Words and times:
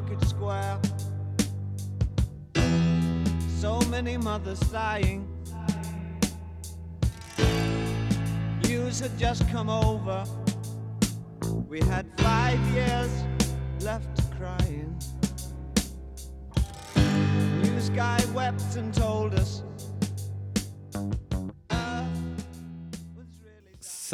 market 0.00 0.26
square. 0.26 0.80
So 3.58 3.78
many 3.90 4.16
mothers 4.16 4.58
sighing. 4.70 5.28
News 8.64 9.00
had 9.00 9.18
just 9.18 9.46
come 9.50 9.68
over. 9.68 10.24
We 11.68 11.80
had 11.80 12.06
five 12.16 12.58
years 12.72 13.10
left 13.80 14.22
crying. 14.38 14.98
News 17.62 17.90
guy 17.90 18.24
wept 18.34 18.76
and 18.76 18.94
told 18.94 19.34
us. 19.34 19.62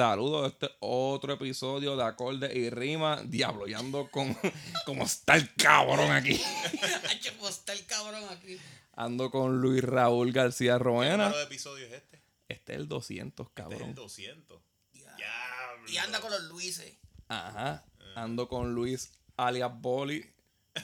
Saludos 0.00 0.44
a 0.44 0.48
este 0.48 0.68
otro 0.80 1.32
episodio 1.32 1.96
de 1.96 2.04
Acorde 2.04 2.52
y 2.54 2.68
Rima. 2.68 3.22
Diablo, 3.24 3.66
yo 3.66 3.78
ando 3.78 4.10
con. 4.10 4.36
como 4.84 5.04
está 5.04 5.36
el 5.36 5.54
cabrón 5.54 6.12
aquí. 6.12 6.38
Pues 7.40 7.54
está 7.54 7.72
el 7.72 7.86
cabrón 7.86 8.22
aquí. 8.30 8.58
Ando 8.92 9.30
con 9.30 9.62
Luis 9.62 9.82
Raúl 9.82 10.32
García 10.32 10.74
¿Qué 10.74 10.84
Roena. 10.84 11.30
de 11.30 11.44
episodio 11.44 11.86
es 11.86 11.94
este? 11.94 12.20
Este 12.48 12.72
es 12.74 12.78
el 12.80 12.88
200, 12.88 13.46
Este 13.46 13.62
es 13.62 13.66
el 13.68 13.72
cabrón. 13.78 13.94
200. 13.94 14.60
Ya. 14.92 15.16
Diablo. 15.16 15.90
Y 15.90 15.96
anda 15.96 16.20
con 16.20 16.30
los 16.30 16.42
Luises. 16.44 16.92
Ajá. 17.28 17.82
Ando 18.16 18.48
con 18.48 18.74
Luis 18.74 19.12
alias 19.38 19.70
Bolly 19.80 20.30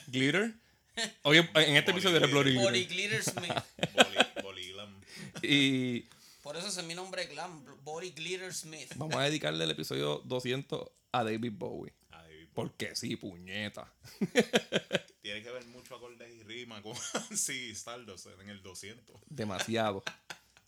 Glitter. 0.07 0.55
Oye, 1.21 1.39
en 1.53 1.75
este 1.75 1.91
Bolly 1.91 1.99
episodio 1.99 2.17
eres 2.17 2.31
Bloody 2.31 2.55
Body 2.55 2.85
Glitter. 2.85 3.21
Glitter 3.21 3.23
Smith. 3.23 3.63
Boli- 3.93 4.41
Boliglam. 4.41 5.01
Y 5.43 6.05
Por 6.43 6.57
eso 6.57 6.67
ese 6.67 6.81
es 6.81 6.85
mi 6.85 6.93
nombre 6.93 7.25
glam. 7.27 7.65
Body 7.85 8.11
Glitter 8.11 8.53
Smith. 8.53 8.91
vamos 8.97 9.15
a 9.15 9.21
dedicarle 9.21 9.63
el 9.63 9.71
episodio 9.71 10.17
200 10.25 10.91
a 11.13 11.23
David 11.23 11.53
Bowie. 11.55 11.93
Ay, 12.11 12.49
Porque 12.53 12.95
sí, 12.97 13.15
puñeta. 13.15 13.93
Tiene 15.21 15.41
que 15.41 15.49
ver 15.49 15.63
mucho 15.67 15.95
acordes 15.95 16.29
y 16.35 16.43
rima 16.43 16.81
con 16.81 16.93
sí, 17.37 17.71
Stardust 17.71 18.27
en 18.41 18.49
el 18.49 18.61
200. 18.61 19.21
Demasiado. 19.29 20.03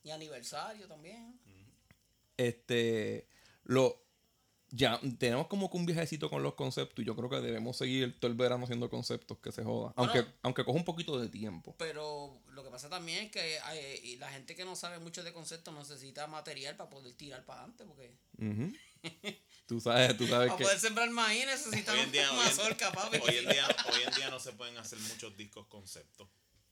Y 0.02 0.12
aniversario 0.12 0.88
también. 0.88 1.38
este 2.38 3.28
lo 3.66 4.05
ya 4.76 5.00
tenemos 5.20 5.48
como 5.48 5.70
que 5.70 5.78
un 5.78 5.86
viajecito 5.86 6.30
con 6.30 6.44
los 6.44 6.56
conceptos 6.56 7.02
y 7.02 7.06
yo 7.06 7.16
creo 7.16 7.30
que 7.30 7.40
debemos 7.40 7.78
seguir 7.78 8.20
todo 8.20 8.30
el 8.32 8.36
verano 8.38 8.64
haciendo 8.66 8.90
conceptos 8.90 9.38
que 9.38 9.52
se 9.52 9.64
joda 9.64 9.94
aunque 9.96 10.22
Bueno. 10.22 10.36
aunque 10.44 10.66
coja 10.66 10.78
un 10.78 10.84
poquito 10.86 11.20
de 11.20 11.30
tiempo 11.30 11.76
Pero 11.78 12.42
lo 12.52 12.64
que 12.64 12.70
pasa 12.72 12.90
también 12.90 13.26
es 13.26 13.32
que 13.32 13.60
hay- 13.60 14.00
y 14.04 14.18
la 14.18 14.30
gente 14.32 14.56
que 14.56 14.66
no 14.66 14.76
sabe 14.76 15.00
mucho 15.00 15.24
de 15.24 15.32
conceptos 15.34 15.74
necesita 15.74 16.28
material 16.28 16.76
para 16.76 16.90
poder 16.90 17.14
tirar 17.14 17.46
para 17.46 17.62
adelante. 17.62 17.86
Porque 17.86 18.12
tú 19.68 19.80
sabes 19.80 20.18
tú 20.18 20.28
sabes 20.28 20.48
para 20.50 20.58
que 20.58 20.64
poder 20.64 20.80
sembrar 20.80 21.10
maíz 21.10 21.46
mazorca, 22.34 22.92
papi. 22.92 23.18
hoy 23.18 23.36
en 23.38 23.50
día, 23.50 23.68
hoy 23.94 24.02
en 24.08 24.14
día 24.16 24.30
no 24.30 24.40
se 24.40 24.52
pueden 24.54 24.78
hacer 24.78 25.00
muchos 25.00 25.36
discos 25.38 25.68
conceptos. 25.68 26.28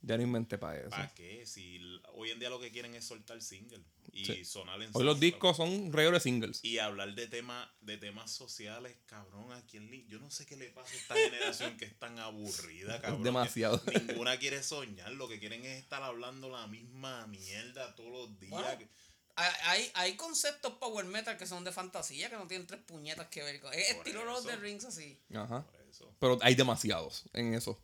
Ya 0.05 0.17
no 0.17 0.23
inventé 0.23 0.57
para 0.57 0.79
eso 0.79 0.89
¿Para 0.89 1.13
qué? 1.13 1.45
Si 1.45 1.79
hoy 2.13 2.29
en 2.31 2.39
día 2.39 2.49
lo 2.49 2.59
que 2.59 2.71
quieren 2.71 2.93
es 2.93 3.05
soltar 3.05 3.41
single 3.41 3.81
y 4.11 4.25
Sí. 4.25 4.45
sonar 4.45 4.81
en 4.81 4.91
hoy 4.93 5.03
los 5.03 5.19
discos 5.19 5.57
son 5.57 5.91
de 5.91 6.19
singles 6.19 6.63
y 6.63 6.77
hablar 6.77 7.15
de 7.15 7.27
temas 7.27 7.67
de 7.81 7.97
temas 7.97 8.29
sociales, 8.31 8.95
cabrón, 9.05 9.51
a 9.53 9.65
quién 9.65 9.89
le- 9.89 10.05
yo 10.07 10.19
no 10.19 10.29
sé 10.29 10.45
qué 10.45 10.55
le 10.57 10.69
pasa 10.69 10.93
a 10.93 10.97
esta 10.97 11.15
generación 11.15 11.77
que 11.77 11.85
es 11.85 11.97
tan 11.97 12.19
aburrida, 12.19 13.01
cabrón. 13.01 13.23
demasiado. 13.23 13.81
Ninguna 14.07 14.37
quiere 14.37 14.61
soñar, 14.61 15.11
lo 15.13 15.27
que 15.27 15.39
quieren 15.39 15.65
es 15.65 15.81
estar 15.81 16.03
hablando 16.03 16.49
la 16.49 16.67
misma 16.67 17.25
mierda 17.27 17.95
todos 17.95 18.11
los 18.11 18.39
días. 18.39 18.51
Bueno, 18.51 18.87
Hay, 19.35 19.51
hay, 19.63 19.91
hay 19.95 20.15
conceptos 20.15 20.73
power 20.73 21.05
metal 21.05 21.37
que 21.37 21.47
son 21.47 21.63
de 21.63 21.71
fantasía, 21.71 22.29
que 22.29 22.35
no 22.35 22.45
tienen 22.47 22.67
tres 22.67 22.81
puñetas 22.81 23.29
que 23.29 23.41
ver 23.41 23.59
con. 23.61 23.73
Es 23.73 23.89
estilo 23.89 24.25
Lord 24.25 24.39
of 24.39 24.45
the 24.45 24.51
eso. 24.53 24.61
Rings 24.61 24.85
así. 24.85 25.17
Ajá. 25.33 25.65
Por 25.65 25.81
eso. 25.89 26.15
pero 26.19 26.37
hay 26.41 26.53
demasiados 26.55 27.23
en 27.33 27.53
eso 27.55 27.81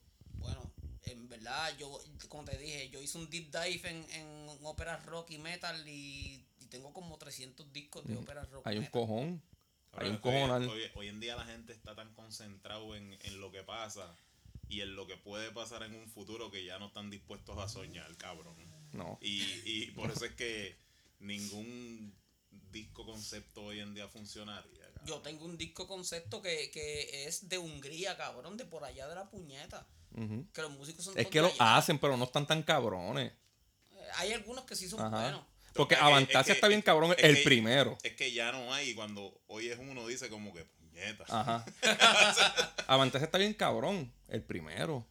en 1.11 1.27
verdad, 1.29 1.75
yo, 1.77 1.99
como 2.27 2.45
te 2.45 2.57
dije, 2.57 2.89
yo 2.89 3.01
hice 3.01 3.17
un 3.17 3.29
deep 3.29 3.51
dive 3.51 3.89
en, 3.89 4.05
en 4.11 4.49
óperas 4.63 5.05
rock 5.05 5.31
y 5.31 5.37
metal 5.37 5.87
y, 5.87 6.45
y 6.59 6.65
tengo 6.69 6.93
como 6.93 7.17
300 7.17 7.71
discos 7.73 8.05
de 8.05 8.15
óperas 8.17 8.49
rock 8.49 8.65
hay 8.67 8.75
y 8.75 8.77
un 8.79 8.83
metal. 8.85 8.91
cojón 9.01 9.41
hay 9.93 10.09
un 10.09 10.17
cojonal 10.17 10.69
Hoy, 10.69 10.81
hoy- 10.83 10.91
hoy 10.95 11.07
en 11.07 11.19
día 11.19 11.35
la 11.35 11.45
gente 11.45 11.73
está 11.73 11.95
tan 11.95 12.13
concentrado 12.13 12.95
en, 12.95 13.17
en 13.23 13.41
lo 13.41 13.51
que 13.51 13.63
pasa 13.63 14.15
y 14.67 14.81
en 14.81 14.95
lo 14.95 15.07
que 15.07 15.17
puede 15.17 15.51
pasar 15.51 15.81
en 15.83 15.95
un 15.95 16.07
futuro 16.07 16.51
que 16.51 16.63
ya 16.63 16.77
no 16.77 16.87
están 16.87 17.09
dispuestos 17.09 17.57
a 17.57 17.67
soñar, 17.67 18.15
cabrón. 18.17 18.55
no 18.93 19.17
Y, 19.21 19.41
y 19.65 19.91
por 19.91 20.11
eso 20.11 20.25
es 20.25 20.33
que 20.35 20.75
ningún 21.19 22.13
disco 22.71 23.05
concepto 23.05 23.63
hoy 23.65 23.79
en 23.79 23.93
día 23.93 24.07
funcionaría. 24.07 24.85
cabrón. 24.93 25.05
Yo 25.07 25.19
tengo 25.21 25.45
un 25.45 25.57
disco 25.57 25.87
concepto 25.87 26.41
que, 26.41 26.69
que 26.71 27.25
es 27.25 27.49
de 27.49 27.57
Hungría, 27.57 28.15
cabrón, 28.17 28.57
de 28.57 28.65
por 28.65 28.83
allá 28.83 29.07
de 29.07 29.15
la 29.15 29.29
puñeta. 29.29 29.87
Ujú. 30.15 30.47
Que 30.53 30.61
los 30.61 30.71
músicos 30.71 31.05
son 31.05 31.17
es 31.17 31.27
que 31.27 31.39
lo 31.41 31.47
allá. 31.47 31.77
hacen 31.77 31.99
pero 31.99 32.17
no 32.17 32.25
están 32.25 32.45
tan 32.47 32.63
cabrones 32.63 33.31
Eh, 33.91 34.07
Hay 34.15 34.33
algunos 34.33 34.63
que 34.65 34.75
sí 34.75 34.89
son 34.89 34.99
Ajá. 35.01 35.21
buenos. 35.21 35.41
porque 35.73 35.95
Es 35.95 36.01
Avantasia 36.01 36.39
es 36.39 36.45
que- 36.47 36.51
está 36.53 36.67
bien 36.67 36.81
cabrón 36.81 37.11
es 37.17 37.23
el 37.23 37.35
que- 37.37 37.43
primero 37.43 37.97
Es 38.03 38.15
que 38.15 38.31
ya 38.31 38.51
no 38.51 38.73
hay, 38.73 38.89
y 38.89 38.95
cuando 38.95 39.39
hoy 39.47 39.69
es 39.69 39.77
uno 39.79 40.05
dice 40.07 40.29
como 40.29 40.53
que 40.53 40.65
puñeta. 40.65 41.23
Ajá. 41.29 41.65
Avantasia 42.87 43.25
está 43.25 43.37
bien 43.37 43.53
cabrón. 43.53 44.11
El 44.27 44.43
primero. 44.43 45.05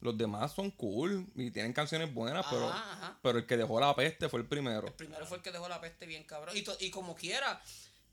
Los 0.00 0.18
demás 0.18 0.52
son 0.52 0.70
cool 0.72 1.28
y 1.36 1.52
tienen 1.52 1.72
canciones 1.72 2.12
buenas, 2.12 2.44
pero, 2.50 2.68
Ajá, 2.68 3.18
pero 3.22 3.38
el 3.38 3.46
que 3.46 3.56
dejó 3.56 3.78
la 3.78 3.94
peste 3.94 4.28
fue 4.28 4.40
el 4.40 4.46
primero. 4.46 4.88
El 4.88 4.92
primero 4.94 5.24
fue 5.26 5.36
el 5.36 5.42
que 5.44 5.52
dejó 5.52 5.68
la 5.68 5.80
peste 5.80 6.06
bien 6.06 6.24
cabrón. 6.24 6.56
Y, 6.56 6.64
y 6.84 6.90
como 6.90 7.14
quiera, 7.14 7.62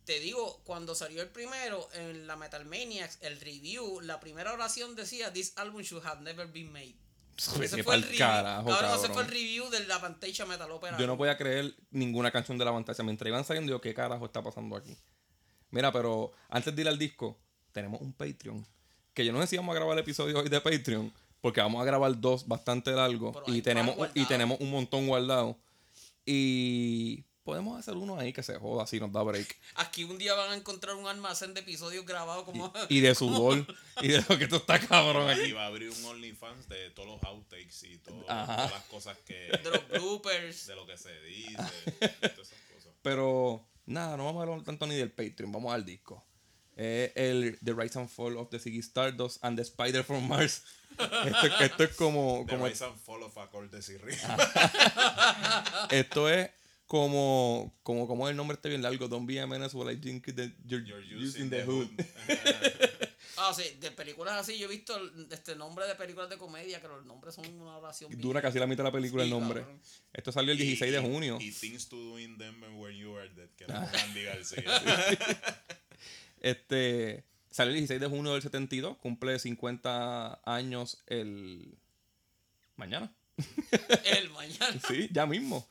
te 0.09 0.19
digo, 0.19 0.59
cuando 0.63 0.95
salió 0.95 1.21
el 1.21 1.29
primero 1.29 1.87
en 1.93 2.25
la 2.25 2.35
Metal 2.35 2.65
Maniacs, 2.65 3.19
el 3.21 3.39
review, 3.39 4.01
la 4.01 4.19
primera 4.19 4.51
oración 4.51 4.95
decía: 4.95 5.31
This 5.31 5.53
album 5.55 5.83
should 5.83 6.03
have 6.03 6.21
never 6.21 6.47
been 6.47 6.71
made. 6.71 6.95
Ese 7.61 7.83
fue 7.83 7.93
el 7.93 8.01
review. 8.01 8.17
carajo, 8.17 8.69
Cabrón, 8.69 8.91
ese 8.95 9.09
fue 9.09 9.21
el 9.21 9.27
review 9.27 9.69
de 9.69 9.85
la 9.85 10.01
Pantasia 10.01 10.47
Metal 10.47 10.69
Opera. 10.71 10.97
Yo 10.97 11.05
no 11.05 11.15
podía 11.15 11.37
creer 11.37 11.75
ninguna 11.91 12.31
canción 12.31 12.57
de 12.57 12.65
la 12.65 12.71
Avantasia. 12.71 13.03
Mientras 13.03 13.27
iban 13.27 13.45
saliendo, 13.45 13.69
yo, 13.69 13.79
¿qué 13.79 13.93
carajo 13.93 14.25
está 14.25 14.41
pasando 14.41 14.75
aquí? 14.75 14.97
Mira, 15.69 15.91
pero 15.91 16.31
antes 16.49 16.75
de 16.75 16.81
ir 16.81 16.87
al 16.87 16.97
disco, 16.97 17.37
tenemos 17.71 18.01
un 18.01 18.11
Patreon. 18.11 18.65
Que 19.13 19.23
yo 19.23 19.31
no 19.31 19.39
sé 19.41 19.47
si 19.47 19.57
vamos 19.57 19.73
a 19.73 19.75
grabar 19.75 19.95
el 19.95 20.01
episodio 20.01 20.39
hoy 20.39 20.49
de 20.49 20.59
Patreon, 20.59 21.13
porque 21.39 21.61
vamos 21.61 21.83
a 21.83 21.85
grabar 21.85 22.19
dos 22.19 22.47
bastante 22.47 22.91
largos 22.91 23.37
Pero 23.45 23.55
y 23.55 23.61
tenemos, 23.61 23.95
y 24.15 24.25
tenemos 24.25 24.59
un 24.59 24.71
montón 24.71 25.05
guardado. 25.05 25.55
Y 26.25 27.25
podemos 27.49 27.79
hacer 27.79 27.95
uno 27.95 28.17
ahí 28.19 28.31
que 28.31 28.43
se 28.43 28.55
joda 28.57 28.85
si 28.87 28.99
nos 28.99 29.11
da 29.11 29.23
break. 29.23 29.57
Aquí 29.75 30.03
un 30.03 30.17
día 30.17 30.33
van 30.35 30.51
a 30.51 30.55
encontrar 30.55 30.95
un 30.95 31.07
almacén 31.07 31.53
de 31.53 31.61
episodios 31.61 32.05
grabados 32.05 32.43
como. 32.43 32.71
y 32.89 32.99
de 32.99 33.15
sudor 33.15 33.65
y 34.01 34.07
de 34.09 34.23
lo 34.27 34.37
que 34.37 34.43
esto 34.45 34.57
está 34.57 34.79
cabrón 34.79 35.27
Y 35.27 35.41
aquí. 35.41 35.51
va 35.51 35.63
a 35.63 35.67
abrir 35.67 35.89
un 35.89 36.05
OnlyFans 36.05 36.69
de 36.69 36.91
todos 36.91 37.09
los 37.09 37.23
outtakes 37.23 37.83
y 37.83 37.97
todo- 37.97 38.21
todas 38.23 38.71
las 38.71 38.83
cosas 38.85 39.17
que. 39.25 39.33
de 39.63 39.69
los 39.71 39.87
bloopers. 39.89 40.67
de 40.67 40.75
lo 40.75 40.85
que 40.85 40.97
se 40.97 41.19
dice. 41.21 41.55
todas 41.55 42.47
esas 42.47 42.59
cosas. 42.73 42.93
Pero 43.01 43.67
nada, 43.85 44.15
no 44.17 44.25
vamos 44.25 44.39
a 44.41 44.43
hablar 44.43 44.63
tanto 44.63 44.85
ni 44.87 44.95
del 44.95 45.11
Patreon, 45.11 45.51
vamos 45.51 45.73
al 45.73 45.83
disco. 45.85 46.25
Eh, 46.81 47.11
el 47.15 47.59
The 47.63 47.73
Rise 47.73 47.99
and 47.99 48.07
Fall 48.09 48.37
of 48.37 48.49
the 48.51 48.59
Ziggy 48.59 48.79
Stardust 48.79 49.43
and 49.43 49.57
the 49.57 49.63
Spider 49.63 50.03
from 50.03 50.27
Mars. 50.27 50.63
Esto, 50.99 51.47
esto 51.63 51.83
es 51.85 51.95
como, 51.95 52.43
The 52.45 52.53
como 52.53 52.67
Rise 52.67 52.83
and 52.83 52.97
Fall 52.97 53.23
of 53.23 53.33
y 53.37 53.97
Rimas. 53.97 54.39
esto 55.91 56.29
es 56.29 56.49
como 56.89 57.71
como 57.83 58.07
como 58.07 58.27
el 58.27 58.35
nombre 58.35 58.55
está 58.55 58.67
bien 58.67 58.81
largo. 58.81 59.07
Don't 59.07 59.27
be 59.27 59.39
a 59.39 59.45
menace 59.45 59.77
while 59.77 59.93
I 59.93 59.95
think 60.01 60.25
that 60.35 60.49
you're, 60.65 60.83
You're 60.83 61.05
using 61.05 61.21
using 61.23 61.49
the 61.51 61.57
the 61.57 61.65
hood. 61.65 61.87
hood. 61.87 62.05
Ah, 63.41 63.53
sí, 63.53 63.63
de 63.79 63.91
películas 63.91 64.33
así, 64.35 64.57
yo 64.57 64.65
he 64.65 64.69
visto 64.69 64.97
el- 64.97 65.27
este 65.31 65.55
nombre 65.55 65.85
de 65.87 65.95
películas 65.95 66.29
de 66.29 66.37
comedia, 66.37 66.81
que 66.81 66.87
los 66.89 67.05
nombres 67.05 67.35
son 67.35 67.45
una 67.61 67.77
oración. 67.77 68.09
bien- 68.09 68.19
Dura 68.21 68.41
casi 68.41 68.59
la 68.59 68.65
mitad 68.67 68.83
de 68.83 68.89
la 68.89 68.91
película 68.91 69.23
Sí, 69.23 69.29
el 69.31 69.39
nombre. 69.39 69.61
cabrón. 69.61 69.79
Esto 70.11 70.31
salió 70.33 70.51
el 70.51 70.57
16 70.57 70.91
de 70.91 70.99
Y- 70.99 71.01
junio. 71.01 71.37
Y 71.39 71.51
Things 71.51 71.87
to 71.87 71.95
Do 71.95 72.19
in 72.19 72.37
Them 72.37 72.61
When 72.77 72.97
You 72.97 73.15
Are 73.17 73.29
Dead, 73.29 73.47
que 73.55 73.65
García. 73.65 74.63
Este 76.41 77.23
salió 77.51 77.71
el 77.71 77.77
16 77.79 77.99
de 78.01 78.07
junio 78.07 78.33
del 78.33 78.41
72, 78.41 78.97
cumple 78.97 79.37
50 79.39 80.41
años 80.45 81.01
el 81.07 81.77
mañana. 82.75 83.13
El 84.05 84.29
mañana. 84.31 84.79
Sí, 84.87 85.07
ya 85.13 85.25
mismo. 85.25 85.65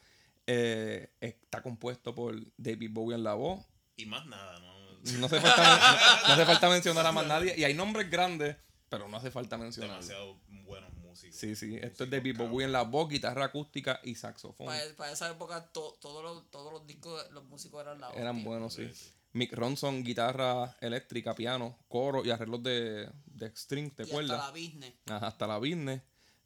Eh, 0.51 1.13
está 1.21 1.63
compuesto 1.63 2.15
por 2.15 2.35
David 2.57 2.91
Bowie 2.91 3.15
en 3.17 3.23
la 3.23 3.35
voz. 3.35 3.67
Y 3.97 4.07
más 4.07 4.25
nada, 4.27 4.59
¿no? 4.61 4.79
No 5.19 5.27
hace 5.27 5.41
falta, 5.41 6.23
no 6.27 6.33
hace 6.33 6.47
falta 6.47 6.69
mencionar 6.71 7.05
a 7.07 7.13
más 7.13 7.27
nadie. 7.29 7.55
Y 7.59 7.65
hay 7.65 7.75
nombres 7.75 8.11
grandes, 8.11 8.57
pero 8.89 9.09
no 9.09 9.19
hace 9.19 9.31
falta 9.31 9.59
mencionar. 9.59 9.91
Demasiado 9.91 10.41
buenos 10.49 10.91
músicos. 10.95 11.37
Sí, 11.37 11.55
sí. 11.55 11.77
Esto 11.77 12.05
es 12.05 12.11
David 12.11 12.33
cabrón. 12.33 12.51
Bowie 12.53 12.65
en 12.65 12.73
la 12.73 12.83
voz, 12.83 13.09
guitarra 13.11 13.45
acústica 13.45 14.01
y 14.03 14.15
saxofón. 14.15 14.69
Para, 14.97 15.13
esa 15.13 15.31
época 15.31 15.71
to- 15.71 15.99
todos 16.01 16.23
los, 16.25 16.51
todos 16.51 16.73
los 16.73 16.87
discos, 16.87 17.31
los 17.33 17.45
músicos 17.45 17.83
eran 17.83 18.01
la 18.01 18.11
Eran 18.13 18.37
hostia. 18.37 18.49
buenos, 18.49 18.73
sí. 18.75 18.91
Mick 19.35 19.53
Ronson, 19.53 20.03
guitarra 20.03 20.77
eléctrica, 20.81 21.35
piano, 21.35 21.77
coro 21.89 22.25
y 22.25 22.31
arreglos 22.31 22.63
de, 22.63 23.11
de 23.27 23.55
string, 23.55 23.95
de 23.95 24.05
Y 24.05 24.11
hasta 24.11 24.23
la 24.39 24.51
business. 24.51 24.95
Ajá, 25.11 25.27
hasta 25.27 25.47
la 25.47 25.59
business. 25.59 26.01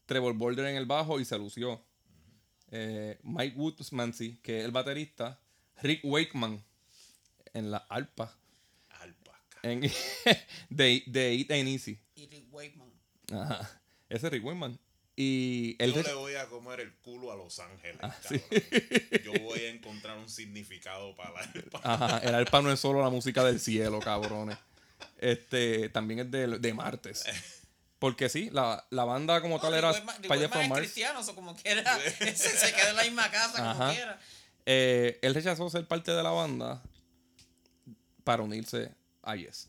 Trevor 0.06 0.34
Boulder 0.34 0.66
en 0.66 0.76
el 0.76 0.86
bajo 0.86 1.20
y 1.20 1.24
se 1.24 1.38
lució. 1.38 1.80
Eh, 2.74 3.18
Mike 3.22 3.54
Woodsmansey, 3.56 4.38
que 4.42 4.60
es 4.60 4.64
el 4.64 4.70
baterista. 4.70 5.38
Rick 5.82 6.00
Wakeman 6.04 6.64
en 7.52 7.70
la 7.70 7.78
arpa. 7.88 8.34
Alpaca. 8.90 9.58
En 9.62 9.80
de, 10.70 11.02
de 11.06 11.34
It 11.34 11.50
Ain't 11.50 11.68
Easy. 11.68 11.98
Y 12.16 12.26
Rick 12.28 12.46
Wakeman. 12.50 12.90
Ajá. 13.32 13.80
Ese 14.08 14.26
es 14.26 14.32
Rick 14.32 14.44
Wakeman. 14.44 14.78
Y 15.14 15.76
él 15.78 15.92
Yo 15.92 16.02
le 16.02 16.14
voy 16.14 16.34
a 16.36 16.46
comer 16.48 16.80
el 16.80 16.94
culo 16.94 17.30
a 17.30 17.36
Los 17.36 17.58
Ángeles, 17.58 17.98
Ah, 18.00 18.16
cabrón. 18.22 18.40
Yo 19.22 19.32
voy 19.42 19.58
a 19.60 19.68
encontrar 19.68 20.16
un 20.16 20.30
significado 20.30 21.14
para 21.14 21.32
la... 21.32 21.52
Ajá, 21.82 22.18
el 22.18 22.34
arpa 22.34 22.62
no 22.62 22.72
es 22.72 22.80
solo 22.80 23.02
la 23.02 23.10
música 23.10 23.44
del 23.44 23.60
cielo, 23.60 24.00
cabrones. 24.00 24.56
Este, 25.18 25.90
también 25.90 26.20
es 26.20 26.30
de, 26.30 26.58
de 26.58 26.74
martes. 26.74 27.24
Porque 28.02 28.28
sí, 28.28 28.50
la, 28.50 28.84
la 28.90 29.04
banda 29.04 29.40
como 29.40 29.60
tal 29.60 29.74
era 29.74 29.92
Spider 29.92 30.48
from 30.50 30.68
Mars. 30.68 30.80
cristiano, 30.80 31.20
o 31.20 31.34
como 31.36 31.54
quiera. 31.54 31.98
se, 32.18 32.34
se 32.34 32.72
queda 32.74 32.90
en 32.90 32.96
la 32.96 33.04
misma 33.04 33.30
casa, 33.30 33.74
como 33.78 33.92
quiera. 33.92 34.20
Eh, 34.66 35.18
él 35.22 35.34
rechazó 35.34 35.70
ser 35.70 35.86
parte 35.86 36.10
de 36.10 36.20
la 36.22 36.30
banda 36.30 36.82
para 38.24 38.42
unirse 38.42 38.90
a 39.22 39.36
Yes. 39.36 39.68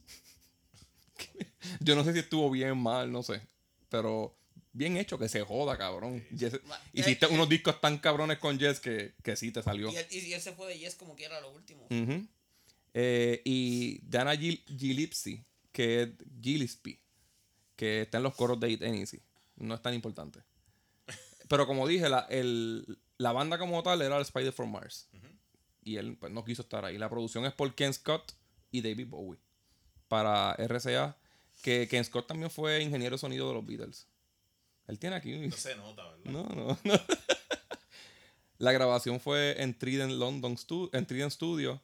Yo 1.80 1.96
no 1.96 2.04
sé 2.04 2.14
si 2.14 2.20
estuvo 2.20 2.50
bien 2.50 2.76
mal, 2.78 3.12
no 3.12 3.22
sé. 3.24 3.42
Pero 3.90 4.36
bien 4.72 4.98
hecho, 4.98 5.20
que 5.20 5.30
se 5.30 5.42
joda, 5.44 5.78
cabrón. 5.78 6.26
Yes- 6.36 6.60
Ma- 6.66 6.82
hiciste 6.92 7.28
eh, 7.28 7.30
unos 7.30 7.48
discos 7.48 7.80
tan 7.80 7.98
cabrones 8.00 8.40
con 8.40 8.58
Yes 8.58 8.80
que, 8.80 9.14
que 9.24 9.36
sí 9.36 9.52
te 9.52 9.62
salió. 9.62 9.92
Y 9.92 9.96
él, 9.98 10.08
y 10.10 10.34
él 10.34 10.42
se 10.42 10.54
fue 10.54 10.68
de 10.70 10.80
Yes 10.80 10.96
como 10.96 11.16
quiera 11.16 11.40
lo 11.40 11.52
último. 11.52 11.88
Eh, 12.96 13.42
y 13.46 14.00
Dana 14.08 14.34
Gil- 14.36 14.64
Gillespie, 14.66 15.44
que 15.72 16.04
es 16.04 16.10
Gillespie, 16.42 17.00
que 17.76 18.02
está 18.02 18.18
en 18.18 18.24
los 18.24 18.36
coros 18.36 18.60
de 18.60 18.70
It 18.72 18.82
Easy. 18.84 19.22
No 19.56 19.74
es 19.76 19.82
tan 19.82 19.94
importante. 19.94 20.42
Pero 21.48 21.68
como 21.68 21.88
dije, 21.88 22.10
la, 22.10 22.22
el- 22.30 22.98
la 23.18 23.32
banda 23.32 23.58
como 23.58 23.82
tal 23.84 24.02
era 24.02 24.16
el 24.18 24.22
Spider 24.24 24.52
from 24.54 24.72
Mars. 24.72 25.08
Y 25.84 25.98
él 25.98 26.16
pues, 26.18 26.32
no 26.32 26.44
quiso 26.44 26.62
estar 26.62 26.86
ahí. 26.86 26.98
La 26.98 27.10
producción 27.10 27.46
es 27.46 27.54
por 27.54 27.74
Ken 27.76 27.94
Scott 27.94 28.34
y 28.72 28.82
David 28.82 29.08
Bowie. 29.10 29.40
Para 30.08 30.54
RCA. 30.54 31.18
Que 31.62 31.88
Ken 31.88 32.04
Scott 32.04 32.28
también 32.28 32.50
fue 32.50 32.82
ingeniero 32.82 33.16
de 33.16 33.20
sonido 33.20 33.48
de 33.50 33.54
los 33.54 33.66
Beatles. 33.66 34.08
Él 34.88 34.98
tiene 35.00 35.16
aquí. 35.18 35.36
No 35.48 35.56
se 35.56 35.76
nota, 35.76 36.04
¿verdad? 36.10 36.32
No, 36.32 36.44
no, 36.44 36.78
no. 36.84 36.94
La 38.58 38.72
grabación 38.72 39.20
fue 39.20 39.62
en 39.62 39.78
Trident 39.78 40.14
London 40.14 40.56
Stu- 40.56 40.90
en 40.94 41.06
Trident 41.06 41.32
Studio. 41.32 41.82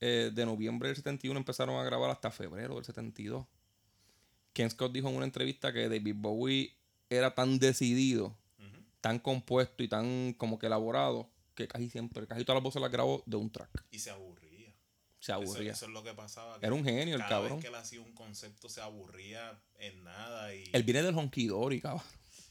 eh, 0.00 0.30
de 0.34 0.46
noviembre 0.46 0.88
del 0.88 0.96
71 0.96 1.38
empezaron 1.38 1.76
a 1.78 1.84
grabar 1.84 2.10
hasta 2.10 2.30
febrero 2.30 2.74
del 2.76 2.84
72. 2.84 3.46
Ken 4.52 4.70
Scott 4.70 4.92
dijo 4.92 5.08
en 5.08 5.16
una 5.16 5.24
entrevista 5.24 5.72
que 5.72 5.88
David 5.88 6.14
Bowie 6.16 6.76
era 7.08 7.34
tan 7.34 7.58
decidido, 7.58 8.36
tan 9.00 9.18
compuesto 9.18 9.82
y 9.82 9.88
tan 9.88 10.34
como 10.34 10.58
que 10.58 10.66
elaborado 10.66 11.28
que 11.54 11.68
casi 11.68 11.90
siempre, 11.90 12.26
casi 12.26 12.44
todas 12.44 12.56
las 12.56 12.62
voces 12.62 12.80
las 12.80 12.90
grabó 12.90 13.22
de 13.26 13.36
un 13.36 13.50
track. 13.50 13.84
Y 13.90 13.98
se 13.98 14.10
aburría. 14.10 14.74
Se 15.20 15.32
aburría. 15.32 15.72
eso 15.72 15.86
es 15.86 15.92
lo 15.92 16.02
que 16.02 16.14
pasaba. 16.14 16.58
que 16.58 16.66
Era 16.66 16.74
un 16.74 16.84
genio 16.84 17.14
el 17.14 17.20
cada 17.20 17.30
cabrón. 17.30 17.58
vez 17.58 17.62
que 17.62 17.68
él 17.68 17.74
hacía 17.74 18.00
un 18.00 18.12
concepto 18.12 18.68
se 18.68 18.80
aburría 18.80 19.60
en 19.76 20.02
nada 20.02 20.54
y... 20.54 20.64
Él 20.72 20.82
viene 20.82 21.02
del 21.02 21.14
Honky 21.16 21.46
Dory, 21.46 21.80
cabrón. 21.80 22.02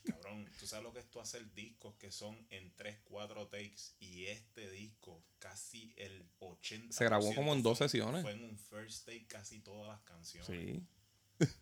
Cabrón, 0.05 0.49
tú 0.59 0.65
sabes 0.65 0.83
lo 0.83 0.93
que 0.93 0.99
es 0.99 1.09
tú 1.09 1.19
hacer 1.19 1.53
discos 1.53 1.95
que 1.95 2.11
son 2.11 2.35
en 2.49 2.73
3, 2.75 2.99
4 3.03 3.47
takes 3.47 3.93
y 3.99 4.25
este 4.25 4.69
disco 4.71 5.23
casi 5.37 5.93
el 5.97 6.25
80%. 6.39 6.91
Se 6.91 7.05
grabó 7.05 7.33
como 7.35 7.53
en 7.53 7.61
dos 7.61 7.77
sesiones. 7.77 8.23
Fue 8.23 8.31
en 8.31 8.43
un 8.43 8.57
first 8.57 9.05
take 9.05 9.27
casi 9.27 9.59
todas 9.59 9.87
las 9.87 10.01
canciones. 10.01 10.47
Sí. 10.47 10.81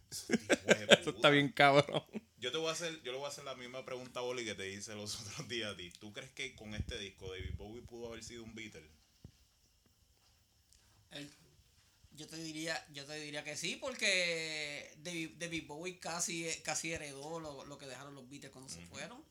Eso 0.10 1.10
está 1.12 1.30
bien 1.30 1.52
cabrón. 1.52 2.04
Yo 2.38 2.52
te 2.52 2.58
voy 2.58 2.70
a 2.70 2.72
hacer, 2.72 3.02
yo 3.04 3.12
le 3.12 3.18
voy 3.18 3.26
a 3.26 3.30
hacer 3.30 3.44
la 3.44 3.56
misma 3.56 3.84
pregunta 3.86 4.20
a 4.22 4.24
Boli 4.24 4.46
que 4.46 4.56
te 4.56 4.70
hice 4.72 4.96
los 4.96 5.16
otros 5.22 5.48
días 5.48 5.74
a 5.74 5.78
ti. 5.78 5.92
¿Tú 6.00 6.14
crees 6.14 6.32
que 6.32 6.56
con 6.56 6.74
este 6.74 6.98
disco 6.98 7.30
David 7.30 7.56
Bowie 7.58 7.82
pudo 7.82 8.08
haber 8.08 8.24
sido 8.24 8.44
un 8.44 8.56
Beatle? 8.56 8.90
Él- 11.12 11.30
yo 12.12 12.28
te 12.28 12.38
diría, 12.38 12.86
yo 12.92 13.06
te 13.06 13.16
diría 13.20 13.44
que 13.44 13.56
sí, 13.56 13.78
porque 13.78 14.92
David, 14.98 15.32
David 15.38 15.68
Bowie 15.68 16.00
casi, 16.00 16.46
casi 16.64 16.92
heredó 16.92 17.40
lo, 17.40 17.64
lo 17.66 17.78
que 17.78 17.86
dejaron 17.88 18.14
los 18.16 18.28
Beatles 18.30 18.52
cuando 18.52 18.70
se 18.70 18.82
fueron. 18.88 19.24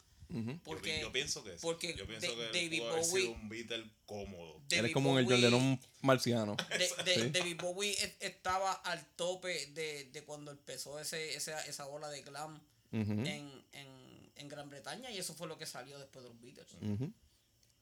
Porque, 0.64 1.00
yo 1.00 1.10
pienso 1.10 1.42
que 1.42 1.52
sí. 1.52 1.58
porque 1.62 1.94
Yo 1.96 2.06
pienso 2.06 2.26
Da- 2.36 2.50
que 2.52 2.64
David 2.64 2.82
Bowie- 2.82 3.04
sido 3.22 3.30
un 3.32 3.48
Beatle 3.48 3.90
cómodo. 4.04 4.56
Él 4.56 4.62
David 4.69 4.84
es 4.88 4.92
como 4.92 5.19
el 5.19 5.25
Bowie- 5.25 5.30
John 5.34 5.40
Lennon 5.40 5.80
marciano. 6.02 6.56
de- 6.70 7.02
de- 7.04 7.14
Sí. 7.25 7.30
David 7.30 7.56
Bowie 7.60 7.96
estaba 8.20 8.72
al 8.72 9.04
tope 9.16 9.66
de, 9.69 10.04
de 10.12 10.25
cuando 10.25 10.50
empezó 10.50 10.98
ese, 11.00 11.34
esa, 11.34 11.60
esa 11.66 11.86
ola 11.86 12.08
de 12.10 12.20
glam 12.22 12.60
en, 12.92 13.64
en, 13.72 14.30
en 14.36 14.48
Gran 14.48 14.69
Bretaña 14.69 15.10
y 15.10 15.19
eso 15.19 15.32
fue 15.34 15.48
lo 15.48 15.56
que 15.58 15.66
salió 15.66 15.98
después 15.98 16.22
de 16.25 16.31
los 16.31 16.40
Beatles. 16.40 16.69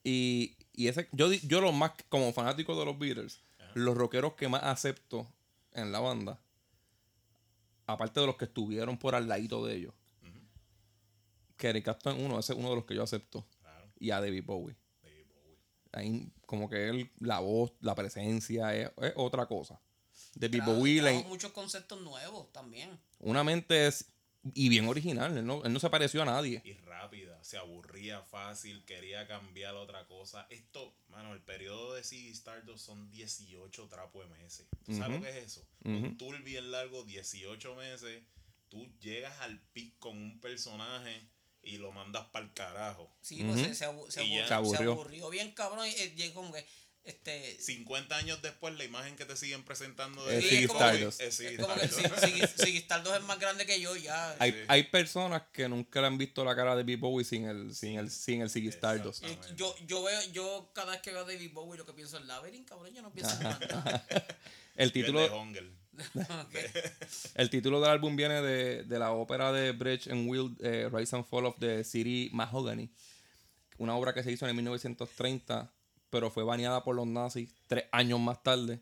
Y, 0.04 0.56
y 0.72 0.87
ese, 0.88 1.08
yo, 1.12 1.32
yo 1.32 1.60
lo 1.60 1.72
más, 1.72 1.92
como 2.08 2.32
fanático 2.32 2.78
de 2.78 2.84
los 2.84 2.96
Beatles, 2.99 3.40
los 3.75 3.96
rockeros 3.96 4.34
que 4.34 4.46
más 4.49 4.62
acepto 4.62 5.26
en 5.72 5.90
la 5.90 5.99
banda, 5.99 6.38
aparte 7.87 8.20
de 8.20 8.26
los 8.26 8.37
que 8.37 8.44
estuvieron 8.46 8.99
por 8.99 9.14
al 9.16 9.28
ladito 9.28 9.64
de 9.66 9.76
ellos, 9.76 9.94
que 11.56 11.69
Eric 11.69 11.85
Clapton 11.85 12.17
es 12.17 12.23
uno, 12.25 12.38
ese 12.38 12.53
es 12.53 12.58
uno 12.58 12.70
de 12.70 12.76
los 12.76 12.85
que 12.85 12.94
yo 12.94 13.03
acepto, 13.03 13.47
Claro, 13.61 13.91
y 13.99 14.11
a 14.11 14.20
David 14.20 14.44
Bowie. 14.44 14.76
David 15.03 15.26
Bowie. 15.29 15.58
Ahí, 15.93 16.32
como 16.47 16.69
que 16.69 16.88
él, 16.88 17.11
la 17.20 17.41
voz, 17.41 17.73
la 17.81 17.94
presencia, 17.94 18.75
es, 18.75 18.91
es 19.03 19.12
otra 19.17 19.47
cosa. 19.47 19.81
David 20.35 20.62
Bowie, 20.64 21.03
le- 21.03 21.25
muchos 21.25 21.53
conceptos 21.53 22.00
nuevos 22.00 22.53
también. 22.53 22.99
una 23.20 23.43
mente 23.44 23.87
es, 23.87 24.12
y 24.55 24.69
bien 24.69 24.87
original, 24.87 25.37
él 25.37 25.44
no, 25.47 25.64
él 25.64 25.73
no 25.73 25.81
se 25.81 25.88
pareció 25.91 26.23
a 26.23 26.26
nadie. 26.26 26.61
Y 26.64 26.75
rápida, 26.75 27.43
se 27.43 27.56
aburría 27.59 28.20
fácil, 28.23 28.85
quería 28.85 29.26
cambiar 29.26 29.75
otra 29.75 30.06
cosa. 30.06 30.47
Esto, 30.50 30.94
mano, 31.09 31.32
el 31.32 31.41
periodo 31.43 31.94
de 31.94 32.05
Ziggy 32.05 32.31
Stardust 32.31 32.85
son 32.85 33.11
18 33.11 33.88
trapos 33.88 34.29
de 34.29 34.35
meses. 34.37 34.67
¿Tú 34.85 34.94
sabes 34.94 35.19
lo 35.19 35.25
que 35.25 35.31
es 35.31 35.44
eso? 35.47 35.67
Un 35.85 36.17
tour 36.19 36.41
bien 36.43 36.70
largo, 36.70 37.02
18 37.05 37.75
meses. 37.76 38.23
Tú 38.69 38.87
llegas 39.00 39.38
al 39.41 39.61
pic 39.73 39.99
con 39.99 40.17
un 40.17 40.41
personaje 40.41 41.29
y 41.66 41.78
lo 41.78 41.92
mandas 41.92 42.26
para 42.28 42.44
el 42.46 42.52
carajo. 42.52 43.10
Sí, 43.20 43.42
pues 43.44 43.60
se, 43.60 43.74
se, 43.74 43.84
abu- 43.86 44.10
se 44.10 44.24
Y 44.24 44.32
abu- 44.38 44.40
ya. 44.42 44.48
Se 44.48 44.54
aburrió. 44.54 44.92
aburrió 44.92 45.28
bien 45.30 45.50
cabrón. 45.52 45.86
Y, 45.86 45.90
eh, 45.90 46.14
llegó 46.16 46.34
como 46.42 46.52
que, 46.52 46.64
este, 47.04 47.56
50 47.60 48.16
años 48.16 48.42
después, 48.42 48.74
la 48.76 48.82
imagen 48.84 49.14
que 49.14 49.24
te 49.24 49.36
siguen 49.36 49.62
presentando 49.64 50.28
Es 50.28 50.42
de 50.50 50.64
Stardust. 50.64 51.20
es 51.20 51.38
es 51.38 51.58
como 51.60 51.74
que 51.76 51.84
Stardust. 51.86 52.24
si, 52.24 52.64
si, 52.64 52.72
si 52.72 52.76
Stardust 52.78 53.16
es 53.18 53.22
más 53.22 53.38
grande 53.38 53.64
que 53.64 53.80
yo, 53.80 53.94
ya. 53.94 54.35
Hay, 54.40 54.50
Sí. 54.52 54.58
hay 54.66 54.82
personas 54.85 55.42
que 55.52 55.68
nunca 55.68 56.00
le 56.00 56.08
han 56.08 56.18
visto 56.18 56.44
la 56.44 56.56
cara 56.56 56.70
de 56.75 56.82
David 56.82 56.99
Bowie 56.99 57.25
sin 57.25 57.44
el, 57.46 57.75
sin 57.76 57.99
el, 57.99 58.11
sin 58.11 58.40
el 58.42 58.50
Ziggy 58.50 58.68
Stardust. 58.70 59.23
Eh, 59.25 59.38
yo, 59.54 59.75
yo 59.87 60.02
veo, 60.02 60.20
yo 60.32 60.70
cada 60.75 60.92
vez 60.92 61.00
que 61.02 61.12
veo 61.12 61.20
a 61.23 61.25
David 61.26 61.52
Bowie 61.52 61.78
lo 61.78 61.87
que 61.87 61.92
pienso 61.92 62.18
es 62.18 62.25
Labyrinth, 62.26 62.68
cabrón, 62.68 62.92
yo 62.92 63.02
no 63.02 63.12
pienso 63.12 63.35
en 63.37 63.42
nada. 63.68 64.06
El 64.75 64.90
título, 64.92 65.20
el 67.35 67.50
título 67.50 67.81
del 67.81 67.91
álbum 67.91 68.17
viene 68.17 68.43
de, 68.43 68.85
de 68.85 68.99
la 68.99 69.12
ópera 69.12 69.53
de 69.53 69.73
Bridge 69.73 70.09
and 70.09 70.29
Will, 70.29 70.57
eh, 70.61 70.88
Rise 70.93 71.17
and 71.17 71.25
Fall 71.25 71.47
of 71.47 71.57
the 71.59 71.85
City 71.85 72.31
Mahogany. 72.33 72.91
Una 73.79 73.95
obra 73.95 74.15
que 74.15 74.23
se 74.23 74.33
hizo 74.33 74.47
en 74.47 74.50
el 74.50 74.57
1930, 74.57 75.73
pero 76.11 76.31
fue 76.31 76.45
baneada 76.45 76.83
por 76.83 76.97
los 76.97 77.07
nazis 77.07 77.55
tres 77.67 77.85
años 77.93 78.19
más 78.21 78.43
tarde. 78.43 78.81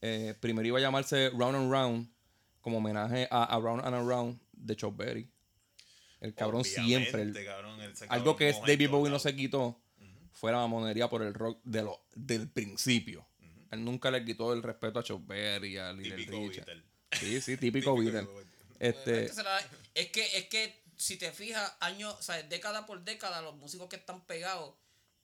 Eh, 0.00 0.34
primero 0.40 0.66
iba 0.68 0.78
a 0.78 0.82
llamarse 0.82 1.30
Round 1.30 1.56
and 1.56 1.70
Round, 1.72 2.08
como 2.60 2.78
homenaje 2.78 3.28
a, 3.30 3.44
a 3.44 3.60
Round 3.60 3.84
and 3.84 3.94
Around 3.94 4.40
de 4.52 4.76
Chuck 4.76 4.96
Berry. 4.96 5.30
El 6.20 6.34
cabrón 6.34 6.62
Obviamente, 6.62 7.10
siempre. 7.10 7.22
el- 7.22 7.44
cabrón, 7.44 7.80
algo 8.08 8.36
que 8.36 8.48
es 8.48 8.60
David 8.66 8.88
Bowie 8.88 9.10
no 9.10 9.18
se 9.18 9.36
quitó 9.36 9.78
fue 10.32 10.50
la 10.52 10.58
mamonería 10.58 11.08
por 11.08 11.22
el 11.22 11.32
rock 11.34 11.60
de 11.64 11.82
lo, 11.82 12.06
del 12.14 12.48
principio. 12.48 13.26
Él 13.74 13.84
nunca 13.84 14.10
le 14.10 14.24
quitó 14.24 14.52
el 14.52 14.62
respeto 14.62 14.98
a 14.98 15.02
Chuck 15.02 15.26
Berry, 15.26 15.76
a 15.78 15.92
Little 15.92 16.16
Típico 16.16 16.38
Richard. 16.48 16.66
Beatle. 16.66 16.84
Sí, 17.12 17.40
sí, 17.40 17.56
típico 17.56 17.96
Beatle. 17.96 18.26
Este, 18.80 19.26
es 19.94 20.10
que, 20.10 20.36
es 20.36 20.48
que 20.48 20.82
si 20.96 21.16
te 21.16 21.30
fijas, 21.32 21.76
años, 21.80 22.14
o 22.18 22.22
sea, 22.22 22.42
década 22.42 22.86
por 22.86 23.02
década, 23.04 23.40
los 23.42 23.56
músicos 23.56 23.88
que 23.88 23.96
están 23.96 24.24
pegados 24.26 24.74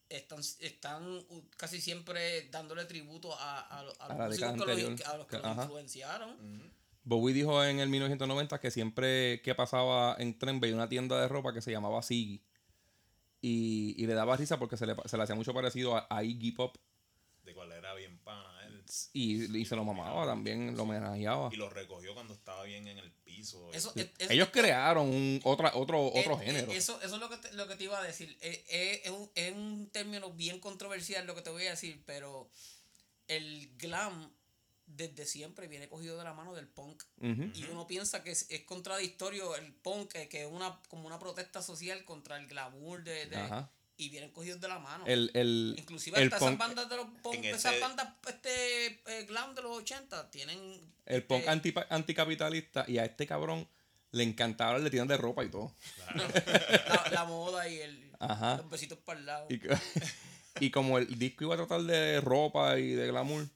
están, 0.09 0.41
están 0.61 1.07
uh, 1.29 1.43
casi 1.57 1.81
siempre 1.81 2.49
dándole 2.51 2.85
tributo 2.85 3.33
a, 3.39 3.61
a, 3.61 3.83
lo- 3.85 4.03
a 4.03 4.07
A 4.07 4.09
los 4.09 4.29
músicos 4.29 4.53
que 4.67 4.83
los, 4.83 5.01
a 5.07 5.17
los 5.17 5.27
que 5.27 5.37
los 5.39 5.47
influenciaron. 5.63 6.73
Bowie 7.03 7.33
dijo 7.35 7.65
en 7.65 7.81
el 7.81 7.89
1990 7.89 8.61
que 8.61 8.71
siempre 8.71 9.41
que 9.43 9.55
pasaba 9.55 10.17
en 10.19 10.39
tren 10.39 10.61
veía 10.61 10.75
una 10.75 10.89
tienda 10.89 11.21
de 11.21 11.29
ropa 11.29 11.53
que 11.55 11.63
se 11.63 11.71
llamaba 11.71 12.03
Siggy. 12.03 12.43
Y, 13.43 13.95
y 13.97 14.07
le 14.07 14.15
daba 14.15 14.37
risa 14.37 14.59
porque 14.59 14.77
se 14.77 14.87
le, 14.87 14.95
se 15.07 15.17
le 15.17 15.23
hacía 15.23 15.35
mucho 15.35 15.55
parecido 15.55 15.97
a, 15.97 16.07
a 16.11 16.23
Iggy 16.25 16.53
Pop. 16.53 16.77
De 17.51 17.55
cuál 17.57 17.73
era 17.73 17.95
bien 17.95 18.17
pana 18.21 18.65
él. 18.67 18.85
Y, 19.13 19.59
y 19.59 19.65
se 19.65 19.75
lo 19.75 19.85
mamaba 19.85 20.25
también, 20.25 20.77
lo 20.77 20.85
homenajeaba. 20.85 21.49
Y 21.53 21.57
lo 21.57 21.69
recogió 21.69 22.15
cuando 22.15 22.33
estaba 22.35 22.63
bien 22.63 22.87
en 22.87 22.99
el 22.99 23.11
piso. 23.11 23.69
Eso, 23.73 23.93
Sí. 23.93 24.01
es- 24.03 24.11
es- 24.19 24.31
Ellos 24.31 24.51
crearon 24.53 25.09
un, 25.09 25.41
otra, 25.43 25.73
otro, 25.75 26.07
otro 26.07 26.41
Eh, 26.41 26.45
género. 26.47 26.71
eh, 26.73 26.77
Eso, 26.77 27.01
eso 27.03 27.15
es 27.17 27.21
lo 27.21 27.29
que 27.29 27.37
te, 27.39 27.53
lo 27.55 27.67
que 27.67 27.75
te 27.75 27.85
iba 27.85 27.99
a 27.99 28.03
decir. 28.05 28.39
Eh, 28.41 28.65
eh, 28.69 29.03
es, 29.05 29.11
un, 29.11 29.31
es 29.35 29.53
un 29.53 29.91
término 29.91 30.31
bien 30.33 30.61
controversial 30.61 31.27
lo 31.27 31.35
que 31.35 31.43
te 31.43 31.51
voy 31.51 31.67
a 31.67 31.71
decir, 31.71 32.03
pero 32.07 32.49
el 33.27 33.69
glam 33.77 34.33
desde 34.87 35.25
siempre 35.27 35.67
viene 35.69 35.89
cogido 35.89 36.17
de 36.19 36.25
la 36.25 36.33
mano 36.35 36.55
del 36.55 36.69
punk. 36.69 37.03
Y 37.21 37.65
uno 37.65 37.87
piensa 37.87 38.23
que 38.23 38.31
es, 38.33 38.47
es 38.51 38.63
contradictorio 38.63 39.57
el 39.57 39.73
punk, 39.73 40.15
eh, 40.15 40.29
que 40.29 40.43
es 40.43 40.49
una, 40.51 40.81
como 40.89 41.07
una 41.07 41.19
protesta 41.19 41.63
social 41.63 42.05
contra 42.05 42.37
el 42.37 42.47
glamour 42.47 43.03
de, 43.05 43.27
de- 43.27 43.37
Ajá. 43.37 43.71
Y 44.01 44.09
vienen 44.09 44.31
cogidos 44.31 44.61
de 44.61 44.69
la 44.69 44.79
mano. 44.79 45.05
El, 45.07 45.31
el, 45.35 45.75
Inclusive 45.79 46.19
el 46.19 46.25
hasta 46.25 46.37
esas 46.37 46.49
punk, 46.49 46.59
bandas 46.59 46.89
de 46.89 46.97
los 46.97 47.07
punk, 47.23 47.45
esas 47.45 47.73
ese- 47.75 47.81
bandas 47.81 48.09
este, 48.29 48.87
eh, 49.07 49.25
glam 49.29 49.55
de 49.55 49.63
los 49.63 49.77
80 49.77 50.31
tienen 50.31 50.59
el 51.07 51.23
punk 51.25 51.41
este, 51.41 51.51
anti, 51.51 51.75
anticapitalista 51.91 52.85
y 52.89 52.99
a 52.99 53.05
este 53.05 53.27
cabrón 53.27 53.69
le 54.13 54.25
encantaba 54.25 54.81
de 54.81 54.91
tiendas 54.91 55.17
de 55.19 55.23
ropa 55.23 55.45
y 55.45 55.51
todo. 55.51 55.75
La, 56.15 57.11
la 57.13 57.25
moda 57.25 57.69
y 57.69 57.79
el, 57.79 58.11
Ajá. 58.19 58.57
los 58.57 58.71
besitos 58.71 58.99
para 58.99 59.21
el 59.21 59.27
lado. 59.27 59.49
Y 60.59 60.71
como 60.71 60.99
el 60.99 61.19
disco 61.19 61.45
iba 61.45 61.55
a 61.55 61.59
tratar 61.59 61.81
de 61.83 62.21
ropa 62.21 62.79
y 62.79 62.91
de 62.91 63.07
glamour, 63.07 63.49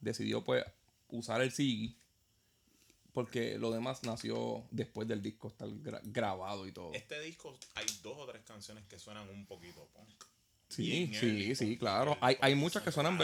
decidió 0.00 0.42
pues 0.42 0.64
usar 1.08 1.42
el 1.42 1.52
Siggy. 1.52 1.96
Porque 3.12 3.58
lo 3.58 3.70
demás 3.70 4.02
nació 4.04 4.64
después 4.70 5.08
del 5.08 5.22
disco 5.22 5.48
estar 5.48 5.68
gra- 5.68 6.00
grabado 6.04 6.66
y 6.66 6.72
todo. 6.72 6.92
Este 6.94 7.20
disco 7.20 7.58
hay 7.74 7.86
dos 8.02 8.16
o 8.18 8.26
tres 8.26 8.42
canciones 8.44 8.84
que 8.86 8.98
suenan 8.98 9.28
un 9.30 9.46
poquito 9.46 9.88
punk. 9.94 10.08
Sí, 10.68 11.10
sí, 11.14 11.54
sí, 11.56 11.78
claro. 11.78 12.16
Hay, 12.20 12.36
hay 12.40 12.54
muchas 12.54 12.82
que 12.82 12.92
suenan 12.92 13.14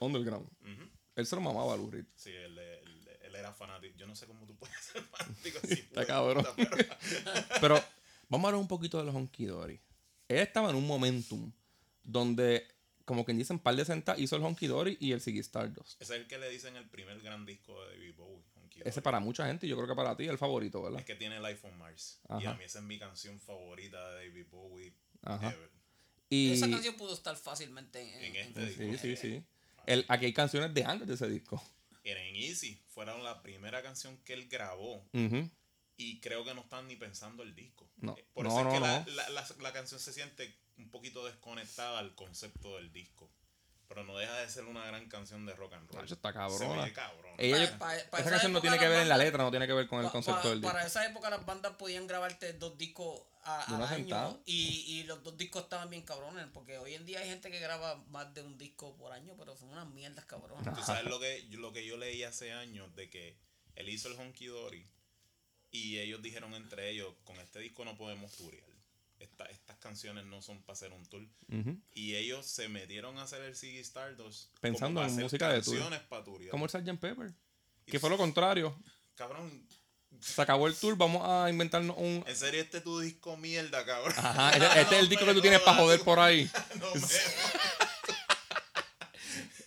Underground. 0.00 0.46
Ujú. 0.60 0.88
Él 1.16 1.26
se 1.26 1.34
lo 1.34 1.40
mamaba 1.42 1.74
a 1.74 1.76
Lou 1.76 1.90
Reed. 1.90 2.04
Sí, 2.14 2.30
él, 2.30 2.58
él- 2.58 3.08
él 3.22 3.34
era 3.34 3.52
fanático. 3.52 3.96
Yo 3.96 4.06
no 4.06 4.14
sé 4.14 4.26
cómo 4.26 4.46
tú 4.46 4.54
puedes 4.56 4.76
ser 4.92 5.02
fanático 5.02 5.58
así. 5.62 5.74
Está 5.74 6.06
cabrón. 6.06 6.46
Pero 7.60 7.82
vamos 8.28 8.44
a 8.44 8.48
hablar 8.48 8.60
un 8.60 8.68
poquito 8.68 8.98
de 8.98 9.04
los 9.04 9.14
Honky 9.14 9.46
Dory. 9.46 9.80
Él 10.28 10.38
estaba 10.38 10.70
en 10.70 10.76
un 10.76 10.86
momentum 10.86 11.50
donde, 12.04 12.66
como 13.04 13.24
quien 13.24 13.38
dice, 13.38 13.52
en 13.54 13.58
par 13.58 13.74
de 13.74 13.84
sentas 13.84 14.18
hizo 14.18 14.36
el 14.36 14.42
Honky 14.42 14.66
Dory 14.66 14.96
y 15.00 15.12
el 15.12 15.20
Ziggy 15.20 15.40
Stardust. 15.40 16.00
Ese 16.00 16.14
es 16.14 16.20
el 16.20 16.26
que 16.26 16.38
le 16.38 16.48
dicen 16.50 16.76
el 16.76 16.88
primer 16.88 17.20
gran 17.20 17.46
disco 17.46 17.82
de 17.84 17.92
David 17.96 18.14
Bowie. 18.16 18.44
Ese 18.84 19.02
para 19.02 19.20
mucha 19.20 19.46
gente, 19.46 19.66
y 19.66 19.70
yo 19.70 19.76
creo 19.76 19.88
que 19.88 19.94
para 19.94 20.16
ti 20.16 20.24
es 20.24 20.30
el 20.30 20.38
favorito, 20.38 20.82
¿verdad? 20.82 21.00
Es 21.00 21.06
que 21.06 21.14
tiene 21.14 21.40
Life 21.40 21.66
on 21.66 21.76
Mars. 21.78 22.20
Y 22.40 22.46
a 22.46 22.54
mí 22.54 22.64
esa 22.64 22.78
es 22.78 22.84
mi 22.84 22.98
canción 22.98 23.40
favorita 23.40 24.10
de 24.14 24.28
David 24.28 24.46
Bowie. 24.50 24.92
Ajá. 25.22 25.50
ever. 25.50 25.70
Y 26.30 26.52
Esa 26.52 26.68
canción 26.70 26.94
pudo 26.96 27.14
estar 27.14 27.36
fácilmente 27.36 28.00
en, 28.02 28.24
En 28.24 28.36
en- 28.36 28.46
este 28.48 28.66
disco. 28.66 28.82
sí, 29.02 29.16
sí, 29.16 29.16
sí. 29.16 29.44
El, 29.86 30.04
aquí 30.08 30.26
hay 30.26 30.32
canciones 30.34 30.74
de 30.74 30.84
antes 30.84 31.08
de 31.08 31.14
ese 31.14 31.28
disco. 31.28 31.62
Era 32.04 32.22
en 32.22 32.36
Easy. 32.36 32.80
Fueron 32.88 33.24
la 33.24 33.42
primera 33.42 33.82
canción 33.82 34.16
que 34.24 34.34
él 34.34 34.46
grabó. 34.48 35.04
Y 35.96 36.20
creo 36.20 36.44
que 36.44 36.54
no 36.54 36.60
están 36.60 36.86
ni 36.86 36.94
pensando 36.96 37.42
el 37.42 37.54
disco. 37.56 37.90
No. 37.96 38.14
Por 38.32 38.44
No, 38.44 38.50
eso 38.50 38.64
no, 38.64 38.68
es 38.70 38.74
que 38.74 38.80
la, 38.80 39.06
la- 39.16 39.28
la- 39.30 39.48
la 39.60 39.72
canción 39.72 39.98
se 39.98 40.12
siente 40.12 40.54
un 40.76 40.90
poquito 40.90 41.24
desconectada 41.26 41.98
al 41.98 42.14
concepto 42.14 42.76
del 42.76 42.92
disco. 42.92 43.28
Pero 43.88 44.04
no 44.04 44.18
deja 44.18 44.36
de 44.36 44.48
ser 44.50 44.64
una 44.66 44.84
gran 44.86 45.08
canción 45.08 45.46
de 45.46 45.54
rock 45.54 45.72
and 45.72 45.88
roll. 45.88 46.02
Nacho, 46.76 46.86
está 46.88 46.92
cabrona. 46.92 47.34
Ella- 47.38 47.78
pa 47.78 47.96
esa 47.96 48.18
esa 48.20 48.30
canción 48.30 48.52
no 48.52 48.60
tiene 48.60 48.78
que 48.78 48.86
ver 48.88 49.00
en 49.02 49.08
la 49.08 49.16
letra, 49.16 49.42
no 49.42 49.50
tiene 49.50 49.66
que 49.66 49.72
ver 49.72 49.88
con 49.88 50.04
el 50.04 50.10
concepto 50.10 50.50
del 50.50 50.60
disco. 50.60 50.72
Para 50.74 50.86
esa 50.86 51.06
época 51.06 51.30
las 51.30 51.44
bandas 51.46 51.72
podían 51.76 52.06
grabarte 52.06 52.52
dos 52.52 52.76
discos 52.76 53.22
a, 53.44 53.62
al 53.76 53.82
año 53.82 53.88
sentada. 53.96 54.36
y, 54.44 54.84
y 55.00 55.04
los 55.04 55.22
dos 55.22 55.38
discos 55.38 55.62
estaban 55.62 55.88
bien 55.88 56.02
cabrones 56.02 56.46
porque 56.52 56.76
hoy 56.76 56.94
en 56.94 57.06
día 57.06 57.20
hay 57.20 57.28
gente 57.30 57.50
que 57.50 57.58
graba 57.60 57.96
más 58.10 58.34
de 58.34 58.42
un 58.42 58.58
disco 58.58 58.94
por 58.98 59.12
año 59.12 59.34
pero 59.38 59.56
son 59.56 59.70
unas 59.70 59.86
mierdas 59.88 60.26
cabrones. 60.26 60.74
Tú 60.74 60.82
sabes 60.82 61.04
lo 61.04 61.18
que, 61.18 61.46
lo 61.52 61.72
que 61.72 61.86
yo 61.86 61.96
leí 61.96 62.22
hace 62.24 62.52
años 62.52 62.94
de 62.94 63.08
que 63.08 63.38
él 63.74 63.88
hizo 63.88 64.08
el 64.08 64.18
Honky 64.18 64.46
Dory 64.48 64.86
y 65.70 65.98
ellos 65.98 66.20
dijeron 66.20 66.52
entre 66.54 66.90
ellos, 66.90 67.14
con 67.24 67.36
este 67.40 67.60
disco 67.60 67.86
no 67.86 67.96
podemos 67.96 68.32
turear. 68.36 68.67
Esta- 69.18 69.46
estas 69.46 69.76
canciones 69.78 70.26
no 70.26 70.40
son 70.42 70.62
para 70.62 70.74
hacer 70.74 70.92
un 70.92 71.04
tour. 71.06 71.26
Y 71.92 72.14
ellos 72.14 72.46
se 72.46 72.68
metieron 72.68 73.18
a 73.18 73.22
hacer 73.22 73.42
el 73.42 73.56
Ziggy 73.56 73.78
Stardust 73.78 74.56
Pensando 74.60 75.02
en 75.04 75.14
música 75.16 75.48
de 75.50 75.62
tour. 75.62 75.78
para. 76.08 76.24
Como 76.50 76.64
el 76.64 76.70
Sgt. 76.70 76.98
Pepper. 77.00 77.32
Que 77.86 77.98
fue 77.98 78.10
lo 78.10 78.16
contrario. 78.16 78.76
Cabrón, 79.16 79.66
Se 80.20 80.40
acabó 80.40 80.68
el 80.68 80.74
tour, 80.76 80.96
vamos 80.96 81.22
a 81.28 81.50
inventarnos 81.50 81.96
un... 81.98 82.24
en 82.26 82.36
serio 82.36 82.60
este 82.62 82.78
es 82.78 82.84
tu 82.84 82.98
disco 83.00 83.36
mierda, 83.36 83.84
cabrón. 83.84 84.14
Ajá, 84.16 84.50
este, 84.52 84.80
este 84.80 84.94
es 84.96 85.00
el 85.02 85.08
disco 85.08 85.24
que 85.26 85.34
tú 85.34 85.40
tienes 85.40 85.60
para 85.60 85.76
joder 85.80 86.00
por 86.00 86.18
ahí. 86.18 86.48
No 86.80 86.86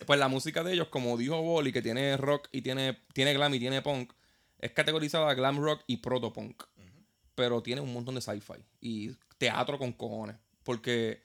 Pues 0.05 0.20
la 0.20 0.27
música 0.27 0.63
de 0.63 0.74
ellos, 0.74 0.88
como 0.89 1.15
dijo 1.17 1.41
Bolly, 1.41 1.72
que 1.72 1.81
tiene 1.81 2.17
rock 2.17 2.48
y 2.51 2.62
tiene, 2.62 3.00
tiene 3.13 3.34
glam 3.34 3.53
y 3.53 3.60
tiene 3.60 3.81
punk, 3.81 4.12
es 4.60 4.72
categorizada 4.72 5.34
glam 5.36 5.60
rock 5.63 5.84
y 5.88 5.98
proto 5.98 6.34
punk. 6.34 6.63
Pero 7.35 7.61
tiene 7.63 7.81
un 7.81 7.93
montón 7.93 8.15
de 8.15 8.21
sci-fi 8.21 8.63
y 8.81 9.11
teatro 9.38 9.77
con 9.79 9.93
cojones. 9.93 10.35
Porque 10.63 11.23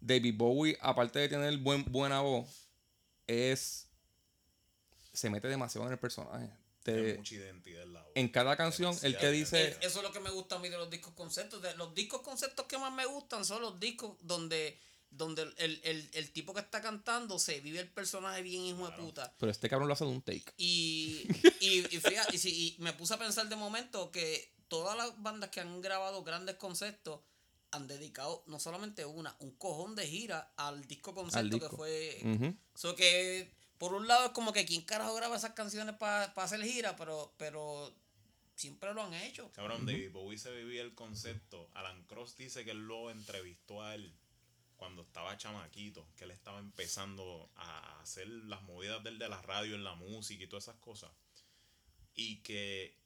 David 0.00 0.34
Bowie, 0.36 0.76
aparte 0.80 1.18
de 1.20 1.28
tener 1.28 1.56
buen, 1.58 1.84
buena 1.84 2.20
voz, 2.20 2.68
es. 3.26 3.88
Se 5.12 5.30
mete 5.30 5.48
demasiado 5.48 5.86
en 5.86 5.92
el 5.94 5.98
personaje. 5.98 6.50
Te- 6.82 6.92
Tiene 6.92 7.14
mucha 7.14 7.34
identidad 7.34 7.82
en 7.82 7.92
la 7.94 8.02
voz. 8.02 8.12
en 8.14 8.28
cada 8.28 8.56
canción, 8.56 8.96
el 9.02 9.16
que 9.16 9.30
dice. 9.30 9.68
Eh, 9.68 9.76
Eso 9.80 9.98
es 9.98 10.02
lo 10.04 10.12
que 10.12 10.20
me 10.20 10.30
gusta 10.30 10.56
a 10.56 10.58
mí 10.58 10.68
de 10.68 10.76
los 10.76 10.90
discos 10.90 11.14
conceptos. 11.14 11.62
De 11.62 11.74
los 11.76 11.94
discos 11.94 12.20
conceptos 12.20 12.66
que 12.66 12.78
más 12.78 12.92
me 12.92 13.06
gustan 13.06 13.44
son 13.44 13.62
los 13.62 13.80
discos 13.80 14.16
donde, 14.20 14.78
donde 15.10 15.42
el, 15.56 15.80
el, 15.84 16.10
el 16.12 16.30
tipo 16.32 16.52
que 16.54 16.60
está 16.60 16.82
cantando 16.82 17.38
se 17.38 17.60
vive 17.60 17.80
el 17.80 17.88
personaje 17.88 18.42
bien 18.42 18.62
hijo 18.62 18.88
de 18.88 18.96
puta. 18.96 19.34
Pero 19.38 19.50
este 19.50 19.68
cabrón 19.68 19.88
lo 19.88 19.94
hace 19.94 20.04
de 20.04 20.10
un 20.10 20.22
take. 20.22 20.44
Y, 20.58 21.26
y, 21.60 21.78
y 21.96 22.00
fíjate, 22.00 22.36
y, 22.36 22.38
si- 22.38 22.76
y 22.78 22.82
me 22.82 22.92
puse 22.92 23.14
a 23.14 23.18
pensar 23.18 23.48
de 23.48 23.56
momento 23.56 24.12
que 24.12 24.52
todas 24.68 24.96
las 24.96 25.20
bandas 25.22 25.50
que 25.50 25.60
han 25.60 25.80
grabado 25.80 26.22
grandes 26.24 26.56
conceptos 26.56 27.20
han 27.70 27.86
dedicado 27.86 28.42
no 28.46 28.58
solamente 28.58 29.04
una, 29.04 29.36
un 29.40 29.52
cojón 29.52 29.94
de 29.94 30.06
gira 30.06 30.52
al 30.56 30.86
disco 30.86 31.14
concepto 31.14 31.56
disco. 31.56 31.70
que 31.70 31.76
fue. 31.76 32.20
Ujú. 32.24 32.56
So 32.74 32.96
que 32.96 33.52
por 33.78 33.94
un 33.94 34.06
lado 34.08 34.26
es 34.26 34.30
como 34.32 34.52
que 34.52 34.64
quién 34.64 34.82
carajo 34.82 35.14
graba 35.14 35.36
esas 35.36 35.52
canciones 35.52 35.96
para 35.96 36.24
hacer 36.24 36.62
gira, 36.62 36.96
pero, 36.96 37.34
pero 37.36 37.94
siempre 38.54 38.94
lo 38.94 39.02
han 39.02 39.14
hecho. 39.14 39.50
Cabrón, 39.52 39.84
David 39.84 40.12
Bowie 40.12 40.38
se 40.38 40.50
vivía 40.50 40.82
el 40.82 40.94
concepto. 40.94 41.68
Alan 41.74 42.02
Cross 42.04 42.36
dice 42.36 42.64
que 42.64 42.70
él 42.70 42.86
lo 42.86 43.10
entrevistó 43.10 43.82
a 43.82 43.94
él 43.94 44.14
cuando 44.76 45.02
estaba 45.02 45.36
chamaquito, 45.36 46.06
que 46.16 46.24
él 46.24 46.30
estaba 46.30 46.58
empezando 46.58 47.50
a 47.56 48.00
hacer 48.00 48.28
las 48.28 48.62
movidas 48.62 49.02
del 49.02 49.18
de 49.18 49.28
la 49.28 49.40
radio 49.42 49.74
en 49.74 49.84
la 49.84 49.94
música 49.94 50.44
y 50.44 50.46
todas 50.46 50.64
esas 50.64 50.76
cosas. 50.76 51.10
Y 52.14 52.38
que 52.42 52.96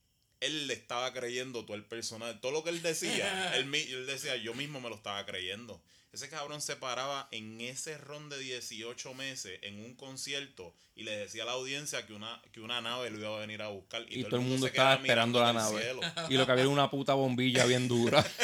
él 0.41 0.67
le 0.67 0.75
estaba 0.75 1.13
creyendo 1.13 1.65
todo 1.65 1.77
el 1.77 1.85
personaje, 1.85 2.35
todo 2.41 2.53
lo 2.53 2.65
que 2.65 2.71
él 2.71 2.83
decía, 2.83 3.55
él, 3.57 3.73
él 3.75 4.07
decía, 4.07 4.37
yo 4.37 4.55
mismo 4.55 4.81
me 4.81 4.89
lo 4.89 4.97
estaba 4.97 5.25
creyendo. 5.27 5.81
Ese 6.13 6.29
cabrón 6.29 6.61
se 6.61 6.75
paraba 6.75 7.29
en 7.31 7.61
ese 7.61 7.97
ron 7.97 8.29
de 8.31 8.39
18 8.39 9.15
meses 9.15 9.61
en 9.63 9.79
un 9.79 9.95
concierto 9.95 10.75
y 10.97 11.05
le 11.05 11.17
decía 11.17 11.45
a 11.45 11.47
la 11.47 11.53
audiencia 11.53 12.05
que 12.05 12.15
una, 12.15 12.43
que 12.51 12.61
una 12.61 12.81
nave 12.81 13.11
lo 13.11 13.19
iba 13.21 13.37
a 13.37 13.41
venir 13.41 13.63
a 13.63 13.69
buscar. 13.69 14.05
Y 14.09 14.25
todo 14.25 14.37
el 14.37 14.43
mundo 14.43 14.67
se 14.67 14.71
estaba 14.71 14.95
esperando 14.95 15.41
la 15.41 15.53
nave. 15.53 15.81
cielo. 15.81 16.01
Y 16.29 16.35
lo 16.35 16.47
que 16.47 16.53
había 16.53 16.65
era 16.65 16.73
una 16.73 16.91
puta 16.91 17.15
bombilla 17.15 17.65
bien 17.65 17.87
dura. 17.87 18.25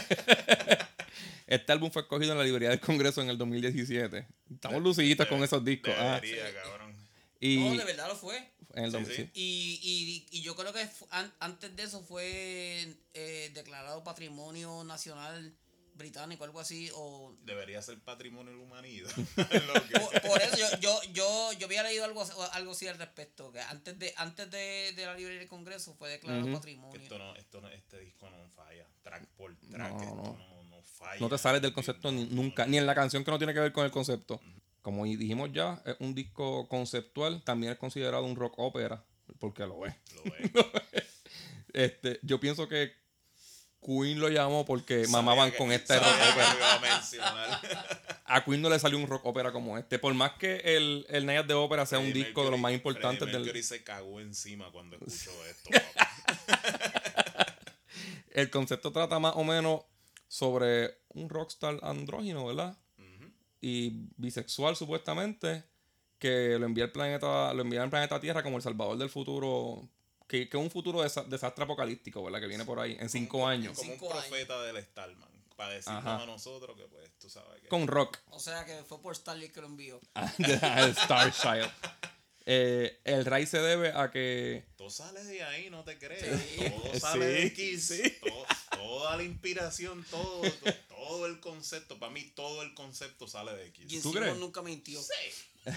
Este 1.46 1.70
álbum 1.70 1.92
fue 1.92 2.02
escogido 2.02 2.32
en 2.32 2.38
la 2.38 2.44
librería 2.44 2.70
del 2.70 2.80
Congreso 2.80 3.22
en 3.22 3.30
el 3.30 3.38
2017. 3.38 4.26
Estamos 4.52 4.82
luciditos 4.82 5.28
con 5.28 5.44
esos 5.44 5.64
discos. 5.64 5.94
ah. 5.96 6.20
Cabrón. 6.64 6.92
Y 7.38 7.58
No, 7.58 7.76
de 7.76 7.84
verdad 7.84 8.08
lo 8.08 8.16
fue. 8.16 8.50
En 8.76 8.84
el 8.84 8.90
Sí, 8.92 8.96
2000, 8.98 9.16
sí. 9.16 9.22
sí. 9.24 9.30
Y, 9.34 10.26
y, 10.32 10.38
y 10.38 10.42
yo 10.42 10.54
creo 10.54 10.72
que 10.72 10.88
an- 11.10 11.32
antes 11.40 11.74
de 11.74 11.82
eso 11.82 12.02
fue 12.02 12.94
eh, 13.14 13.50
declarado 13.54 14.04
Patrimonio 14.04 14.84
Nacional 14.84 15.54
Británico, 15.94 16.44
algo 16.44 16.60
así. 16.60 16.90
O, 16.94 17.34
Debería 17.44 17.80
ser 17.80 17.98
patrimonio 18.00 18.52
de 18.52 18.58
la 18.58 18.64
humanidad. 18.64 19.10
Que- 19.34 19.98
por, 19.98 20.20
por 20.22 20.42
eso 20.42 20.56
yo, 20.58 20.78
yo, 20.80 21.00
yo, 21.14 21.52
yo 21.54 21.66
había 21.66 21.82
leído 21.82 22.04
algo, 22.04 22.22
algo 22.52 22.72
así 22.72 22.86
al 22.86 22.98
respecto, 22.98 23.50
que 23.50 23.60
antes 23.60 23.98
de 23.98 24.12
antes 24.18 24.50
de, 24.50 24.92
de 24.94 25.06
la 25.06 25.14
librería 25.14 25.40
del 25.40 25.48
Congreso 25.48 25.94
fue 25.94 26.10
declarado. 26.10 26.52
Patrimonio. 26.52 27.00
esto 27.00 27.18
no, 27.18 27.34
esto 27.36 27.60
no, 27.62 27.68
este 27.68 27.98
disco 28.00 28.28
no 28.30 28.48
falla. 28.50 28.86
Track 29.02 29.26
por 29.36 29.56
track, 29.56 29.90
No, 29.92 30.00
esto 30.02 30.14
no. 30.14 30.22
no, 30.36 30.62
no 30.64 30.82
falla. 30.82 31.18
No 31.20 31.28
te 31.30 31.38
sales 31.38 31.62
del 31.62 31.72
concepto 31.72 32.12
ni- 32.12 32.26
nunca, 32.26 32.66
no. 32.66 32.72
ni 32.72 32.76
en 32.78 32.84
la 32.86 32.94
canción 32.94 33.24
que 33.24 33.30
no 33.30 33.38
tiene 33.38 33.54
que 33.54 33.60
ver 33.60 33.72
con 33.72 33.84
el 33.86 33.90
concepto. 33.90 34.38
Como 34.86 35.04
dijimos 35.04 35.50
ya, 35.52 35.82
es 35.84 35.96
un 35.98 36.14
disco 36.14 36.68
conceptual, 36.68 37.42
también 37.42 37.72
es 37.72 37.78
considerado 37.80 38.22
un 38.22 38.36
rock 38.36 38.54
ópera, 38.56 39.04
porque 39.40 39.66
lo 39.66 39.84
es. 39.84 39.96
Lo 40.14 40.22
ve. 40.22 41.02
Este, 41.72 42.20
yo 42.22 42.38
pienso 42.38 42.68
que 42.68 42.92
Queen 43.84 44.20
lo 44.20 44.28
llamó 44.28 44.64
porque 44.64 45.08
mamaban 45.08 45.50
que- 45.50 45.56
con 45.56 45.72
este 45.72 45.98
sabía 45.98 46.08
rock 46.08 46.30
ópera. 46.30 48.20
a 48.26 48.44
Queen 48.44 48.62
no 48.62 48.70
le 48.70 48.78
salió 48.78 48.96
un 48.96 49.08
rock 49.08 49.26
ópera 49.26 49.50
como 49.50 49.76
este. 49.76 49.98
Por 49.98 50.14
más 50.14 50.34
que 50.38 50.58
el, 50.76 51.04
el 51.08 51.26
Night 51.26 51.46
de 51.46 51.54
Ópera 51.54 51.84
sea 51.84 51.98
un 51.98 52.12
disco 52.12 52.44
de 52.44 52.52
los 52.52 52.60
más 52.60 52.72
importantes 52.72 53.18
Freddie 53.18 53.32
del, 53.32 53.42
Mercury 53.42 53.62
se 53.64 53.82
cagó 53.82 54.20
encima 54.20 54.70
cuando 54.70 54.94
escuchó 54.94 55.32
esto. 55.46 55.70
el 58.30 58.50
concepto 58.50 58.92
trata 58.92 59.18
más 59.18 59.34
o 59.34 59.42
menos 59.42 59.80
sobre 60.28 60.96
un 61.08 61.28
rockstar 61.28 61.80
andrógino, 61.82 62.46
¿verdad? 62.46 62.78
Y 63.60 64.08
bisexual 64.16 64.76
supuestamente, 64.76 65.64
que 66.18 66.58
lo 66.58 66.66
envía 66.66 66.84
el 66.84 66.92
planeta, 66.92 67.52
lo 67.54 67.62
envía 67.62 67.82
al 67.82 67.90
planeta 67.90 68.20
Tierra 68.20 68.42
como 68.42 68.56
el 68.58 68.62
salvador 68.62 68.96
del 68.98 69.08
futuro, 69.10 69.88
que, 70.28 70.48
que 70.48 70.56
es 70.56 70.62
un 70.62 70.70
futuro 70.70 71.02
desa- 71.04 71.26
desastre 71.26 71.64
apocalíptico, 71.64 72.22
¿verdad? 72.22 72.40
Que 72.40 72.46
viene 72.46 72.64
por 72.64 72.78
ahí 72.80 72.96
en 73.00 73.08
cinco 73.08 73.46
años. 73.46 73.76
Como 73.76 73.90
un 73.92 73.98
Cinco 73.98 74.12
años. 74.12 74.26
profeta 74.26 74.62
del 74.62 74.82
Starman. 74.82 75.28
Para 75.56 75.70
decirnos 75.72 76.04
Ajá. 76.04 76.22
a 76.22 76.26
nosotros 76.26 76.76
que, 76.76 76.84
pues, 76.84 77.10
tú 77.18 77.30
sabes 77.30 77.62
que. 77.62 77.68
Con 77.68 77.86
rock. 77.86 78.18
O 78.30 78.38
sea 78.38 78.66
que 78.66 78.76
fue 78.84 79.00
por 79.00 79.14
Stanley 79.14 79.48
que 79.48 79.62
lo 79.62 79.68
envió. 79.68 79.98
el 80.38 80.44
Star 80.98 81.32
Child. 81.32 81.70
Eh, 82.48 83.00
el 83.04 83.24
Ray 83.24 83.46
se 83.46 83.58
debe 83.58 83.88
a 83.92 84.10
que 84.10 84.66
Todo 84.76 84.90
sale 84.90 85.24
de 85.24 85.42
ahí, 85.42 85.68
no 85.70 85.82
te 85.82 85.98
crees. 85.98 86.22
Sí. 86.22 86.70
Todo 86.70 87.00
sale 87.00 87.24
de 87.26 87.48
Sí, 87.48 87.54
Kiss. 87.54 88.20
Todo- 88.20 88.46
toda 88.76 89.16
la 89.16 89.22
inspiración, 89.22 90.04
todo, 90.10 90.42
todo, 90.42 90.74
todo 90.88 91.26
el 91.26 91.40
concepto. 91.40 91.98
Para 91.98 92.12
mí, 92.12 92.22
todo 92.34 92.62
el 92.62 92.74
concepto 92.74 93.28
sale 93.28 93.54
de 93.54 93.72
Kiss. 93.72 93.88
Gene 93.88 94.02
¿Tú 94.02 94.12
crees? 94.12 94.36
nunca 94.36 94.62
mintió. 94.62 95.00
Sí, 95.00 95.70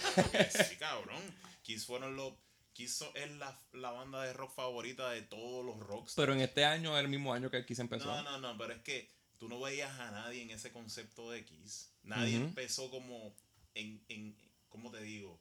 sí, 0.70 0.76
cabrón. 0.78 1.22
Kiss 1.64 1.86
fueron 1.86 2.16
los. 2.16 2.34
Kiss 2.74 3.04
es 3.14 3.32
la, 3.32 3.60
la 3.74 3.92
banda 3.92 4.24
de 4.24 4.32
rock 4.34 4.56
favorita 4.56 5.10
de 5.10 5.22
todos 5.22 5.66
los 5.66 5.80
rocks. 5.80 6.14
Pero 6.16 6.34
en 6.34 6.40
este 6.42 6.64
año 6.64 6.98
es 6.98 7.04
el 7.04 7.10
mismo 7.10 7.34
año 7.34 7.50
que 7.52 7.66
Kiss 7.66 7.80
empezó. 7.80 8.06
No, 8.06 8.22
no, 8.24 8.38
no, 8.40 8.58
pero 8.58 8.74
es 8.74 8.82
que 8.82 9.10
tú 9.38 9.50
no 9.50 9.60
veías 9.60 9.92
a 10.00 10.12
nadie 10.12 10.44
en 10.44 10.52
ese 10.52 10.72
concepto 10.72 11.30
de 11.32 11.44
Kiss. 11.46 11.90
Nadie 12.04 12.38
empezó 12.38 12.90
como 12.90 13.36
en, 13.74 14.04
en, 14.08 14.38
¿cómo 14.70 14.92
te 14.92 15.02
digo? 15.02 15.40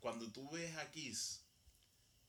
Cuando 0.00 0.30
tú 0.32 0.50
ves 0.50 0.76
a 0.76 0.90
Kiss, 0.90 1.44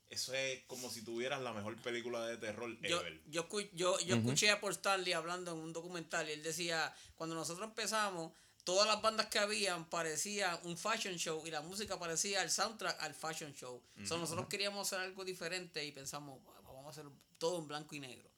eso 0.10 0.34
es 0.34 0.64
como 0.66 0.90
si 0.90 1.04
tuvieras 1.04 1.42
la 1.42 1.54
mejor 1.54 1.76
película 1.82 2.26
de 2.26 2.38
terror 2.38 2.70
Yo, 2.82 3.00
ever. 3.02 3.22
yo, 3.28 3.48
yo, 3.74 4.00
yo 4.00 4.16
escuché 4.16 4.50
a 4.52 4.60
Paul 4.60 4.74
Stanley 4.74 5.14
hablando 5.14 5.52
en 5.54 5.60
un 5.60 5.72
documental 5.74 6.28
y 6.30 6.34
él 6.34 6.44
decía, 6.44 6.94
cuando 7.16 7.36
nosotros 7.36 7.68
empezamos, 7.68 8.32
todas 8.64 8.88
las 8.88 9.02
bandas 9.02 9.28
que 9.28 9.40
habían 9.40 9.86
parecían 9.90 10.60
un 10.64 10.78
fashion 10.78 11.16
show 11.16 11.46
y 11.46 11.52
la 11.52 11.62
música 11.62 11.98
parecía 12.00 12.42
el 12.44 12.50
soundtrack 12.52 13.02
al 13.02 13.14
fashion 13.14 13.54
show. 13.54 13.82
So, 14.06 14.18
nosotros 14.18 14.48
queríamos 14.48 14.88
hacer 14.88 15.00
algo 15.06 15.24
diferente 15.26 15.84
y 15.86 15.92
pensamos, 15.92 16.44
"Bueno, 16.44 16.62
vamos 16.64 16.86
a 16.88 16.90
hacer 17.02 17.12
todo 17.38 17.60
en 17.60 17.68
blanco 17.68 17.96
y 17.96 18.00
negro. 18.00 18.30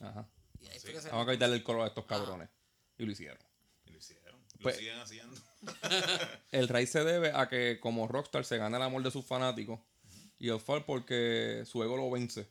Ajá. 0.00 0.28
Y 0.58 0.66
ahí 0.68 0.74
Sí. 0.74 0.80
fue 0.86 0.92
que 0.94 1.00
se- 1.02 1.08
Vamos 1.10 1.28
a 1.28 1.32
quitarle 1.32 1.56
el 1.56 1.62
color 1.62 1.82
a 1.82 1.86
estos 1.88 2.04
cabrones. 2.06 2.48
Y 2.98 3.04
lo 3.06 3.12
hicieron. 3.12 3.38
Y 3.86 3.90
lo 3.92 3.98
hicieron. 3.98 4.40
Pues- 4.60 4.74
lo 4.76 4.80
siguen 4.80 4.98
haciendo. 4.98 5.36
El 6.52 6.68
raíz 6.68 6.90
se 6.90 7.04
debe 7.04 7.32
a 7.34 7.48
que 7.48 7.78
como 7.80 8.08
Rockstar 8.08 8.44
se 8.44 8.56
gana 8.58 8.76
el 8.78 8.82
amor 8.82 9.02
de 9.02 9.10
sus 9.10 9.24
fanáticos 9.24 9.80
y 10.40 10.48
el 10.48 10.58
fall 10.58 10.84
porque 10.84 11.62
su 11.66 11.82
ego 11.84 11.96
lo 11.96 12.10
vence. 12.10 12.48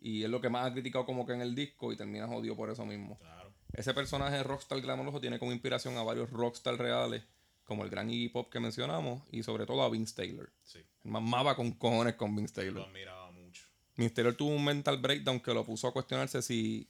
Y 0.00 0.24
es 0.24 0.30
lo 0.30 0.40
que 0.40 0.48
más 0.48 0.66
ha 0.66 0.72
criticado 0.72 1.04
como 1.04 1.26
que 1.26 1.34
en 1.34 1.42
el 1.42 1.54
disco 1.54 1.92
y 1.92 1.96
termina 1.96 2.26
jodido 2.26 2.56
por 2.56 2.70
eso 2.70 2.84
mismo. 2.86 3.18
Claro. 3.18 3.52
Ese 3.72 3.92
personaje 3.94 4.42
Rockstar 4.42 4.80
glamoroso 4.80 5.20
tiene 5.20 5.38
como 5.38 5.52
inspiración 5.52 5.96
a 5.98 6.02
varios 6.02 6.30
Rockstar 6.30 6.76
reales, 6.78 7.22
como 7.64 7.84
el 7.84 7.90
gran 7.90 8.08
Iggy 8.08 8.30
Pop 8.30 8.50
que 8.50 8.60
mencionamos, 8.60 9.22
y 9.30 9.42
sobre 9.42 9.66
todo 9.66 9.82
a 9.82 9.90
Vince 9.90 10.14
Taylor. 10.14 10.50
Sí. 10.62 10.78
El 11.04 11.10
más 11.10 11.22
mava 11.22 11.54
con 11.54 11.72
cojones 11.72 12.14
con 12.14 12.34
Vince 12.34 12.54
Lo 12.54 12.62
Taylor. 12.62 12.88
admiraba 12.88 13.30
mucho. 13.30 13.64
Vince 13.96 14.14
Taylor 14.14 14.34
tuvo 14.34 14.54
un 14.54 14.64
mental 14.64 14.96
breakdown 14.96 15.38
que 15.40 15.52
lo 15.52 15.66
puso 15.66 15.86
a 15.88 15.92
cuestionarse 15.92 16.40
si, 16.40 16.88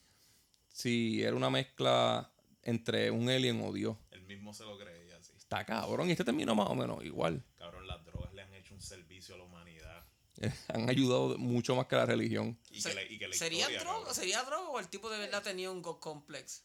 si 0.69 1.21
era 1.23 1.35
una 1.35 1.51
mezcla 1.51 2.31
entre 2.63 3.11
un 3.11 3.29
alien 3.29 3.61
o 3.63 3.73
Dios. 3.73 3.97
Él 4.13 4.23
mismo 4.23 4.55
se 4.55 4.65
lo 4.65 4.79
creía 4.79 5.17
así. 5.17 5.33
Está 5.37 5.65
cabrón, 5.65 6.09
y 6.09 6.13
este 6.13 6.25
terminó 6.25 6.55
más 6.55 6.69
o 6.69 6.77
menos 6.77 7.05
igual. 7.05 7.43
Cabrón, 7.57 7.89
las 7.89 8.05
drogas 8.05 8.33
le 8.35 8.43
han 8.43 8.55
hecho 8.55 8.75
un 8.75 8.81
servicio 8.81 9.35
a 9.35 9.39
la 9.39 9.45
humanidad. 9.45 10.05
Han 10.69 10.89
ayudado 10.89 11.37
mucho 11.39 11.75
más 11.77 11.87
que 11.87 11.97
la 11.97 12.07
religión. 12.07 12.59
Y 12.71 12.81
Se- 12.81 12.91
que, 12.91 12.95
la- 12.95 13.03
y 13.05 13.19
que 13.19 13.29
la 13.29 13.35
¿Sería 13.35 13.61
historia, 13.61 13.81
droga? 13.81 13.97
cabrón, 13.99 14.15
¿Sería 14.15 14.43
droga 14.45 14.69
o 14.71 14.79
el 14.81 14.89
tipo 14.89 15.11
de 15.11 15.19
verdad 15.19 15.43
tenía 15.43 15.71
un 15.71 15.83
God 15.83 15.99
complex? 15.99 16.65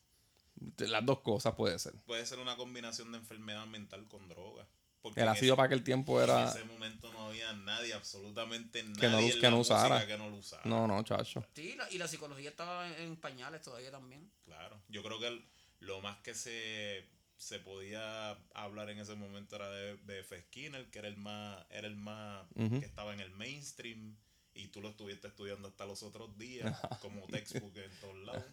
Las 0.77 1.05
dos 1.05 1.19
cosas 1.21 1.55
puede 1.55 1.77
ser. 1.79 1.93
puede 2.05 2.25
ser 2.25 2.39
una 2.39 2.55
combinación 2.55 3.11
de 3.11 3.17
enfermedad 3.17 3.65
mental 3.65 4.07
con 4.07 4.27
droga. 4.29 4.67
Porque 5.01 5.19
El 5.19 5.25
en 5.27 5.31
ácido 5.33 5.53
ese- 5.53 5.57
para 5.57 5.65
aquel 5.65 5.83
tiempo 5.83 6.17
En 6.21 6.29
era... 6.29 6.47
ese 6.49 6.63
momento 6.63 7.11
no 7.11 7.27
había 7.27 7.51
nadie, 7.53 7.93
absolutamente 7.93 8.83
nadie 8.83 8.99
Que 9.01 9.07
no 9.09 9.19
lo- 9.19 9.27
en 9.27 9.31
que 9.33 9.41
la 9.41 9.49
no 9.49 9.59
usara. 9.59 10.07
que 10.07 10.17
no 10.17 10.29
lo 10.29 10.37
usara. 10.37 10.61
No, 10.63 10.87
no, 10.87 11.03
chacho. 11.03 11.45
Sí, 11.53 11.75
la- 11.75 11.91
y 11.91 11.97
la 11.97 12.07
psicología 12.07 12.49
estaba 12.51 12.87
en, 12.87 12.93
en 13.01 13.15
pañales 13.17 13.61
todavía 13.61 13.91
también. 13.91 14.31
Claro. 14.45 14.81
Yo 14.87 15.03
creo 15.03 15.19
que 15.19 15.27
el- 15.27 15.45
lo 15.79 15.99
más 15.99 16.19
que 16.21 16.33
se, 16.33 17.05
se 17.37 17.59
podía 17.59 18.31
hablar 18.53 18.89
en 18.89 18.99
ese 18.99 19.15
momento 19.15 19.55
era 19.55 19.69
de, 19.69 19.97
de 19.97 20.19
F. 20.21 20.39
Skinner, 20.43 20.89
que 20.89 20.99
era 20.99 21.07
el 21.07 21.17
más, 21.17 21.65
era 21.69 21.87
el 21.87 21.95
más 21.95 22.45
que 22.55 22.85
estaba 22.85 23.13
en 23.13 23.19
el 23.19 23.31
mainstream. 23.31 24.17
Y 24.55 24.67
tú 24.67 24.81
lo 24.81 24.89
estuviste 24.89 25.27
estudiando 25.27 25.67
hasta 25.67 25.85
los 25.85 26.03
otros 26.03 26.37
días, 26.37 26.77
como 27.01 27.25
textbook 27.27 27.75
en 27.75 27.91
todos 27.99 28.17
lados. 28.25 28.43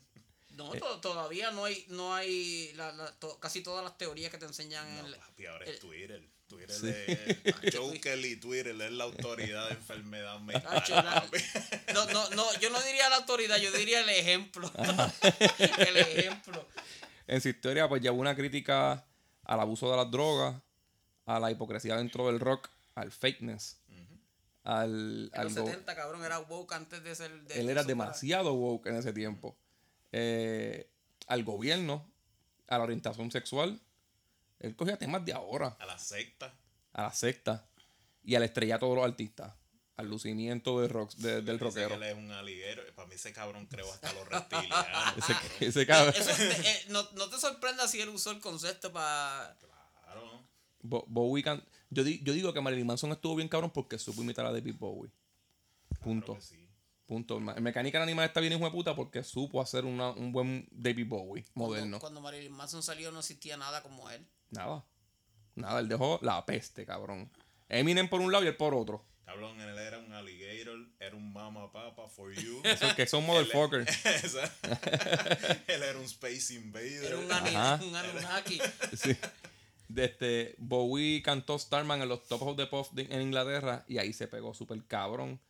No, 0.52 0.72
to- 0.72 1.00
todavía 1.00 1.50
no 1.52 1.64
hay, 1.66 1.84
no 1.88 2.14
hay 2.14 2.72
la- 2.74 2.92
la- 2.92 3.12
to- 3.18 3.38
casi 3.38 3.62
todas 3.62 3.84
las 3.84 3.96
teorías 3.98 4.30
que 4.30 4.38
te 4.38 4.46
enseñan 4.46 4.88
en 4.98 5.04
el... 5.06 5.14
papi, 5.16 5.46
ahora 5.46 5.64
el- 5.66 5.72
es 5.74 5.80
Twitter. 5.80 6.26
Twitter 6.48 6.70
Sí. 6.74 6.88
es 7.44 7.74
Joker 7.76 8.18
y 8.24 8.34
Twitter 8.36 8.68
es 8.80 8.90
la 8.90 9.04
autoridad 9.04 9.68
de 9.68 9.74
enfermedad 9.74 10.40
mental. 10.40 10.82
La- 10.88 11.22
papi. 11.22 11.38
No, 11.94 12.06
no, 12.06 12.30
no, 12.30 12.58
yo 12.60 12.70
no 12.70 12.80
diría 12.82 13.08
la 13.10 13.16
autoridad, 13.16 13.58
yo 13.58 13.70
diría 13.70 14.00
el 14.00 14.08
ejemplo. 14.08 14.72
el 15.78 15.96
ejemplo. 15.98 16.66
En 17.30 17.40
su 17.40 17.48
historia, 17.48 17.88
pues 17.88 18.02
llevó 18.02 18.18
una 18.20 18.34
crítica 18.34 19.04
al 19.44 19.60
abuso 19.60 19.88
de 19.90 19.96
las 19.96 20.10
drogas, 20.10 20.60
a 21.26 21.38
la 21.38 21.50
hipocresía 21.50 21.96
dentro 21.96 22.26
del 22.26 22.40
rock, 22.40 22.68
al 22.96 23.12
fakeness, 23.12 23.78
al... 24.64 25.30
En 25.32 25.40
al 25.40 25.48
go- 25.54 25.64
70, 25.66 25.94
cabrón, 25.94 26.24
era 26.24 26.40
woke 26.40 26.72
antes 26.74 27.02
de 27.04 27.14
ser... 27.14 27.30
de- 27.44 27.60
él 27.60 27.68
era 27.70 27.84
demasiado 27.84 28.52
woke 28.54 28.86
en 28.88 28.96
ese 28.96 29.12
tiempo. 29.12 29.56
Eh, 30.12 30.90
al 31.28 31.44
gobierno, 31.44 32.04
a 32.66 32.78
la 32.78 32.84
orientación 32.84 33.30
sexual. 33.30 33.80
Él 34.58 34.74
cogía 34.74 34.98
temas 34.98 35.24
de 35.24 35.32
ahora, 35.32 35.76
A 35.78 35.86
la 35.86 35.98
secta. 35.98 36.52
a 36.92 37.02
la 37.02 37.12
secta 37.12 37.64
y 38.24 38.34
al 38.34 38.42
estrellato 38.42 38.88
de 38.90 38.96
los 38.96 39.04
artistas, 39.04 39.54
al 40.00 40.08
lucimiento 40.08 40.80
del, 40.80 40.90
rock, 40.90 41.12
de- 41.14 41.42
del 41.42 41.58
rockero. 41.58 41.88
que 41.88 41.94
él 41.94 42.02
es 42.02 42.14
un 42.16 42.30
aliguero. 42.32 42.82
Para 42.94 43.08
mí 43.08 43.14
ese 43.14 43.32
cabrón 43.32 43.66
creo 43.66 43.90
hasta 43.92 44.12
los 44.12 44.28
reptilianos. 44.28 45.16
Ese, 45.16 45.32
cabrón. 45.34 45.52
ese 45.60 45.86
cabrón. 45.86 46.14
Eso 46.16 46.30
te- 46.36 46.68
eh, 46.70 46.84
no, 46.88 47.02
no 47.16 47.28
te 47.28 47.38
sorprenda 47.38 47.86
si 47.88 48.00
él 48.00 48.08
usó 48.08 48.30
el 48.32 48.40
concepto 48.40 48.92
para... 48.92 49.56
Claro. 50.04 50.44
Bo- 50.82 51.04
Bowie 51.08 51.42
can- 51.44 51.62
yo, 51.90 52.02
di- 52.04 52.20
yo 52.22 52.32
digo 52.32 52.52
que 52.52 52.60
Marilyn 52.60 52.86
Manson 52.86 53.12
estuvo 53.12 53.36
bien 53.36 53.48
cabrón 53.48 53.70
porque 53.70 53.98
supo 53.98 54.22
imitar 54.22 54.46
a 54.46 54.52
David 54.52 54.74
Bowie. 54.78 55.10
Punto. 56.02 56.26
Claro 56.34 56.40
que 56.40 56.46
sí. 56.46 56.66
Punto. 57.06 57.38
El 57.38 57.60
Mecánica 57.62 58.00
Animal 58.02 58.24
está 58.26 58.40
bien 58.40 58.52
hijo 58.52 58.64
de 58.64 58.70
puta 58.70 58.94
porque 58.94 59.24
supo 59.24 59.60
hacer 59.60 59.84
una- 59.84 60.10
un 60.10 60.30
buen 60.32 60.68
David 60.70 61.06
Bowie 61.08 61.44
moderno. 61.54 61.98
Cuando, 61.98 62.00
cuando 62.00 62.20
Marilyn 62.20 62.52
Manson 62.52 62.82
salió 62.82 63.10
no 63.12 63.18
existía 63.18 63.56
nada 63.56 63.82
como 63.82 64.08
él. 64.10 64.24
Nada. 64.50 64.84
Nada, 65.56 65.80
él 65.80 65.88
dejó 65.88 66.18
la 66.22 66.46
peste, 66.46 66.86
cabrón. 66.86 67.30
Eminem 67.68 68.08
por 68.08 68.20
un 68.20 68.30
lado 68.32 68.44
y 68.44 68.46
él 68.48 68.56
por 68.56 68.74
otro. 68.74 69.04
Cabrón, 69.30 69.60
él 69.60 69.78
era 69.78 69.98
un 70.00 70.12
alligator, 70.12 70.88
era 70.98 71.14
un 71.14 71.32
mama 71.32 71.70
papa 71.70 72.08
for 72.08 72.32
you. 72.32 72.60
Eso 72.64 72.96
que 72.96 73.06
son 73.06 73.24
motherfuckers. 73.24 73.86
Él 75.68 75.82
era 75.84 75.96
un 75.96 76.04
space 76.04 76.54
invader. 76.54 77.04
Era 77.04 77.16
un, 77.16 77.30
Ajá. 77.30 77.80
un 77.80 77.94
Anunnaki. 77.94 78.60
Sí. 78.96 79.16
De 79.86 80.06
este, 80.06 80.56
Bowie 80.58 81.22
cantó 81.22 81.56
Starman 81.56 82.02
en 82.02 82.08
los 82.08 82.26
Top 82.26 82.42
of 82.42 82.56
the 82.56 82.66
Pop 82.66 82.88
en 82.98 83.22
Inglaterra 83.22 83.84
y 83.86 83.98
ahí 83.98 84.12
se 84.12 84.26
pegó 84.26 84.52
súper 84.52 84.82
cabrón. 84.88 85.40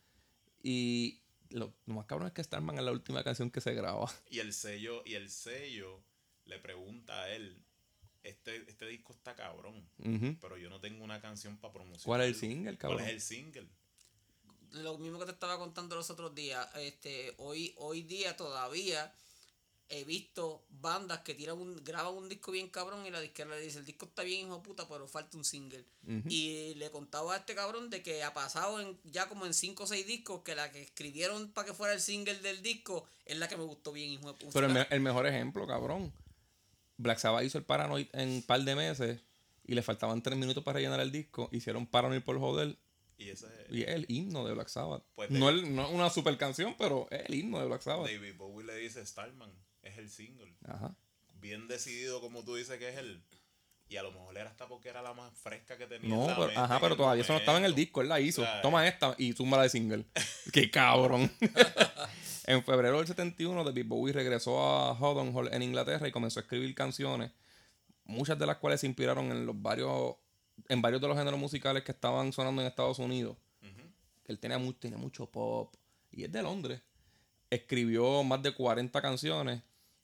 Y 0.61 1.19
lo, 1.49 1.73
lo 1.87 1.95
más 1.95 2.05
cabrón 2.05 2.27
es 2.27 2.33
que 2.33 2.43
Starman 2.43 2.77
es 2.77 2.83
la 2.83 2.91
última 2.91 3.23
canción 3.23 3.49
que 3.49 3.61
se 3.61 3.73
graba. 3.73 4.11
Y 4.29 4.39
el 4.39 4.53
sello, 4.53 5.01
y 5.07 5.15
el 5.15 5.31
sello 5.31 6.03
le 6.45 6.59
pregunta 6.59 7.19
a 7.19 7.31
él, 7.31 7.65
este, 8.23 8.57
este 8.69 8.87
disco 8.87 9.13
está 9.13 9.35
cabrón, 9.35 9.87
pero 10.39 10.57
yo 10.57 10.69
no 10.69 10.79
tengo 10.79 11.03
una 11.03 11.19
canción 11.21 11.57
para 11.57 11.73
promocionar. 11.73 12.05
¿Cuál 12.05 12.21
es 12.21 12.27
el 12.27 12.35
single, 12.35 12.77
cabrón? 12.77 12.99
¿Cuál 12.99 13.09
es 13.09 13.15
el 13.15 13.21
single? 13.21 13.67
Lo 14.71 14.97
mismo 14.97 15.19
que 15.19 15.25
te 15.25 15.31
estaba 15.31 15.57
contando 15.57 15.95
los 15.95 16.09
otros 16.09 16.33
días. 16.33 16.67
Este, 16.77 17.33
hoy, 17.37 17.73
hoy 17.77 18.03
día 18.03 18.37
todavía 18.37 19.13
he 19.89 20.05
visto 20.05 20.63
bandas 20.69 21.19
que 21.19 21.35
tiran 21.35 21.57
un, 21.59 21.83
graban 21.83 22.13
un 22.13 22.29
disco 22.29 22.53
bien 22.53 22.69
cabrón 22.69 23.05
y 23.05 23.11
la 23.11 23.19
disquera 23.19 23.49
le 23.49 23.59
dice, 23.59 23.79
el 23.79 23.85
disco 23.85 24.05
está 24.05 24.23
bien 24.23 24.45
hijo 24.47 24.55
de 24.55 24.63
puta, 24.63 24.87
pero 24.87 25.05
falta 25.09 25.35
un 25.35 25.43
single. 25.43 25.83
Y 26.29 26.75
le 26.75 26.89
contaba 26.91 27.33
a 27.33 27.37
este 27.39 27.53
cabrón 27.55 27.89
de 27.89 28.01
que 28.01 28.23
ha 28.23 28.33
pasado 28.33 28.79
en, 28.79 28.97
ya 29.03 29.27
como 29.27 29.45
en 29.45 29.53
5 29.53 29.83
o 29.83 29.87
6 29.87 30.07
discos 30.07 30.43
que 30.43 30.55
la 30.55 30.71
que 30.71 30.81
escribieron 30.81 31.51
para 31.51 31.67
que 31.67 31.73
fuera 31.73 31.93
el 31.93 31.99
single 31.99 32.35
del 32.39 32.61
disco 32.61 33.05
es 33.25 33.37
la 33.37 33.49
que 33.49 33.57
me 33.57 33.63
gustó 33.65 33.91
bien 33.91 34.09
hijo 34.11 34.27
de 34.31 34.39
puta. 34.39 34.53
Pero 34.53 34.67
el, 34.67 34.73
me- 34.73 34.87
el 34.89 35.01
mejor 35.01 35.27
ejemplo, 35.27 35.67
cabrón. 35.67 36.13
Black 36.97 37.17
Sabbath 37.19 37.43
hizo 37.43 37.57
el 37.57 37.63
Paranoid 37.63 38.07
en 38.13 38.29
un 38.29 38.41
par 38.43 38.61
de 38.61 38.75
meses 38.75 39.19
y 39.65 39.73
le 39.75 39.81
faltaban 39.81 40.21
tres 40.21 40.37
minutos 40.37 40.63
para 40.63 40.75
rellenar 40.77 40.99
el 40.99 41.11
disco. 41.11 41.49
Hicieron 41.51 41.85
Paranoid 41.87 42.21
por 42.21 42.37
joder. 42.39 42.77
Y 43.17 43.29
ese 43.29 43.47
Y 43.69 43.81
es 43.83 43.89
el 43.89 44.05
himno 44.09 44.45
de 44.45 44.53
Black 44.53 44.67
Sabbath. 44.67 45.03
Pues 45.15 45.29
no, 45.29 45.49
el- 45.49 45.63
es 45.79 45.89
una 45.89 46.09
super 46.09 46.37
canción, 46.37 46.75
pero 46.77 47.07
es 47.11 47.21
el 47.29 47.35
himno 47.35 47.59
de 47.59 47.67
Black 47.67 47.81
Sabbath. 47.81 48.09
David 48.09 48.35
Bowie 48.35 48.65
le 48.65 48.75
dice 48.77 49.05
Starman, 49.05 49.51
es 49.83 49.97
el 49.97 50.09
single. 50.09 50.51
Ajá. 50.65 50.95
Bien 51.39 51.67
decidido 51.67 52.19
como 52.21 52.43
tú 52.43 52.55
dices 52.55 52.77
que 52.79 52.89
es 52.89 52.97
él. 52.97 53.23
Y 53.91 53.97
a 53.97 54.03
lo 54.03 54.11
mejor 54.11 54.37
era 54.37 54.49
hasta 54.49 54.67
porque 54.67 54.87
era 54.87 55.01
la 55.01 55.13
más 55.13 55.33
fresca 55.37 55.77
que 55.77 55.85
tenía. 55.85 56.13
en 56.13 56.17
No, 56.17 56.27
pero, 56.27 56.59
ajá, 56.59 56.79
pero 56.79 56.95
todavía 56.95 57.23
eso 57.23 57.33
no 57.33 57.39
estaba 57.39 57.57
en 57.57 57.65
el 57.65 57.75
disco. 57.75 57.99
Él 58.01 58.07
la 58.07 58.21
hizo. 58.21 58.41
Toma 58.61 58.87
esta 58.87 59.13
y 59.17 59.33
zúmbala 59.33 59.63
de 59.63 59.69
single. 59.69 60.05
¡Qué 60.53 60.71
cabrón! 60.71 61.29
en 62.47 62.63
febrero 62.63 62.97
del 62.99 63.07
71, 63.07 63.63
David 63.65 63.85
Bowie 63.85 64.13
regresó 64.13 64.63
a 64.63 64.97
Hall 64.97 65.49
en 65.53 65.61
Inglaterra 65.61 66.07
y 66.07 66.11
comenzó 66.11 66.39
a 66.39 66.43
escribir 66.43 66.73
canciones, 66.73 67.31
muchas 68.05 68.39
de 68.39 68.45
las 68.45 68.57
cuales 68.57 68.79
se 68.79 68.87
inspiraron 68.87 69.31
en 69.31 69.45
los 69.45 69.61
varios 69.61 70.15
en 70.69 70.81
varios 70.81 71.01
de 71.01 71.07
los 71.07 71.17
géneros 71.17 71.39
musicales 71.39 71.83
que 71.83 71.91
estaban 71.91 72.31
sonando 72.33 72.61
en 72.61 72.67
Estados 72.67 72.99
Unidos. 72.99 73.35
Él 74.25 74.39
tenía, 74.39 74.57
mu- 74.57 74.73
tenía 74.73 74.97
mucho 74.97 75.25
pop 75.29 75.73
y 76.11 76.23
es 76.23 76.31
de 76.31 76.41
Londres. 76.41 76.81
Escribió 77.49 78.23
más 78.23 78.41
de 78.41 78.53
40 78.53 79.01
canciones. 79.01 79.61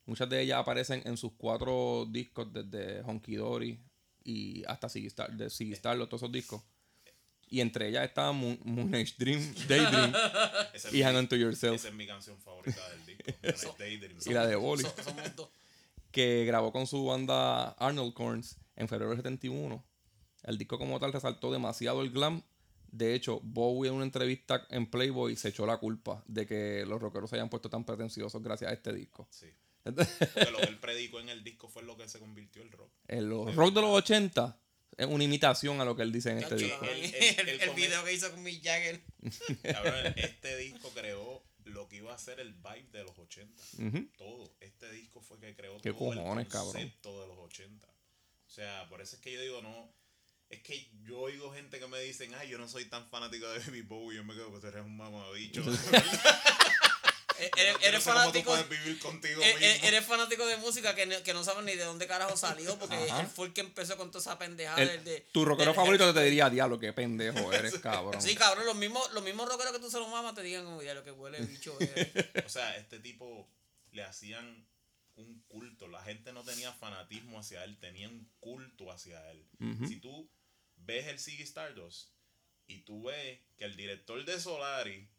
Muchas 0.07 0.27
de 0.29 0.41
ellas 0.41 0.57
aparecen 0.57 1.01
en 1.05 1.15
sus 1.17 1.33
cuatro 1.37 2.07
discos 2.09 2.51
desde 2.51 3.01
Honky 3.01 3.35
Dory 3.35 3.79
y 4.23 4.63
hasta 4.65 4.89
Ziggy 4.89 5.07
Star, 5.07 5.31
de 5.31 5.49
Ziggy 5.49 5.73
Stardust, 5.73 6.09
todos 6.09 6.23
esos 6.23 6.31
discos. 6.31 6.63
Y 7.49 7.61
entre 7.61 7.87
ellas 7.89 8.03
estaban 8.05 8.35
Moon, 8.35 8.59
Moon 8.65 8.93
Age 8.95 9.13
Dream, 9.17 9.53
Daydream 9.69 10.13
es 10.73 10.93
y 10.93 11.03
On 11.03 11.27
To 11.29 11.35
Yourself, 11.35 11.75
Esa 11.75 11.87
es 11.89 11.93
mi 11.93 12.05
canción 12.07 12.37
favorita 12.41 12.81
del 12.89 13.05
disco. 13.05 13.75
Daydream. 13.79 14.17
y 14.25 14.29
la 14.33 14.47
de 14.47 14.55
Bolly, 14.55 14.83
So- 14.83 15.51
que 16.11 16.45
grabó 16.45 16.71
con 16.71 16.87
su 16.87 17.05
banda 17.05 17.69
Arnold 17.73 18.13
Corns 18.13 18.57
en 18.75 18.87
febrero 18.87 19.11
del 19.11 19.19
71. 19.19 19.83
El 20.43 20.57
disco 20.57 20.77
como 20.77 20.99
tal 20.99 21.13
resaltó 21.13 21.51
demasiado 21.51 22.01
el 22.01 22.11
glam 22.11 22.41
De 22.91 23.13
hecho, 23.13 23.39
Bowie 23.43 23.89
en 23.89 23.95
una 23.95 24.05
entrevista 24.05 24.65
en 24.69 24.89
Playboy 24.89 25.35
se 25.35 25.49
echó 25.49 25.65
la 25.65 25.77
culpa 25.77 26.23
de 26.27 26.45
que 26.45 26.85
los 26.87 27.01
rockeros 27.01 27.29
se 27.29 27.35
hayan 27.35 27.49
puesto 27.49 27.69
tan 27.69 27.83
pretenciosos 27.83 28.41
gracias 28.41 28.71
a 28.71 28.73
este 28.73 28.93
disco. 28.93 29.27
Sí. 29.29 29.47
Porque 29.95 30.51
lo 30.51 30.57
que 30.59 30.63
él 30.69 30.79
predicó 30.79 31.19
en 31.19 31.29
el 31.29 31.43
disco 31.43 31.67
fue 31.69 31.83
lo 31.83 31.95
que 31.97 32.07
se 32.09 32.19
convirtió 32.19 32.61
el 32.61 32.71
rock. 32.71 32.91
El 33.07 33.25
los 33.29 33.55
rock 33.55 33.73
de 33.73 33.81
los 33.81 33.91
80 33.91 34.59
es 34.97 35.05
una 35.07 35.23
imitación 35.23 35.79
a 35.81 35.85
lo 35.85 35.95
que 35.95 36.03
él 36.03 36.11
dice 36.11 36.31
en 36.31 36.39
este 36.39 36.55
disco. 36.55 36.85
El, 36.85 37.03
él 37.13 37.49
el 37.49 37.59
come- 37.59 37.73
video 37.75 38.03
que 38.03 38.13
hizo 38.13 38.31
con 38.31 38.41
Mick 38.43 38.63
Jagger. 38.63 39.03
Cabrón, 39.63 40.13
este 40.17 40.57
disco 40.57 40.89
creó 40.93 41.43
lo 41.65 41.87
que 41.89 41.97
iba 41.97 42.13
a 42.13 42.17
ser 42.17 42.39
el 42.39 42.53
vibe 42.53 42.87
de 42.91 43.03
los 43.03 43.17
80. 43.19 43.61
Ujú. 43.79 44.07
Todo. 44.17 44.55
Este 44.61 44.89
disco 44.91 45.21
fue 45.21 45.39
que 45.39 45.53
creó 45.55 45.77
¿Qué 45.81 45.91
todo 45.91 45.99
cojones, 46.15 46.45
el 46.45 46.51
cabrón? 46.51 46.71
concepto 46.73 47.21
de 47.21 47.27
los 47.27 47.37
80. 47.39 47.87
O 47.87 48.49
sea, 48.49 48.87
por 48.89 49.01
eso 49.01 49.17
es 49.17 49.21
que 49.21 49.33
yo 49.33 49.41
digo, 49.41 49.61
no. 49.61 49.93
Es 50.49 50.61
que 50.63 50.89
yo 51.03 51.19
oigo 51.19 51.53
gente 51.53 51.77
que 51.77 51.87
me 51.87 51.99
dicen, 51.99 52.33
ay, 52.35 52.47
yo 52.49 52.57
no 52.57 52.69
soy 52.69 52.85
tan 52.85 53.05
fanático 53.09 53.49
de 53.49 53.59
Baby 53.59 53.81
Bowie. 53.81 54.15
Yo 54.15 54.23
me 54.23 54.33
quedo 54.33 54.53
que 54.53 54.61
tú 54.61 54.67
eres 54.67 54.85
un 54.85 54.95
mamabicho. 54.95 55.61
Eh, 57.39 57.51
Eres, 57.57 57.75
eres 57.81 58.03
fanático. 58.03 58.55
vivir 58.69 58.99
contigo 58.99 59.41
eh, 59.41 59.55
eh, 59.59 59.73
mismo. 59.73 59.87
Eres 59.87 60.05
fanático 60.05 60.45
de 60.45 60.57
música 60.57 60.95
que 60.95 61.05
no, 61.05 61.21
que 61.23 61.33
no 61.33 61.43
sabes 61.43 61.63
ni 61.65 61.75
de 61.75 61.83
dónde 61.83 62.07
carajo 62.07 62.35
salió, 62.37 62.77
porque 62.79 62.95
él 63.03 63.27
fue 63.27 63.47
el 63.47 63.53
que 63.53 63.61
empezó 63.61 63.95
con 63.97 64.09
toda 64.11 64.21
esa 64.21 64.37
pendejada 64.39 64.81
El- 64.81 65.03
de. 65.03 65.21
tu 65.31 65.45
rockero 65.45 65.71
del- 65.71 65.75
favorito 65.75 66.13
te 66.13 66.23
diría, 66.23 66.49
diablo, 66.49 66.79
qué 66.79 66.93
pendejo 66.93 67.51
eres, 67.53 67.73
cabrón. 67.79 68.21
Sí, 68.21 68.35
cabrón, 68.35 68.65
los 68.65 68.75
mismos, 68.75 69.11
los 69.13 69.23
mismos 69.23 69.47
rockeros 69.47 69.73
que 69.73 69.79
tú 69.79 69.89
se 69.91 69.99
los 69.99 70.09
mamas 70.09 70.33
te 70.35 70.41
digan 70.41 70.65
como 70.65 70.81
ya 70.81 70.93
lo 70.93 71.03
que 71.03 71.11
huele 71.11 71.39
bicho 71.41 71.77
eres. 71.79 72.07
O 72.45 72.49
sea, 72.49 72.75
este 72.77 72.99
tipo 72.99 73.49
le 73.91 74.03
hacían 74.03 74.67
un 75.15 75.41
culto. 75.47 75.87
La 75.87 76.01
gente 76.03 76.31
no 76.33 76.43
tenía 76.43 76.71
fanatismo 76.73 77.39
hacia 77.39 77.63
él, 77.63 77.77
tenían 77.79 78.29
culto 78.39 78.91
hacia 78.91 79.29
él. 79.31 79.45
Si 79.87 79.99
tú 79.99 80.29
ves 80.75 81.07
el 81.07 81.19
Ziggy 81.19 81.43
Stardust 81.43 82.09
y 82.67 82.81
tú 82.81 83.03
ves 83.03 83.39
que 83.57 83.65
el 83.65 83.75
director 83.75 84.23
de 84.25 84.39
Solari 84.39 85.09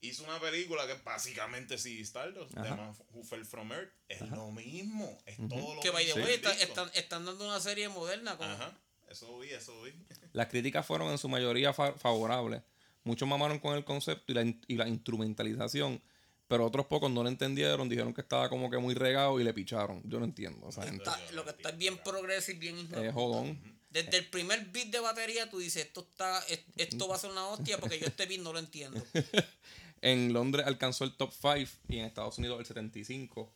hizo 0.00 0.24
una 0.24 0.38
película 0.40 0.86
que 0.86 0.94
básicamente 1.02 1.78
Ziggy 1.78 2.02
Stardust, 2.02 2.52
The 2.54 2.60
Ajá. 2.60 2.76
Man 2.76 2.94
Who 3.12 3.24
Fell 3.24 3.44
From 3.44 3.72
Earth, 3.72 3.92
es 4.08 4.20
lo 4.30 4.50
mismo. 4.52 5.18
Es 5.26 5.36
todo 5.48 5.74
lo 5.74 5.80
que 5.80 5.90
by 5.90 6.04
the 6.04 6.14
mismo 6.14 6.24
way, 6.24 6.34
el 6.34 6.40
está- 6.40 6.52
están, 6.62 6.90
están 6.94 7.24
dando 7.24 7.44
una 7.44 7.60
serie 7.60 7.88
moderna 7.88 8.36
con. 8.36 8.48
Ajá, 8.50 8.78
eso 9.10 9.38
vi, 9.38 9.50
eso 9.50 9.82
vi. 9.82 9.92
Las 10.32 10.48
críticas 10.48 10.86
fueron 10.86 11.10
en 11.10 11.18
su 11.18 11.28
mayoría 11.28 11.72
fa- 11.72 11.94
favorables. 11.94 12.62
Muchos 13.04 13.28
mamaron 13.28 13.58
con 13.58 13.76
el 13.76 13.84
concepto 13.84 14.32
y 14.32 14.34
la, 14.34 14.42
in- 14.42 14.60
y 14.66 14.74
la 14.76 14.88
instrumentalización, 14.88 16.02
pero 16.48 16.66
otros 16.66 16.86
pocos 16.86 17.10
no 17.10 17.22
lo 17.22 17.28
entendieron, 17.28 17.88
dijeron 17.88 18.12
que 18.12 18.20
estaba 18.20 18.48
como 18.48 18.68
que 18.70 18.78
muy 18.78 18.94
regado 18.94 19.40
y 19.40 19.44
le 19.44 19.52
picharon. 19.54 20.02
Yo 20.08 20.18
no 20.18 20.24
entiendo. 20.24 20.68
Esa 20.68 20.82
gente 20.82 21.04
Está- 21.04 21.32
lo 21.32 21.44
que 21.44 21.50
está 21.50 21.70
es 21.70 21.78
bien 21.78 21.98
progresivo 21.98 22.56
y 22.56 22.60
bien 22.60 22.88
es 23.04 23.12
jodón. 23.14 23.76
Desde 23.90 24.18
el 24.18 24.26
primer 24.28 24.62
beat 24.66 24.88
de 24.88 25.00
batería 25.00 25.48
tú 25.48 25.58
dices, 25.60 25.86
esto 25.86 26.06
está, 26.10 26.40
es- 26.48 26.60
esto 26.76 27.08
va 27.08 27.14
a 27.16 27.18
ser 27.18 27.30
una 27.30 27.46
hostia 27.48 27.78
porque 27.78 27.98
yo 27.98 28.06
este 28.06 28.26
beat 28.26 28.40
no 28.42 28.52
lo 28.52 28.58
entiendo. 28.58 29.02
En 30.02 30.32
Londres 30.32 30.66
alcanzó 30.66 31.04
el 31.04 31.16
top 31.16 31.32
5 31.32 31.70
y 31.88 31.98
en 31.98 32.04
Estados 32.06 32.38
Unidos 32.38 32.60
el 32.60 32.66
75. 32.66 33.52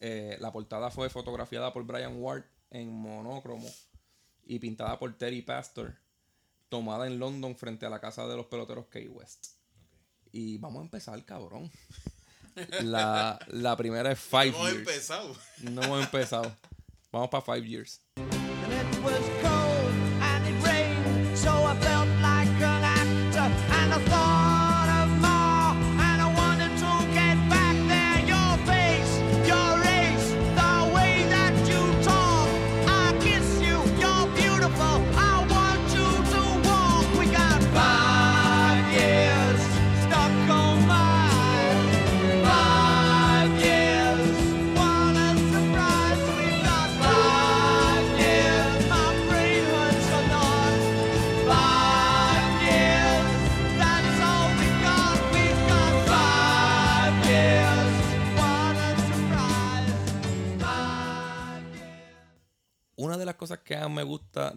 Eh, 0.00 0.36
la 0.40 0.52
portada 0.52 0.90
fue 0.90 1.08
fotografiada 1.10 1.72
por 1.72 1.84
Brian 1.84 2.16
Ward 2.20 2.44
en 2.70 2.92
monócromo 2.92 3.70
y 4.44 4.58
pintada 4.58 4.98
por 4.98 5.16
Terry 5.16 5.42
Pastor, 5.42 5.96
tomada 6.68 7.06
en 7.06 7.18
London 7.18 7.56
frente 7.56 7.86
a 7.86 7.90
la 7.90 8.00
casa 8.00 8.26
de 8.26 8.36
los 8.36 8.46
peloteros 8.46 8.86
Key 8.86 9.08
West. 9.08 9.46
Y 10.32 10.58
vamos 10.58 10.80
a 10.80 10.84
empezar, 10.84 11.24
cabrón. 11.24 11.70
La, 12.82 13.38
la 13.48 13.76
primera 13.76 14.12
es 14.12 14.18
Five 14.20 14.48
Hemos 14.48 14.62
Years. 14.62 14.78
empezado. 14.78 15.36
No 15.62 15.82
hemos 15.82 16.04
empezado. 16.04 16.56
Vamos 17.10 17.28
para 17.28 17.42
Five 17.42 17.68
Years. 17.68 18.00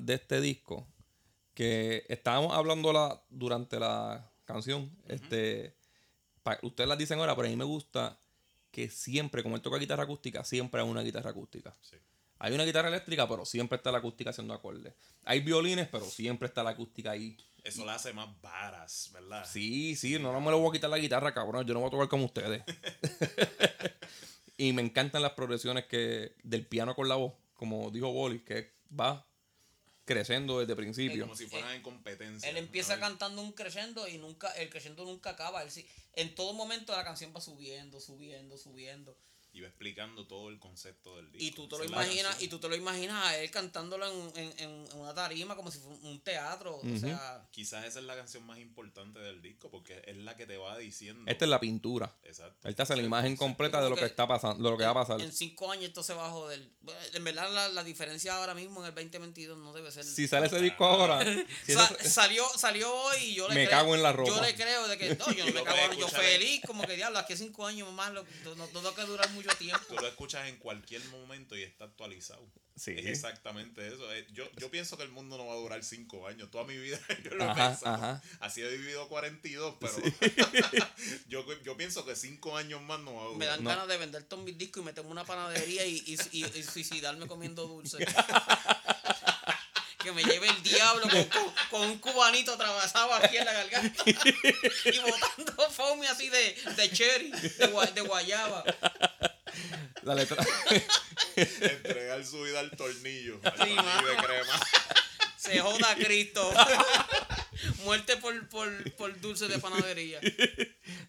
De 0.08 0.16
este 0.16 0.42
disco, 0.42 0.88
que 1.54 2.06
estábamos 2.08 2.54
hablándola 2.54 3.22
durante 3.30 3.80
la 3.80 4.32
canción, 4.46 4.90
este, 5.08 5.76
pa- 6.44 6.60
ustedes 6.64 6.88
las 6.88 6.98
dicen 6.98 7.20
ahora, 7.20 7.36
pero 7.36 7.48
a 7.48 7.52
mí 7.52 7.58
me 7.58 7.66
gusta 7.66 8.18
que 8.72 8.90
siempre, 8.90 9.44
como 9.44 9.56
él 9.56 9.62
toca 9.62 9.78
guitarra 9.78 10.04
acústica, 10.04 10.44
siempre 10.44 10.82
hay 10.82 10.88
una 10.88 11.02
guitarra 11.02 11.32
acústica. 11.32 11.76
Sí. 11.82 11.98
Hay 12.40 12.54
una 12.54 12.64
guitarra 12.64 12.88
eléctrica, 12.90 13.28
pero 13.28 13.46
siempre 13.46 13.78
está 13.78 13.92
la 13.92 13.98
acústica 13.98 14.30
haciendo 14.30 14.54
acordes. 14.54 14.94
Hay 15.26 15.42
violines, 15.42 15.88
pero 15.90 16.06
siempre 16.06 16.48
está 16.48 16.64
la 16.64 16.70
acústica 16.72 17.12
ahí. 17.12 17.36
Eso 17.64 17.84
la 17.84 17.96
hace 17.96 18.14
más 18.14 18.30
varas, 18.42 19.10
¿verdad? 19.12 19.44
Sí, 19.46 19.96
sí, 19.96 20.18
no, 20.20 20.32
no 20.32 20.40
me 20.40 20.52
lo 20.52 20.60
voy 20.60 20.70
a 20.70 20.72
quitar 20.74 20.90
la 20.90 21.00
guitarra, 21.00 21.34
cabrón. 21.34 21.66
Yo 21.66 21.74
no 21.74 21.80
voy 21.82 21.88
a 21.88 21.92
tocar 21.92 22.08
como 22.08 22.26
ustedes. 22.26 22.64
y 24.58 24.72
me 24.74 24.82
encantan 24.84 25.22
las 25.22 25.32
progresiones 25.34 25.86
que 25.86 26.36
del 26.44 26.66
piano 26.66 26.96
con 26.96 27.10
la 27.10 27.16
voz, 27.16 27.34
como 27.56 27.90
dijo 27.92 28.12
Bolis, 28.12 28.44
que 28.44 28.72
va 28.98 29.27
creciendo 30.08 30.60
desde 30.60 30.76
principio. 30.76 31.26
Como 31.26 31.36
si 31.36 31.46
fueran 31.48 31.76
en 31.76 31.82
competencia. 31.84 32.50
Él 32.50 32.58
empieza 32.58 32.94
cantando 33.00 33.42
un 33.44 33.52
crescendo 33.52 34.08
y 34.08 34.18
nunca, 34.18 34.50
el 34.54 34.70
crescendo 34.70 35.04
nunca 35.04 35.32
acaba. 35.32 35.62
Él 35.62 35.70
sí- 35.70 35.86
en 36.14 36.34
todo 36.34 36.54
momento 36.54 36.96
la 36.96 37.04
canción 37.04 37.32
va 37.36 37.42
subiendo, 37.42 38.00
subiendo, 38.00 38.58
subiendo. 38.58 39.16
Y 39.58 39.62
va 39.62 39.68
explicando 39.70 40.28
todo 40.28 40.50
el 40.50 40.60
concepto 40.60 41.16
del 41.16 41.32
disco. 41.32 41.44
Y 41.46 41.50
tú 41.52 41.68
te 41.68 41.80
lo 41.80 41.84
imaginas, 41.86 42.40
y 42.44 42.48
tú 42.48 42.60
te 42.60 42.70
lo 42.70 42.76
imaginas 42.76 43.26
a 43.26 43.38
él 43.40 43.50
cantándolo 43.50 44.06
en, 44.06 44.38
en, 44.38 44.60
en- 44.60 44.88
una 45.00 45.16
tarima 45.16 45.56
como 45.56 45.72
si 45.72 45.80
fuera 45.80 45.98
un 46.04 46.20
teatro. 46.22 46.76
O 46.78 46.98
sea, 47.00 47.48
Quizás 47.50 47.84
esa 47.86 47.98
es 47.98 48.06
la 48.06 48.16
canción 48.16 48.46
más 48.46 48.60
importante 48.60 49.18
del 49.18 49.42
disco 49.42 49.72
porque 49.72 50.00
es 50.06 50.16
la 50.18 50.38
que 50.38 50.46
te 50.46 50.58
va 50.58 50.78
diciendo. 50.78 51.24
Esta 51.26 51.46
es 51.46 51.50
la 51.50 51.60
pintura. 51.60 52.16
Exacto. 52.24 52.68
Él 52.68 52.76
te 52.76 52.84
hace 52.84 52.96
la 52.96 53.02
imagen 53.02 53.36
completa 53.36 53.82
de 53.82 53.90
lo 53.90 53.96
que 53.96 54.02
que 54.02 54.06
está 54.06 54.28
pasando, 54.28 54.64
de 54.64 54.70
lo 54.70 54.78
que 54.78 54.84
va 54.86 54.92
a 54.92 54.94
pasar. 54.94 55.20
en 55.20 55.32
cinco 55.34 55.72
años 55.72 55.86
esto 55.86 56.04
se 56.04 56.14
va 56.14 56.28
a 56.28 56.30
joder. 56.30 56.70
En 57.14 57.24
verdad 57.24 57.52
la, 57.52 57.70
la 57.70 57.84
diferencia 57.84 58.36
ahora 58.36 58.54
mismo 58.54 58.82
en 58.82 58.90
el 58.90 58.94
2022 58.94 59.58
no 59.58 59.74
debe 59.74 59.92
ser... 59.92 60.04
Si 60.04 60.28
sale 60.28 60.46
ese 60.46 60.62
disco 60.62 60.86
ahora, 60.86 61.20
si 61.66 61.74
Sa- 61.74 61.92
ese- 62.00 62.10
salió, 62.12 62.48
salió 62.58 62.94
hoy 62.94 63.18
y 63.24 63.34
yo 63.34 63.48
le 63.48 63.56
Me 63.56 63.66
creo. 63.66 63.80
cago 63.80 63.96
en 63.96 64.04
la 64.04 64.12
ropa. 64.14 64.30
Yo 64.36 64.40
le 64.42 64.54
creo 64.54 64.88
de 64.88 64.98
que 65.00 65.16
no, 65.16 65.32
yo 65.34 65.46
no 65.48 65.52
me 65.54 65.60
lo 65.60 65.64
cago, 65.64 65.94
yo 65.94 66.08
feliz, 66.10 66.62
como 66.68 66.84
que 66.86 66.96
diablo, 66.96 67.18
aquí 67.18 67.36
cinco 67.36 67.66
años 67.66 67.92
más, 67.94 68.14
lo, 68.14 68.24
no, 68.44 68.56
no 68.56 68.68
tengo 68.68 68.94
que 68.94 69.02
durar 69.02 69.28
mucho 69.32 69.47
tiempo. 69.56 69.86
Tú 69.88 69.96
lo 69.96 70.08
escuchas 70.08 70.48
en 70.48 70.58
cualquier 70.58 71.04
momento 71.06 71.56
y 71.58 71.64
está 71.64 71.86
actualizado. 71.86 72.46
Sí. 72.76 72.92
Es 72.96 73.06
exactamente 73.08 73.88
eso. 73.88 74.14
Eh, 74.14 74.28
Yo, 74.34 74.48
yo 74.58 74.70
pienso 74.70 74.98
que 74.98 75.04
el 75.04 75.10
mundo 75.10 75.36
no 75.38 75.48
va 75.48 75.54
a 75.54 75.58
durar 75.58 75.84
cinco 75.84 76.28
años. 76.28 76.52
Toda 76.52 76.64
mi 76.64 76.78
vida 76.78 77.00
yo 77.24 77.32
lo 77.32 77.44
he 77.52 77.56
pensado. 77.56 77.96
ajá. 77.96 78.22
Así 78.40 78.62
he 78.62 78.70
vivido 78.70 79.08
42, 79.10 79.76
pero 79.80 79.94
yo, 81.28 81.46
yo 81.64 81.76
pienso 81.78 82.06
que 82.06 82.16
cinco 82.16 82.56
años 82.56 82.82
más 82.84 83.00
no 83.00 83.16
va 83.16 83.22
a 83.22 83.26
durar. 83.26 83.38
Me 83.40 83.46
dan 83.48 83.64
No. 83.64 83.70
ganas 83.72 83.88
de 83.88 83.98
vender 83.98 84.24
todos 84.24 84.44
mis 84.44 84.58
discos 84.58 84.84
y 84.84 84.86
meterme 84.86 85.10
una 85.10 85.26
panadería 85.26 85.86
y, 85.86 85.96
y, 86.06 86.18
y- 86.32 86.46
y 86.60 86.64
suicidarme 86.64 87.26
comiendo 87.28 87.66
dulce. 87.68 87.98
que 90.04 90.12
me 90.12 90.24
lleve 90.24 90.48
el 90.48 90.64
diablo 90.64 91.08
con, 91.72 91.82
un 91.82 91.98
cubanito 91.98 92.54
atravesado 92.54 93.14
aquí 93.16 93.38
en 93.38 93.46
la 93.46 93.54
garganta 93.54 94.04
y 94.06 95.00
botando 95.00 95.70
foamy 95.72 96.06
así 96.08 96.30
de, 96.30 96.56
de 96.78 96.92
cherry, 96.92 97.32
de 97.32 98.02
guayaba. 98.02 98.64
La 100.08 100.16
letra. 100.16 100.42
Entregar 101.36 102.26
su 102.26 102.42
vida 102.42 102.62
al 102.62 102.72
tornillo. 102.72 103.42
Al 103.44 103.54
tornillo 103.56 104.08
de 104.08 104.16
crema. 104.26 104.60
Se 105.36 105.60
joda 105.60 105.96
Cristo. 105.96 106.50
Muerte 107.84 108.16
por, 108.16 108.48
por, 108.48 108.94
por 108.94 109.20
dulce 109.20 109.50
de 109.50 109.60
panadería. 109.60 110.22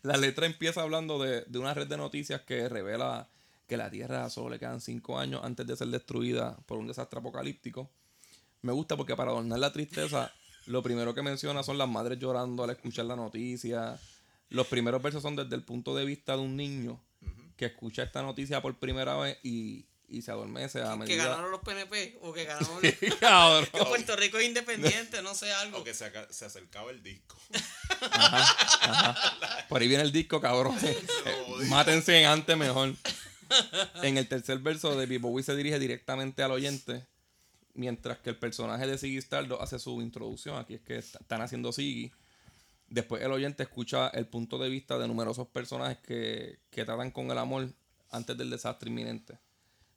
La 0.02 0.16
letra 0.16 0.46
empieza 0.46 0.82
hablando 0.82 1.22
de, 1.22 1.42
de 1.42 1.58
una 1.60 1.74
red 1.74 1.86
de 1.86 1.96
noticias 1.96 2.40
que 2.40 2.68
revela 2.68 3.28
que 3.68 3.76
la 3.76 3.88
Tierra 3.88 4.28
solo 4.30 4.50
le 4.50 4.58
quedan 4.58 4.80
cinco 4.80 5.16
años 5.16 5.42
antes 5.44 5.64
de 5.64 5.76
ser 5.76 5.86
destruida 5.88 6.56
por 6.66 6.78
un 6.78 6.88
desastre 6.88 7.20
apocalíptico. 7.20 7.88
Me 8.62 8.72
gusta 8.72 8.96
porque 8.96 9.14
para 9.14 9.30
adornar 9.30 9.60
la 9.60 9.72
tristeza, 9.72 10.32
lo 10.66 10.82
primero 10.82 11.14
que 11.14 11.22
menciona 11.22 11.62
son 11.62 11.78
las 11.78 11.88
madres 11.88 12.18
llorando 12.18 12.64
al 12.64 12.70
escuchar 12.70 13.04
la 13.04 13.14
noticia. 13.14 13.96
Los 14.48 14.66
primeros 14.66 15.00
versos 15.00 15.22
son 15.22 15.36
desde 15.36 15.54
el 15.54 15.62
punto 15.62 15.94
de 15.94 16.04
vista 16.04 16.32
de 16.32 16.42
un 16.42 16.56
niño 16.56 17.00
que 17.58 17.66
escucha 17.66 18.04
esta 18.04 18.22
noticia 18.22 18.62
por 18.62 18.78
primera 18.78 19.16
vez 19.16 19.36
y, 19.42 19.84
y 20.08 20.22
se 20.22 20.30
adormece 20.30 20.80
a 20.80 20.92
Que 20.92 20.96
medida. 20.96 21.28
ganaron 21.28 21.50
los 21.50 21.60
PNP 21.60 22.18
o 22.22 22.32
que 22.32 22.44
ganaron. 22.44 22.80
Cabrón. 23.20 23.66
que 23.72 23.84
Puerto 23.84 24.16
Rico 24.16 24.38
es 24.38 24.46
independiente, 24.46 25.20
no 25.20 25.34
sé 25.34 25.52
algo. 25.52 25.78
O 25.78 25.84
que 25.84 25.92
se, 25.92 26.06
aca- 26.06 26.32
se 26.32 26.46
acercaba 26.46 26.90
el 26.90 27.02
disco. 27.02 27.36
Por 29.68 29.82
ahí 29.82 29.88
viene 29.88 30.04
el 30.04 30.12
disco, 30.12 30.40
cabrón. 30.40 30.76
Mátense 31.68 32.24
antes 32.24 32.56
mejor. 32.56 32.94
En 34.02 34.18
el 34.18 34.28
tercer 34.28 34.58
verso 34.58 34.94
de 34.96 35.06
Big 35.06 35.20
Bowie 35.20 35.42
se 35.42 35.56
dirige 35.56 35.78
directamente 35.78 36.42
al 36.42 36.52
oyente, 36.52 37.06
mientras 37.74 38.18
que 38.18 38.30
el 38.30 38.36
personaje 38.38 38.86
de 38.86 38.98
Ziggy 38.98 39.18
Stardust 39.18 39.62
hace 39.62 39.78
su 39.78 40.00
introducción. 40.02 40.58
Aquí 40.58 40.74
es 40.74 40.80
que 40.82 40.98
est- 40.98 41.16
están 41.20 41.40
haciendo 41.42 41.72
Ziggy. 41.72 42.12
Después 42.88 43.22
el 43.22 43.32
oyente 43.32 43.62
escucha 43.62 44.08
el 44.08 44.26
punto 44.26 44.58
de 44.58 44.68
vista 44.68 44.98
de 44.98 45.06
numerosos 45.06 45.46
personajes 45.48 45.98
que, 45.98 46.60
que 46.70 46.84
tratan 46.84 47.10
con 47.10 47.30
el 47.30 47.38
amor 47.38 47.68
antes 48.10 48.36
del 48.36 48.50
desastre 48.50 48.88
inminente. 48.88 49.38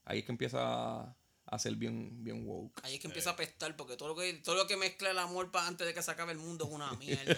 Ahí 0.04 0.20
es 0.20 0.26
que 0.26 0.32
empieza 0.32 0.60
a, 0.62 1.16
a 1.46 1.60
ser 1.60 1.76
bien, 1.76 2.24
bien 2.24 2.46
woke. 2.46 2.82
Ahí 2.84 2.96
es 2.96 3.00
que 3.00 3.08
empieza 3.08 3.30
a 3.30 3.34
apestar, 3.34 3.76
porque 3.78 3.96
todo 3.96 4.10
lo 4.10 4.16
que, 4.16 4.34
todo 4.36 4.56
lo 4.56 4.68
que 4.68 4.76
mezcla 4.76 5.10
el 5.10 5.20
amor 5.20 5.52
para 5.52 5.68
antes 5.68 5.88
de 5.88 5.94
que 5.94 6.02
se 6.02 6.12
acabe 6.12 6.34
el 6.34 6.38
mundo 6.38 6.66
es 6.66 6.72
una 6.72 6.92
mierda. 7.00 7.38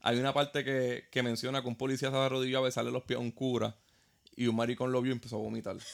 Hay 0.00 0.18
una 0.18 0.32
parte 0.32 0.64
que, 0.64 1.08
que 1.10 1.22
menciona 1.22 1.60
que 1.60 1.68
un 1.68 1.76
policía 1.76 2.10
se 2.10 2.16
arrodilló 2.16 2.58
a 2.58 2.62
besarle 2.62 2.90
los 2.90 3.02
pies 3.02 3.18
a 3.18 3.20
un 3.20 3.32
cura 3.32 3.76
y 4.36 4.46
un 4.46 4.56
maricón 4.56 4.92
lo 4.92 5.02
vio 5.02 5.10
y 5.12 5.16
empezó 5.16 5.36
a 5.36 5.40
vomitar. 5.40 5.76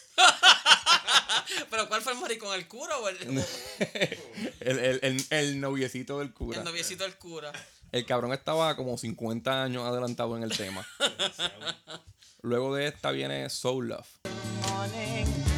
Pero 1.70 1.88
¿cuál 1.88 2.02
fue 2.02 2.12
el 2.12 2.18
maricón? 2.18 2.54
¿El 2.54 2.68
cura 2.68 2.98
o 2.98 3.08
el, 3.08 3.16
El, 4.60 4.78
el, 4.78 5.00
el, 5.02 5.26
el 5.30 5.60
noviecito 5.60 6.18
del 6.18 6.32
cura. 6.32 6.58
el 6.58 6.64
noviecito 6.64 7.04
del 7.04 7.16
cura? 7.16 7.52
El 7.92 8.06
cabrón 8.06 8.32
estaba 8.32 8.74
como 8.74 8.96
50 8.96 9.62
años 9.62 9.84
adelantado 9.84 10.36
en 10.36 10.42
el 10.42 10.56
tema. 10.56 10.86
Luego 12.42 12.74
de 12.74 12.86
esta 12.88 13.10
viene 13.10 13.48
Soul 13.50 13.88
Love. 13.88 14.08
morning. 14.70 15.51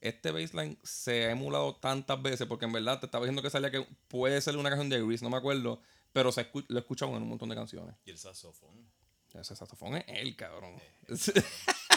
Este 0.00 0.30
baseline 0.30 0.78
se 0.82 1.26
ha 1.26 1.30
emulado 1.32 1.76
tantas 1.76 2.20
veces 2.22 2.46
porque 2.46 2.64
en 2.64 2.72
verdad 2.72 3.00
te 3.00 3.06
estaba 3.06 3.24
diciendo 3.24 3.42
que 3.42 3.50
salía 3.50 3.70
que 3.70 3.86
puede 4.08 4.40
ser 4.40 4.56
una 4.56 4.70
canción 4.70 4.88
de 4.88 5.02
Grease, 5.04 5.22
no 5.24 5.30
me 5.30 5.36
acuerdo, 5.36 5.80
pero 6.12 6.32
se 6.32 6.50
escu- 6.50 6.64
lo 6.68 6.78
he 6.78 6.80
escuchado 6.80 7.14
en 7.16 7.22
un 7.22 7.28
montón 7.28 7.48
de 7.50 7.54
canciones. 7.54 7.94
Y 8.06 8.10
el 8.10 8.18
saxofón. 8.18 8.90
Ese 9.34 9.54
saxofón 9.54 9.96
es 9.96 10.04
él, 10.08 10.34
cabrón. 10.36 10.74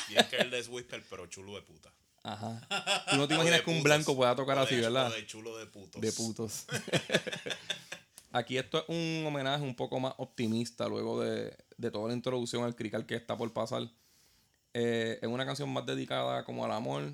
Y 0.09 0.15
es 0.17 0.27
que 0.27 0.35
él 0.35 0.53
es 0.53 0.67
whisper, 0.67 1.01
pero 1.09 1.25
chulo 1.27 1.55
de 1.55 1.61
puta. 1.61 1.91
Ajá. 2.23 2.61
Tú 3.09 3.15
no 3.15 3.27
te 3.27 3.35
imaginas 3.35 3.61
que 3.61 3.69
un 3.69 3.77
putos. 3.77 3.83
blanco 3.83 4.15
pueda 4.17 4.35
tocar 4.35 4.57
así, 4.59 4.75
¿verdad? 4.75 5.09
de 5.13 5.25
chulo 5.25 5.57
de 5.57 5.65
putos. 5.65 6.01
De 6.01 6.11
putos. 6.11 6.65
Aquí 8.31 8.57
esto 8.57 8.79
es 8.79 8.85
un 8.89 9.23
homenaje 9.27 9.63
un 9.63 9.75
poco 9.75 9.99
más 9.99 10.13
optimista 10.17 10.87
luego 10.87 11.21
de, 11.21 11.55
de 11.77 11.91
toda 11.91 12.07
la 12.09 12.15
introducción 12.15 12.63
al 12.63 12.75
crical 12.75 13.05
que 13.05 13.15
está 13.15 13.37
por 13.37 13.51
pasar. 13.53 13.87
Eh, 14.73 15.19
es 15.21 15.27
una 15.29 15.45
canción 15.45 15.71
más 15.71 15.85
dedicada 15.85 16.43
como 16.43 16.65
al 16.65 16.71
amor 16.71 17.13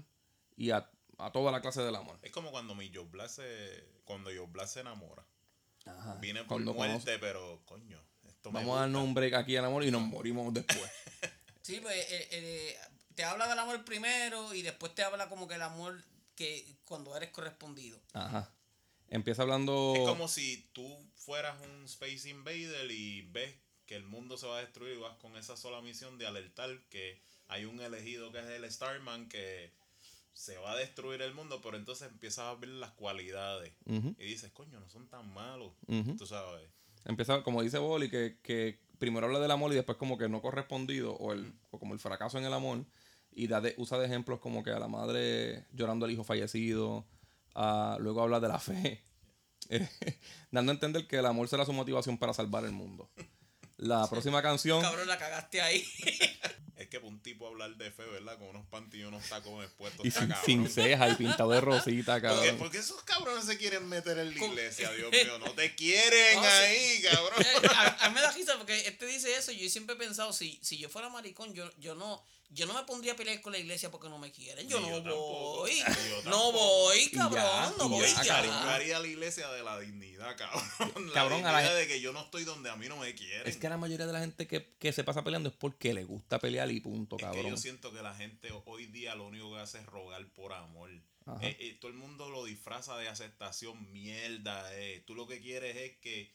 y 0.59 0.71
a, 0.71 0.89
a 1.17 1.31
toda 1.31 1.51
la 1.51 1.61
clase 1.61 1.81
del 1.81 1.95
amor. 1.95 2.19
Es 2.21 2.31
como 2.31 2.51
cuando 2.51 2.75
mi 2.75 2.93
Joe 2.93 3.05
Black 3.05 3.29
se, 3.29 3.83
cuando 4.03 4.29
Joe 4.29 4.67
se 4.67 4.81
enamora. 4.81 5.25
Viene 6.19 6.41
por 6.41 6.47
Cuando 6.49 6.73
muerte, 6.73 6.97
conoce- 7.15 7.19
pero 7.19 7.61
coño, 7.65 7.99
esto 8.27 8.51
me 8.51 8.59
Vamos 8.59 8.77
a 8.77 8.81
darnos 8.81 9.03
un 9.03 9.13
break 9.13 9.33
aquí 9.33 9.55
al 9.55 9.65
amor 9.65 9.83
y 9.83 9.89
nos 9.91 10.01
morimos 10.01 10.53
después. 10.53 10.79
Sí, 11.61 11.79
pues 11.81 11.95
eh, 11.95 12.27
eh, 12.31 12.77
te 13.13 13.23
habla 13.23 13.47
del 13.47 13.59
amor 13.59 13.85
primero 13.85 14.55
y 14.55 14.63
después 14.63 14.95
te 14.95 15.03
habla 15.03 15.29
como 15.29 15.47
que 15.47 15.53
el 15.53 15.61
amor 15.61 16.03
que 16.33 16.65
cuando 16.83 17.15
eres 17.15 17.29
correspondido. 17.29 18.01
Ajá. 18.13 18.51
Empieza 19.09 19.43
hablando. 19.43 19.93
Es 19.95 20.01
como 20.07 20.27
si 20.27 20.67
tú 20.73 20.87
fueras 21.13 21.61
un 21.61 21.85
Space 21.85 22.27
Invader 22.27 22.89
y 22.89 23.21
ves 23.21 23.55
que 23.85 23.95
el 23.95 24.03
mundo 24.03 24.35
se 24.35 24.47
va 24.47 24.57
a 24.57 24.61
destruir 24.61 24.95
y 24.95 24.99
vas 24.99 25.15
con 25.17 25.37
esa 25.37 25.55
sola 25.57 25.79
misión 25.81 26.17
de 26.17 26.25
alertar 26.25 26.69
que 26.89 27.21
hay 27.47 27.65
un 27.65 27.79
elegido 27.81 28.31
que 28.31 28.39
es 28.39 28.45
el 28.45 28.71
Starman 28.71 29.29
que 29.29 29.71
se 30.39 30.57
va 30.57 30.71
a 30.71 30.75
destruir 30.77 31.21
el 31.21 31.33
mundo, 31.33 31.59
pero 31.61 31.75
entonces 31.75 32.07
empiezas 32.09 32.45
a 32.45 32.53
ver 32.55 32.69
las 32.69 32.91
cualidades 32.91 33.73
y 34.17 34.23
dices, 34.23 34.51
coño, 34.53 34.79
no 34.79 34.87
son 34.89 35.07
tan 35.09 35.33
malos, 35.33 35.73
tú 36.17 36.25
sabes. 36.25 36.69
Empieza, 37.03 37.43
como 37.43 37.61
dice 37.61 37.77
Boli, 37.77 38.09
que, 38.09 38.37
que 38.41 38.79
primero 38.99 39.25
habla 39.27 39.39
del 39.39 39.51
amor 39.51 39.71
y 39.71 39.75
después 39.75 39.97
como 39.97 40.17
que 40.17 40.29
no 40.29 40.41
correspondido 40.41 41.13
o, 41.13 41.33
el, 41.33 41.53
o 41.71 41.79
como 41.79 41.93
el 41.93 41.99
fracaso 41.99 42.37
en 42.37 42.45
el 42.45 42.53
amor. 42.53 42.85
Y 43.31 43.47
da 43.47 43.59
de, 43.61 43.73
usa 43.77 43.97
de 43.99 44.05
ejemplos 44.05 44.39
como 44.39 44.63
que 44.63 44.71
a 44.71 44.79
la 44.79 44.87
madre 44.87 45.65
llorando 45.73 46.05
al 46.05 46.11
hijo 46.11 46.23
fallecido. 46.23 47.05
a- 47.55 47.97
luego 47.99 48.21
habla 48.21 48.39
de 48.39 48.47
la 48.47 48.59
fe. 48.59 49.03
dando 50.51 50.71
a 50.71 50.75
entender 50.75 51.05
que 51.07 51.17
el 51.17 51.25
amor 51.25 51.47
será 51.47 51.65
su 51.65 51.73
motivación 51.73 52.17
para 52.17 52.33
salvar 52.33 52.63
el 52.65 52.71
mundo. 52.71 53.09
La 53.79 54.09
próxima 54.09 54.41
canción... 54.41 54.81
Cabrón, 54.81 55.07
la 55.07 55.17
cagaste 55.17 55.61
ahí. 55.61 55.85
Es 56.79 56.87
que 56.87 56.97
para 57.01 57.09
un 57.09 57.21
tipo 57.21 57.45
hablar 57.45 57.75
de 57.75 57.91
fe, 57.91 58.05
¿verdad? 58.05 58.37
Con 58.37 58.47
unos 58.47 58.65
y 58.93 59.03
unos 59.03 59.27
tacones 59.27 59.69
puestos, 59.71 60.05
Y 60.05 60.11
sin, 60.11 60.29
cabrón. 60.29 60.45
sin 60.45 60.69
ceja 60.69 61.09
y 61.09 61.15
pintado 61.15 61.49
de 61.51 61.59
rosita, 61.59 62.13
¿Por 62.13 62.21
qué, 62.21 62.27
cabrón. 62.29 62.57
por 62.57 62.71
qué 62.71 62.77
esos 62.77 63.03
cabrones 63.03 63.43
se 63.43 63.57
quieren 63.57 63.85
meter 63.89 64.17
en 64.17 64.33
la 64.33 64.45
iglesia? 64.45 64.89
Dios 64.93 65.11
mío, 65.11 65.39
no 65.39 65.51
te 65.51 65.75
quieren 65.75 66.37
No, 66.37 66.43
sí. 66.43 66.47
ahí, 66.47 67.01
cabrón. 67.01 67.45
A, 67.75 68.05
a 68.05 68.09
mí 68.09 68.15
me 68.15 68.21
da 68.21 68.31
risa 68.31 68.57
porque 68.57 68.87
este 68.87 69.05
dice 69.07 69.35
eso 69.35 69.51
y 69.51 69.57
yo 69.59 69.69
siempre 69.69 69.95
he 69.95 69.99
pensado, 69.99 70.31
si, 70.31 70.57
si 70.63 70.77
yo 70.77 70.87
fuera 70.87 71.09
maricón, 71.09 71.53
yo, 71.53 71.69
yo 71.79 71.95
no 71.95 72.23
yo 72.51 72.65
no 72.65 72.73
me 72.73 72.83
pondría 72.83 73.13
a 73.13 73.15
pelear 73.15 73.39
con 73.41 73.51
la 73.53 73.59
iglesia 73.59 73.91
porque 73.91 74.09
no 74.09 74.17
me 74.17 74.31
quieren. 74.31 74.67
Yo 74.67 74.79
no 74.79 75.03
yo 75.03 75.15
voy. 75.15 75.71
Yo 75.79 76.29
No 76.29 76.51
voy, 76.51 77.09
cabrón. 77.11 77.43
ya, 77.43 77.73
no 77.77 77.89
voy 77.89 78.07
ya. 78.23 78.43
Yo 78.45 78.53
haría 78.69 78.99
la 78.99 79.07
iglesia 79.07 79.47
de 79.49 79.63
la 79.63 79.79
dignidad, 79.79 80.35
cabrón. 80.37 80.63
La 81.07 81.13
Cabrón, 81.13 81.45
a 81.45 81.51
la 81.51 81.59
dignidad 81.59 81.77
gen- 81.79 81.87
de 81.87 81.93
que 81.93 82.01
yo 82.01 82.11
no 82.11 82.21
estoy 82.21 82.43
donde 82.45 82.69
a 82.69 82.75
mí 82.75 82.87
no 82.87 82.97
me 82.97 83.13
quieren. 83.13 83.47
Es 83.47 83.57
que 83.57 83.69
la 83.69 83.77
mayoría 83.77 84.07
de 84.07 84.13
la 84.13 84.19
gente 84.19 84.47
que, 84.47 84.73
que 84.79 84.91
se 84.91 85.03
pasa 85.03 85.23
peleando 85.23 85.49
es 85.49 85.55
porque 85.55 85.93
le 85.93 86.03
gusta 86.03 86.39
pelear 86.39 86.71
y 86.71 86.79
punto, 86.79 87.15
Es 87.17 87.19
que 87.21 87.25
cabrón. 87.25 87.51
yo 87.51 87.57
siento 87.57 87.93
que 87.93 88.01
la 88.01 88.15
gente 88.15 88.49
hoy 88.65 88.87
día 88.87 89.15
lo 89.15 89.27
único 89.27 89.53
que 89.53 89.59
hace 89.59 89.77
es 89.79 89.85
rogar 89.85 90.25
por 90.33 90.53
amor. 90.53 90.89
Eh, 91.41 91.55
eh, 91.59 91.77
todo 91.79 91.91
el 91.91 91.97
mundo 91.97 92.29
lo 92.29 92.43
disfraza 92.45 92.97
de 92.97 93.07
aceptación, 93.07 93.91
mierda. 93.91 94.67
eh. 94.75 95.03
Tú 95.05 95.13
lo 95.13 95.27
que 95.27 95.39
quieres 95.39 95.75
es 95.77 95.97
que 95.99 96.33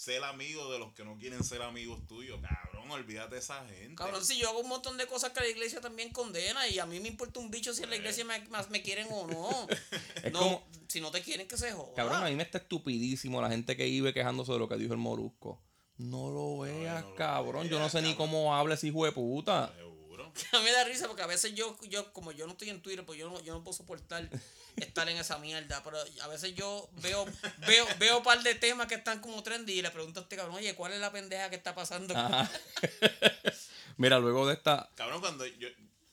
ser 0.00 0.24
amigo 0.24 0.72
de 0.72 0.78
los 0.78 0.94
que 0.94 1.04
no 1.04 1.18
quieren 1.18 1.44
ser 1.44 1.60
amigos 1.60 2.06
tuyos. 2.06 2.40
Cabrón, 2.40 2.90
olvídate 2.90 3.34
de 3.34 3.40
esa 3.40 3.62
gente. 3.66 3.96
Cabrón, 3.96 4.24
si 4.24 4.38
yo 4.38 4.48
hago 4.48 4.60
un 4.60 4.68
montón 4.68 4.96
de 4.96 5.06
cosas 5.06 5.32
que 5.32 5.40
la 5.40 5.48
iglesia 5.48 5.82
también 5.82 6.10
condena 6.10 6.66
y 6.68 6.78
a 6.78 6.86
mí 6.86 7.00
me 7.00 7.08
importa 7.08 7.38
un 7.38 7.50
bicho 7.50 7.74
si 7.74 7.82
en 7.82 7.90
la 7.90 7.96
iglesia 7.96 8.24
me, 8.24 8.42
me- 8.70 8.82
quieren 8.82 9.08
o 9.10 9.26
no. 9.26 9.68
Es 10.24 10.32
no 10.32 10.38
como- 10.38 10.62
si 10.88 11.02
no 11.02 11.10
te 11.10 11.20
quieren 11.20 11.46
que 11.46 11.58
se 11.58 11.72
joda. 11.72 11.92
Cabrón, 11.94 12.24
a 12.24 12.28
mí 12.30 12.34
me 12.34 12.42
está 12.44 12.56
estupidísimo 12.56 13.42
la 13.42 13.50
gente 13.50 13.76
que 13.76 13.84
vive 13.84 14.14
quejándose 14.14 14.52
de 14.52 14.58
lo 14.58 14.68
que 14.70 14.76
dijo 14.76 14.94
el 14.94 14.98
Morusco. 14.98 15.60
No 15.98 16.30
lo 16.30 16.60
veas, 16.60 17.02
no 17.02 17.10
lo 17.10 17.14
cabrón. 17.16 17.68
Yo 17.68 17.78
no 17.78 17.90
sé 17.90 18.00
ni 18.00 18.14
cómo 18.14 18.54
habla 18.56 18.76
ese 18.76 18.86
hijo 18.86 19.04
de 19.04 19.12
puta. 19.12 19.70
Seguro. 19.76 19.89
A 20.52 20.58
mí 20.58 20.64
me 20.64 20.72
da 20.72 20.84
risa 20.84 21.06
porque 21.06 21.22
a 21.22 21.26
veces 21.26 21.54
yo, 21.54 21.76
yo 21.88 22.12
como 22.12 22.32
yo 22.32 22.46
no 22.46 22.52
estoy 22.52 22.70
en 22.70 22.82
Twitter, 22.82 23.04
pues 23.04 23.18
yo 23.18 23.28
no, 23.28 23.40
yo 23.40 23.54
no 23.54 23.62
puedo 23.62 23.76
soportar 23.76 24.28
estar 24.76 25.08
en 25.08 25.16
esa 25.16 25.38
mierda. 25.38 25.82
Pero 25.82 25.98
a 26.22 26.28
veces 26.28 26.54
yo 26.54 26.88
veo, 27.02 27.26
veo, 27.66 27.86
veo 27.98 28.18
un 28.18 28.22
par 28.22 28.42
de 28.42 28.54
temas 28.54 28.86
que 28.86 28.96
están 28.96 29.20
como 29.20 29.42
trendy 29.42 29.74
y 29.74 29.82
le 29.82 29.90
pregunto 29.90 30.20
a 30.20 30.22
este 30.22 30.36
cabrón, 30.36 30.56
oye, 30.56 30.74
¿cuál 30.74 30.92
es 30.92 31.00
la 31.00 31.12
pendeja 31.12 31.50
que 31.50 31.56
está 31.56 31.74
pasando? 31.74 32.14
Mira, 33.96 34.18
luego 34.18 34.46
de 34.46 34.54
esta. 34.54 34.90
Cabrón, 34.94 35.20
cuando 35.20 35.46
yo, 35.46 35.68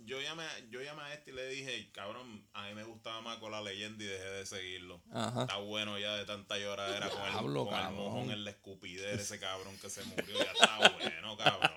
yo, 0.07 0.21
llamé, 0.21 0.43
yo 0.69 0.81
llamé 0.81 1.03
a 1.03 1.13
este 1.13 1.31
y 1.31 1.33
le 1.33 1.47
dije, 1.49 1.89
cabrón, 1.91 2.47
a 2.53 2.67
mí 2.67 2.73
me 2.73 2.83
gustaba 2.83 3.21
más 3.21 3.37
con 3.39 3.51
la 3.51 3.61
leyenda 3.61 4.03
y 4.03 4.07
dejé 4.07 4.23
de 4.23 4.45
seguirlo. 4.45 5.01
Ajá. 5.11 5.41
Está 5.41 5.57
bueno 5.57 5.99
ya 5.99 6.15
de 6.15 6.25
tanta 6.25 6.57
lloradera 6.57 7.09
con, 7.09 7.21
el, 7.21 7.33
con 7.33 7.79
el 7.79 7.91
mojón 7.93 8.31
en 8.31 8.43
la 8.45 8.51
escupidera, 8.51 9.11
ese 9.21 9.39
cabrón 9.39 9.77
que 9.79 9.89
se 9.89 10.03
murió. 10.05 10.37
Ya 10.43 10.51
está 10.51 10.77
bueno, 10.97 11.37
cabrón. 11.37 11.71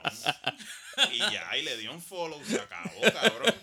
Y 1.12 1.18
ya, 1.18 1.56
y 1.56 1.62
le 1.62 1.76
dio 1.78 1.92
un 1.92 2.00
follow, 2.02 2.42
se 2.44 2.60
acabó, 2.60 3.00
cabrón. 3.12 3.54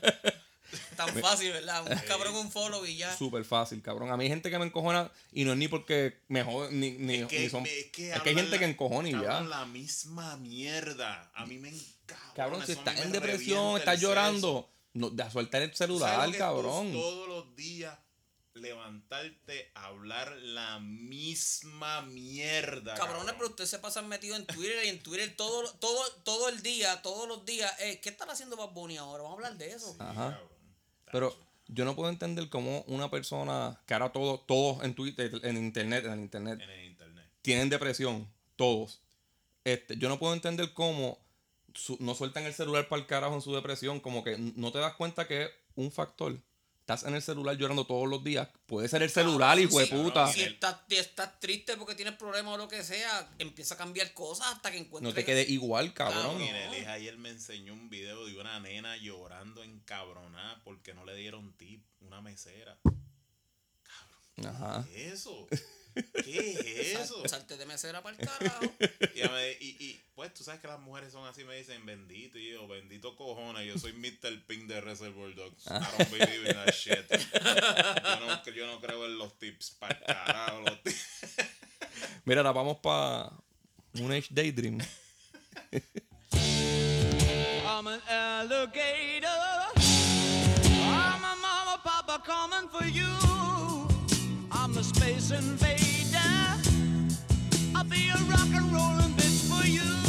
Tan 0.97 1.09
fácil, 1.21 1.51
¿verdad? 1.53 1.83
Un 1.89 1.97
cabrón, 2.07 2.35
un 2.35 2.51
follow 2.51 2.85
y 2.85 2.97
ya. 2.97 3.15
Súper 3.15 3.45
fácil, 3.45 3.81
cabrón. 3.81 4.11
A 4.11 4.17
mí 4.17 4.23
hay 4.23 4.29
gente 4.29 4.49
que 4.49 4.57
me 4.59 4.65
encojona 4.65 5.11
y 5.31 5.45
no 5.45 5.51
es 5.53 5.57
ni 5.57 5.67
porque 5.67 6.19
me 6.27 6.43
joden, 6.43 6.79
ni, 6.79 6.91
ni, 6.91 7.15
Es 7.17 7.27
que, 7.27 7.39
ni 7.39 7.49
son. 7.49 7.65
es 7.65 7.85
que, 7.91 8.11
es 8.11 8.21
que 8.21 8.29
hay 8.29 8.35
gente 8.35 8.57
que 8.59 8.65
la- 8.65 8.71
encojona 8.71 9.07
y 9.07 9.11
ya. 9.13 9.41
la 9.41 9.65
misma 9.65 10.35
mierda. 10.37 11.31
A 11.35 11.45
mí 11.45 11.57
me 11.59 11.69
encanta. 11.69 11.96
Cabrón, 12.35 12.65
si 12.65 12.73
estás 12.73 12.99
en 12.99 13.11
depresión, 13.11 13.77
estás 13.77 13.99
llorando, 13.99 14.69
no, 14.93 15.09
de 15.09 15.29
sueltar 15.31 15.61
el 15.61 15.73
celular, 15.75 16.31
cabrón. 16.37 16.91
Todos 16.91 17.27
los 17.27 17.55
días 17.55 17.97
levantarte 18.53 19.71
a 19.75 19.85
hablar 19.85 20.35
la 20.37 20.79
misma 20.79 22.01
mierda. 22.01 22.95
Cabrones, 22.95 23.23
cabrón. 23.23 23.35
pero 23.37 23.49
ustedes 23.49 23.69
se 23.69 23.79
pasan 23.79 24.07
metidos 24.07 24.39
en 24.39 24.45
Twitter 24.47 24.85
y 24.85 24.89
en 24.89 24.99
Twitter 24.99 25.35
todo, 25.35 25.71
todo, 25.75 26.11
todo 26.23 26.49
el 26.49 26.61
día, 26.61 27.01
todos 27.01 27.27
los 27.27 27.45
días. 27.45 27.71
Eh, 27.79 27.99
¿Qué 28.01 28.09
están 28.09 28.29
haciendo 28.29 28.55
Bad 28.57 28.71
Bunny 28.71 28.97
ahora? 28.97 29.23
Vamos 29.23 29.37
a 29.43 29.45
hablar 29.47 29.57
de 29.57 29.71
eso. 29.71 29.91
Sí, 29.91 29.97
Ajá. 29.99 30.39
Pero 31.11 31.35
yo 31.67 31.85
no 31.85 31.95
puedo 31.95 32.09
entender 32.09 32.49
cómo 32.49 32.83
una 32.87 33.09
persona 33.09 33.79
que 33.85 33.93
ahora 33.93 34.11
todo, 34.11 34.39
todos 34.39 34.83
en 34.83 34.95
Twitter, 34.95 35.31
en 35.43 35.57
internet, 35.57 36.05
en 36.05 36.11
el 36.13 36.19
internet, 36.19 36.59
En 36.61 36.69
el 36.69 36.85
internet. 36.85 37.25
tienen 37.41 37.69
depresión, 37.69 38.27
todos. 38.55 39.01
Este, 39.63 39.97
yo 39.97 40.09
no 40.09 40.17
puedo 40.19 40.33
entender 40.33 40.73
cómo 40.73 41.19
su- 41.77 41.97
no 41.99 42.15
sueltan 42.15 42.45
el 42.45 42.53
celular 42.53 42.87
para 42.87 43.01
el 43.01 43.07
carajo 43.07 43.35
en 43.35 43.41
su 43.41 43.53
depresión, 43.53 43.99
como 43.99 44.23
que 44.23 44.37
no 44.37 44.71
te 44.71 44.79
das 44.79 44.95
cuenta 44.95 45.27
que 45.27 45.43
es 45.43 45.49
un 45.75 45.91
factor. 45.91 46.37
Estás 46.79 47.03
en 47.03 47.15
el 47.15 47.21
celular 47.21 47.57
llorando 47.57 47.85
todos 47.85 48.07
los 48.07 48.23
días. 48.23 48.47
Puede 48.65 48.87
ser 48.87 49.03
el 49.03 49.09
celular, 49.09 49.59
hijo 49.59 49.77
de 49.77 49.87
puta. 49.87 50.31
Si 50.31 50.41
estás, 50.41 51.37
triste 51.41 51.75
porque 51.75 51.95
tienes 51.95 52.15
problemas 52.15 52.53
o 52.53 52.57
lo 52.57 52.69
que 52.69 52.81
sea, 52.81 53.29
empieza 53.39 53.75
a 53.75 53.77
cambiar 53.77 54.13
cosas 54.13 54.47
hasta 54.53 54.71
que 54.71 54.77
encuentres. 54.77 55.13
No 55.13 55.13
te 55.13 55.25
quedes 55.25 55.49
igual, 55.49 55.93
cabrón. 55.93 56.21
Cabrón. 56.21 56.37
Mire, 56.41 56.69
Liz 56.71 56.87
ayer 56.87 57.17
me 57.17 57.29
enseñó 57.29 57.73
un 57.73 57.89
video 57.89 58.25
de 58.25 58.39
una 58.39 58.57
nena 58.61 58.95
llorando 58.95 59.63
encabronada 59.63 60.61
porque 60.63 60.93
no 60.93 61.03
le 61.03 61.15
dieron 61.17 61.51
tip, 61.57 61.83
una 61.99 62.21
mesera. 62.21 62.79
Ajá. 64.45 64.85
¿Qué 64.89 65.07
es 65.07 65.13
eso? 65.13 65.47
¿Qué 66.23 66.51
es 66.51 66.99
eso? 66.99 67.27
Salte 67.27 67.57
de 67.57 67.65
mesera 67.65 68.01
para 68.01 68.15
el 68.17 68.25
carajo. 68.27 68.65
Y, 69.15 69.21
y, 69.65 69.77
y, 69.79 70.01
pues 70.15 70.33
tú 70.33 70.43
sabes 70.43 70.59
que 70.59 70.67
las 70.67 70.79
mujeres 70.79 71.11
son 71.11 71.27
así, 71.27 71.43
me 71.43 71.55
dicen 71.55 71.85
bendito, 71.85 72.37
y 72.37 72.51
yo, 72.51 72.67
bendito 72.67 73.15
cojones, 73.15 73.65
yo 73.67 73.77
soy 73.77 73.93
Mr. 73.93 74.45
Pink 74.47 74.67
de 74.67 74.81
Reservoir 74.81 75.33
Dogs. 75.35 75.67
I 75.67 75.79
don't 75.97 76.09
believe 76.09 76.49
in 76.49 76.55
that 76.55 76.73
shit. 76.73 77.05
Yo 77.37 78.19
no, 78.25 78.43
yo 78.45 78.67
no 78.67 78.81
creo 78.81 79.05
en 79.05 79.17
los 79.17 79.37
tips, 79.37 79.71
para 79.71 79.99
carajo, 79.99 80.61
los 80.61 80.83
tips. 80.83 81.19
Mira, 82.25 82.41
ahora 82.41 82.51
vamos 82.51 82.77
para 82.77 83.31
un 83.93 84.11
Age 84.11 84.29
Daydream. 84.31 84.79
I'm 87.65 87.87
an 87.87 88.01
alligator. 88.09 89.27
I'm 90.65 91.23
a 91.23 91.35
mama, 91.41 91.79
papa 91.83 92.21
coming 92.25 92.67
for 92.69 92.85
you. 92.85 93.05
I'm 94.51 94.73
the 94.73 94.83
space 94.83 95.31
invader. 95.31 95.86
I'll 97.77 97.83
be 97.83 98.09
a 98.09 98.17
rock 98.23 98.49
and 98.55 98.71
rollin' 98.73 99.11
bitch 99.11 99.47
for 99.47 99.67
you. 99.67 100.06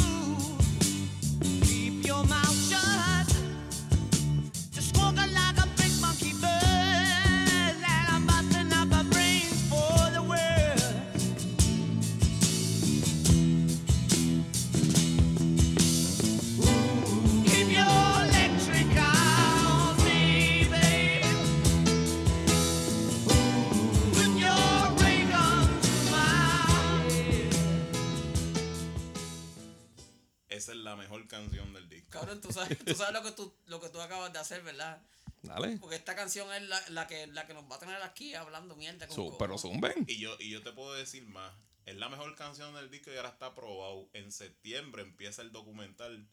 Esa 30.69 30.77
es 30.77 30.83
la 30.83 30.95
mejor 30.95 31.27
canción 31.27 31.73
del 31.73 31.89
disco. 31.89 32.09
Cabrón, 32.11 32.41
tú 32.41 32.51
sabes, 32.51 32.77
tú 32.85 32.93
sabes 32.93 33.13
lo, 33.13 33.23
que 33.23 33.31
tú, 33.31 33.51
lo 33.67 33.81
que 33.81 33.89
tú 33.89 33.99
acabas 34.01 34.31
de 34.31 34.37
hacer, 34.39 34.61
¿verdad? 34.61 35.01
Dale. 35.41 35.77
Porque 35.77 35.95
esta 35.95 36.15
canción 36.15 36.53
es 36.53 36.61
la, 36.63 36.79
la, 36.89 37.07
que, 37.07 37.25
la 37.27 37.47
que 37.47 37.53
nos 37.55 37.63
va 37.71 37.77
a 37.77 37.79
tener 37.79 38.01
aquí 38.03 38.35
hablando 38.35 38.75
mierda. 38.75 39.07
con 39.07 39.15
Su- 39.15 39.37
pero 39.39 39.57
zumben. 39.57 40.05
Y 40.07 40.19
yo, 40.19 40.35
y 40.39 40.49
yo 40.51 40.61
te 40.61 40.71
puedo 40.71 40.93
decir 40.93 41.25
más. 41.25 41.53
Es 41.85 41.95
la 41.97 42.07
mejor 42.09 42.35
canción 42.35 42.75
del 42.75 42.91
disco 42.91 43.11
y 43.11 43.15
ahora 43.17 43.29
está 43.29 43.47
aprobado. 43.47 44.07
En 44.13 44.31
septiembre 44.31 45.01
empieza 45.01 45.41
el 45.41 45.51
documental 45.51 46.27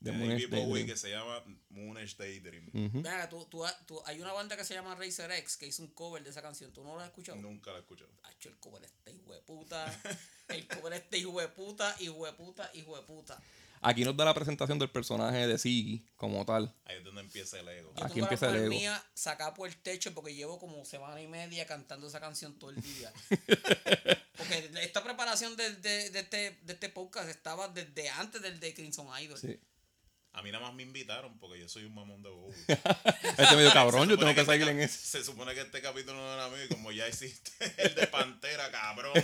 De 0.00 0.10
de 0.10 0.18
David 0.28 0.48
Bowie 0.50 0.84
que 0.86 0.96
se 0.96 1.10
llama 1.10 1.44
Moonish 1.68 2.16
Daydream. 2.16 2.68
Ujú. 2.68 3.02
Ven 3.02 3.06
acá, 3.12 3.28
tú, 3.28 3.44
tú, 3.44 3.62
tú- 3.86 4.02
hay 4.06 4.20
una 4.20 4.32
banda 4.32 4.56
que 4.56 4.64
se 4.64 4.74
llama 4.74 4.94
Racer 4.96 5.30
X 5.30 5.56
que 5.58 5.66
hizo 5.68 5.82
un 5.82 5.90
cover 5.90 6.24
de 6.24 6.30
esa 6.30 6.42
canción. 6.42 6.72
¿Tú 6.72 6.82
no 6.82 6.96
la 6.96 7.02
has 7.02 7.08
escuchado? 7.10 7.38
Nunca 7.38 7.70
la 7.70 7.76
he 7.76 7.80
escuchado. 7.82 8.10
Hacho, 8.24 8.48
el 8.48 8.56
cover 8.58 8.82
este 8.84 9.12
hijo 9.12 9.32
de 9.32 9.40
puta. 9.42 10.00
El 10.48 10.66
cover 10.68 10.92
este 10.94 11.18
hijo 11.18 11.40
de 11.40 11.48
puta, 11.48 11.94
hijo 12.00 12.24
de 12.26 12.32
puta, 12.32 12.70
hijo 12.74 12.96
de 12.96 13.02
puta. 13.02 13.40
Aquí 13.82 14.04
nos 14.04 14.16
da 14.16 14.24
la 14.24 14.34
presentación 14.34 14.78
del 14.78 14.90
personaje 14.90 15.46
de 15.46 15.58
Siggy 15.58 16.04
como 16.16 16.44
tal. 16.44 16.74
Ahí 16.84 16.96
es 16.96 17.04
donde 17.04 17.20
empieza 17.20 17.60
el 17.60 17.68
ego. 17.68 17.92
Yo 17.96 18.04
Aquí 18.04 18.20
empieza 18.20 18.46
la 18.46 18.56
el 18.56 18.62
ego. 18.64 18.70
mía 18.70 19.04
sacada 19.14 19.54
por 19.54 19.68
el 19.68 19.76
techo 19.76 20.12
porque 20.14 20.34
llevo 20.34 20.58
como 20.58 20.84
semana 20.84 21.20
y 21.20 21.26
media 21.26 21.66
cantando 21.66 22.06
esa 22.08 22.20
canción 22.20 22.58
todo 22.58 22.70
el 22.70 22.80
día. 22.82 23.12
porque 24.36 24.70
esta 24.82 25.02
preparación 25.02 25.56
de, 25.56 25.74
de, 25.76 26.10
de 26.10 26.20
este, 26.20 26.58
de 26.62 26.72
este 26.72 26.88
podcast 26.88 27.28
estaba 27.28 27.68
desde 27.68 28.08
antes 28.10 28.42
del 28.42 28.58
de 28.60 28.74
Crimson 28.74 29.06
Idol. 29.22 29.38
Sí. 29.38 29.58
A 30.36 30.42
mí 30.42 30.52
nada 30.52 30.64
más 30.64 30.74
me 30.74 30.82
invitaron 30.82 31.38
porque 31.38 31.58
yo 31.58 31.68
soy 31.68 31.84
un 31.84 31.94
mamón 31.94 32.22
de 32.22 32.28
Bowie. 32.28 32.54
Este 33.38 33.56
medio 33.56 33.72
cabrón, 33.72 34.08
yo 34.08 34.16
tengo 34.18 34.34
que 34.34 34.40
este 34.42 34.52
seguir 34.52 34.66
cap- 34.66 34.74
en 34.76 34.80
eso. 34.82 34.98
Se 35.02 35.24
supone 35.24 35.54
que 35.54 35.62
este 35.62 35.80
capítulo 35.82 36.14
no 36.18 36.32
era 36.34 36.48
mío 36.48 36.64
y 36.64 36.68
como 36.68 36.92
ya 36.92 37.08
hiciste 37.08 37.52
el 37.78 37.94
de 37.94 38.06
Pantera, 38.06 38.70
cabrón. 38.70 39.14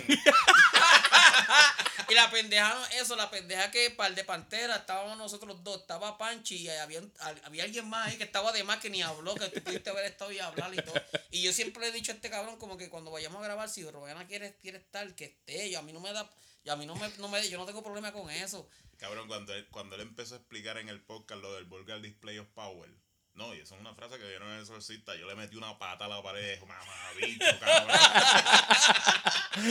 Y 2.09 2.13
la 2.15 2.29
pendeja, 2.29 2.73
no, 2.73 2.85
eso, 2.99 3.15
la 3.15 3.29
pendeja 3.31 3.71
que 3.71 3.89
para 3.91 4.09
el 4.09 4.15
de 4.15 4.23
Pantera 4.23 4.75
estábamos 4.75 5.17
nosotros 5.17 5.63
dos, 5.63 5.81
estaba 5.81 6.17
Panchi 6.17 6.57
y 6.57 6.69
había, 6.69 7.01
había 7.43 7.63
alguien 7.63 7.87
más 7.87 8.07
ahí 8.07 8.17
que 8.17 8.23
estaba 8.23 8.51
de 8.51 8.63
más 8.63 8.79
que 8.79 8.89
ni 8.89 9.01
habló, 9.01 9.35
que 9.35 9.47
tú 9.49 9.61
pudiste 9.63 9.89
haber 9.89 10.05
estado 10.05 10.31
y 10.31 10.39
hablar 10.39 10.73
y 10.73 10.77
todo. 10.77 10.95
Y 11.31 11.41
yo 11.41 11.53
siempre 11.53 11.81
le 11.81 11.87
he 11.89 11.91
dicho 11.91 12.11
a 12.11 12.15
este 12.15 12.29
cabrón 12.29 12.57
como 12.57 12.77
que 12.77 12.89
cuando 12.89 13.09
vayamos 13.11 13.39
a 13.41 13.45
grabar, 13.45 13.69
si 13.69 13.83
Roena 13.89 14.27
quiere, 14.27 14.55
quiere 14.61 14.79
estar, 14.79 15.13
que 15.15 15.25
esté. 15.25 15.69
Yo 15.71 15.79
a 15.79 15.81
mí 15.81 15.93
no 15.93 16.01
me 16.01 16.11
da, 16.11 16.29
y 16.63 16.69
a 16.69 16.75
mí 16.75 16.85
no 16.85 16.95
me, 16.95 17.09
no 17.19 17.27
me, 17.27 17.47
yo 17.49 17.57
no 17.57 17.65
tengo 17.65 17.83
problema 17.83 18.11
con 18.11 18.29
eso. 18.29 18.67
Cabrón, 18.97 19.27
cuando 19.27 19.53
él, 19.53 19.67
cuando 19.69 19.95
él 19.95 20.01
empezó 20.01 20.35
a 20.35 20.37
explicar 20.37 20.77
en 20.77 20.89
el 20.89 21.01
podcast 21.01 21.41
lo 21.41 21.53
del 21.55 21.65
Vulgar 21.65 22.01
Display 22.01 22.37
of 22.39 22.47
Power. 22.49 22.89
No, 23.35 23.51
y 23.55 23.61
eso 23.61 23.73
es 23.73 23.81
una 23.81 23.95
frase 23.95 24.19
que 24.19 24.27
vieron 24.27 24.47
en 24.49 24.55
el 24.57 24.61
exorcista. 24.61 25.15
Yo 25.15 25.25
le 25.27 25.33
metí 25.33 25.55
una 25.55 25.79
pata 25.79 26.05
a 26.05 26.07
la 26.07 26.21
pared. 26.21 26.59
Mamabicho, 26.61 27.45
cabrón. 27.59 27.97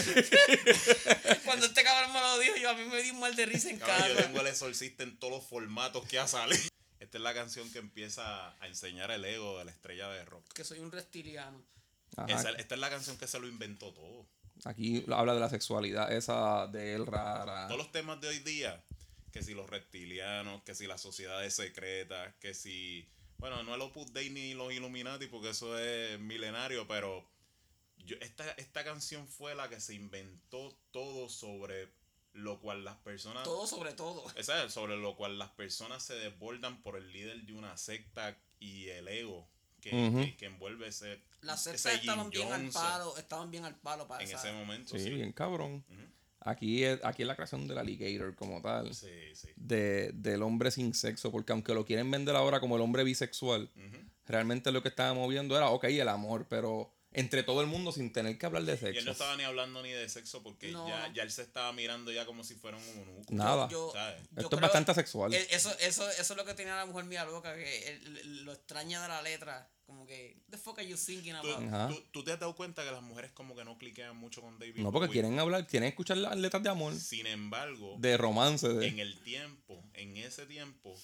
Cuando 1.44 1.66
este 1.66 1.85
cabrón 1.85 2.12
me 2.12 2.20
lo 2.20 2.38
dijo, 2.40 2.57
yo 2.57 2.70
a 2.70 2.74
mí 2.74 2.85
me 2.87 3.02
di 3.02 3.11
un 3.11 3.20
mal 3.20 3.35
de 3.37 3.46
risa 3.46 3.70
en 3.70 3.78
Cabrón, 3.78 4.09
yo 4.09 4.14
casa. 4.16 4.26
tengo 4.26 4.40
el 4.40 4.46
exorcista 4.48 5.02
en 5.05 5.16
todos 5.18 5.33
los 5.35 5.46
formatos 5.46 6.05
que 6.07 6.18
ha 6.18 6.26
salido. 6.26 6.61
Esta 6.98 7.18
es 7.18 7.22
la 7.22 7.35
canción 7.35 7.70
que 7.72 7.78
empieza 7.78 8.50
a 8.61 8.66
enseñar 8.66 9.11
el 9.11 9.24
ego 9.24 9.59
de 9.59 9.64
la 9.64 9.70
estrella 9.70 10.09
de 10.09 10.24
rock. 10.24 10.52
Que 10.52 10.64
soy 10.64 10.78
un 10.81 10.90
reptiliano. 10.92 11.62
Esa- 12.28 12.50
esta 12.50 12.74
es 12.74 12.81
la 12.81 12.90
canción 12.90 13.16
que 13.16 13.26
se 13.26 13.38
lo 13.40 13.46
inventó 13.48 13.92
todo. 13.92 14.26
Aquí 14.64 15.05
habla 15.09 15.35
de 15.35 15.40
la 15.40 15.48
sexualidad 15.48 16.12
esa 16.12 16.66
de 16.68 16.94
él 16.94 17.07
rara. 17.07 17.66
Todos 17.66 17.79
los 17.79 17.92
temas 17.92 18.20
de 18.20 18.29
hoy 18.29 18.38
día, 18.40 18.83
que 19.33 19.42
si 19.42 19.55
los 19.55 19.68
reptilianos, 19.68 20.62
que 20.62 20.75
si 20.75 20.87
las 20.87 21.01
sociedades 21.01 21.55
secretas, 21.55 22.35
que 22.40 22.55
si. 22.55 23.09
Bueno, 23.38 23.62
no 23.64 23.75
el 23.75 23.81
Opus 23.81 24.12
Dei 24.12 24.31
ni 24.31 24.55
los 24.55 24.72
Illuminati, 24.72 25.27
porque 25.27 25.51
eso 25.51 25.77
es 25.79 26.18
milenario, 26.20 26.87
pero. 26.87 27.29
Yo, 28.05 28.16
esta, 28.20 28.51
esta 28.53 28.83
canción 28.83 29.29
fue 29.29 29.55
la 29.55 29.68
que 29.68 29.81
se 29.81 29.94
inventó 29.94 30.77
todo 30.90 31.29
sobre 31.29 31.88
lo 32.33 32.61
cual 32.61 32.85
las 32.85 32.96
personas. 32.98 33.44
Todo 33.44 33.66
sobre 33.66 33.92
todo. 33.92 34.25
Esa 34.37 34.64
es 34.64 34.72
sobre 34.72 34.96
lo 34.96 35.16
cual 35.16 35.38
las 35.38 35.51
personas 35.51 36.03
se 36.03 36.14
desbordan 36.14 36.83
por 36.83 36.96
el 36.96 37.12
líder 37.12 37.42
de 37.42 37.53
una 37.53 37.77
secta 37.77 38.37
y 38.59 38.88
el 38.88 39.09
ego 39.09 39.48
que, 39.81 39.90
que, 39.90 40.37
que 40.37 40.46
envuelve 40.46 40.88
ese. 40.88 41.20
Las 41.42 41.66
ese 41.66 41.76
sectas 41.78 42.00
estaban 42.00 42.31
Jim 42.33 42.40
bien 42.48 42.52
al 42.52 42.70
palo, 42.70 43.16
estaban 43.16 43.50
bien 43.50 43.64
al 43.64 43.74
palo 43.76 44.07
para 44.09 44.22
En 44.22 44.28
esa- 44.28 44.38
ese 44.38 44.52
momento, 44.52 44.96
Sí, 44.96 45.05
sí. 45.05 45.11
bien 45.11 45.33
cabrón. 45.33 45.85
Aquí 46.44 46.83
es, 46.83 46.98
aquí 47.05 47.22
es 47.22 47.28
la 47.28 47.37
creación 47.37 47.69
del 47.69 47.79
alligator 47.79 48.35
como 48.35 48.60
tal. 48.60 48.92
Sí, 48.94 49.06
sí. 49.35 49.48
De, 49.54 50.10
del 50.12 50.42
hombre 50.42 50.71
sin 50.73 50.92
sexo. 50.92 51.31
Porque 51.31 51.52
aunque 51.52 51.73
lo 51.73 51.85
quieren 51.85 52.10
vender 52.10 52.35
ahora 52.35 52.58
como 52.58 52.75
el 52.77 52.83
hombre 52.83 53.04
bisexual, 53.04 53.71
realmente 54.27 54.73
lo 54.73 54.83
que 54.83 54.88
estábamos 54.88 55.29
viendo 55.29 55.56
era, 55.56 55.71
ok, 55.71 55.85
el 55.85 56.08
amor, 56.08 56.46
pero 56.48 56.92
entre 57.15 57.42
todo 57.42 57.60
el 57.60 57.67
mundo 57.67 57.92
sin 57.92 58.13
tener 58.13 58.38
que 58.38 58.46
hablar 58.46 58.63
de 58.65 58.73
Y 58.73 58.75
él 58.75 58.81
sexo. 58.81 59.04
no 59.04 59.13
estaba 59.13 59.37
ni 59.37 59.44
hablando 59.44 59.83
ni 59.83 59.90
de 59.90 60.08
sexo 60.08 60.42
porque 60.42 60.71
No, 60.73 60.88
ya, 60.88 61.13
ya 61.13 61.23
él 61.23 61.31
se 61.31 61.42
estaba 61.42 61.73
mirando 61.73 62.10
ya 62.13 62.25
como 62.27 62.42
si 62.44 62.54
fuera 62.54 62.77
un 62.77 62.83
eunuco. 62.85 63.33
Nada. 63.35 63.69
Yo- 63.69 63.90
¿sabes? 63.92 64.23
yo 64.31 64.42
Esto 64.42 64.56
es 64.56 64.63
bastante 64.63 64.94
sexual. 64.94 65.35
Eh, 65.35 65.46
Eso, 65.50 65.71
eso, 65.81 66.08
eso 66.10 66.33
es 66.33 66.37
lo 66.37 66.44
que 66.44 66.54
tenía 66.54 66.75
la 66.77 66.87
mujer 66.87 67.04
mía 67.04 67.25
loca, 67.25 67.54
que 67.54 67.88
él- 67.88 68.44
lo 68.44 68.52
extraña 68.52 69.02
de 69.02 69.08
la 69.08 69.23
letra. 69.23 69.69
Como 69.85 70.06
que, 70.06 70.40
the 70.48 70.56
fuck 70.56 70.79
are 70.79 70.88
you 70.88 70.96
thinking 70.96 71.35
¿Tú, 71.42 71.48
about? 71.52 71.69
Ajá. 71.69 71.88
tú- 71.88 72.02
tú 72.13 72.25
te 72.25 72.33
has 72.33 72.40
dado 72.40 72.54
cuenta 72.56 72.83
que 72.83 72.90
las 72.90 73.02
mujeres 73.02 73.31
como 73.33 73.54
que 73.54 73.63
no 73.65 73.77
cliquean 73.77 74.17
mucho 74.17 74.40
con 74.40 74.58
David 74.58 74.77
no, 74.77 74.90
porque 74.90 75.08
Bowie? 75.08 75.13
quieren 75.21 75.38
hablar, 75.38 75.67
quieren 75.67 75.88
escuchar 75.90 76.17
las 76.17 76.37
letras 76.38 76.63
de 76.63 76.71
amor, 76.71 76.94
Sin 76.94 77.27
embargo, 77.27 77.96
de 77.98 78.17
romance. 78.17 78.69
De, 78.69 78.87
en 78.87 79.00
el 79.00 79.21
tiempo, 79.23 79.85
en 79.92 80.17
ese 80.17 80.46
tiempo, 80.46 80.94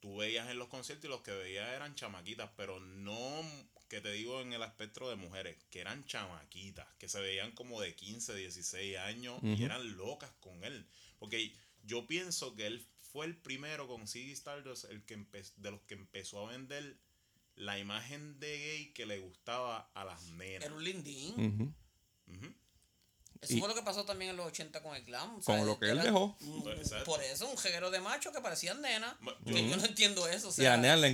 tú 0.00 0.18
veías 0.18 0.50
en 0.50 0.58
los 0.58 0.68
conciertos 0.68 1.06
y 1.06 1.08
los 1.08 1.22
que 1.22 1.30
veías 1.32 1.70
eran 1.70 1.94
chamaquitas, 1.94 2.50
pero 2.56 2.80
no, 2.80 3.42
que 3.88 4.00
te 4.00 4.12
digo 4.12 4.40
en 4.40 4.52
el 4.52 4.62
espectro 4.62 5.08
de 5.08 5.16
mujeres, 5.16 5.56
que 5.70 5.80
eran 5.80 6.04
chamaquitas, 6.04 6.86
que 6.98 7.08
se 7.08 7.20
veían 7.20 7.52
como 7.52 7.80
de 7.80 7.94
15, 7.94 8.34
16 8.34 8.98
años 8.98 9.40
y 9.42 9.62
eran 9.62 9.96
locas 9.96 10.30
con 10.40 10.62
él. 10.62 10.86
Porque 11.18 11.54
yo 11.82 12.06
pienso 12.06 12.54
que 12.54 12.66
él 12.66 12.86
fue 13.00 13.26
el 13.26 13.36
primero 13.36 13.88
con 13.88 14.06
Ziggy 14.06 14.32
Stardust, 14.32 14.84
el 14.84 15.04
que 15.04 15.16
de 15.56 15.70
los 15.70 15.80
que 15.82 15.94
empezó 15.94 16.46
a 16.46 16.52
vender 16.52 16.98
la 17.56 17.78
imagen 17.78 18.38
de 18.38 18.58
gay 18.58 18.92
que 18.92 19.06
le 19.06 19.18
gustaba 19.18 19.90
a 19.94 20.04
las 20.04 20.22
nenas. 20.32 20.66
Era 20.66 20.74
un 20.74 20.84
lindín. 20.84 21.74
Ujú. 22.26 22.54
Eso 23.40 23.54
Y- 23.54 23.60
fue 23.60 23.68
lo 23.68 23.74
que 23.74 23.82
pasó 23.82 24.04
también 24.04 24.32
en 24.32 24.36
los 24.36 24.46
80 24.46 24.82
con 24.82 24.96
el 24.96 25.04
glam. 25.04 25.40
Con 25.42 25.64
lo 25.64 25.78
que 25.78 25.90
él 25.90 26.00
dejó. 26.02 26.36
Exacto. 26.76 27.04
Por 27.04 27.22
eso, 27.22 27.48
un 27.48 27.56
jeguero 27.56 27.90
de 27.90 28.00
macho 28.00 28.32
que 28.32 28.40
parecían. 28.40 28.80
Ma- 29.20 29.36
Que 29.46 29.52
yo- 29.62 29.68
yo 29.70 29.76
no 29.76 29.84
entiendo 29.84 30.26
eso. 30.28 30.48
O 30.48 30.50
Y 30.50 30.52
a 30.52 30.54
sea, 30.54 30.70
las 30.72 30.80
nenas 30.80 31.00
le 31.00 31.08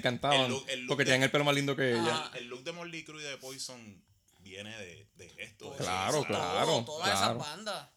look 0.48 0.88
porque 0.88 1.04
tenían 1.04 1.22
el 1.22 1.30
pelo 1.30 1.44
más 1.44 1.54
lindo 1.54 1.76
que 1.76 1.92
ella. 1.92 2.30
El 2.34 2.46
look 2.48 2.62
de 2.64 2.72
Morley 2.72 3.04
Crue 3.04 3.20
y 3.22 3.24
de 3.26 3.36
Poison 3.36 4.02
viene 4.40 4.74
de, 4.78 5.06
de 5.16 5.34
esto. 5.38 5.70
de 5.72 5.76
Claro, 5.78 6.18
eso, 6.18 6.26
claro, 6.26 6.66
todo, 6.66 6.84
Todas 6.84 7.10
claro. 7.10 7.34
esas 7.36 7.38
bandas. 7.38 7.88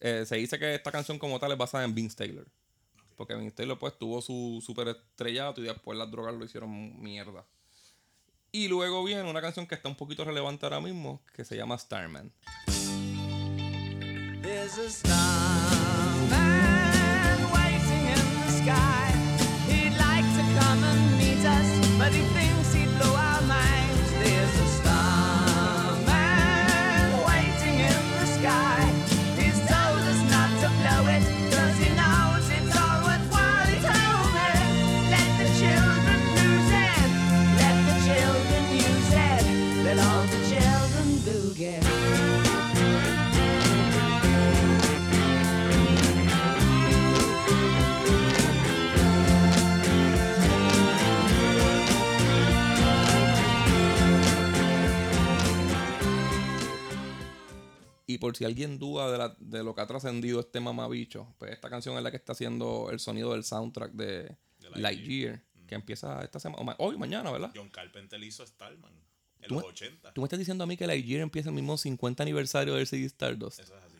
Eh, 0.00 0.24
se 0.26 0.36
dice 0.36 0.58
que 0.58 0.74
esta 0.74 0.90
canción 0.90 1.18
como 1.18 1.38
tal 1.38 1.52
es 1.52 1.58
basada 1.58 1.84
en 1.84 1.94
Vince 1.94 2.16
Taylor. 2.16 2.46
Porque 3.16 3.34
Vince 3.34 3.54
Taylor 3.56 3.78
pues 3.78 3.98
tuvo 3.98 4.20
su 4.22 4.62
super 4.64 4.88
estrellato 4.88 5.60
y 5.60 5.64
después 5.64 5.96
las 5.98 6.10
drogas 6.10 6.34
lo 6.34 6.44
hicieron 6.44 7.00
mierda. 7.02 7.46
Y 8.52 8.68
luego 8.68 9.04
viene 9.04 9.22
una 9.28 9.40
canción 9.42 9.66
que 9.66 9.74
está 9.74 9.88
un 9.88 9.96
poquito 9.96 10.24
relevante 10.24 10.64
ahora 10.64 10.80
mismo, 10.80 11.22
que 11.34 11.44
se 11.44 11.56
llama 11.56 11.76
Starman. 11.78 12.32
There's 14.46 14.78
a 14.78 14.88
starman 14.88 16.30
waiting 17.50 18.06
in 18.14 18.22
the 18.42 18.50
sky. 18.62 19.10
He'd 19.66 19.96
like 19.98 20.24
to 20.36 20.42
come 20.60 20.84
and 20.84 21.18
meet 21.18 21.44
us, 21.44 21.68
but 21.98 22.12
he 22.12 22.22
thinks 22.32 22.45
Y 58.06 58.18
por 58.18 58.36
si 58.36 58.44
alguien 58.44 58.78
duda 58.78 59.10
de, 59.10 59.18
la- 59.18 59.36
de 59.38 59.64
lo 59.64 59.74
que 59.74 59.80
ha 59.80 59.86
trascendido 59.86 60.40
este 60.40 60.60
mamabicho, 60.60 61.34
pues 61.38 61.50
esta 61.52 61.68
canción 61.68 61.96
es 61.96 62.02
la 62.04 62.10
que 62.10 62.16
está 62.16 62.32
haciendo 62.32 62.88
el 62.90 63.00
sonido 63.00 63.32
del 63.32 63.42
soundtrack 63.44 63.92
de, 63.92 64.06
De 64.06 64.36
Lightyear, 64.60 64.80
Lightyear. 64.82 65.42
que 65.66 65.74
empieza 65.74 66.22
esta 66.22 66.38
semana, 66.38 66.76
hoy, 66.78 66.96
mañana, 66.96 67.30
¿verdad? 67.32 67.50
John 67.54 67.68
Carpenter 67.68 68.22
hizo 68.22 68.46
Starman 68.46 68.92
en 69.40 69.48
¿Tú 69.48 69.54
los 69.54 69.64
me- 69.64 69.68
80. 69.70 70.12
Tú 70.12 70.20
me 70.20 70.26
estás 70.26 70.38
diciendo 70.38 70.62
a 70.64 70.66
mí 70.68 70.76
que 70.76 70.86
Lightyear 70.86 71.20
empieza 71.22 71.48
el 71.48 71.54
mismo 71.56 71.76
50 71.76 72.22
aniversario 72.22 72.74
del 72.74 72.86
CD 72.86 73.04
Stardust. 73.06 73.58
Eso 73.60 73.76
es 73.76 73.82
así. 73.84 73.96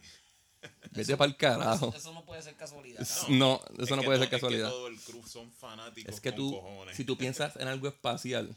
Vete 0.93 1.17
para 1.17 1.29
el 1.31 1.37
carajo. 1.37 1.89
Eso, 1.89 1.97
eso 1.99 2.13
no 2.13 2.25
puede 2.25 2.43
ser 2.43 2.55
casualidad. 2.55 3.05
No, 3.29 3.61
eso 3.75 3.83
Es 3.83 3.91
no 3.91 4.03
puede 4.03 4.19
to- 4.19 4.25
ser 4.25 4.31
casualidad. 4.31 4.69
Es 4.69 4.73
que 4.73 4.77
todo 4.79 4.87
el 4.89 5.01
crew 5.01 5.23
son 5.27 5.51
fanáticos 5.53 6.15
Es 6.15 6.21
que 6.21 6.31
con 6.31 6.37
tú, 6.37 6.53
cojones. 6.53 6.97
si 6.97 7.05
tú 7.05 7.19
piensas 7.19 7.57
en 7.57 7.67
algo 7.69 7.89
espacial, 7.89 8.55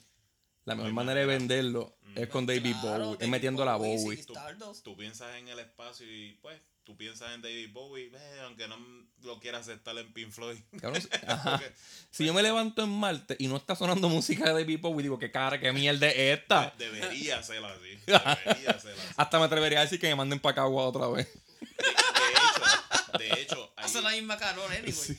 la 0.65 0.75
mejor 0.75 0.89
hay 0.89 0.93
manera 0.93 1.19
de 1.21 1.25
venderlo 1.25 1.95
es 2.15 2.27
con 2.29 2.45
David 2.45 2.75
Claro, 2.81 3.05
Bowie, 3.05 3.17
es 3.21 3.29
metiendo 3.29 3.65
la 3.65 3.75
Bowie, 3.75 3.97
Bowie. 4.03 4.17
sí. 4.17 4.21
Stardust. 4.23 4.83
Tú 4.83 4.95
piensas 4.97 5.35
en 5.37 5.47
el 5.47 5.59
espacio 5.59 6.05
y 6.11 6.33
pues 6.41 6.59
tú 6.83 6.97
piensas 6.97 7.33
en 7.35 7.41
David 7.41 7.69
Bowie, 7.71 8.11
eh, 8.13 8.39
aunque 8.45 8.67
no 8.67 8.77
lo 9.21 9.39
quieras 9.39 9.61
aceptar 9.67 9.97
en 9.97 10.11
Pink 10.13 10.31
Floyd. 10.31 10.57
Cabrón, 10.81 11.01
ajá. 11.27 11.57
Porque 11.59 11.71
Si 12.11 12.25
yo 12.25 12.33
me 12.33 12.41
levanto 12.41 12.83
en 12.83 12.89
Marte 12.89 13.35
y 13.39 13.47
no 13.47 13.57
está 13.57 13.75
sonando 13.75 14.09
música 14.09 14.45
de 14.45 14.53
David 14.53 14.79
Bowie, 14.81 15.03
digo, 15.03 15.19
qué 15.19 15.31
cara, 15.31 15.59
qué 15.59 15.71
mierda 15.71 16.07
es 16.07 16.39
esta. 16.39 16.73
de- 16.77 16.85
debería 16.91 17.43
ser 17.43 17.63
así. 17.63 17.99
Debería 18.05 18.79
ser 18.79 18.93
así. 18.93 19.13
Hasta 19.17 19.39
me 19.39 19.45
atrevería 19.45 19.79
a 19.79 19.83
decir 19.83 19.99
que 19.99 20.07
me 20.07 20.15
manden 20.15 20.39
para 20.39 20.55
Cagua 20.55 20.85
otra 20.87 21.07
vez. 21.07 21.27
De, 21.29 23.19
de 23.19 23.27
hecho, 23.27 23.35
de 23.35 23.41
hecho 23.41 23.73
hay, 23.75 23.85
Hace 23.85 24.01
la 24.01 24.11
misma 24.11 24.37
calor, 24.37 24.71
anyway. 24.71 25.17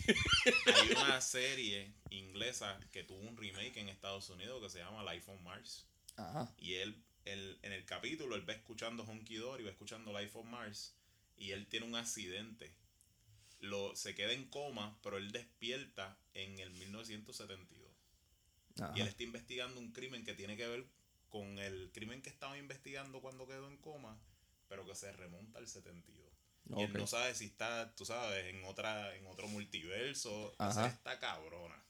hay 0.74 0.90
una 0.92 1.20
serie 1.20 1.92
inglesa 2.10 2.78
que 2.92 3.02
tuvo 3.04 3.18
un 3.20 3.36
remake 3.36 3.76
en 3.78 3.88
Estados 3.88 4.28
Unidos 4.30 4.60
que 4.62 4.70
se 4.70 4.78
llama 4.78 5.02
Life 5.12 5.30
on 5.30 5.42
Mars. 5.44 5.86
Ajá. 6.20 6.54
Y 6.58 6.74
él, 6.74 7.02
él, 7.24 7.58
en 7.62 7.72
el 7.72 7.84
capítulo, 7.84 8.36
él 8.36 8.48
va 8.48 8.52
escuchando 8.52 9.04
Honky 9.04 9.36
Dory, 9.36 9.64
va 9.64 9.70
escuchando 9.70 10.18
Life 10.18 10.38
on 10.38 10.50
Mars, 10.50 10.94
y 11.36 11.52
él 11.52 11.66
tiene 11.66 11.86
un 11.86 11.94
accidente. 11.94 12.72
Lo, 13.60 13.94
se 13.94 14.14
queda 14.14 14.32
en 14.32 14.46
coma, 14.48 14.98
pero 15.02 15.18
él 15.18 15.32
despierta 15.32 16.18
en 16.34 16.58
el 16.58 16.70
1972. 16.70 17.90
Ajá. 18.80 18.92
Y 18.96 19.00
él 19.00 19.08
está 19.08 19.22
investigando 19.22 19.80
un 19.80 19.92
crimen 19.92 20.24
que 20.24 20.34
tiene 20.34 20.56
que 20.56 20.66
ver 20.66 20.86
con 21.28 21.58
el 21.58 21.90
crimen 21.92 22.22
que 22.22 22.30
estaba 22.30 22.58
investigando 22.58 23.20
cuando 23.20 23.46
quedó 23.46 23.68
en 23.68 23.76
coma, 23.78 24.18
pero 24.68 24.86
que 24.86 24.94
se 24.94 25.12
remonta 25.12 25.58
al 25.58 25.68
72. 25.68 26.20
Y 26.76 26.82
él 26.82 26.92
no 26.92 27.06
sabe 27.06 27.34
si 27.34 27.46
está, 27.46 27.94
tú 27.96 28.04
sabes, 28.04 28.54
en 28.54 28.64
otra 28.64 29.14
en 29.16 29.26
otro 29.26 29.48
multiverso. 29.48 30.52
Esa 30.54 30.86
está 30.86 31.18
cabrona. 31.18 31.82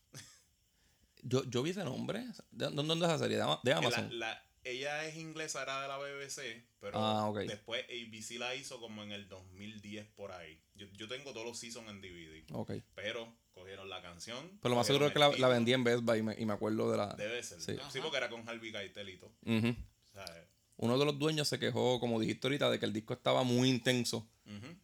Yo, 1.23 1.45
yo 1.45 1.62
vi 1.62 1.71
ese 1.71 1.85
nombre. 1.85 2.21
¿De 2.51 2.66
dónde, 2.66 2.83
dónde 2.85 3.07
es 3.07 3.11
esa 3.12 3.18
serie? 3.18 3.37
¿De 3.37 3.43
Ama- 3.43 3.61
de 3.62 3.71
La- 3.71 3.77
Amazon? 3.79 4.18
la- 4.18 4.45
ella 4.62 5.05
es 5.07 5.16
inglesa, 5.16 5.62
era 5.62 5.81
de 5.83 5.89
la 5.89 5.97
BBC, 5.97 6.62
pero 6.81 6.99
Ah, 6.99 7.29
ok. 7.31 7.39
después 7.41 7.83
ABC 7.85 8.39
la 8.39 8.55
hizo 8.55 8.79
como 8.79 9.03
en 9.03 9.11
el 9.12 9.27
2010 9.27 10.07
por 10.14 10.33
ahí. 10.33 10.61
Yo, 10.75 10.87
yo 10.93 11.09
tengo 11.09 11.33
todos 11.33 11.47
los 11.47 11.59
seasons 11.59 11.89
en 11.89 12.01
DVD, 12.03 12.45
Ok. 12.53 12.73
pero 12.95 13.35
cogieron 13.53 13.89
la 13.89 14.03
canción. 14.03 14.59
Pero 14.61 14.71
lo 14.71 14.77
más 14.77 14.87
seguro 14.87 15.07
es 15.07 15.12
que 15.14 15.18
la, 15.18 15.31
la 15.31 15.49
vendí 15.49 15.73
en 15.73 15.83
Best 15.83 16.03
Buy 16.05 16.18
y 16.18 16.23
me, 16.23 16.35
y 16.39 16.45
me 16.45 16.53
acuerdo 16.53 16.91
de 16.91 16.99
la... 16.99 17.07
Debe 17.14 17.43
ser. 17.43 17.61
Sí. 17.61 17.77
Sí, 17.91 18.01
porque 18.03 18.18
era 18.18 18.29
con 18.29 18.47
Harvey 18.49 18.71
Keitel 18.71 19.09
y 19.09 19.16
todo. 19.16 19.33
Ujú. 19.47 19.68
O 19.68 20.12
sea, 20.12 20.25
Uno 20.77 20.99
de 20.99 21.05
los 21.07 21.18
dueños 21.18 21.49
se 21.49 21.59
quejó, 21.59 21.99
como 21.99 22.21
dijiste 22.21 22.47
ahorita, 22.47 22.71
de 22.71 22.79
que 22.79 22.85
el 22.87 22.93
disco 22.93 23.14
estaba 23.14 23.43
muy 23.45 23.68
intenso 23.71 24.29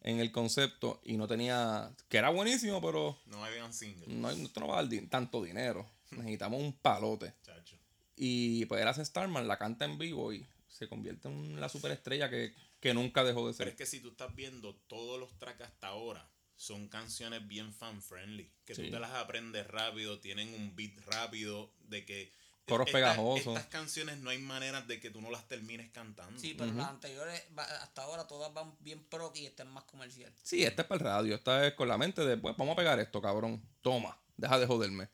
en 0.01 0.19
el 0.19 0.31
concepto 0.31 1.01
y 1.03 1.17
no 1.17 1.27
tenía... 1.27 1.91
Que 2.07 2.17
era 2.17 2.29
buenísimo, 2.29 2.81
pero 2.81 3.19
No 3.25 3.43
habían 3.43 3.73
singles, 3.73 4.07
no, 4.07 4.29
esto 4.31 4.59
no 4.61 4.67
va 4.69 4.79
a 4.79 4.81
dar 4.83 4.89
di- 4.89 5.05
tanto 5.07 5.43
dinero. 5.43 5.87
Necesitamos 6.11 6.61
un 6.61 6.73
palote. 6.73 7.33
chacho. 7.43 7.77
Y 8.15 8.65
pues 8.65 8.81
él 8.81 8.87
hace 8.87 9.03
Starman, 9.05 9.47
la 9.47 9.57
canta 9.57 9.85
en 9.85 9.97
vivo 9.97 10.33
y 10.33 10.45
se 10.67 10.87
convierte 10.87 11.27
en 11.27 11.59
la 11.59 11.69
superestrella 11.69 12.29
que, 12.29 12.53
que 12.79 12.93
nunca 12.93 13.23
dejó 13.23 13.47
de 13.47 13.53
Pero 13.53 13.57
ser. 13.57 13.67
es 13.69 13.75
que 13.75 13.85
si 13.85 13.99
tú 13.99 14.09
estás 14.09 14.33
viendo 14.35 14.75
todos 14.87 15.19
los 15.19 15.37
tracks 15.37 15.61
hasta 15.61 15.87
ahora, 15.87 16.27
son 16.55 16.87
canciones 16.87 17.47
bien 17.47 17.73
fan 17.73 18.01
friendly. 18.01 18.51
Que 18.65 18.73
Sí. 18.75 18.85
tú 18.85 18.91
te 18.91 18.99
las 18.99 19.11
aprendes 19.11 19.67
rápido, 19.67 20.19
tienen 20.19 20.53
un 20.53 20.75
beat 20.75 20.97
rápido, 21.05 21.71
de 21.81 22.05
que. 22.05 22.31
Coros 22.67 22.87
estas- 22.87 22.99
pegajosos. 23.01 23.55
Estas 23.55 23.67
canciones 23.67 24.17
no 24.17 24.29
hay 24.29 24.39
manera 24.39 24.81
de 24.81 24.99
que 24.99 25.09
tú 25.09 25.21
no 25.21 25.29
las 25.31 25.47
termines 25.47 25.89
cantando. 25.91 26.37
Sí, 26.39 26.53
pero 26.57 26.73
las 26.73 26.89
anteriores, 26.89 27.41
hasta 27.55 28.03
ahora 28.03 28.27
todas 28.27 28.53
van 28.53 28.75
bien 28.81 29.01
pro 29.05 29.31
y 29.35 29.45
esta 29.45 29.63
es 29.63 29.69
más 29.69 29.85
comercial. 29.85 30.33
Sí, 30.43 30.63
esta 30.63 30.81
es 30.81 30.87
para 30.87 30.99
el 30.99 31.05
radio, 31.05 31.35
esta 31.35 31.65
es 31.65 31.75
con 31.75 31.87
la 31.87 31.97
mente 31.97 32.25
de, 32.25 32.35
pues 32.35 32.57
vamos 32.57 32.73
a 32.73 32.75
pegar 32.75 32.99
esto, 32.99 33.21
cabrón. 33.21 33.61
Toma, 33.81 34.19
deja 34.35 34.59
de 34.59 34.65
joderme. 34.67 35.07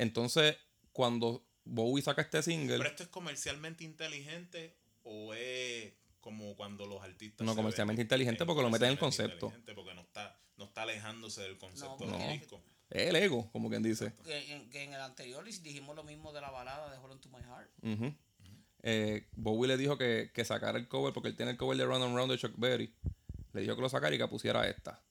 Entonces, 0.00 0.56
cuando 0.92 1.46
Bowie 1.64 2.02
saca 2.02 2.22
este 2.22 2.42
single, 2.42 2.78
Pero 2.78 2.88
esto 2.88 3.02
es 3.02 3.08
comercialmente 3.10 3.84
inteligente 3.84 4.74
o 5.02 5.34
es 5.34 5.92
como 6.20 6.56
cuando 6.56 6.86
los 6.86 7.02
artistas. 7.02 7.46
No, 7.46 7.54
comercialmente 7.54 8.02
inteligente 8.02 8.42
es 8.42 8.46
porque 8.46 8.62
lo 8.62 8.70
meten 8.70 8.86
en 8.88 8.92
el 8.92 8.98
comercialmente 8.98 9.38
concepto. 9.38 9.58
inteligente 9.58 9.74
Porque 9.74 9.94
no 9.94 10.00
está, 10.02 10.40
no 10.56 10.64
está 10.64 10.82
alejándose 10.82 11.42
del 11.42 11.58
concepto 11.58 12.06
No, 12.06 12.12
del 12.18 12.26
no. 12.26 12.32
disco. 12.32 12.62
es 12.90 13.08
el 13.08 13.16
ego, 13.16 13.50
como 13.52 13.68
quien 13.68 13.82
dice. 13.82 14.12
Que 14.24 14.52
en, 14.54 14.70
que 14.70 14.82
en 14.84 14.92
el 14.94 15.00
anterior 15.00 15.44
dijimos 15.44 15.94
lo 15.94 16.02
mismo 16.02 16.32
de 16.32 16.40
la 16.40 16.50
balada 16.50 16.90
de 16.90 16.98
Hold 16.98 17.12
On 17.12 17.20
To 17.20 17.28
My 17.28 17.42
Heart. 17.42 17.70
Ujú. 17.82 18.14
Eh, 18.82 19.26
Bowie 19.32 19.68
le 19.68 19.76
dijo 19.76 19.98
que, 19.98 20.30
que 20.32 20.44
sacara 20.46 20.78
el 20.78 20.88
cover 20.88 21.12
porque 21.12 21.28
él 21.28 21.36
tiene 21.36 21.52
el 21.52 21.58
cover 21.58 21.76
de 21.76 21.84
Run 21.84 22.02
and 22.02 22.16
Round 22.16 22.32
de 22.32 22.38
Chuck 22.38 22.54
Berry. 22.56 22.94
Le 23.52 23.60
dijo 23.60 23.76
que 23.76 23.82
lo 23.82 23.88
sacara 23.90 24.14
y 24.14 24.18
que 24.18 24.26
pusiera 24.28 24.66
esta. 24.68 25.02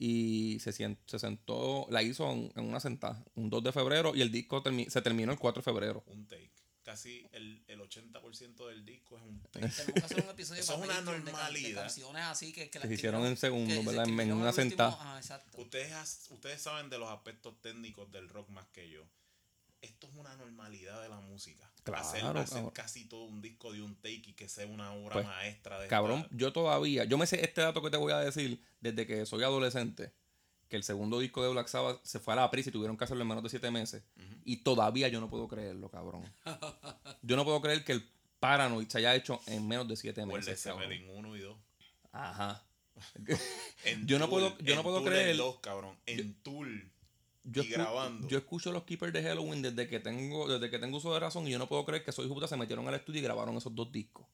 Y 0.00 0.58
se, 0.60 0.70
sien- 0.72 0.98
se 1.06 1.18
sentó, 1.18 1.86
la 1.90 2.02
hizo 2.02 2.30
en, 2.30 2.52
en 2.54 2.64
una 2.64 2.78
sentada, 2.80 3.24
un 3.34 3.50
2 3.50 3.64
de 3.64 3.72
febrero, 3.72 4.14
y 4.14 4.22
el 4.22 4.30
disco 4.30 4.62
termi- 4.62 4.88
se 4.88 5.02
terminó 5.02 5.32
el 5.32 5.38
4 5.38 5.60
de 5.60 5.64
febrero. 5.64 6.04
Un 6.06 6.26
take. 6.26 6.52
Casi 6.84 7.26
el, 7.32 7.62
el 7.66 7.80
80% 7.80 8.66
del 8.68 8.84
disco 8.84 9.18
es 9.18 9.22
un 9.24 9.40
take. 9.50 9.68
Tenemos 9.68 9.92
que 9.92 10.00
hacer 10.00 10.24
un 10.24 10.30
episodio 10.30 10.60
Eso 10.62 10.72
es 10.74 10.78
para 10.80 10.92
una 10.92 11.00
Patreon 11.00 11.24
de 11.24 11.26
de, 11.26 11.32
normalidad. 11.32 11.80
canciones 11.82 12.22
así 12.22 12.52
que, 12.52 12.70
que 12.70 12.78
se 12.80 12.94
hicieron 12.94 13.26
en 13.26 13.36
segundo, 13.36 13.74
que 13.74 13.80
se 13.80 13.86
¿verdad? 13.86 14.08
En- 14.08 14.20
en 14.20 14.32
una 14.32 14.52
sentada. 14.52 15.18
Exacto. 15.18 15.60
Ustedes, 15.60 16.28
ustedes 16.30 16.62
saben 16.62 16.88
de 16.88 16.98
los 16.98 17.10
aspectos 17.10 17.60
técnicos 17.60 18.10
del 18.10 18.28
rock 18.28 18.48
más 18.50 18.66
que 18.68 18.88
yo. 18.88 19.02
Esto 19.80 20.08
es 20.08 20.14
una 20.14 20.34
normalidad 20.36 21.00
de 21.02 21.08
la 21.08 21.20
música. 21.20 21.70
Claro, 21.84 22.02
hacer, 22.02 22.24
hacer 22.36 22.64
casi 22.72 23.04
todo 23.06 23.24
un 23.24 23.40
disco 23.40 23.72
de 23.72 23.80
un 23.82 23.94
take 23.96 24.22
y 24.26 24.32
que 24.34 24.48
sea 24.48 24.66
una 24.66 24.92
obra 24.92 25.12
Pues, 25.14 25.26
maestra 25.26 25.80
de 25.80 25.88
Cabrón, 25.88 26.20
esta- 26.20 26.36
yo 26.36 26.52
todavía, 26.52 27.04
yo 27.04 27.16
me 27.16 27.26
sé 27.26 27.42
este 27.44 27.60
dato 27.60 27.80
que 27.80 27.90
te 27.90 27.96
voy 27.96 28.12
a 28.12 28.18
decir 28.18 28.60
desde 28.80 29.06
que 29.06 29.24
soy 29.24 29.42
adolescente, 29.44 30.12
que 30.68 30.76
el 30.76 30.82
segundo 30.84 31.18
disco 31.20 31.42
de 31.42 31.50
Black 31.50 31.68
Sabbath 31.68 32.00
se 32.04 32.18
fue 32.18 32.34
a 32.34 32.36
la 32.36 32.50
prisa 32.50 32.68
y 32.68 32.72
tuvieron 32.72 32.96
que 32.96 33.04
hacerlo 33.04 33.22
en 33.22 33.28
menos 33.28 33.42
de 33.44 33.48
siete 33.50 33.70
meses. 33.70 34.02
Y 34.44 34.58
todavía 34.58 35.08
yo 35.08 35.20
no 35.20 35.30
puedo 35.30 35.48
creerlo, 35.48 35.88
cabrón. 35.90 36.24
yo 37.22 37.36
no 37.36 37.44
puedo 37.44 37.60
creer 37.62 37.84
que 37.84 37.92
el 37.92 38.06
Paranoid 38.40 38.88
se 38.88 38.98
haya 38.98 39.14
hecho 39.14 39.40
en 39.46 39.66
menos 39.66 39.88
de 39.88 39.96
siete 39.96 40.20
o 40.20 40.24
el 40.24 40.30
de 40.30 40.36
meses. 40.36 40.62
cabrón. 40.62 40.82
Zeppelin 40.90 41.08
1 41.16 41.36
y 41.36 41.40
2. 41.40 41.56
Ajá. 42.12 42.64
Yo 44.06 44.18
no 44.18 44.28
puedo- 44.28 44.58
yo 44.58 44.74
no 44.74 44.82
puedo 44.82 44.98
Tool 45.02 45.08
creer- 45.12 45.28
el 45.28 45.36
2, 45.36 45.58
cabrón. 45.60 45.96
En 46.06 46.34
Tool. 46.42 46.90
Yo, 47.44 47.62
y 47.62 47.68
grabando. 47.68 48.28
yo 48.28 48.38
escucho 48.38 48.72
los 48.72 48.84
Keepers 48.84 49.12
de 49.12 49.22
Halloween 49.22 49.62
desde 49.62 49.88
que 49.88 50.00
tengo 50.00 50.48
desde 50.48 50.70
que 50.70 50.78
tengo 50.78 50.98
uso 50.98 51.12
de 51.14 51.20
razón 51.20 51.46
y 51.46 51.50
yo 51.50 51.58
no 51.58 51.68
puedo 51.68 51.84
creer 51.84 52.04
que 52.04 52.10
de 52.10 52.28
puta 52.28 52.48
se 52.48 52.56
metieron 52.56 52.86
al 52.88 52.94
estudio 52.94 53.20
y 53.20 53.22
grabaron 53.22 53.56
esos 53.56 53.74
dos 53.74 53.90
discos. 53.90 54.26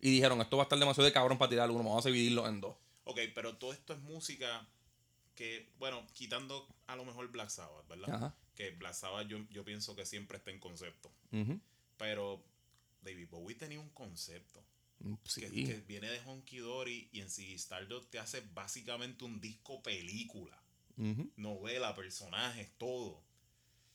Y 0.00 0.10
dijeron, 0.10 0.40
esto 0.40 0.56
va 0.56 0.64
a 0.64 0.66
estar 0.66 0.78
demasiado 0.78 1.06
de 1.06 1.12
cabrón 1.12 1.38
para 1.38 1.48
tirar 1.48 1.70
uno, 1.70 1.82
vamos 1.82 2.04
a 2.04 2.08
dividirlo 2.08 2.46
en 2.46 2.60
dos. 2.60 2.76
Ok, 3.04 3.20
pero 3.34 3.56
todo 3.56 3.72
esto 3.72 3.92
es 3.92 4.00
música 4.00 4.66
que, 5.34 5.70
bueno, 5.78 6.04
quitando 6.12 6.66
a 6.86 6.96
lo 6.96 7.04
mejor 7.04 7.30
Black 7.30 7.50
Sabbath, 7.50 7.86
¿verdad? 7.88 8.14
Ajá. 8.14 8.34
Que 8.54 8.70
Black 8.70 8.94
Sabbath 8.94 9.28
yo, 9.28 9.38
yo 9.50 9.64
pienso 9.64 9.94
que 9.94 10.04
siempre 10.04 10.38
está 10.38 10.50
en 10.50 10.58
concepto. 10.58 11.12
Pero 11.98 12.42
David 13.02 13.28
Bowie 13.30 13.56
tenía 13.56 13.80
un 13.80 13.90
concepto. 13.90 14.62
Sí. 15.24 15.42
Que, 15.42 15.50
que 15.50 15.80
viene 15.86 16.08
de 16.08 16.20
Honky 16.24 16.58
Dory 16.58 17.10
y 17.12 17.20
en 17.20 17.30
Ziggy 17.30 17.54
Stardust 17.54 18.10
te 18.10 18.18
hace 18.18 18.40
básicamente 18.54 19.24
un 19.24 19.40
disco 19.40 19.82
película. 19.82 20.58
Novela, 20.96 21.94
personajes, 21.94 22.70
todo. 22.78 23.22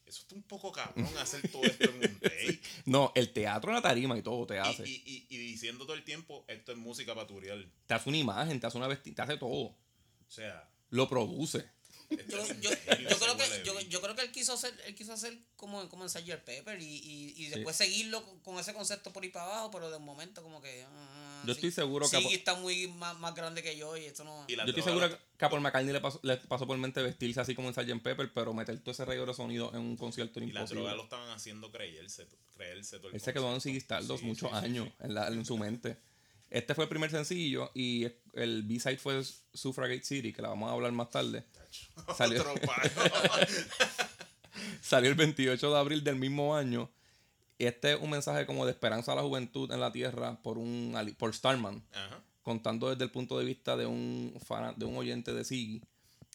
Eso 0.06 0.24
está 0.24 0.36
un 0.36 0.43
poco 0.43 0.72
cabrón 0.72 1.08
hacer 1.20 1.47
todo 1.49 1.64
esto 1.64 1.89
en 1.89 1.95
un 2.12 2.20
take. 2.20 2.62
No, 2.86 3.12
el 3.16 3.32
teatro 3.32 3.72
en 3.72 3.76
la 3.76 3.82
tarima 3.82 4.18
y 4.18 4.22
todo 4.22 4.45
te 4.45 4.60
hace. 4.60 4.88
y, 4.88 5.02
y, 5.06 5.26
y 5.30 5.38
diciendo 5.38 5.86
todo 5.86 5.95
el 5.95 6.04
tiempo, 6.04 6.43
esto 6.47 6.74
es 6.74 6.78
música 6.78 7.16
paturial. 7.16 7.72
Te 7.88 7.93
hace 7.93 8.10
una 8.10 8.18
imagen, 8.18 8.60
te 8.60 8.68
hace 8.68 8.78
una 8.78 8.88
vestida, 8.88 9.16
te 9.16 9.22
hace 9.22 9.38
todo. 9.38 9.68
O 9.68 9.78
sea, 10.28 10.70
Lo 10.89 11.08
produce. 11.08 11.70
Yo, 12.10 12.18
un 12.18 12.26
creo 12.28 13.38
que, 13.38 13.88
yo, 13.89 14.02
creo 14.02 14.16
que 14.16 14.22
él 14.24 14.32
quiso 14.32 14.54
hacer, 14.54 14.74
él 14.86 14.95
quiso 14.95 15.14
hacer 15.14 15.38
como, 15.56 15.88
como 15.88 16.04
en 16.04 16.10
Sgt. 16.10 16.43
Pepper 16.43 16.82
y, 16.82 16.86
y, 16.86 17.34
y 17.38 17.47
después 17.47 17.76
seguirlo 17.76 18.24
con, 18.26 18.39
con 18.41 18.60
ese 18.60 18.74
concepto 18.74 19.14
por 19.14 19.24
ahí 19.24 19.30
para 19.30 19.45
abajo, 19.45 19.72
pero 19.72 19.89
de 19.89 19.99
momento 19.99 20.43
como 20.43 20.62
que. 20.62 20.86
Yo 21.46 21.54
sí. 21.54 21.60
estoy 21.60 21.72
seguro 21.72 22.10
que 22.10 22.20
Po- 22.20 22.30
está 22.32 22.56
muy 22.56 22.88
más, 22.88 23.18
más 23.20 23.34
grande 23.36 23.62
que 23.64 23.76
yo 23.78 23.96
y 23.98 24.06
esto 24.06 24.24
no. 24.24 24.46
Y 24.48 24.56
Yo 24.56 24.64
estoy 24.64 24.84
seguro 24.84 25.10
que 25.38 25.46
a 25.46 25.50
Paul 25.50 25.62
McCartney 25.62 25.94
le 25.94 26.02
pasó, 26.02 26.20
le 26.24 26.38
pasó 26.38 26.68
por 26.68 26.78
mente 26.78 27.02
vestirse 27.02 27.39
así 27.42 27.56
como 27.56 27.68
en 27.70 27.74
Sgt. 27.74 28.02
Pepper, 28.04 28.32
pero 28.34 28.54
meter 28.54 28.80
todo 28.80 28.92
ese 28.92 29.06
regalo 29.06 29.28
de 29.28 29.34
sonido 29.34 29.72
en 29.74 29.80
un 29.82 29.98
concierto 29.98 30.39
era 30.39 30.48
Y 30.48 30.52
las 30.52 30.62
imposible. 30.62 30.82
drogas 30.82 30.98
lo 30.98 31.04
estaban 31.04 31.30
haciendo 31.30 31.72
creerse, 31.72 32.28
creerse 32.56 32.98
todo 32.98 33.10
el 33.10 33.16
Él 33.16 33.22
se 33.22 33.34
quedó 33.34 33.54
en. 33.54 33.62
Ziggy 33.62 33.78
Stardust 33.78 34.22
Sí, 34.22 34.26
muchos 34.26 34.50
sí, 34.52 34.56
sí, 34.60 34.66
años 34.66 34.88
sí. 34.88 34.94
En, 35.00 35.14
la- 35.14 35.28
en 35.28 35.46
su 35.46 35.58
mente. 35.58 35.98
Este 36.50 36.76
fue 36.76 36.84
el 36.84 36.89
primer 36.89 37.10
sencillo 37.10 37.72
y 37.74 38.08
el 38.34 38.64
B-side 38.64 38.98
fue 38.98 39.24
Suffragette 39.54 40.04
City, 40.04 40.34
que 40.34 40.42
la 40.42 40.50
vamos 40.50 40.70
a 40.70 40.74
hablar 40.74 40.92
más 40.92 41.10
tarde. 41.10 41.46
Salió-. 42.18 42.44
Salió 44.82 45.10
el 45.10 45.16
28 45.16 45.72
de 45.74 45.80
abril 45.80 46.04
del 46.04 46.18
mismo 46.18 46.56
año. 46.56 46.92
Este 47.68 47.93
es 47.93 47.99
un 48.01 48.09
mensaje 48.09 48.45
como 48.45 48.66
de 48.66 48.72
esperanza 48.72 49.12
a 49.12 49.16
la 49.16 49.22
juventud 49.22 49.72
en 49.72 49.80
la 49.80 49.91
Tierra 49.91 50.41
por 50.41 50.57
un 50.57 50.95
por 51.18 51.34
Starman, 51.34 51.84
Ajá. 51.93 52.20
contando 52.41 52.89
desde 52.89 53.03
el 53.03 53.12
punto 53.12 53.38
de 53.38 53.45
vista 53.45 53.76
de 53.78 53.86
un 53.86 54.36
fan, 54.45 54.74
de 54.78 54.86
un 54.86 54.97
oyente 54.97 55.34
de 55.34 55.43
Ziggy. 55.45 55.84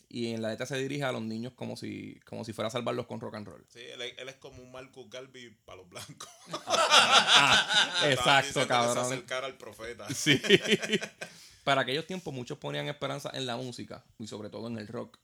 Y 0.09 0.29
en 0.33 0.41
la 0.41 0.51
letra 0.51 0.67
se 0.67 0.77
dirige 0.79 1.03
a 1.03 1.11
los 1.11 1.23
niños 1.23 1.53
como 1.57 1.77
si, 1.77 2.21
como 2.27 2.45
si 2.45 2.53
fuera 2.53 2.69
a 2.69 2.71
salvarlos 2.71 3.07
con 3.07 3.19
rock 3.21 3.35
and 3.35 3.49
roll. 3.49 3.67
Sí, 3.69 3.81
él, 3.81 4.01
es- 4.03 4.17
él 4.19 4.29
es 4.29 4.37
como 4.37 4.63
un 4.63 4.71
Marcus 4.71 5.11
Garvey 5.11 5.51
para 5.65 5.79
los 5.79 5.89
blancos. 5.89 6.29
Exacto, 8.05 8.55
que 8.55 8.61
Se 8.61 8.67
cabrón. 8.69 8.99
acercara 8.99 9.47
al 9.47 9.55
profeta. 9.57 10.07
Sí. 10.15 10.41
para 11.65 11.81
aquellos 11.81 12.07
tiempos 12.07 12.33
muchos 12.33 12.57
ponían 12.59 12.87
esperanza 12.87 13.31
en 13.35 13.45
la 13.47 13.57
música 13.57 14.05
y 14.21 14.29
sobre 14.29 14.49
todo 14.49 14.69
en 14.69 14.79
el 14.79 14.87
rock 14.87 15.19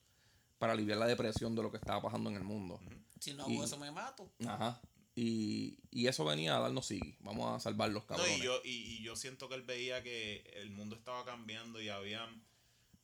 para 0.59 0.73
aliviar 0.73 0.99
la 0.99 1.07
depresión 1.07 1.55
de 1.55 1.63
lo 1.63 1.71
que 1.71 1.77
estaba 1.77 2.03
pasando 2.03 2.29
en 2.31 2.37
el 2.37 2.43
mundo. 2.45 2.81
Si 3.21 3.35
no 3.35 3.45
hago 3.45 3.53
Y- 3.53 3.63
eso 3.63 3.77
me 3.79 3.91
mato. 3.93 4.29
Ajá. 4.47 4.81
Y, 5.15 5.79
y 5.91 6.07
eso 6.07 6.25
venía 6.25 6.57
a 6.57 6.61
darnos 6.61 6.89
Ziggy. 6.89 7.17
Vamos 7.21 7.55
a 7.55 7.61
salvarlos, 7.61 8.03
No, 8.05 8.07
cabrones. 8.09 8.39
y 8.39 8.43
yo, 8.43 8.61
y, 8.65 8.71
y 8.71 9.03
yo 9.03 9.15
siento 9.17 9.49
que 9.49 9.55
él 9.57 9.63
veía 9.63 10.03
que 10.03 10.39
el 10.57 10.71
mundo 10.71 10.97
estaba 10.97 11.25
cambiando 11.25 11.81
y 11.83 11.89
había 11.91 12.27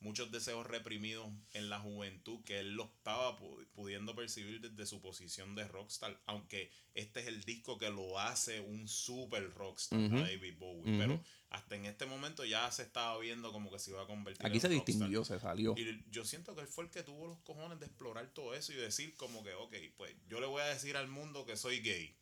muchos 0.01 0.31
deseos 0.31 0.65
reprimidos 0.65 1.27
en 1.53 1.69
la 1.69 1.79
juventud 1.79 2.43
que 2.45 2.59
él 2.59 2.73
lo 2.73 2.85
estaba 2.85 3.37
pu- 3.37 3.65
pudiendo 3.73 4.15
percibir 4.15 4.61
desde 4.61 4.85
su 4.85 5.01
posición 5.01 5.55
de 5.55 5.67
rockstar, 5.67 6.19
aunque 6.25 6.71
este 6.93 7.19
es 7.19 7.27
el 7.27 7.43
disco 7.43 7.77
que 7.77 7.89
lo 7.89 8.17
hace 8.19 8.61
un 8.61 8.87
super 8.87 9.51
rockstar 9.53 9.99
a 9.99 10.07
David 10.21 10.55
Bowie, 10.57 10.97
pero 10.97 11.21
hasta 11.49 11.75
en 11.75 11.85
este 11.85 12.05
momento 12.05 12.45
ya 12.45 12.69
se 12.71 12.83
estaba 12.83 13.17
viendo 13.19 13.51
como 13.51 13.71
que 13.71 13.79
se 13.79 13.91
iba 13.91 14.03
a 14.03 14.07
convertir 14.07 14.45
Aquí 14.45 14.55
en 14.55 14.61
se 14.61 14.67
rockstar. 14.67 14.85
distinguió, 14.85 15.25
se 15.25 15.39
salió. 15.39 15.73
Y 15.77 16.03
yo 16.11 16.23
siento 16.23 16.55
que 16.55 16.61
él 16.61 16.67
fue 16.67 16.85
el 16.85 16.91
que 16.91 17.03
tuvo 17.03 17.27
los 17.27 17.39
cojones 17.39 17.79
de 17.79 17.87
explorar 17.87 18.27
todo 18.33 18.53
eso 18.53 18.71
y 18.71 18.75
decir 18.75 19.15
como 19.17 19.43
que, 19.43 19.53
ok, 19.53 19.75
pues 19.97 20.15
yo 20.29 20.39
le 20.39 20.45
voy 20.47 20.61
a 20.61 20.65
decir 20.67 20.95
al 20.95 21.07
mundo 21.07 21.45
que 21.45 21.57
soy 21.57 21.81
gay, 21.81 22.15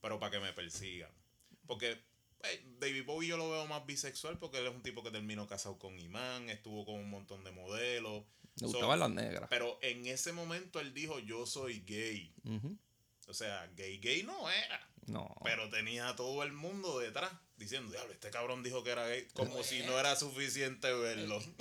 pero 0.00 0.18
para 0.18 0.32
que 0.32 0.40
me 0.40 0.52
persigan. 0.52 1.10
Porque 1.66 1.98
David 2.78 3.04
Bowie 3.04 3.28
yo 3.28 3.36
lo 3.36 3.50
veo 3.50 3.66
más 3.66 3.84
bisexual 3.86 4.38
porque 4.38 4.58
él 4.58 4.66
es 4.66 4.74
un 4.74 4.82
tipo 4.82 5.02
que 5.02 5.10
terminó 5.10 5.46
casado 5.46 5.78
con 5.78 5.98
Imán, 5.98 6.48
estuvo 6.50 6.84
con 6.84 6.96
un 6.96 7.10
montón 7.10 7.44
de 7.44 7.50
modelos. 7.52 8.24
Le 8.56 8.60
So, 8.60 8.66
gustaban 8.68 9.00
las 9.00 9.10
negras. 9.10 9.48
Pero 9.50 9.78
en 9.82 10.06
ese 10.06 10.32
momento 10.32 10.78
él 10.80 10.94
dijo, 10.94 11.18
yo 11.18 11.44
soy 11.46 11.80
gay. 11.80 12.32
O 13.28 13.34
sea, 13.34 13.66
gay 13.76 13.98
gay 13.98 14.22
no 14.22 14.50
era. 14.50 14.88
No. 15.06 15.34
Pero 15.44 15.68
tenía 15.68 16.08
a 16.08 16.16
todo 16.16 16.42
el 16.42 16.52
mundo 16.52 16.98
detrás 16.98 17.30
diciendo, 17.56 17.90
diablo, 17.92 18.12
este 18.12 18.30
cabrón 18.30 18.62
dijo 18.62 18.82
que 18.82 18.90
era 18.90 19.06
gay, 19.06 19.28
como 19.34 19.62
si 19.62 19.82
no 19.82 19.98
era 19.98 20.16
suficiente 20.16 20.92
verlo. 20.92 21.42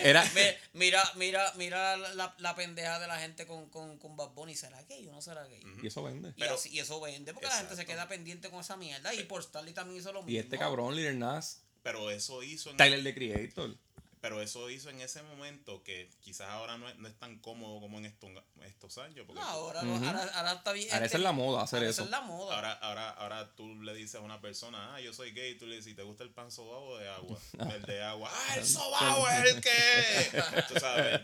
Era, 0.00 0.24
mira, 0.72 1.02
mira, 1.16 1.52
mira 1.56 1.96
la, 1.96 2.34
la 2.38 2.54
pendeja 2.54 2.98
de 2.98 3.06
la 3.06 3.18
gente 3.18 3.46
con, 3.46 3.68
con, 3.70 3.98
con 3.98 4.16
Bad 4.16 4.30
Bunny. 4.30 4.54
¿Será 4.54 4.82
gay 4.84 5.06
o 5.08 5.12
no 5.12 5.20
será 5.22 5.44
gay? 5.46 5.60
y 5.82 5.86
eso 5.86 6.02
vende. 6.02 6.30
Y, 6.30 6.40
Pero- 6.40 6.54
así- 6.54 6.70
y 6.70 6.80
eso 6.80 7.00
vende 7.00 7.32
porque 7.32 7.48
la 7.48 7.58
gente 7.58 7.76
se 7.76 7.86
queda 7.86 8.08
pendiente 8.08 8.50
con 8.50 8.60
esa 8.60 8.76
mierda. 8.76 9.14
Y 9.14 9.24
por 9.24 9.42
Starly 9.42 9.72
también 9.72 10.00
hizo 10.00 10.12
lo 10.12 10.22
mismo. 10.22 10.30
Y 10.32 10.38
este 10.38 10.58
cabrón, 10.58 10.94
Lil 10.96 11.18
Nas, 11.18 11.62
Pero 11.82 12.10
eso 12.10 12.42
hizo 12.42 12.70
en 12.70 12.76
Tyler 12.76 13.02
the 13.02 13.14
Creator. 13.14 13.76
Pero 14.20 14.40
eso 14.40 14.70
hizo 14.70 14.88
en 14.90 15.00
ese 15.02 15.22
momento 15.22 15.82
que 15.84 16.10
quizás 16.20 16.48
ahora 16.48 16.78
no 16.78 16.88
es, 16.88 16.96
no 16.96 17.06
es 17.06 17.14
tan 17.18 17.38
cómodo 17.38 17.80
como 17.80 17.98
en 17.98 18.06
estos, 18.06 18.30
estos 18.62 18.96
años. 18.98 19.24
Porque 19.26 19.40
No, 19.40 19.46
tú- 19.46 19.52
ahora, 19.52 19.82
no, 19.82 19.94
Ujú. 19.96 20.04
ahora, 20.06 20.22
ahora 20.34 20.52
está 20.54 20.72
bien. 20.72 20.92
Ahora 20.92 21.06
esa 21.06 21.16
es 21.18 21.22
la 21.22 21.32
moda, 21.32 21.62
hacer 21.62 21.78
ahora 21.78 21.90
eso. 21.90 22.04
Es 22.04 22.10
la 22.10 22.20
moda. 22.22 22.54
ahora, 22.56 22.72
ahora, 22.72 23.10
ahora 23.10 23.54
tú 23.54 23.74
le 23.82 23.94
dices 23.94 24.16
a 24.16 24.20
una 24.20 24.40
persona, 24.40 24.94
ah, 24.94 25.00
yo 25.00 25.12
soy 25.12 25.32
gay, 25.32 25.56
tú 25.58 25.66
le 25.66 25.76
dices, 25.76 25.94
¿te 25.94 26.02
gusta 26.02 26.24
el 26.24 26.30
pan 26.30 26.50
sobao 26.50 26.84
o 26.84 26.98
de 26.98 27.08
agua? 27.08 27.38
El 27.76 27.82
de 27.82 28.02
agua, 28.02 28.30
ah, 28.32 28.56
el 28.56 28.66
sobao 28.66 29.28
es 29.28 29.54
el 29.54 29.60
que. 29.60 30.42
tú 30.68 30.80
sabes, 30.80 31.20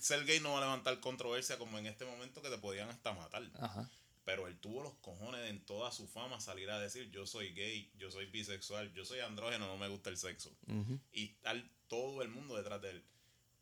ser 0.00 0.24
gay 0.24 0.40
no 0.40 0.52
va 0.52 0.58
a 0.58 0.62
levantar 0.62 1.00
controversia 1.00 1.58
como 1.58 1.78
en 1.78 1.86
este 1.86 2.04
momento 2.04 2.40
que 2.40 2.50
te 2.50 2.58
podían 2.58 2.88
hasta 2.88 3.12
matar. 3.12 3.42
Ajá. 3.60 3.90
Pero 4.24 4.46
él 4.46 4.56
tuvo 4.60 4.84
los 4.84 4.94
cojones 5.00 5.50
en 5.50 5.64
toda 5.66 5.90
su 5.90 6.06
fama 6.06 6.40
salir 6.40 6.70
a 6.70 6.78
decir, 6.78 7.10
yo 7.10 7.26
soy 7.26 7.52
gay, 7.54 7.90
yo 7.96 8.08
soy 8.12 8.26
bisexual, 8.26 8.92
yo 8.94 9.04
soy 9.04 9.18
andrógeno, 9.18 9.66
no 9.66 9.76
me 9.76 9.88
gusta 9.88 10.10
el 10.10 10.16
sexo. 10.16 10.50
Ujú. 10.68 11.00
Y 11.12 11.28
tal 11.42 11.68
todo 11.92 12.22
el 12.22 12.30
mundo 12.30 12.56
detrás 12.56 12.80
de 12.80 12.88
él. 12.88 13.04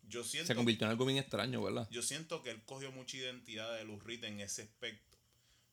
Yo 0.05 0.23
siento 0.23 0.47
Se 0.47 0.55
convirtió 0.55 0.87
en 0.87 0.93
algo 0.93 1.05
bien 1.05 1.19
extraño, 1.19 1.61
¿verdad? 1.65 1.89
Yo 1.91 2.01
siento 2.01 2.45
que 2.45 2.53
él 2.53 2.63
cogió 2.65 2.93
mucha 2.93 3.17
identidad 3.17 3.77
de 3.77 3.83
Lou 3.83 3.99
Reed 3.99 4.23
en 4.23 4.39
ese 4.39 4.63
aspecto. 4.63 5.19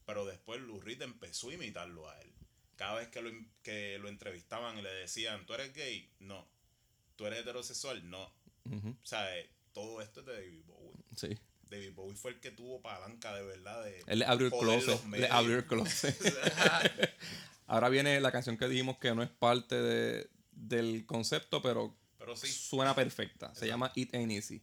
Pero 0.08 0.26
después 0.26 0.60
Lou 0.62 0.82
Reed 0.82 1.04
empezó 1.04 1.52
a 1.52 1.54
imitarlo 1.54 2.10
a 2.10 2.20
él. 2.20 2.34
Cada 2.76 2.96
vez 2.96 3.10
que 3.10 3.22
lo, 3.22 3.30
que 3.62 4.00
lo 4.00 4.10
entrevistaban 4.10 4.76
y 4.80 4.82
le 4.82 4.92
decían, 4.92 5.46
¿tú 5.46 5.54
eres 5.54 5.72
gay? 5.76 6.10
No. 6.18 6.48
¿Tú 7.16 7.28
eres 7.28 7.42
heterosexual? 7.42 8.10
No. 8.10 8.24
O 8.24 9.06
sea, 9.06 9.38
eh, 9.38 9.52
todo 9.72 10.02
esto 10.02 10.22
es 10.22 10.26
de 10.26 10.34
David 10.34 10.64
Bowie. 10.66 11.04
Sí. 11.16 11.38
David 11.70 11.94
Bowie 11.94 12.16
fue 12.16 12.32
el 12.32 12.40
que 12.40 12.50
tuvo 12.50 12.82
palanca 12.82 13.36
de 13.36 13.44
verdad 13.44 13.84
de... 13.84 14.04
Él 14.08 14.20
le 14.20 14.26
abrió 14.26 14.48
el 14.48 14.54
closet. 14.54 15.04
los 15.04 15.20
Le 15.20 15.28
abrió 15.28 15.58
el 15.58 15.66
closet. 15.68 16.18
Ahora 17.68 17.90
viene 17.90 18.20
la 18.20 18.32
canción 18.32 18.58
que 18.58 18.68
dijimos 18.68 18.98
que 18.98 19.14
no 19.14 19.22
es 19.22 19.30
parte 19.30 19.76
de, 19.76 20.28
del 20.54 21.06
concepto, 21.06 21.62
pero 21.62 21.96
Pero 22.28 22.36
sí. 22.36 22.48
suena 22.48 22.94
perfecta. 22.94 23.56
Se 23.56 23.66
llama 23.68 23.90
It 23.96 24.14
Ain't 24.14 24.34
Easy. 24.34 24.62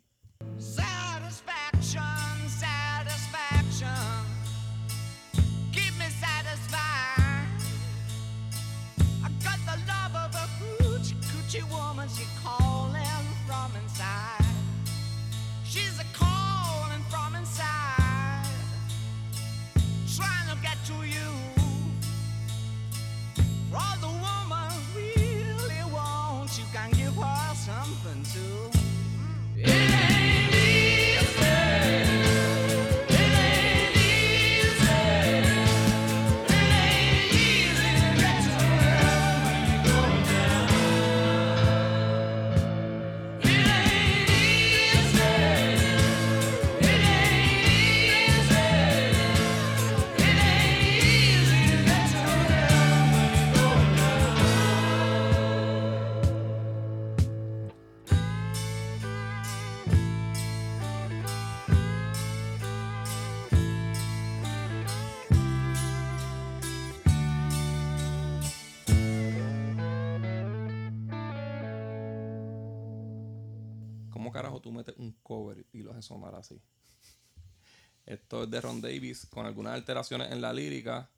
De 78.48 78.60
Ron 78.60 78.80
Davis 78.80 79.26
con 79.30 79.46
algunas 79.46 79.74
alteraciones 79.74 80.32
en 80.32 80.40
la 80.40 80.52
lírica. 80.52 81.08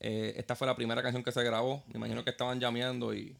Eh, 0.00 0.34
esta 0.36 0.54
fue 0.56 0.66
la 0.66 0.76
primera 0.76 1.02
canción 1.02 1.22
que 1.22 1.32
se 1.32 1.42
grabó. 1.42 1.82
Me 1.88 1.94
imagino 1.96 2.24
que 2.24 2.30
estaban 2.30 2.60
llameando 2.60 3.14
y. 3.14 3.36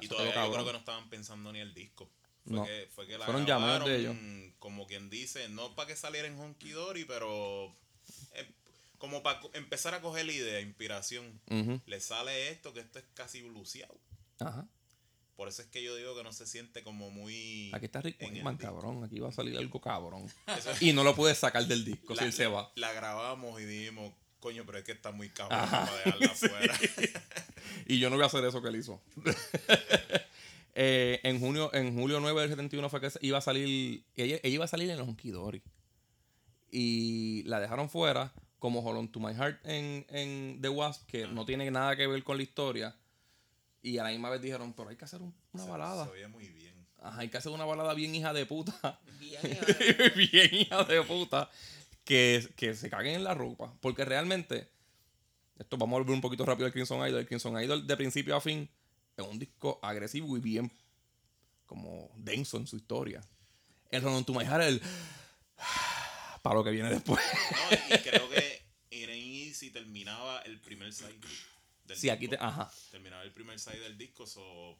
Y 0.00 0.08
todavía 0.08 0.34
yo 0.44 0.52
creo 0.52 0.64
que 0.66 0.72
no 0.72 0.78
estaban 0.78 1.08
pensando 1.08 1.52
ni 1.52 1.60
el 1.60 1.72
disco. 1.74 2.08
Fue, 2.44 2.54
No. 2.54 2.64
que, 2.64 2.88
fue 2.94 3.06
que 3.06 3.18
la 3.18 3.24
Fueron 3.24 3.46
llamados 3.46 3.88
de 3.88 3.96
ellos. 3.96 4.16
como 4.58 4.86
quien 4.86 5.08
dice, 5.10 5.48
no 5.48 5.74
para 5.74 5.88
que 5.88 5.96
saliera 5.96 6.28
en 6.28 6.38
Honky 6.38 6.70
Dory, 6.70 7.04
pero 7.06 7.74
eh, 8.34 8.46
como 8.98 9.22
para 9.22 9.40
empezar 9.54 9.94
a 9.94 10.00
coger 10.02 10.26
la 10.26 10.32
idea, 10.32 10.60
inspiración. 10.60 11.40
Le 11.86 12.00
sale 12.00 12.50
esto, 12.50 12.72
que 12.72 12.80
esto 12.80 12.98
es 12.98 13.04
casi 13.14 13.42
bluseado. 13.42 13.98
Ajá. 14.38 14.66
Por 15.36 15.48
eso 15.48 15.60
es 15.60 15.68
que 15.68 15.82
yo 15.82 15.94
digo 15.94 16.16
que 16.16 16.24
no 16.24 16.32
se 16.32 16.46
siente 16.46 16.82
como 16.82 17.10
muy... 17.10 17.70
Aquí 17.74 17.84
está 17.84 18.00
Rick 18.00 18.18
disco. 18.18 18.56
cabrón. 18.58 19.04
Aquí 19.04 19.18
va 19.20 19.28
a 19.28 19.32
salir 19.32 19.56
algo 19.58 19.80
cabrón. 19.80 20.26
Y 20.80 20.94
no 20.94 21.04
lo 21.04 21.14
puedes 21.14 21.36
sacar 21.36 21.66
del 21.66 21.84
disco 21.84 22.14
la, 22.14 22.22
si 22.22 22.26
él 22.26 22.32
se 22.32 22.46
va. 22.46 22.72
la 22.74 22.92
grabamos 22.94 23.60
y 23.60 23.66
dijimos, 23.66 24.14
coño, 24.40 24.64
pero 24.64 24.78
es 24.78 24.84
que 24.84 24.92
está 24.92 25.12
muy 25.12 25.28
cabrón 25.28 25.68
para 25.68 25.96
dejarla 25.96 26.26
afuera. 26.32 26.78
Y 27.88 27.98
yo 27.98 28.08
no 28.08 28.16
voy 28.16 28.22
a 28.24 28.26
hacer 28.26 28.44
eso 28.44 28.62
que 28.62 28.68
él 28.68 28.76
hizo. 28.76 29.00
Eh, 30.78 31.20
en 31.22 31.40
junio, 31.40 31.72
en 31.72 31.98
julio 31.98 32.20
9 32.20 32.38
del 32.38 32.50
71 32.50 32.90
fue 32.90 33.00
que 33.00 33.08
iba 33.22 33.38
a 33.38 33.40
salir. 33.40 34.04
Ella, 34.14 34.38
ella 34.42 34.54
iba 34.54 34.66
a 34.66 34.68
salir 34.68 34.90
en 34.90 34.98
los 34.98 35.08
Dory. 35.16 35.62
Y 36.70 37.44
la 37.44 37.60
dejaron 37.60 37.88
fuera, 37.88 38.34
como 38.58 38.80
Hold 38.80 38.98
On 38.98 39.08
to 39.10 39.18
My 39.18 39.32
Heart 39.32 39.64
en, 39.64 40.04
en 40.10 40.60
The 40.60 40.68
Wasp, 40.68 41.06
que 41.06 41.26
no 41.28 41.46
tiene 41.46 41.70
nada 41.70 41.96
que 41.96 42.06
ver 42.06 42.22
con 42.22 42.36
la 42.36 42.42
historia. 42.42 42.94
Y 43.86 43.98
a 43.98 44.02
la 44.02 44.10
misma 44.10 44.30
vez 44.30 44.42
dijeron, 44.42 44.72
pero 44.72 44.88
hay 44.88 44.96
que 44.96 45.04
hacer 45.04 45.22
un- 45.22 45.32
una 45.52 45.62
Se- 45.64 45.70
balada. 45.70 46.04
Se 46.06 46.10
oye 46.10 46.26
muy 46.26 46.48
bien. 46.48 46.74
Ajá, 47.00 47.20
hay 47.20 47.28
que 47.28 47.36
hacer 47.36 47.52
una 47.52 47.64
balada 47.64 47.94
bien 47.94 48.12
hija 48.14 48.32
de 48.32 48.44
puta. 48.46 48.98
Bien, 49.20 49.40
eh, 49.44 50.12
bien 50.16 50.54
hija 50.54 50.82
de 50.82 51.02
puta. 51.02 51.48
Que, 52.04 52.48
que 52.56 52.74
se 52.74 52.90
caguen 52.90 53.14
en 53.14 53.22
la 53.24 53.34
ropa. 53.34 53.72
Porque 53.80 54.04
realmente, 54.04 54.68
esto 55.58 55.76
vamos 55.76 55.96
a 55.96 55.98
volver 56.00 56.14
un 56.14 56.20
poquito 56.20 56.44
rápido 56.44 56.66
al 56.66 56.72
Crimson 56.72 56.98
Idol. 57.06 57.20
El 57.20 57.26
Crimson 57.26 57.62
Idol 57.62 57.86
de 57.86 57.96
principio 57.96 58.34
a 58.34 58.40
fin 58.40 58.68
es 59.16 59.24
un 59.24 59.38
disco 59.38 59.78
agresivo 59.82 60.36
y 60.36 60.40
bien 60.40 60.72
como 61.66 62.10
denso 62.16 62.56
en 62.56 62.66
su 62.66 62.76
historia. 62.76 63.20
El 63.90 64.02
Run 64.02 64.14
On 64.14 64.24
to 64.24 64.32
My 64.34 64.44
Heart 64.44 64.62
el 64.64 64.82
para 66.42 66.54
lo 66.56 66.64
que 66.64 66.70
viene 66.70 66.90
después. 66.90 67.20
No, 67.50 67.96
y 67.96 67.98
creo 68.00 68.28
que 68.30 68.62
Irene 68.90 69.46
Easy 69.46 69.70
terminaba 69.70 70.40
el 70.42 70.60
primer 70.60 70.92
side 70.92 71.18
del 71.86 71.96
Sí, 71.98 72.08
aquí 72.10 72.26
disco. 72.26 72.36
te, 72.36 72.44
ajá. 72.44 72.70
Terminaba 72.90 73.22
el 73.22 73.32
primer 73.32 73.58
side 73.58 73.78
del 73.80 73.96
disco, 73.98 74.26
so, 74.26 74.78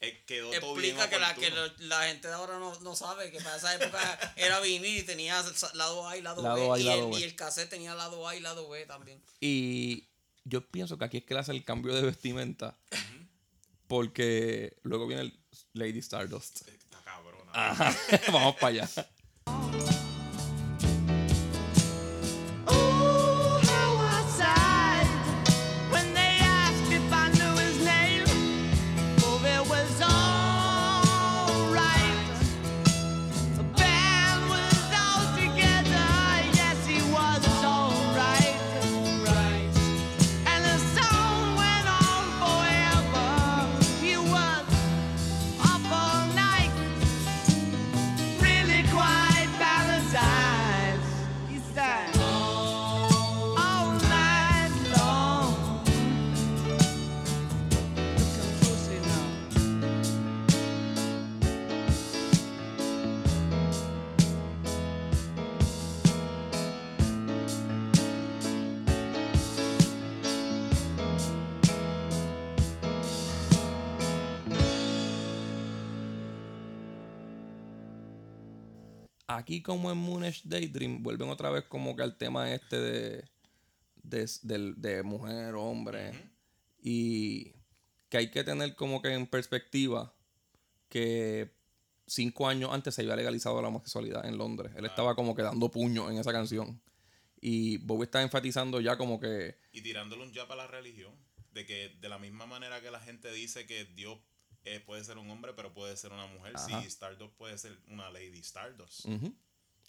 eh, 0.00 0.22
quedó 0.26 0.50
todo 0.60 0.74
bien 0.76 0.94
Explica 0.96 1.10
que, 1.10 1.18
la, 1.18 1.34
que 1.34 1.50
lo- 1.50 1.76
la 1.88 2.06
gente 2.06 2.28
de 2.28 2.34
ahora 2.34 2.58
no, 2.58 2.78
no 2.80 2.94
sabe 2.94 3.30
que 3.32 3.38
para 3.40 3.56
esa 3.56 3.74
época 3.74 3.98
era 4.36 4.60
vinil 4.60 4.98
y 4.98 5.02
tenía 5.02 5.42
lado 5.74 6.06
A 6.08 6.16
y 6.16 6.22
lado, 6.22 6.42
Lado 6.42 6.72
A 6.72 6.76
B. 6.76 6.80
y 6.80 6.82
Y, 6.82 6.86
lado 6.86 7.06
el, 7.06 7.12
B. 7.14 7.20
y 7.20 7.22
el 7.24 7.34
cassette 7.34 7.70
tenía 7.70 7.94
lado 7.94 8.28
A 8.28 8.36
y 8.36 8.40
lado 8.40 8.68
B 8.68 8.86
también. 8.86 9.20
Y 9.40 10.08
yo 10.44 10.66
pienso 10.68 10.96
que 10.98 11.04
aquí 11.06 11.16
es 11.18 11.24
que 11.24 11.34
le 11.34 11.40
hace 11.40 11.52
el 11.52 11.64
cambio 11.64 11.94
de 11.94 12.02
vestimenta. 12.02 12.78
Porque 13.86 14.78
luego 14.82 15.06
viene 15.06 15.22
el 15.22 15.40
Lady 15.74 15.98
Stardust. 15.98 16.66
Está 16.68 17.02
cabrona. 17.04 17.50
Ajá. 17.52 17.96
Vamos 18.32 18.56
para 18.56 18.68
allá. 18.82 18.88
Aquí 79.54 79.62
como 79.62 79.90
en 79.92 79.98
Moonish 79.98 80.42
Daydream 80.44 81.02
vuelven 81.02 81.28
otra 81.28 81.48
vez 81.50 81.62
como 81.68 81.94
que 81.94 82.02
al 82.02 82.16
tema 82.18 82.52
este 82.52 82.76
de, 82.80 83.24
de, 84.02 84.30
del- 84.42 84.74
de 84.82 85.02
mujer, 85.04 85.54
hombre. 85.54 86.12
Y 86.82 87.52
que 88.08 88.16
hay 88.18 88.30
que 88.32 88.42
tener 88.42 88.74
como 88.74 89.00
que 89.00 89.12
en 89.12 89.26
perspectiva 89.28 90.12
que 90.88 91.54
cinco 92.06 92.48
años 92.48 92.70
antes 92.72 92.96
se 92.96 93.02
había 93.02 93.14
legalizado 93.14 93.62
la 93.62 93.68
homosexualidad 93.68 94.26
en 94.26 94.38
Londres. 94.38 94.72
Él 94.76 94.86
estaba 94.86 95.14
como 95.14 95.36
que 95.36 95.42
dando 95.42 95.70
puño 95.70 96.10
en 96.10 96.18
esa 96.18 96.32
canción. 96.32 96.80
Y 97.40 97.76
Bowie 97.78 98.06
está 98.06 98.22
enfatizando 98.22 98.80
ya 98.80 98.96
como 98.98 99.20
que... 99.20 99.56
Y 99.72 99.82
tirándole 99.82 100.24
un 100.24 100.34
jab 100.34 100.50
a 100.50 100.56
la 100.56 100.66
religión. 100.66 101.14
De 101.52 101.64
que 101.64 101.90
de 102.00 102.08
la 102.08 102.18
misma 102.18 102.46
manera 102.46 102.80
que 102.80 102.90
la 102.90 102.98
gente 102.98 103.30
dice 103.32 103.66
que 103.66 103.84
Dios 103.84 104.18
eh, 104.64 104.80
puede 104.80 105.04
ser 105.04 105.18
un 105.18 105.30
hombre, 105.30 105.52
pero 105.54 105.72
puede 105.72 105.96
ser 105.96 106.12
una 106.12 106.26
mujer, 106.26 106.52
Ajá. 106.56 106.66
sí, 106.82 106.86
Stardust 106.86 107.34
puede 107.36 107.56
ser 107.58 107.78
una 107.88 108.10
Lady 108.10 108.40
Stardust. 108.40 109.06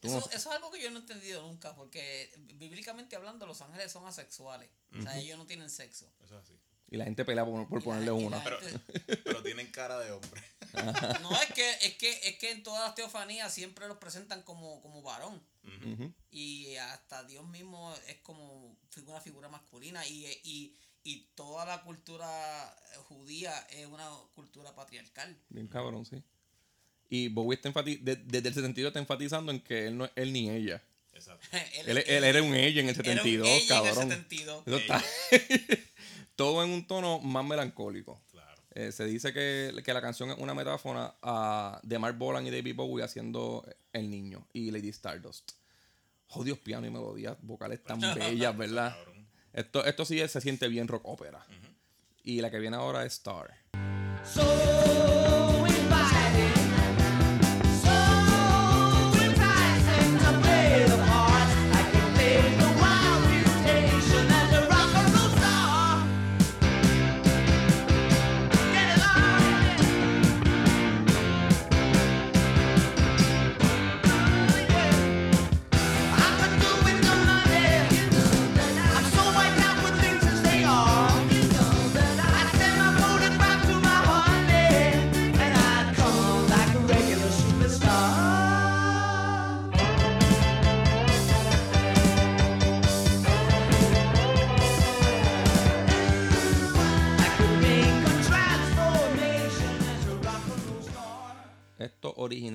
Eso, 0.01 0.19
eso 0.19 0.36
es 0.36 0.45
algo 0.47 0.69
que 0.71 0.82
yo 0.82 0.91
no 0.91 0.97
he 0.97 1.01
entendido 1.01 1.41
nunca, 1.41 1.73
porque 1.76 2.32
bíblicamente 2.55 3.15
hablando, 3.15 3.45
los 3.47 3.61
ángeles 3.61 3.91
son 3.91 4.05
asexuales. 4.05 4.69
O 4.97 5.01
sea, 5.01 5.17
ellos 5.17 5.38
no 5.38 5.45
tienen 5.45 5.69
sexo. 5.69 6.11
Eso 6.23 6.38
es 6.38 6.43
así. 6.43 6.59
Y 6.91 6.97
la 6.97 7.05
gente 7.05 7.26
pelea 7.26 7.43
por, 7.43 7.67
por 7.67 7.84
ponerle 7.84 8.11
una. 8.11 8.43
Pero, 8.43 8.59
gente- 8.61 9.17
pero 9.23 9.41
tienen 9.41 9.71
cara 9.71 9.97
de 9.99 10.11
hombre. 10.11 10.43
No, 11.23 11.32
es 11.41 11.51
que, 11.53 11.71
es 11.82 11.95
que, 11.97 12.11
es 12.30 12.38
que 12.38 12.51
en 12.51 12.61
todas 12.61 12.84
las 12.84 12.93
teofanías 12.93 13.51
siempre 13.51 13.88
los 13.88 13.97
presentan 13.97 14.43
como, 14.43 14.82
como 14.82 15.01
varón. 15.01 15.41
Y 16.30 16.76
hasta 16.76 17.23
Dios 17.23 17.47
mismo 17.47 17.95
es 18.07 18.17
como 18.17 18.78
una 19.07 19.21
figura 19.21 19.49
masculina. 19.49 20.05
Y, 20.05 20.28
y, 20.43 20.78
y 21.05 21.27
toda 21.35 21.65
la 21.65 21.81
cultura 21.83 22.75
judía 23.07 23.55
es 23.69 23.85
una 23.85 24.09
cultura 24.33 24.75
patriarcal. 24.75 25.37
Bien 25.49 25.67
cabrón, 25.67 26.05
sí. 26.05 26.21
Y 27.09 27.29
Bowie 27.29 27.55
está 27.55 27.71
de- 27.81 27.97
desde 28.17 28.47
el 28.49 28.53
72 28.53 28.89
está 28.89 28.99
enfatizando 28.99 29.51
en 29.51 29.61
que 29.61 29.87
él 29.87 29.97
no 29.97 30.05
es 30.05 30.11
él 30.15 30.33
ni 30.33 30.49
ella. 30.49 30.83
Exacto. 31.13 31.47
Él, 31.85 31.97
él 31.99 32.23
era 32.25 32.43
un 32.43 32.53
ella 32.53 32.81
en 32.81 32.89
el 32.89 32.95
era 32.99 33.11
un 33.11 33.17
72, 33.19 33.47
ella 33.47 33.55
en 33.55 33.61
el 33.61 33.67
cabrón. 33.67 34.09
72. 34.09 34.63
Eso 34.67 34.77
está- 34.77 35.03
Todo 36.35 36.61
en 36.63 36.71
un 36.71 36.85
tono 36.85 37.19
más 37.19 37.45
melancólico. 37.45 38.21
Claro. 38.31 38.61
Eh, 38.71 38.91
se 38.91 39.05
dice 39.05 39.31
que, 39.31 39.73
que 39.85 39.93
la 39.93 40.01
canción 40.01 40.31
es 40.31 40.37
una 40.37 40.53
metáfora 40.53 41.15
a, 41.21 41.79
de 41.83 41.97
Mark 41.99 42.17
Bolan 42.17 42.45
y 42.45 42.51
David 42.51 42.75
Bowie 42.75 43.03
haciendo 43.05 43.65
El 43.93 44.09
Niño 44.09 44.45
y 44.51 44.71
Lady 44.71 44.89
Stardust. 44.89 45.53
Jodios 46.27 46.57
piano 46.59 46.85
y 46.85 46.89
melodías 46.89 47.37
vocales 47.41 47.81
tan 47.83 47.99
bellas, 48.15 48.57
¿verdad? 48.57 48.93
Cabrón. 48.97 49.14
Esto, 49.55 49.85
esto 49.85 50.03
sí 50.03 50.19
es- 50.19 50.31
se 50.31 50.41
siente 50.41 50.67
bien 50.67 50.87
rock 50.87 51.05
ópera. 51.05 51.45
Y 52.23 52.41
la 52.41 52.51
que 52.51 52.59
viene 52.59 52.75
ahora 52.75 53.05
es 53.05 53.13
Star. 53.13 53.55
So 54.23 54.94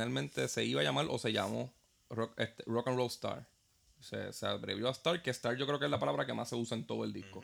originalmente 0.01 0.49
se 0.49 0.65
iba 0.65 0.81
a 0.81 0.85
llamar 0.85 1.07
o 1.11 1.19
se 1.19 1.33
llamó 1.33 1.73
Rock, 2.09 2.39
este, 2.41 2.63
rock 2.67 2.89
and 2.89 2.97
Roll 2.97 3.09
Star. 3.09 3.47
Se, 4.01 4.33
se 4.33 4.47
abrevió 4.47 4.89
a 4.89 4.93
Star, 4.93 5.23
que 5.23 5.31
Star 5.31 5.57
yo 5.57 5.67
creo 5.67 5.79
que 5.79 5.85
es 5.85 5.91
la 5.91 5.99
palabra 5.99 6.25
que 6.25 6.33
más 6.33 6.49
se 6.49 6.57
usa 6.57 6.77
en 6.77 6.87
todo 6.87 7.05
el 7.05 7.13
disco. 7.13 7.43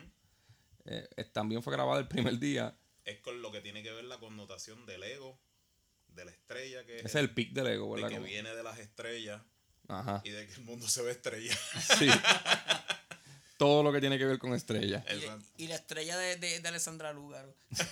Eh, 0.86 1.07
eh, 1.16 1.24
también 1.24 1.62
fue 1.62 1.72
grabada 1.72 2.00
el 2.00 2.09
primer 2.09 2.38
día. 2.38 2.74
Es 3.04 3.18
con 3.20 3.42
lo 3.42 3.52
que 3.52 3.61
tiene 3.61 3.82
que 3.82 3.92
ver 3.92 4.04
la 4.04 4.18
connotación 4.18 4.86
del 4.86 5.02
ego, 5.02 5.38
de 6.09 6.24
la 6.24 6.30
estrella 6.30 6.84
que 6.86 6.98
es 7.00 7.14
el 7.14 7.30
pic 7.30 7.52
del 7.52 7.66
ego, 7.68 7.86
de 7.94 8.02
¿verdad? 8.02 8.09
que 8.09 8.14
Como- 8.16 8.26
viene 8.26 8.54
de 8.54 8.62
las 8.62 8.78
estrellas 8.78 9.42
Ajá. 9.88 10.22
y 10.24 10.30
de 10.30 10.46
que 10.46 10.54
el 10.54 10.62
mundo 10.62 10.88
se 10.88 11.02
ve 11.02 11.11
estrella. 11.12 11.54
Sí. 11.98 12.09
todo 13.59 13.82
lo 13.82 13.92
que 13.92 14.00
tiene 14.00 14.18
que 14.18 14.24
ver 14.24 14.38
con 14.38 14.54
estrellas. 14.54 15.04
Y 15.59 15.66
la 15.68 15.74
estrella 15.76 16.16
de, 16.16 16.36
de, 16.36 16.61
de 16.61 16.68
Alessandra 16.68 17.12
Lúgaro. 17.12 17.54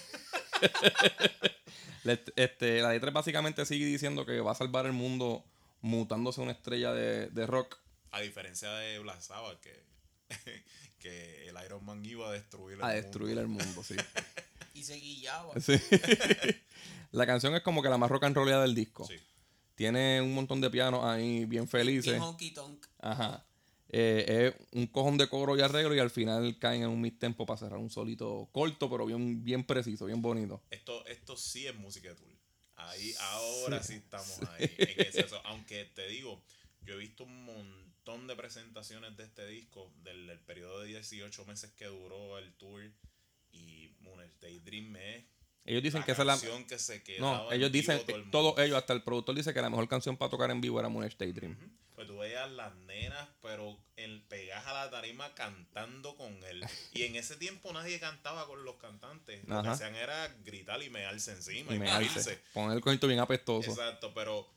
Le- 2.05 2.22
Este, 2.36 2.80
la 2.80 2.90
letra 2.92 3.11
básicamente 3.11 3.66
sigue 3.66 3.84
diciendo 3.86 4.24
que 4.24 4.40
va 4.40 4.52
a 4.52 4.55
salvar 4.55 4.86
el 4.86 4.92
mundo 4.92 5.44
mutándose 5.80 6.40
a 6.40 6.44
una 6.44 6.52
estrella 6.52 6.92
de, 6.92 7.28
de 7.28 7.46
rock. 7.46 7.78
A 8.12 8.20
diferencia 8.20 8.70
de 8.72 8.98
Black 9.00 9.20
Sabbath, 9.20 9.59
que, 9.61 9.84
que 10.98 11.48
el 11.48 11.57
Iron 11.64 11.84
Man 11.84 12.05
iba 12.05 12.28
a 12.28 12.32
destruir 12.32 12.76
el 12.78 12.82
A 12.82 12.86
mundo. 12.86 13.02
destruir 13.02 13.38
el 13.38 13.48
mundo, 13.48 13.82
sí. 13.82 13.96
Y 14.74 14.82
se 14.82 14.94
guillaba. 14.96 15.52
Sí. 15.61 15.74
la 17.12 17.26
canción 17.26 17.55
es 17.55 17.62
como 17.62 17.80
que 17.82 17.88
la 17.88 17.96
más 17.98 18.11
rock 18.11 18.24
and 18.24 18.34
rollera 18.36 18.61
del 18.62 18.74
disco. 18.74 19.07
Sí. 19.07 19.14
Tiene 19.76 20.20
un 20.20 20.34
montón 20.34 20.61
de 20.61 20.68
pianos 20.70 21.05
ahí 21.05 21.44
bien 21.44 21.68
felices. 21.68 22.12
Bien 22.12 22.22
honky 22.22 22.50
tonk. 22.52 22.84
Ajá. 22.98 23.44
Eh, 23.91 24.55
es 24.57 24.66
un 24.72 24.87
cojón 24.87 25.18
de 25.18 25.28
coro 25.28 25.57
y 25.57 25.61
arreglo 25.61 25.95
y 25.95 25.99
al 25.99 26.11
final 26.11 26.59
caen 26.59 26.82
en 26.82 26.89
un 26.89 27.01
mid 27.01 27.14
tempo 27.18 27.47
para 27.47 27.59
cerrar 27.59 27.78
un 27.78 27.91
solito 27.91 28.49
corto, 28.53 28.91
pero 28.91 29.07
bien, 29.07 29.45
bien 29.45 29.64
preciso, 29.64 30.07
bien 30.07 30.22
bonito. 30.22 30.62
Esto, 30.70 31.07
esto 31.07 31.37
sí 31.37 31.66
es 31.66 31.74
música 31.76 32.09
de 32.09 32.16
Tool. 32.16 32.35
Ahí, 32.76 33.14
ahora 33.20 33.82
sí, 33.82 33.95
estamos 33.95 34.41
ahí. 34.51 34.70
En 34.78 35.01
exceso. 35.01 35.41
Aunque 35.45 35.85
te 35.85 36.09
digo, 36.09 36.43
yo 36.82 36.95
he 36.95 36.99
visto 36.99 37.24
un 37.24 37.45
montón 37.45 38.26
de 38.26 38.35
presentaciones 38.37 39.16
de 39.16 39.24
este 39.24 39.47
disco 39.47 39.93
del, 40.03 40.26
del 40.26 40.41
periodo 40.41 40.80
de 40.80 40.89
18 40.89 41.45
meses 41.45 41.72
que 41.72 41.87
duró 41.87 42.39
el 42.39 42.53
tour. 42.55 42.82
Y 43.53 43.95
Moonage 44.01 44.35
Daydream 44.41 44.97
es 44.97 45.24
Ellos 45.64 45.82
dicen 45.82 46.01
la 46.01 46.07
que 46.07 46.12
esa 46.12 46.22
es 46.22 46.26
la. 46.26 46.32
canción 46.32 46.64
que 46.64 46.78
se 46.78 47.03
No, 47.20 47.53
ellos 47.53 47.70
dicen, 47.70 48.01
todo 48.05 48.24
todos 48.30 48.59
ellos, 48.59 48.76
hasta 48.76 48.93
el 48.93 49.03
productor 49.05 49.37
dice 49.37 49.55
que 49.55 49.62
la 49.62 49.70
mejor 49.70 49.89
canción 49.89 50.16
para 50.16 50.30
tocar 50.30 50.51
en 50.51 50.61
vivo 50.61 50.80
era 50.80 50.89
Moonage 50.89 51.16
Daydream. 51.16 51.57
Pues 51.95 52.09
tú 52.09 52.18
veías 52.18 52.51
las 52.51 52.74
nenas, 52.74 53.28
pero 53.40 53.78
el 53.97 54.22
pegadas 54.22 54.66
a 54.66 54.72
la 54.74 54.90
tarima 54.90 55.32
cantando 55.34 56.16
con 56.16 56.32
él. 56.45 56.64
Y 56.92 57.05
en 57.05 57.14
ese 57.14 57.36
tiempo 57.36 57.72
nadie 57.72 58.01
cantaba 58.01 58.47
con 58.47 58.64
los 58.64 58.76
cantantes. 58.76 59.47
Lo 59.47 59.62
que 59.62 59.68
hacían 59.68 59.95
era 59.95 60.26
gritar 60.45 60.82
y 60.82 60.90
mearse 60.90 61.30
encima 61.32 61.72
Y 61.72 61.76
y, 61.76 61.78
me 61.78 61.90
morirse. 61.92 62.18
alce. 62.18 62.42
Poner 62.53 62.76
el 62.76 62.82
cojito 62.82 63.07
bien 63.07 63.20
apestoso. 63.20 63.70
Exacto, 63.70 64.12
pero 64.12 64.49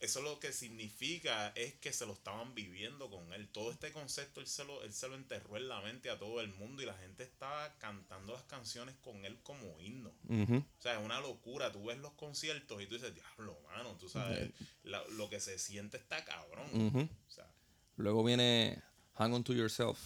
eso 0.00 0.22
lo 0.22 0.38
que 0.38 0.52
significa 0.52 1.48
es 1.56 1.74
que 1.74 1.92
se 1.92 2.06
lo 2.06 2.12
estaban 2.12 2.54
viviendo 2.54 3.10
con 3.10 3.32
él. 3.32 3.48
Todo 3.48 3.72
este 3.72 3.92
concepto 3.92 4.40
él 4.40 4.46
se 4.46 4.64
lo, 4.64 4.82
él 4.84 4.92
se 4.92 5.08
lo 5.08 5.16
enterró 5.16 5.56
en 5.56 5.68
la 5.68 5.80
mente 5.80 6.08
a 6.10 6.18
todo 6.18 6.40
el 6.40 6.48
mundo 6.54 6.82
y 6.82 6.86
la 6.86 6.94
gente 6.94 7.24
estaba 7.24 7.74
cantando 7.78 8.32
las 8.32 8.44
canciones 8.44 8.94
con 9.02 9.24
él 9.24 9.38
como 9.42 9.80
himno. 9.80 10.10
O 10.28 10.80
sea, 10.80 10.98
es 10.98 11.04
una 11.04 11.20
locura. 11.20 11.72
Tú 11.72 11.84
ves 11.86 11.98
los 11.98 12.12
conciertos 12.12 12.80
y 12.80 12.86
tú 12.86 12.94
dices, 12.94 13.12
diablo, 13.14 13.58
mano, 13.66 13.96
tú 13.96 14.08
sabes, 14.08 14.50
la- 14.84 15.04
lo 15.08 15.28
que 15.28 15.40
se 15.40 15.58
siente 15.58 15.96
está 15.96 16.24
cabrón. 16.24 16.68
Ujú. 16.86 17.00
O 17.00 17.30
sea, 17.30 17.50
Luego 17.96 18.22
viene 18.22 18.80
Hang 19.14 19.32
On 19.34 19.42
To 19.42 19.52
Yourself. 19.52 19.98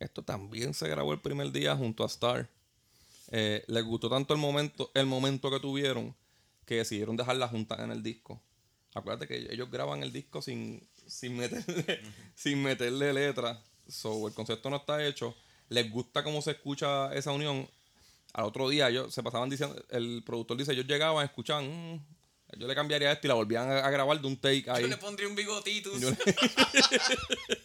Esto 0.00 0.24
también 0.24 0.74
se 0.74 0.88
grabó 0.88 1.12
el 1.12 1.20
primer 1.20 1.52
día 1.52 1.76
junto 1.76 2.02
a 2.02 2.06
Star. 2.08 2.48
Eh, 3.30 3.62
les 3.68 3.84
gustó 3.84 4.10
tanto 4.10 4.34
el 4.34 4.40
momento, 4.40 4.90
el 4.94 5.06
momento 5.06 5.48
que 5.48 5.60
tuvieron 5.60 6.16
que 6.64 6.78
decidieron 6.78 7.16
dejarla 7.16 7.46
junta 7.46 7.76
en 7.84 7.92
el 7.92 8.02
disco. 8.02 8.42
Acuérdate 8.94 9.28
que 9.28 9.36
ellos 9.52 9.70
graban 9.70 10.02
el 10.02 10.12
disco 10.12 10.42
sin, 10.42 10.84
sin 11.06 11.36
meterle, 11.36 12.00
sin 12.34 12.60
meterle 12.60 13.12
letra. 13.12 13.62
So, 13.86 14.26
el 14.26 14.34
concepto 14.34 14.68
no 14.68 14.78
está 14.78 15.06
hecho. 15.06 15.36
Les 15.68 15.88
gusta 15.88 16.24
cómo 16.24 16.42
se 16.42 16.50
escucha 16.52 17.14
esa 17.14 17.30
unión. 17.30 17.68
Al 18.36 18.44
otro 18.44 18.68
día 18.68 18.88
ellos 18.90 19.14
se 19.14 19.22
pasaban 19.22 19.48
diciendo, 19.48 19.74
el 19.90 20.22
productor 20.24 20.58
dice, 20.58 20.72
ellos 20.72 20.86
llegaban, 20.86 21.24
escuchaban, 21.24 21.66
"Mm, 21.94 22.06
yo 22.58 22.66
le 22.68 22.74
cambiaría 22.74 23.10
esto 23.10 23.26
y 23.26 23.28
la 23.28 23.34
volvían 23.34 23.70
a, 23.70 23.78
a 23.78 23.90
grabar 23.90 24.20
de 24.20 24.26
un 24.26 24.36
take 24.36 24.64
ahí. 24.70 24.82
Yo 24.82 24.88
le 24.88 24.98
pondría 24.98 25.26
un 25.28 25.34
bigotito. 25.34 25.90
Le- 25.96 26.14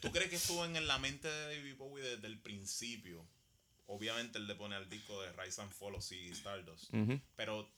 ¿tú 0.01 0.11
crees 0.11 0.29
que 0.29 0.35
estuvo 0.37 0.63
en 0.65 0.87
la 0.87 0.97
mente 0.97 1.27
de 1.27 1.55
David 1.57 1.75
Bowie 1.77 2.03
desde 2.03 2.27
el 2.27 2.39
principio? 2.39 3.25
Obviamente 3.87 4.37
él 4.37 4.47
le 4.47 4.55
pone 4.55 4.75
al 4.75 4.89
disco 4.89 5.21
de 5.21 5.31
Rise 5.33 5.61
and 5.61 5.71
Fall 5.71 5.95
o 5.95 6.01
sí, 6.01 6.29
Stardust. 6.29 6.93
Ujú. 6.93 7.19
Pero 7.35 7.69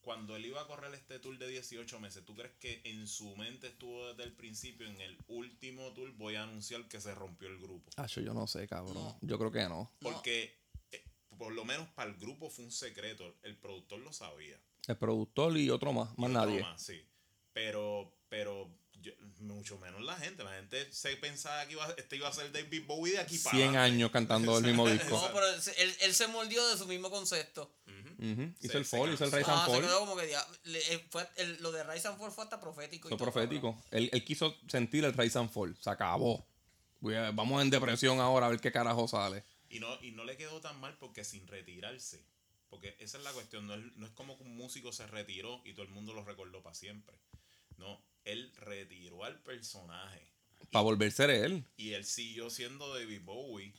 cuando 0.00 0.36
él 0.36 0.46
iba 0.46 0.60
a 0.62 0.66
correr 0.66 0.94
este 0.94 1.18
tour 1.18 1.36
de 1.38 1.46
18 1.48 2.00
meses, 2.00 2.24
¿tú 2.24 2.34
crees 2.34 2.52
que 2.58 2.80
en 2.84 3.06
su 3.06 3.36
mente 3.36 3.66
estuvo 3.68 4.08
desde 4.08 4.24
el 4.24 4.32
principio? 4.32 4.86
En 4.86 5.00
el 5.02 5.18
último 5.28 5.92
tour 5.92 6.10
voy 6.16 6.36
a 6.36 6.44
anunciar 6.44 6.88
que 6.88 7.00
se 7.00 7.14
rompió 7.14 7.48
el 7.48 7.58
grupo. 7.58 7.90
Acho, 7.96 8.20
yo 8.22 8.32
no 8.32 8.46
sé, 8.46 8.66
cabrón. 8.66 8.94
No. 8.94 9.18
Yo 9.20 9.38
creo 9.38 9.52
que 9.52 9.68
no. 9.68 9.90
Porque 10.00 10.63
por 11.38 11.52
lo 11.52 11.64
menos 11.64 11.88
para 11.90 12.10
el 12.10 12.16
grupo 12.16 12.50
fue 12.50 12.64
un 12.64 12.72
secreto. 12.72 13.34
El 13.42 13.56
productor 13.56 14.00
lo 14.00 14.12
sabía. 14.12 14.58
El 14.86 14.96
productor 14.96 15.56
y 15.56 15.70
otro 15.70 15.92
más, 15.92 16.10
más 16.18 16.30
Y 16.30 16.34
otro 16.36 16.46
nadie. 16.46 16.60
más, 16.62 16.82
sí. 16.82 17.02
Pero, 17.52 18.12
pero 18.28 18.68
yo- 19.00 19.12
mucho 19.40 19.78
menos 19.78 20.02
la 20.02 20.16
gente. 20.16 20.42
La 20.44 20.54
gente 20.54 20.90
se 20.92 21.16
pensaba 21.16 21.64
que 21.66 21.72
iba, 21.72 21.86
este 21.96 22.16
iba 22.16 22.28
a 22.28 22.32
ser 22.32 22.50
David 22.52 22.84
Bowie 22.86 23.12
de 23.12 23.18
aquí 23.20 23.38
para 23.38 23.56
100 23.56 23.68
adelante. 23.70 23.94
años 23.94 24.10
cantando 24.10 24.58
el 24.58 24.64
mismo 24.64 24.86
disco. 24.88 25.10
No, 25.16 25.32
pero 25.32 25.46
él, 25.78 25.94
él- 26.00 26.14
se 26.14 26.26
mordió 26.28 26.66
de 26.68 26.76
su 26.76 26.86
mismo 26.86 27.10
concepto. 27.10 27.70
Ujú. 28.18 28.54
Hizo 28.60 28.72
Se- 28.72 28.78
el 28.78 28.84
fall, 28.84 29.12
hizo 29.12 29.24
el. 29.24 29.32
Rise 29.32 29.50
and 29.50 29.60
Ah, 29.60 29.64
se 29.66 29.72
Fall. 29.72 29.82
quedó 29.82 29.98
como 30.00 30.16
que 30.16 30.30
ya- 30.30 30.46
le- 30.64 30.94
eh, 30.94 31.06
fue, 31.10 31.28
el- 31.36 31.60
lo 31.62 31.72
de 31.72 31.82
Rise 31.84 32.08
and 32.08 32.18
Fall 32.18 32.30
fue 32.32 32.44
hasta 32.44 32.60
profético. 32.60 33.08
y 33.08 33.10
Fue 33.10 33.18
todo, 33.18 33.30
profético. 33.32 33.76
Él, 33.90 34.08
él 34.12 34.24
quiso 34.24 34.56
sentir 34.68 35.04
el 35.04 35.12
Rise 35.12 35.38
and 35.38 35.50
Fall. 35.50 35.76
Se 35.80 35.90
acabó. 35.90 36.46
Voy 37.00 37.14
a- 37.16 37.30
vamos 37.32 37.60
en 37.62 37.70
depresión 37.70 38.20
ahora 38.20 38.46
a 38.46 38.48
ver 38.50 38.60
qué 38.60 38.72
carajo 38.72 39.06
sale. 39.06 39.44
Y 39.74 39.80
no, 39.80 39.88
y 40.02 40.12
no 40.12 40.24
le 40.24 40.36
quedó 40.36 40.60
tan 40.60 40.78
mal 40.80 40.96
porque 40.98 41.24
sin 41.24 41.46
retirarse. 41.48 42.24
Porque 42.70 42.96
esa 43.00 43.18
es 43.18 43.24
la 43.24 43.32
cuestión. 43.32 43.66
No 43.66 43.74
es, 43.74 43.80
no 43.96 44.06
es 44.06 44.12
como 44.12 44.36
que 44.38 44.44
un 44.44 44.56
músico 44.56 44.92
se 44.92 45.06
retiró 45.06 45.60
y 45.64 45.72
todo 45.72 45.82
el 45.84 45.90
mundo 45.90 46.12
lo 46.14 46.24
recordó 46.24 46.62
para 46.62 46.74
siempre. 46.74 47.16
No, 47.76 48.00
él 48.24 48.52
retiró 48.56 49.24
al 49.24 49.40
personaje. 49.40 50.32
Para 50.70 50.82
volver 50.84 51.08
a 51.08 51.10
ser 51.10 51.30
él. 51.30 51.64
Y 51.76 51.92
él 51.92 52.04
siguió 52.04 52.50
siendo 52.50 52.94
David 52.94 53.22
Bowie. 53.24 53.74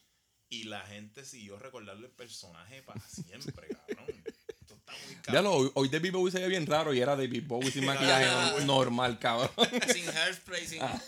Y 0.50 0.66
la 0.66 0.82
gente 0.82 1.26
siguió 1.26 1.58
recordando 1.58 2.06
el 2.06 2.12
personaje 2.12 2.82
para 2.84 3.00
siempre, 3.08 3.68
cabrón. 3.88 4.24
Esto 4.60 4.76
está 4.76 4.92
muy 5.06 5.16
Ya 5.16 5.22
cabrón. 5.24 5.44
lo, 5.46 5.54
hoy, 5.56 5.72
hoy 5.76 5.90
David 5.90 6.12
Bowie 6.12 6.32
se 6.32 6.40
ve 6.40 6.48
bien 6.50 6.66
raro 6.68 6.94
y 6.94 7.00
era 7.00 7.16
David 7.16 7.44
Bowie 7.48 7.72
sin 7.72 7.86
maquillaje 7.86 8.26
no- 8.26 8.66
normal, 8.66 9.18
cabrón. 9.18 9.50
Sin 9.94 10.08
hairspray, 10.10 10.68
sin. 10.68 10.82
Ah. 10.84 11.02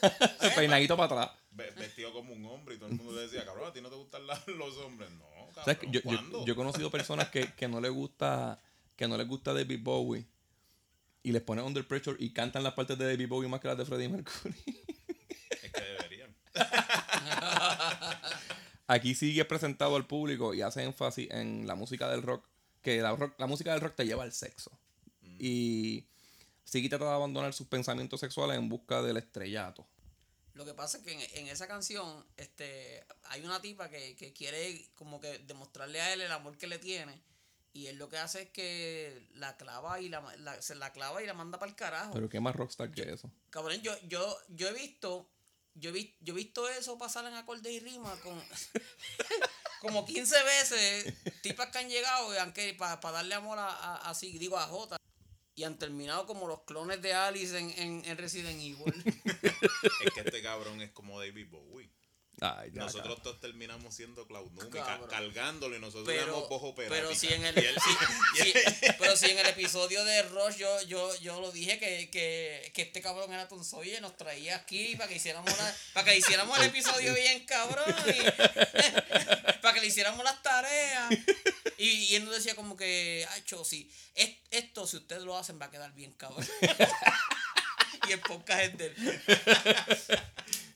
Peinadito 0.55 0.95
para 0.97 1.21
atrás. 1.23 1.37
Ve- 1.57 1.71
Vestido 1.71 2.13
como 2.13 2.33
un 2.33 2.45
hombre 2.45 2.75
y 2.75 2.77
todo 2.77 2.89
el 2.89 2.95
mundo 2.95 3.13
le 3.13 3.21
decía, 3.23 3.43
cabrón, 3.45 3.69
a 3.69 3.73
ti 3.73 3.81
no 3.81 3.89
te 3.89 3.95
gustan 3.95 4.25
los 4.27 4.77
hombres. 4.77 5.09
No, 5.11 5.25
cabrón. 5.55 5.77
Yo, 5.91 5.93
yo- 5.99 6.03
¿cuándo? 6.03 6.45
yo 6.45 6.53
he 6.53 6.55
conocido 6.55 6.91
personas 6.91 7.29
que, 7.29 7.51
que 7.53 7.67
no 7.67 7.81
les 7.81 7.91
gusta 7.91 8.61
que 8.95 9.07
no 9.07 9.17
les 9.17 9.27
gusta 9.27 9.53
David 9.53 9.79
Bowie 9.83 10.25
y 11.23 11.31
les 11.31 11.41
ponen 11.41 11.65
Under 11.65 11.87
Pressure 11.87 12.15
y 12.19 12.31
cantan 12.31 12.63
las 12.63 12.73
partes 12.73 12.97
de 12.97 13.05
David 13.05 13.27
Bowie 13.27 13.49
más 13.49 13.59
que 13.59 13.67
las 13.67 13.77
de 13.77 13.85
Freddie 13.85 14.09
Mercury. 14.09 14.55
Es 15.61 15.71
que 15.71 15.81
deberían. 15.81 16.35
Aquí 18.87 19.15
sigue 19.15 19.43
presentado 19.45 19.95
al 19.97 20.07
público 20.07 20.53
y 20.53 20.61
hace 20.61 20.83
énfasis 20.83 21.27
en 21.31 21.67
la 21.67 21.75
música 21.75 22.09
del 22.09 22.21
rock, 22.23 22.45
que 22.81 23.01
la, 23.01 23.13
rock- 23.15 23.35
la 23.37 23.47
música 23.47 23.71
del 23.73 23.81
rock 23.81 23.95
te 23.95 24.05
lleva 24.05 24.23
al 24.23 24.31
sexo. 24.31 24.71
Y 25.39 26.05
sigue 26.63 26.87
trata 26.89 27.05
de 27.05 27.11
abandonar 27.11 27.53
sus 27.53 27.67
pensamientos 27.67 28.19
sexuales 28.21 28.57
en 28.57 28.69
busca 28.69 29.01
del 29.01 29.17
estrellato. 29.17 29.85
Lo 30.57 30.65
que 30.65 30.73
pasa 30.73 30.97
es 30.97 31.03
que 31.03 31.13
en, 31.13 31.21
en 31.21 31.47
esa 31.47 31.67
canción 31.67 32.25
este, 32.35 33.05
hay 33.25 33.43
una 33.45 33.61
tipa 33.61 33.89
que, 33.89 34.15
que 34.15 34.33
quiere 34.33 34.89
como 34.95 35.19
que 35.21 35.37
demostrarle 35.39 36.01
a 36.01 36.11
él 36.13 36.21
el 36.21 36.31
amor 36.31 36.57
que 36.57 36.67
le 36.67 36.79
tiene 36.79 37.21
Y 37.73 37.87
él 37.87 37.97
lo 37.97 38.09
que 38.09 38.17
hace 38.17 38.41
es 38.43 38.49
que 38.49 39.27
la 39.35 39.55
clava 39.55 40.01
y 40.01 40.09
la, 40.09 40.21
se 40.61 40.73
la 40.75 40.91
clava 40.93 41.21
y 41.21 41.27
la 41.27 41.33
manda 41.35 41.59
para 41.59 41.69
el 41.69 41.75
carajo. 41.75 42.13
Pero 42.13 42.27
qué 42.27 42.39
más 42.39 42.55
rockstar 42.55 42.91
que 42.91 43.03
eso. 43.03 43.31
Cabrón, 43.51 43.79
yo, 43.83 43.95
yo, 44.07 44.35
yo 44.49 44.67
he 44.67 44.73
visto, 44.73 45.29
yo 45.75 45.89
he, 45.91 45.93
vi- 45.93 46.15
yo 46.21 46.33
he 46.33 46.37
visto 46.37 46.67
eso 46.67 46.97
pasar 46.97 47.25
en 47.25 47.35
acordes 47.35 47.71
y 47.71 47.79
rimas 47.79 48.17
con 48.21 48.41
como 49.81 50.05
15 50.05 50.43
veces, 50.43 51.13
tipas 51.41 51.67
que 51.69 51.77
han 51.77 51.89
llegado 51.89 52.33
y 52.33 52.37
han 52.37 52.51
que 52.51 52.73
para 52.73 52.97
darle 53.11 53.35
amor 53.35 53.59
a, 53.59 53.67
a, 53.69 54.09
a 54.09 54.13
Sig- 54.13 54.39
digo 54.39 54.57
a 54.57 54.65
J. 54.65 54.97
Y 55.57 55.63
han 55.63 55.77
terminado 55.77 56.25
como 56.27 56.47
los 56.47 56.61
clones 56.65 57.01
de 57.01 57.13
Alice 57.15 57.57
en, 57.57 57.71
en, 57.77 58.05
en 58.05 58.17
Resident 58.17 58.61
Evil. 58.61 58.93
Es 60.05 60.13
que 60.13 60.19
este 60.21 60.41
cabrón 60.43 60.81
es 60.81 60.91
como 60.91 61.19
David 61.19 61.47
Bowie. 61.49 61.89
Ay, 62.39 62.69
ya, 62.71 62.83
Nosotros 62.83 63.19
todos 63.23 63.39
terminamos 63.39 63.95
siendo 63.95 64.27
Cloud 64.27 64.51
Numi, 64.51 64.69
ca- 64.69 64.85
Cabrón. 64.85 65.09
cargándolo 65.09 65.75
y 65.75 65.79
nosotros 65.79 66.07
éramos 66.15 66.43
operática. 66.49 67.01
pero 67.01 67.15
si 67.15 67.33
en 67.33 67.43
el 67.43 67.57
Y 67.57 67.65
él- 67.65 67.75
si- 68.35 68.43
si- 68.43 68.53
pero 68.99 69.17
si 69.17 69.31
en 69.31 69.39
el 69.39 69.47
episodio 69.47 70.05
de 70.05 70.21
Rush 70.21 70.57
yo, 70.57 70.81
yo, 70.83 71.15
yo 71.15 71.41
lo 71.41 71.51
dije 71.51 71.79
que, 71.79 72.11
que, 72.11 72.71
que 72.75 72.81
este 72.83 73.01
cabrón 73.01 73.33
era 73.33 73.49
Sawyer 73.63 73.99
nos 74.03 74.15
traía 74.15 74.57
aquí 74.57 74.95
para 74.95 75.09
que 75.09 75.15
hiciéramos 75.15 75.49
la- 75.57 75.75
para 75.93 76.05
que 76.11 76.17
hiciéramos 76.17 76.55
el 76.59 76.65
episodio 76.65 77.11
bien 77.15 77.43
cabrón 77.47 77.95
y- 78.07 79.56
que 79.77 79.81
le 79.81 79.87
hiciéramos 79.87 80.23
las 80.23 80.41
tareas 80.43 81.09
y, 81.77 81.87
y 81.87 82.15
él 82.15 82.25
nos 82.25 82.35
decía 82.35 82.55
como 82.55 82.75
que 82.75 83.25
ay 83.29 83.43
si 83.63 83.89
es- 84.15 84.35
esto 84.51 84.85
si 84.87 84.97
ustedes 84.97 85.23
lo 85.23 85.37
hacen 85.37 85.59
va 85.61 85.67
a 85.67 85.71
quedar 85.71 85.93
bien 85.93 86.11
cabrón 86.13 86.45
y 88.09 88.11
el 88.11 88.19
podcast 88.21 88.61
es 88.61 88.77
de 88.77 88.85
él 88.87 88.95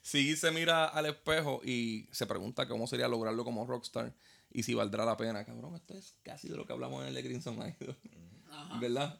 Sí 0.02 0.36
se 0.36 0.52
mira 0.52 0.86
al 0.88 1.06
espejo 1.06 1.62
y 1.64 2.08
se 2.12 2.26
pregunta 2.26 2.68
cómo 2.68 2.86
sería 2.88 3.08
lograrlo 3.08 3.43
como 3.45 3.66
rockstar 3.66 4.14
y 4.52 4.64
si 4.64 4.74
valdrá 4.74 5.06
la 5.06 5.16
pena. 5.16 5.45
Cabrón, 5.45 5.76
esto 5.76 5.97
es 5.97 6.16
casi 6.24 6.49
de 6.49 6.58
lo 6.58 6.66
que 6.66 6.74
hablamos 6.74 7.02
en 7.02 7.08
el 7.10 7.14
de 7.16 7.24
Crimson 7.24 7.56
Idol. 7.56 7.97
¿Verdad? 8.82 9.18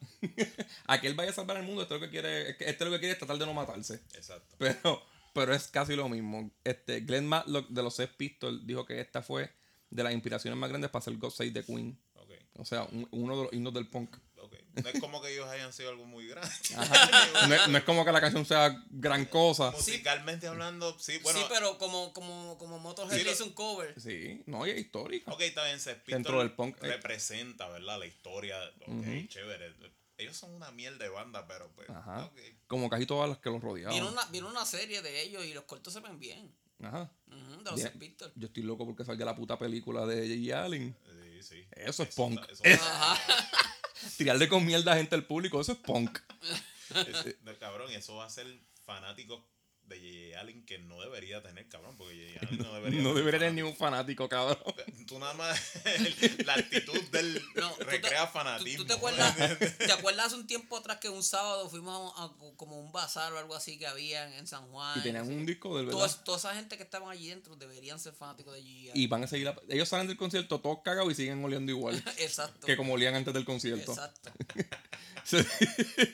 a 0.88 1.00
que 1.00 1.08
él 1.08 1.14
vaya 1.14 1.32
a 1.32 1.34
salvar 1.34 1.56
el 1.56 1.64
mundo, 1.64 1.84
esto 1.84 1.96
es 1.96 2.02
lo 2.02 2.08
que 2.08 2.12
quiere, 2.12 2.58
este 2.60 2.84
lo 2.84 2.92
que 2.92 3.00
quiere 3.00 3.14
es 3.14 3.18
tratar 3.20 3.38
de 3.38 3.46
no 3.46 3.54
matarse. 3.54 4.02
Exacto. 4.14 4.56
Pero, 4.58 5.02
pero 5.34 5.54
es 5.56 5.68
casi 5.70 5.96
lo 5.96 6.10
mismo. 6.10 6.52
Este, 6.66 7.00
Glenn 7.00 7.26
Matlock 7.28 7.70
de 7.70 7.84
los 7.84 7.96
Sex 7.96 8.14
Pistols 8.16 8.68
dijo 8.68 8.86
que 8.86 9.00
esta 9.00 9.22
fue 9.22 9.50
de 9.92 10.04
las 10.04 10.14
inspiraciones 10.14 10.58
más 10.60 10.70
grandes 10.70 10.90
para 10.90 11.02
hacer 11.02 11.16
God 11.18 11.30
Save 11.32 11.52
the 11.52 11.64
Queen. 11.64 12.00
Ok, 12.16 12.32
O 12.58 12.66
sea, 12.66 12.84
un- 12.86 13.08
uno 13.12 13.38
de 13.38 13.44
los 13.44 13.54
himnos 13.54 13.74
del 13.74 13.88
punk. 13.88 14.16
ok. 14.38 14.54
No 14.84 14.90
es 14.90 15.00
como 15.02 15.22
que 15.22 15.34
ellos 15.34 15.48
hayan 15.50 15.72
sido 15.74 15.90
algo 15.90 16.06
muy 16.06 16.28
grande. 16.28 16.50
No 17.50 17.56
es, 17.56 17.68
no 17.68 17.78
es 17.78 17.84
como 17.84 18.06
que 18.06 18.12
la 18.12 18.22
canción 18.22 18.46
sea 18.46 18.84
gran 18.90 19.26
cosa. 19.26 19.72
Musicalmente 19.72 20.48
hablando, 20.48 20.98
sí, 21.00 21.18
bueno. 21.24 21.40
sí 21.40 21.46
pero 21.50 21.78
como 21.78 22.14
como 22.14 22.58
como 22.58 22.80
Motorhead 22.80 23.18
Sí, 23.20 23.28
hizo 23.30 23.44
un 23.46 23.52
cover 23.54 24.00
Sí, 24.00 24.42
no, 24.46 24.66
y 24.66 24.70
es 24.72 24.80
histórica. 24.80 25.32
Ok, 25.32 25.42
está 25.42 25.66
bien, 25.66 25.80
Dentro 26.08 26.40
del 26.40 26.52
punk, 26.54 26.78
eh. 26.84 26.88
representa, 26.88 27.68
¿verdad? 27.70 28.00
La 28.00 28.06
historia. 28.06 28.58
Ok, 28.88 29.28
chévere. 29.28 29.74
Ellos 30.18 30.38
son 30.38 30.54
una 30.54 30.72
mierda 30.72 31.00
de 31.04 31.10
banda, 31.10 31.48
pero 31.48 31.70
pues. 31.74 31.90
Ajá. 31.90 32.32
Como 32.68 32.90
casi 32.90 33.06
todas 33.08 33.28
las 33.28 33.40
que 33.40 33.50
los 33.50 33.60
rodeaban. 33.62 33.94
Viene 33.94 34.08
una, 34.08 34.24
viene 34.26 34.48
una 34.48 34.66
serie 34.66 35.02
de 35.02 35.22
ellos 35.24 35.44
y 35.46 35.54
los 35.54 35.64
cortos 35.66 35.92
se 35.94 36.00
ven 36.00 36.20
bien. 36.20 36.56
Ajá. 36.84 37.12
De 37.28 37.64
los 37.64 37.76
Bien. 37.76 37.88
Sex 37.88 37.98
Pistols. 37.98 38.34
Yo 38.36 38.48
estoy 38.48 38.64
loco 38.64 38.86
porque 38.86 39.06
salga 39.06 39.26
la 39.26 39.36
puta 39.36 39.58
película 39.58 40.06
de 40.06 40.28
J.J. 40.28 40.64
Allen. 40.66 40.96
Sí, 41.06 41.44
sí. 41.44 41.66
Eso 41.72 42.04
es 42.04 42.16
punk. 42.16 42.40
está- 42.50 42.70
eso 42.70 42.82
Tirarle 44.18 44.48
con 44.48 44.66
mierda 44.66 44.94
a 44.94 44.98
gente 44.98 45.16
al 45.16 45.26
público, 45.26 45.62
eso 45.62 45.74
es 45.74 45.78
punk. 45.78 46.18
es- 47.08 47.44
de- 47.44 47.58
cabrón, 47.60 47.92
eso 47.92 48.16
va 48.16 48.26
a 48.26 48.30
ser 48.30 48.48
fanáticos 48.86 49.42
de 49.86 49.98
J.J. 49.98 50.40
Allen 50.40 50.66
que 50.66 50.80
no 50.80 51.02
debería 51.02 51.44
tener, 51.44 51.68
cabrón, 51.68 51.98
porque 51.98 52.34
J.J. 52.40 52.48
Allen 52.48 52.60
no 52.64 52.74
debería 52.76 53.02
No 53.02 53.14
debería 53.14 53.40
tener 53.40 53.54
ni 53.56 53.62
un 53.62 53.76
fanático, 53.76 54.30
cabrón. 54.30 54.58
Tú 55.06 55.20
nada 55.20 55.34
más, 55.34 55.60
la 56.46 56.54
actitud 56.54 57.00
del 57.12 57.42
No, 57.56 57.70
¿tú 57.72 57.78
te- 57.80 57.84
recrea 57.86 58.26
¿Tú, 58.28 58.32
fanatismo. 58.34 58.78
tú 58.84 58.88
te 58.88 58.94
acuerdas? 58.94 59.36
¿Te 59.78 59.92
acuerdas 59.92 60.28
hace 60.28 60.36
un 60.36 60.48
tiempo 60.48 60.78
atrás 60.78 60.98
que 61.00 61.10
un 61.10 61.22
sábado 61.24 61.70
fuimos 61.70 62.14
a, 62.18 62.24
a 62.26 62.32
como 62.56 62.80
un 62.80 62.92
bazar 62.94 63.34
o 63.34 63.38
algo 63.38 63.54
así 63.56 63.78
que 63.78 63.86
había 63.88 64.38
en, 64.38 64.48
San 64.48 64.68
Juan? 64.72 64.98
Y 65.00 65.04
tenían 65.04 65.28
un 65.28 65.46
disco 65.46 65.76
del 65.78 65.88
verdad. 65.88 66.10
toda 66.24 66.38
esa 66.38 66.56
gente 66.56 66.78
que 66.78 66.84
estaban 66.84 67.10
allí 67.10 67.28
dentro 67.28 67.56
deberían 67.58 68.00
ser 68.00 68.14
fanáticos 68.14 68.54
de 68.54 68.62
G.I. 68.62 68.92
Y 68.94 69.08
van 69.08 69.24
a 69.26 69.28
seguir. 69.28 69.48
la- 69.48 69.60
Ellos 69.68 69.90
salen 69.90 70.08
del 70.08 70.16
concierto 70.18 70.62
todos 70.62 70.80
cagados 70.86 71.12
y 71.12 71.16
siguen 71.16 71.44
oliendo 71.44 71.72
igual 71.72 72.02
Exacto. 72.18 72.66
que 72.66 72.78
como 72.78 72.94
olían 72.94 73.16
antes 73.16 73.34
del 73.34 73.44
concierto. 73.44 73.92
Exacto. 73.92 74.32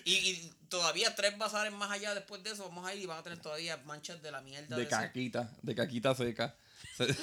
Y, 0.06 0.12
y 0.14 0.54
todavía 0.70 1.16
tres 1.16 1.38
bazares 1.38 1.74
más 1.74 1.92
allá 1.92 2.14
después 2.14 2.44
de 2.44 2.52
eso 2.52 2.68
vamos 2.68 2.88
a 2.88 2.94
ir 2.94 3.02
y 3.02 3.06
van 3.06 3.20
a 3.20 3.24
tener 3.24 3.40
todavía 3.40 3.78
manchas 3.86 4.22
de 4.22 4.32
la 4.32 4.42
mierda. 4.42 4.76
de 4.76 4.88
caquita, 4.88 5.50
de 5.62 5.76
caquita 5.76 6.16
seca. 6.16 6.56
Se- 6.96 7.08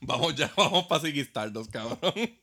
vamos 0.00 0.34
ya, 0.34 0.52
vamos 0.56 0.86
para 0.86 1.02
Ziggy 1.02 1.20
Stardust, 1.20 1.70
cabrón. 1.70 2.38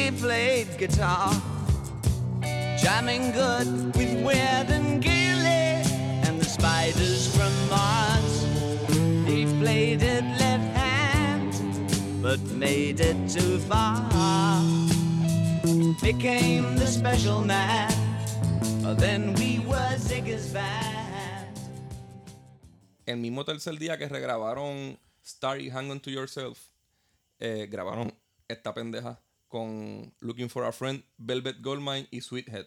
Ziggy 0.00 0.18
played 0.18 0.78
guitar, 0.78 1.30
jamming 2.78 3.32
good 3.32 3.94
with 3.94 4.24
Weird 4.24 4.70
and 4.70 5.02
Gilly 5.02 5.84
and 6.24 6.40
the 6.40 6.44
spiders 6.44 7.28
from 7.36 7.52
Mars. 7.68 8.46
He 9.26 9.44
played 9.60 10.02
it 10.02 10.24
left 10.38 10.64
hand, 10.74 11.52
but 12.22 12.40
made 12.56 13.00
it 13.00 13.16
too 13.28 13.58
far. 13.58 14.00
Became 16.00 16.76
the 16.76 16.86
special 16.86 17.44
man. 17.44 17.92
Then 18.96 19.34
we 19.34 19.58
were 19.66 19.96
Ziggy's 19.98 20.50
band. 20.50 21.58
El 23.06 23.18
mismo 23.18 23.44
tercer 23.44 23.78
día 23.78 23.98
que 23.98 24.08
regrabaron 24.08 24.98
Starry 25.22 25.68
Hang 25.68 25.90
On 25.90 26.00
To 26.00 26.10
Yourself, 26.10 26.58
eh, 27.38 27.68
grabaron 27.70 28.14
esta 28.48 28.72
pendeja 28.72 29.18
con 29.50 30.14
Looking 30.20 30.48
For 30.48 30.64
A 30.64 30.72
Friend, 30.72 31.04
Velvet 31.18 31.60
Goldmine 31.60 32.06
y 32.10 32.20
Sweethead. 32.22 32.66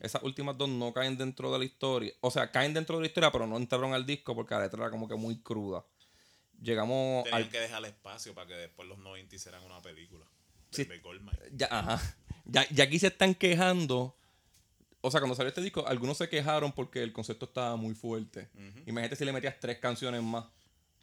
Esas 0.00 0.22
últimas 0.24 0.58
dos 0.58 0.68
no 0.68 0.92
caen 0.92 1.16
dentro 1.16 1.50
de 1.52 1.58
la 1.58 1.64
historia. 1.64 2.12
O 2.20 2.30
sea, 2.30 2.50
caen 2.50 2.74
dentro 2.74 2.96
de 2.96 3.02
la 3.02 3.06
historia, 3.06 3.30
pero 3.30 3.46
no 3.46 3.56
entraron 3.56 3.94
al 3.94 4.04
disco 4.04 4.34
porque 4.34 4.54
la 4.54 4.62
letra 4.62 4.82
era 4.82 4.90
como 4.90 5.08
que 5.08 5.14
muy 5.14 5.40
cruda. 5.40 5.86
Llegamos 6.60 7.24
Tenían 7.24 7.42
al... 7.42 7.48
que 7.48 7.60
dejar 7.60 7.84
espacio 7.84 8.34
para 8.34 8.48
que 8.48 8.54
después 8.54 8.88
los 8.88 8.98
90 8.98 9.36
hicieran 9.36 9.62
una 9.62 9.80
película. 9.80 10.26
Sí. 10.70 10.84
De 10.84 10.98
Goldmine. 10.98 11.38
Ya, 11.52 11.68
ajá. 11.70 12.16
Ya, 12.44 12.68
ya 12.70 12.84
aquí 12.84 12.98
se 12.98 13.06
están 13.06 13.34
quejando. 13.34 14.16
O 15.00 15.10
sea, 15.10 15.20
cuando 15.20 15.36
salió 15.36 15.48
este 15.48 15.62
disco, 15.62 15.86
algunos 15.86 16.18
se 16.18 16.28
quejaron 16.28 16.72
porque 16.72 17.02
el 17.02 17.12
concepto 17.12 17.46
estaba 17.46 17.76
muy 17.76 17.94
fuerte. 17.94 18.50
Imagínate 18.86 19.14
si 19.14 19.24
le 19.24 19.32
metías 19.32 19.58
tres 19.60 19.78
canciones 19.78 20.22
más. 20.22 20.46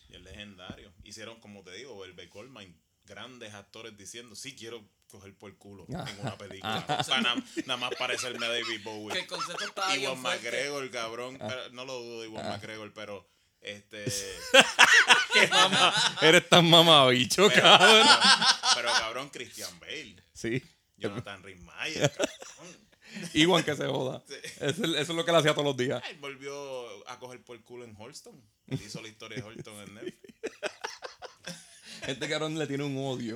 Y 0.10 0.16
el 0.16 0.24
legendario. 0.26 0.92
Hicieron, 1.04 1.40
como 1.40 1.64
te 1.64 1.72
digo, 1.72 2.04
el 2.04 2.14
Goldmine, 2.30 2.76
grandes 3.06 3.54
actores 3.54 3.96
diciendo, 3.98 4.36
sí 4.36 4.56
quiero 4.56 4.88
coger 5.08 5.36
por 5.38 5.52
el 5.52 5.58
culo 5.58 5.86
Ah. 5.96 6.06
en 6.10 6.20
una 6.22 6.38
película. 6.38 6.86
Para 6.88 7.22
na- 7.22 7.44
nada 7.66 7.78
más 7.78 7.96
parecerme 7.96 8.46
a 8.46 8.50
David 8.50 8.66
Que 8.68 8.78
Bowie. 8.80 9.20
el 9.20 9.28
concepto 9.28 9.66
estaba 9.66 9.88
bien 9.90 10.04
Iwan 10.04 10.22
fuerte. 10.22 10.44
McGregor, 10.50 10.92
cabrón. 10.92 11.38
Ah. 11.42 11.48
pero 11.50 11.70
no 11.72 11.86
lo 11.86 12.00
dudo 12.02 12.22
de 12.22 12.28
Iwan 12.30 12.48
McGregor, 12.48 12.94
pero 12.94 13.30
este. 13.62 14.06
Eres 16.22 16.50
tan 16.50 16.70
mamabicho, 16.70 17.50
cabrón. 17.50 18.08
pero 18.76 18.90
cabrón, 18.92 19.30
Christian 19.30 19.80
Bale. 19.80 20.16
Sí. 20.34 20.64
Jonathan 20.98 21.44
Rhys-Meyers, 21.44 22.12
cabrón. 22.18 22.78
Igual 23.34 23.64
que 23.64 23.76
se 23.76 23.86
joda. 23.86 24.24
Eso, 24.60 24.66
es- 24.66 24.80
eso 24.80 25.00
es 25.00 25.10
lo 25.10 25.24
que 25.26 25.32
le 25.32 25.38
hacía 25.38 25.54
todos 25.54 25.66
los 25.66 25.78
días. 25.78 26.02
Él 26.10 26.18
volvió 26.20 27.08
a 27.08 27.20
coger 27.20 27.44
por 27.44 27.56
el 27.56 27.64
culo 27.64 27.86
en 27.86 27.96
Holston. 27.96 28.42
Él 28.68 28.82
hizo 28.82 29.02
la 29.02 29.08
historia 29.10 29.38
de 29.38 29.44
Holston 29.44 29.76
en 29.82 29.94
Netflix. 29.94 30.34
Este 32.08 32.28
cabrón 32.30 32.58
le 32.60 32.68
tiene 32.68 32.84
un 32.84 32.98
odio. 32.98 33.36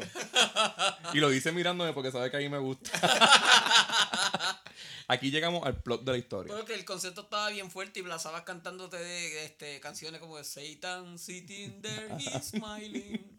Y 1.14 1.20
lo 1.20 1.30
dice 1.30 1.52
mirándome 1.52 1.94
porque 1.94 2.12
sabe 2.12 2.30
que 2.30 2.38
a 2.38 2.40
mí 2.40 2.50
me 2.50 2.58
gusta. 2.58 2.92
Aquí 5.10 5.32
llegamos 5.32 5.66
al 5.66 5.82
plot 5.82 6.04
de 6.04 6.12
la 6.12 6.18
historia. 6.18 6.54
Porque 6.54 6.74
el 6.74 6.84
concepto 6.84 7.22
estaba 7.22 7.50
bien 7.50 7.72
fuerte 7.72 8.00
y 8.00 8.04
blasabas 8.04 8.42
cantándote 8.42 8.98
de 8.98 9.46
este, 9.46 9.80
canciones 9.80 10.20
como 10.20 10.44
Satan 10.44 11.18
sitting 11.18 11.82
there, 11.82 12.10
he's 12.20 12.50
smiling. 12.50 13.36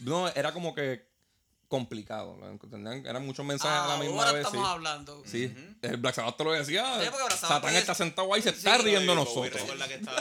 No, 0.00 0.28
era 0.28 0.52
como 0.52 0.74
que 0.74 1.06
complicado. 1.68 2.36
Eran 3.04 3.24
muchos 3.24 3.46
mensajes 3.46 3.78
a 3.78 3.86
la 3.96 3.96
misma 3.96 4.18
Ahora 4.22 4.32
vez. 4.32 4.44
estamos 4.46 4.66
sí. 4.66 4.72
hablando. 4.72 5.22
Sí, 5.24 5.54
el 5.82 5.96
Black 5.98 6.16
Sabbath 6.16 6.36
te 6.36 6.44
lo 6.44 6.52
decía. 6.52 7.00
Sí, 7.00 7.36
Satán 7.36 7.72
es- 7.74 7.80
está 7.80 7.94
sentado 7.94 8.34
ahí 8.34 8.40
y 8.40 8.42
se 8.42 8.50
Sí, 8.50 8.56
está 8.58 8.76
riendo 8.78 9.12
de 9.12 9.16
nosotros. 9.16 9.62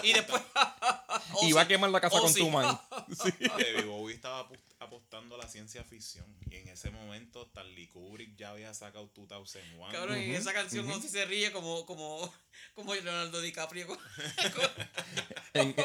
Y 0.03 0.13
después. 0.13 0.41
Y 1.41 1.51
va 1.53 1.61
a 1.61 1.67
quemar 1.67 1.89
la 1.89 1.99
casa 2.01 2.19
con 2.19 2.29
sí. 2.33 2.39
tu 2.39 2.49
man. 2.49 2.79
Sí. 3.09 3.31
David 3.47 3.85
Bowie 3.85 4.15
estaba 4.15 4.47
apostando 4.79 5.35
a 5.35 5.37
la 5.37 5.47
ciencia 5.47 5.83
ficción. 5.83 6.25
Y 6.49 6.55
en 6.57 6.67
ese 6.69 6.89
momento 6.89 7.43
Stanley 7.43 7.87
Kubrick 7.87 8.35
ya 8.35 8.51
había 8.51 8.73
sacado 8.73 9.09
2001. 9.15 9.91
Cabrón, 9.91 10.21
y 10.21 10.31
esa 10.31 10.53
canción 10.53 10.87
no 10.87 10.99
se 11.01 11.25
ríe 11.25 11.51
como, 11.51 11.85
como, 11.85 12.33
como 12.75 12.93
Leonardo 12.93 13.41
DiCaprio. 13.41 13.87
con- 13.87 13.97
En, 15.53 15.75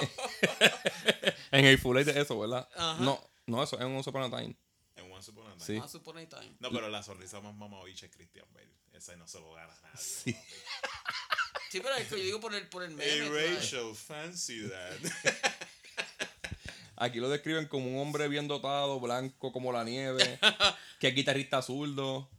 en 1.51 1.65
el 1.65 1.79
Full 1.79 2.03
de 2.05 2.21
eso, 2.21 2.39
¿verdad? 2.39 2.69
Ajá. 2.77 3.03
No, 3.03 3.21
no, 3.47 3.63
eso 3.63 3.77
es 3.79 3.85
un 3.85 4.03
Once 5.17 5.31
Upon 5.31 5.47
a 5.47 5.57
Time. 5.57 5.77
En 5.77 5.83
Once 5.83 5.97
Upon 5.97 6.19
a 6.19 6.27
Time. 6.29 6.43
Sí. 6.43 6.49
Time. 6.49 6.57
No, 6.61 6.71
pero 6.71 6.89
la 6.89 7.03
sonrisa 7.03 7.41
más 7.41 7.55
mamabicha 7.55 8.07
es 8.07 8.13
Christian 8.13 8.47
Bale. 8.53 8.71
Ese 8.93 9.17
no 9.17 9.27
se 9.27 9.41
lo 9.41 9.53
gana 9.55 9.73
a 9.73 9.81
nadie. 9.83 9.99
Sí. 9.99 10.37
Sí, 11.71 11.81
pero 11.81 11.95
es 11.97 12.09
que 12.09 12.19
yo 12.19 12.25
digo 12.25 12.41
por 12.41 12.55
el, 12.55 12.69
por 12.69 12.83
el 12.83 12.91
meme. 12.91 13.05
Hey 13.05 13.27
¿sabes? 13.27 13.55
Rachel, 13.57 13.95
fancy 13.95 14.69
that. 14.69 15.35
Aquí 16.97 17.19
lo 17.19 17.29
describen 17.29 17.67
como 17.67 17.89
un 17.89 17.99
hombre 17.99 18.29
bien 18.29 18.49
dotado, 18.49 19.01
blanco 19.01 19.53
como 19.53 19.73
la 19.73 19.85
nieve, 19.85 20.39
que 21.01 21.09
es 21.09 21.15
guitarrista 21.15 21.61
zurdo, 21.61 22.31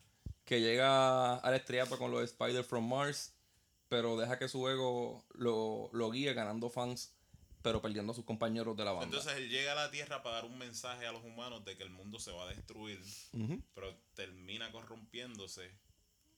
que 0.46 0.62
llega 0.62 1.36
al 1.36 1.54
estrellato 1.54 1.98
con 1.98 2.10
los 2.12 2.24
Spider 2.24 2.64
from 2.64 2.88
Mars, 2.88 3.34
pero 3.88 4.18
deja 4.18 4.40
que 4.40 4.48
su 4.48 4.68
ego 4.68 5.24
lo, 5.34 5.90
lo 5.94 6.10
guíe 6.10 6.34
ganando 6.34 6.70
fans, 6.72 7.14
pero 7.68 7.82
perdiendo 7.82 8.14
a 8.14 8.16
sus 8.16 8.24
compañeros 8.24 8.78
de 8.78 8.86
la 8.86 8.92
banda. 8.92 9.06
Entonces 9.06 9.34
él 9.38 9.50
llega 9.50 9.74
a 9.74 9.76
la 9.76 9.92
Tierra 9.92 10.24
para 10.24 10.36
dar 10.36 10.46
un 10.46 10.58
mensaje 10.58 11.06
a 11.06 11.12
los 11.12 11.24
humanos 11.24 11.66
de 11.66 11.76
que 11.76 11.84
el 11.84 11.90
mundo 11.90 12.20
se 12.20 12.32
va 12.32 12.44
a 12.44 12.48
destruir, 12.48 13.00
pero 13.74 13.94
termina 14.14 14.72
corrompiéndose 14.72 15.70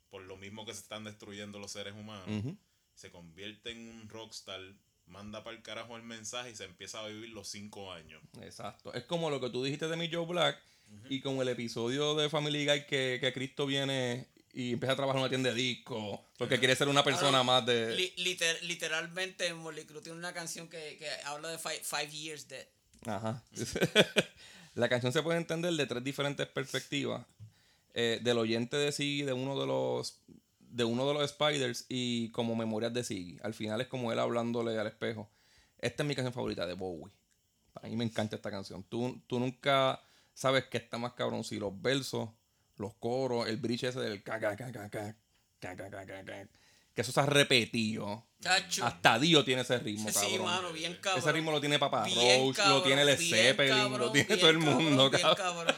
por 0.10 0.24
lo 0.24 0.38
mismo 0.38 0.66
que 0.66 0.74
se 0.74 0.82
están 0.82 1.04
destruyendo 1.04 1.60
los 1.60 1.72
seres 1.72 1.94
humanos. 1.94 2.56
Se 2.96 3.12
convierte 3.12 3.72
en 3.72 3.90
un 3.90 4.10
rockstar, 4.10 4.60
manda 5.06 5.44
para 5.44 5.56
el 5.56 5.62
carajo 5.62 5.96
el 5.96 6.04
mensaje 6.04 6.52
y 6.52 6.56
se 6.56 6.66
empieza 6.66 7.00
a 7.00 7.08
vivir 7.08 7.30
los 7.30 7.48
cinco 7.48 7.94
años. 7.94 8.22
Exacto. 8.42 8.94
Es 8.94 9.06
como 9.06 9.30
lo 9.30 9.40
que 9.40 9.50
tú 9.50 9.64
dijiste 9.64 9.88
de 9.88 9.96
mi 9.96 10.12
Joe 10.12 10.26
Black 10.26 10.62
y 11.10 11.22
con 11.22 11.38
el 11.38 11.48
episodio 11.48 12.16
de 12.16 12.30
Family 12.30 12.66
Guy 12.66 12.86
que, 12.88 13.20
que 13.22 13.32
Cristo 13.32 13.68
viene 13.68 14.28
y 14.54 14.74
empieza 14.74 14.94
a 14.94 14.96
trabajar 14.96 15.18
en 15.18 15.22
una 15.24 15.30
tienda 15.30 15.50
de 15.50 15.56
disco 15.56 16.26
porque 16.38 16.58
quiere 16.60 16.76
ser 16.76 16.88
una 16.88 17.04
persona 17.04 17.44
más 17.44 17.66
de... 17.66 17.96
li- 17.96 18.14
liter- 18.18 18.62
literalmente, 18.64 19.54
Molly 19.54 19.86
Crew 19.86 20.02
tiene 20.02 20.18
una 20.18 20.34
canción 20.34 20.68
que, 20.68 20.98
que 20.98 21.08
habla 21.26 21.50
de 21.50 21.58
five, 21.58 21.82
five 21.84 22.10
Years 22.10 22.48
Dead. 22.48 22.66
Ajá. 23.06 23.44
la 24.76 24.90
canción 24.90 25.12
se 25.14 25.22
puede 25.22 25.38
entender 25.38 25.74
de 25.74 25.86
tres 25.86 26.04
diferentes 26.04 26.48
perspectivas. 26.48 27.26
Eh, 27.94 28.20
del 28.22 28.38
oyente 28.38 28.78
de 28.78 28.92
Siggy, 28.92 29.24
de 29.24 29.34
uno 29.34 29.60
de 29.60 29.66
los 29.66 30.20
de 30.60 30.84
uno 30.84 31.08
de 31.08 31.16
los 31.16 31.28
Spiders 31.32 31.86
y 31.90 32.30
como 32.30 32.56
memorias 32.56 32.94
de 32.94 33.04
Siggy. 33.04 33.40
Al 33.42 33.56
final 33.56 33.82
es 33.82 33.88
como 33.88 34.12
él 34.12 34.20
hablándole 34.20 34.78
al 34.78 34.86
espejo. 34.86 35.28
Esta 35.80 36.04
es 36.04 36.08
mi 36.08 36.14
canción 36.14 36.32
favorita 36.34 36.68
de 36.68 36.76
Bowie. 36.76 37.12
Para 37.74 37.90
mí 37.90 37.96
me 37.96 38.04
encanta 38.06 38.36
esta 38.36 38.52
canción. 38.52 38.84
Tú, 38.84 39.20
tú 39.26 39.40
nunca 39.40 40.00
sabes 40.36 40.66
que 40.66 40.78
está 40.78 41.00
más 41.00 41.14
cabrón 41.14 41.44
si 41.44 41.58
los 41.58 41.82
versos, 41.82 42.30
los 42.80 42.96
coros, 42.96 43.48
el 43.48 43.58
bridge 43.58 43.84
ese 43.84 44.00
del 44.00 44.24
caca, 44.24 44.56
caca, 44.56 44.90
caca, 44.90 45.16
caca, 45.60 46.06
caca, 46.06 46.48
que 46.96 47.02
eso 47.02 47.12
se 47.12 47.20
ha 47.20 47.26
repetido. 47.26 48.26
Hasta 48.82 49.20
Dio 49.20 49.44
tiene 49.44 49.62
ese 49.62 49.78
ritmo, 49.80 50.12
cabrón. 50.12 50.32
Sí, 50.32 50.40
mano, 50.40 50.74
bien 50.74 50.96
cabrón. 50.96 51.20
Ese 51.20 51.32
ritmo 51.32 51.52
lo 51.52 51.60
tiene 51.60 51.78
Papá 51.78 52.06
bien 52.06 52.42
Roach, 52.42 52.56
cabrón, 52.56 52.78
lo 52.78 52.84
tiene 52.84 53.02
el 53.04 53.18
Zeppelin, 53.18 53.98
lo 53.98 54.12
tiene 54.12 54.38
todo 54.38 54.50
el 54.50 54.58
mundo, 54.58 55.12
cabrón. 55.12 55.36
cabrón. 55.36 55.76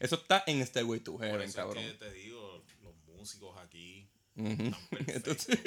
eso 0.00 0.16
está 0.16 0.42
en 0.46 0.62
este 0.62 0.82
Way 0.82 1.00
to 1.00 1.18
Heaven, 1.18 1.52
cabrón. 1.52 1.84
Es 1.84 1.92
que 1.92 1.98
te 1.98 2.12
digo, 2.12 2.64
los 2.82 2.94
músicos 3.16 3.58
aquí 3.60 4.08
uh 4.36 4.42
-huh. 4.42 4.64
están 4.64 4.88
perfectos, 4.88 5.48
Entonces... 5.48 5.58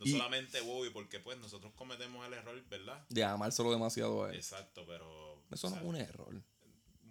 No 0.00 0.06
solamente 0.06 0.60
Bobby, 0.60 0.90
porque 0.90 1.18
pues 1.20 1.38
nosotros 1.38 1.72
cometemos 1.74 2.26
el 2.26 2.34
error, 2.34 2.62
¿verdad? 2.68 3.02
De 3.08 3.24
amárselo 3.24 3.70
demasiado 3.70 4.24
a 4.24 4.30
él. 4.30 4.36
Exacto, 4.36 4.84
pero... 4.86 5.42
Eso 5.50 5.70
no 5.70 5.76
es 5.76 5.82
un 5.82 5.96
error. 5.96 6.42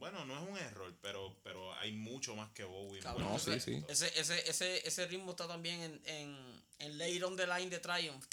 Bueno, 0.03 0.25
no 0.25 0.35
es 0.35 0.49
un 0.49 0.57
error, 0.57 0.93
pero, 1.01 1.33
pero 1.45 1.73
hay 1.75 1.93
mucho 1.93 2.35
más 2.35 2.51
que 2.51 2.65
Bowie. 2.65 2.99
Cabrón, 2.99 3.39
sí, 3.39 3.57
sí. 3.61 3.81
Ese, 3.87 4.11
ese, 4.19 4.49
ese, 4.49 4.85
ese 4.85 5.07
ritmo 5.07 5.31
está 5.31 5.47
también 5.47 5.79
en, 5.79 6.01
en, 6.03 6.63
en 6.79 6.97
Later 6.97 7.23
on 7.23 7.37
the 7.37 7.47
Line 7.47 7.69
de 7.69 7.79
Triumph. 7.79 8.25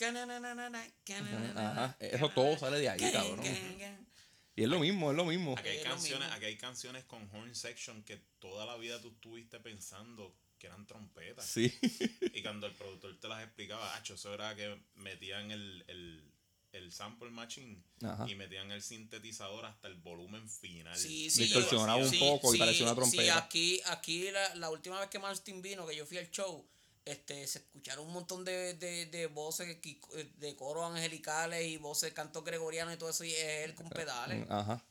Ajá, 1.55 1.97
eso 2.01 2.29
todo 2.31 2.59
sale 2.59 2.81
de 2.81 2.89
ahí, 2.89 3.13
cabrón. 3.13 3.41
Y 4.57 4.65
es 4.65 4.69
lo 4.69 4.81
mismo, 4.81 5.13
es 5.13 5.17
lo 5.17 5.25
mismo. 5.25 5.55
Aquí 5.57 5.69
hay, 5.69 5.85
canciones, 5.85 6.29
aquí 6.33 6.47
hay 6.47 6.57
canciones 6.57 7.05
con 7.05 7.31
horn 7.33 7.55
section 7.55 8.03
que 8.03 8.17
toda 8.41 8.67
la 8.67 8.77
vida 8.77 9.01
tú 9.01 9.13
estuviste 9.13 9.61
pensando 9.61 10.37
que 10.59 10.67
eran 10.67 10.89
trompetas. 10.89 11.47
Sí. 11.47 11.73
Y 12.35 12.43
cuando 12.43 12.67
el 12.67 12.75
productor 12.75 13.17
te 13.21 13.29
las 13.29 13.45
explicaba, 13.45 13.95
acho, 13.95 14.15
eso 14.15 14.35
era 14.35 14.57
que 14.57 14.77
metían 14.95 15.53
el, 15.53 15.85
el, 15.87 16.33
el 16.73 16.93
sample 16.93 17.31
machine 17.31 17.83
Ajá. 18.03 18.27
y 18.29 18.35
metían 18.37 18.71
el 18.71 18.81
sintetizador 18.83 19.65
hasta 19.67 19.89
el 19.89 19.95
volumen 19.97 20.49
final. 20.49 20.97
Sí, 20.97 21.31
sí. 21.31 21.45
Distorsionaba 21.45 21.97
un 21.97 22.09
sí, 22.09 22.19
poco 22.19 22.51
y 22.51 22.53
sí, 22.53 22.59
parecía 22.59 22.85
una 22.85 22.93
Sí, 22.95 22.97
trompeta. 23.17 23.39
aquí, 23.39 23.81
aquí 23.87 24.31
la, 24.31 24.55
la 24.57 24.71
última 24.71 25.01
vez 25.01 25.09
que 25.09 25.19
Martin 25.19 25.61
vino, 25.63 25.87
que 25.87 25.97
yo 25.97 26.07
fui 26.07 26.19
al 26.19 26.31
show, 26.31 26.65
este, 27.05 27.47
se 27.47 27.59
escucharon 27.59 28.07
un 28.07 28.13
montón 28.13 28.45
de, 28.45 28.75
de, 28.75 29.07
de 29.07 29.27
voces, 29.27 29.77
que- 29.79 30.01
de 30.39 30.55
coros 30.57 30.85
angelicales 30.85 31.67
y 31.67 31.77
voces, 31.79 32.13
cantos 32.13 32.45
gregorianos 32.45 32.95
y 32.95 32.99
todo 32.99 33.11
eso, 33.11 33.25
y 33.25 33.33
es 33.33 33.65
él 33.65 33.75
con 33.75 33.89
pedales. 33.89 34.47
Ajá. 34.49 34.85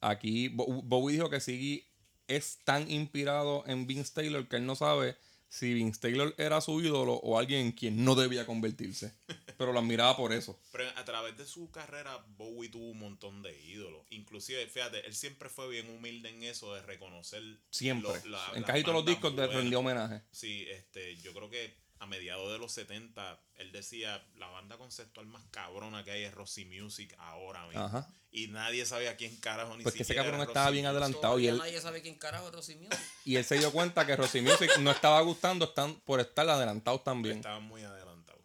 Aquí 0.00 0.48
Bo- 0.48 0.66
Bowie 0.82 1.14
dijo 1.16 1.30
que 1.30 1.40
Siggy 1.40 1.84
es 2.28 2.58
tan 2.64 2.90
inspirado 2.90 3.64
en 3.66 3.86
Vince 3.86 4.12
Taylor 4.14 4.46
que 4.48 4.56
él 4.56 4.66
no 4.66 4.74
sabe 4.76 5.16
si 5.48 5.74
Vince 5.74 6.00
Taylor 6.00 6.34
era 6.38 6.60
su 6.60 6.80
ídolo 6.80 7.14
o 7.14 7.38
alguien 7.38 7.66
en 7.66 7.72
quien 7.72 8.04
no 8.04 8.14
debía 8.14 8.46
convertirse. 8.46 9.12
Pero 9.62 9.72
lo 9.72 9.78
admiraba 9.78 10.16
por 10.16 10.32
eso. 10.32 10.58
Pero 10.72 10.88
a 10.96 11.04
través 11.04 11.36
de 11.36 11.46
su 11.46 11.70
carrera, 11.70 12.16
Bowie 12.36 12.68
tuvo 12.68 12.90
un 12.90 12.98
montón 12.98 13.42
de 13.42 13.56
ídolos. 13.62 14.04
Inclusive, 14.10 14.66
fíjate, 14.66 15.06
él 15.06 15.14
siempre 15.14 15.48
fue 15.48 15.68
bien 15.68 15.88
humilde 15.88 16.30
en 16.30 16.42
eso 16.42 16.74
de 16.74 16.82
reconocer... 16.82 17.42
Siempre. 17.70 18.10
lo- 18.24 18.30
la- 18.30 18.50
en 18.54 18.64
casi 18.64 18.82
todos 18.82 18.96
los 18.96 19.06
discos 19.06 19.32
le 19.34 19.46
rendió 19.46 19.78
homenaje. 19.78 20.22
Sí, 20.32 20.66
este, 20.68 21.16
yo 21.18 21.32
creo 21.32 21.48
que 21.48 21.80
a 22.00 22.06
mediados 22.06 22.50
de 22.50 22.58
los 22.58 22.72
70, 22.72 23.40
él 23.54 23.70
decía, 23.70 24.26
la 24.34 24.48
banda 24.48 24.76
conceptual 24.76 25.26
más 25.28 25.44
cabrona 25.52 26.02
que 26.02 26.10
hay 26.10 26.24
es 26.24 26.34
Rosy 26.34 26.64
Music 26.64 27.14
ahora 27.18 27.64
mismo. 27.68 27.84
Ajá. 27.84 28.12
Y 28.34 28.48
nadie 28.48 28.84
sabía 28.86 29.14
quién 29.16 29.36
carajo 29.36 29.76
ni 29.76 29.82
Pues 29.84 29.94
que 29.94 30.02
ese 30.02 30.14
cabrón 30.16 30.36
era 30.36 30.44
estaba 30.44 30.66
Rosy 30.66 30.72
bien 30.74 30.86
adelantado 30.86 31.38
y 31.38 31.46
él, 31.48 31.58
nadie 31.58 31.80
sabe 31.80 32.02
quién 32.02 32.16
carajo 32.16 32.48
es 32.48 32.54
Rosy 32.54 32.74
Music. 32.76 32.98
y 33.24 33.36
él 33.36 33.44
se 33.44 33.58
dio 33.58 33.70
cuenta 33.70 34.04
que 34.04 34.16
Rosy 34.16 34.40
Music 34.40 34.70
no 34.80 34.90
estaba 34.90 35.20
gustando 35.20 35.66
están 35.66 35.94
por 36.00 36.18
estar 36.18 36.48
adelantados 36.48 37.04
también. 37.04 37.36
Estaban 37.36 37.62
muy 37.62 37.82
adelantados. 37.82 38.01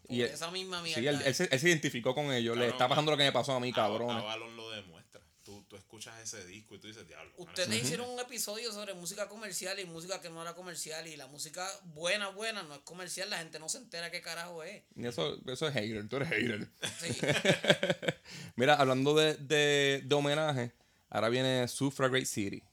Y 0.09 0.21
él- 0.21 0.31
esa 0.31 0.51
misma 0.51 0.81
mierda. 0.81 1.01
Sí, 1.01 1.07
él, 1.07 1.21
él 1.25 1.35
se, 1.35 1.43
él 1.51 1.59
se 1.59 1.67
identificó 1.69 2.13
con 2.15 2.31
ellos. 2.31 2.57
Le 2.57 2.67
está 2.67 2.87
pasando 2.87 3.11
lo 3.11 3.17
que 3.17 3.23
me 3.23 3.31
pasó 3.31 3.53
a 3.53 3.59
mí, 3.59 3.69
A- 3.71 3.75
cabrón. 3.75 4.11
Avalon 4.11 4.55
lo 4.55 4.69
demuestra. 4.71 5.21
Tú, 5.43 5.63
tú 5.69 5.77
escuchas 5.77 6.19
ese 6.21 6.45
disco 6.45 6.75
y 6.75 6.79
tú 6.79 6.87
dices, 6.87 7.07
diablo. 7.07 7.31
Ustedes 7.37 7.73
hicieron 7.81 8.09
un 8.09 8.19
episodio 8.19 8.69
sobre 8.73 8.93
música 8.93 9.29
comercial 9.29 9.79
y 9.79 9.85
música 9.85 10.19
que 10.19 10.29
no 10.29 10.41
era 10.41 10.53
comercial 10.53 11.07
y 11.07 11.15
la 11.15 11.27
música 11.27 11.65
buena, 11.85 12.27
buena, 12.27 12.63
no 12.63 12.75
es 12.75 12.81
comercial, 12.81 13.29
la 13.29 13.37
gente 13.37 13.57
no 13.57 13.69
se 13.69 13.77
entera 13.77 14.11
qué 14.11 14.21
carajo 14.21 14.61
es. 14.63 14.83
Y 14.97 15.05
eso, 15.07 15.39
eso 15.47 15.67
es 15.69 15.73
hater, 15.73 16.05
tú 16.09 16.17
eres 16.17 16.27
hater. 16.29 16.67
Sí. 16.99 17.17
Mira, 18.57 18.75
hablando 18.75 19.13
de, 19.15 19.35
de, 19.35 20.01
de 20.03 20.15
homenaje, 20.15 20.73
ahora 21.09 21.29
viene 21.29 21.67
Suffragette 21.69 22.25
City. 22.25 22.63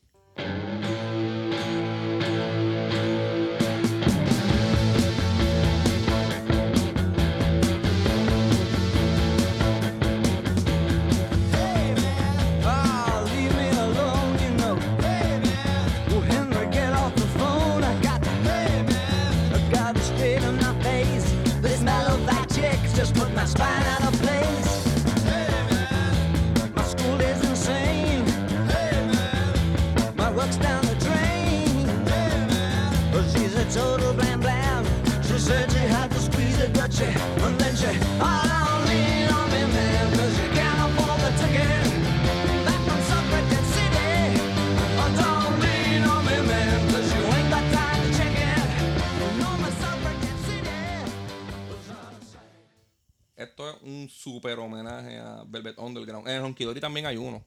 Super 54.35 54.59
homenaje 54.59 55.18
a 55.18 55.45
Velvet 55.47 55.78
Underground. 55.78 56.26
En 56.26 56.35
el 56.35 56.43
Ronquidori 56.43 56.80
también 56.80 57.07
hay 57.07 57.16
uno. 57.16 57.45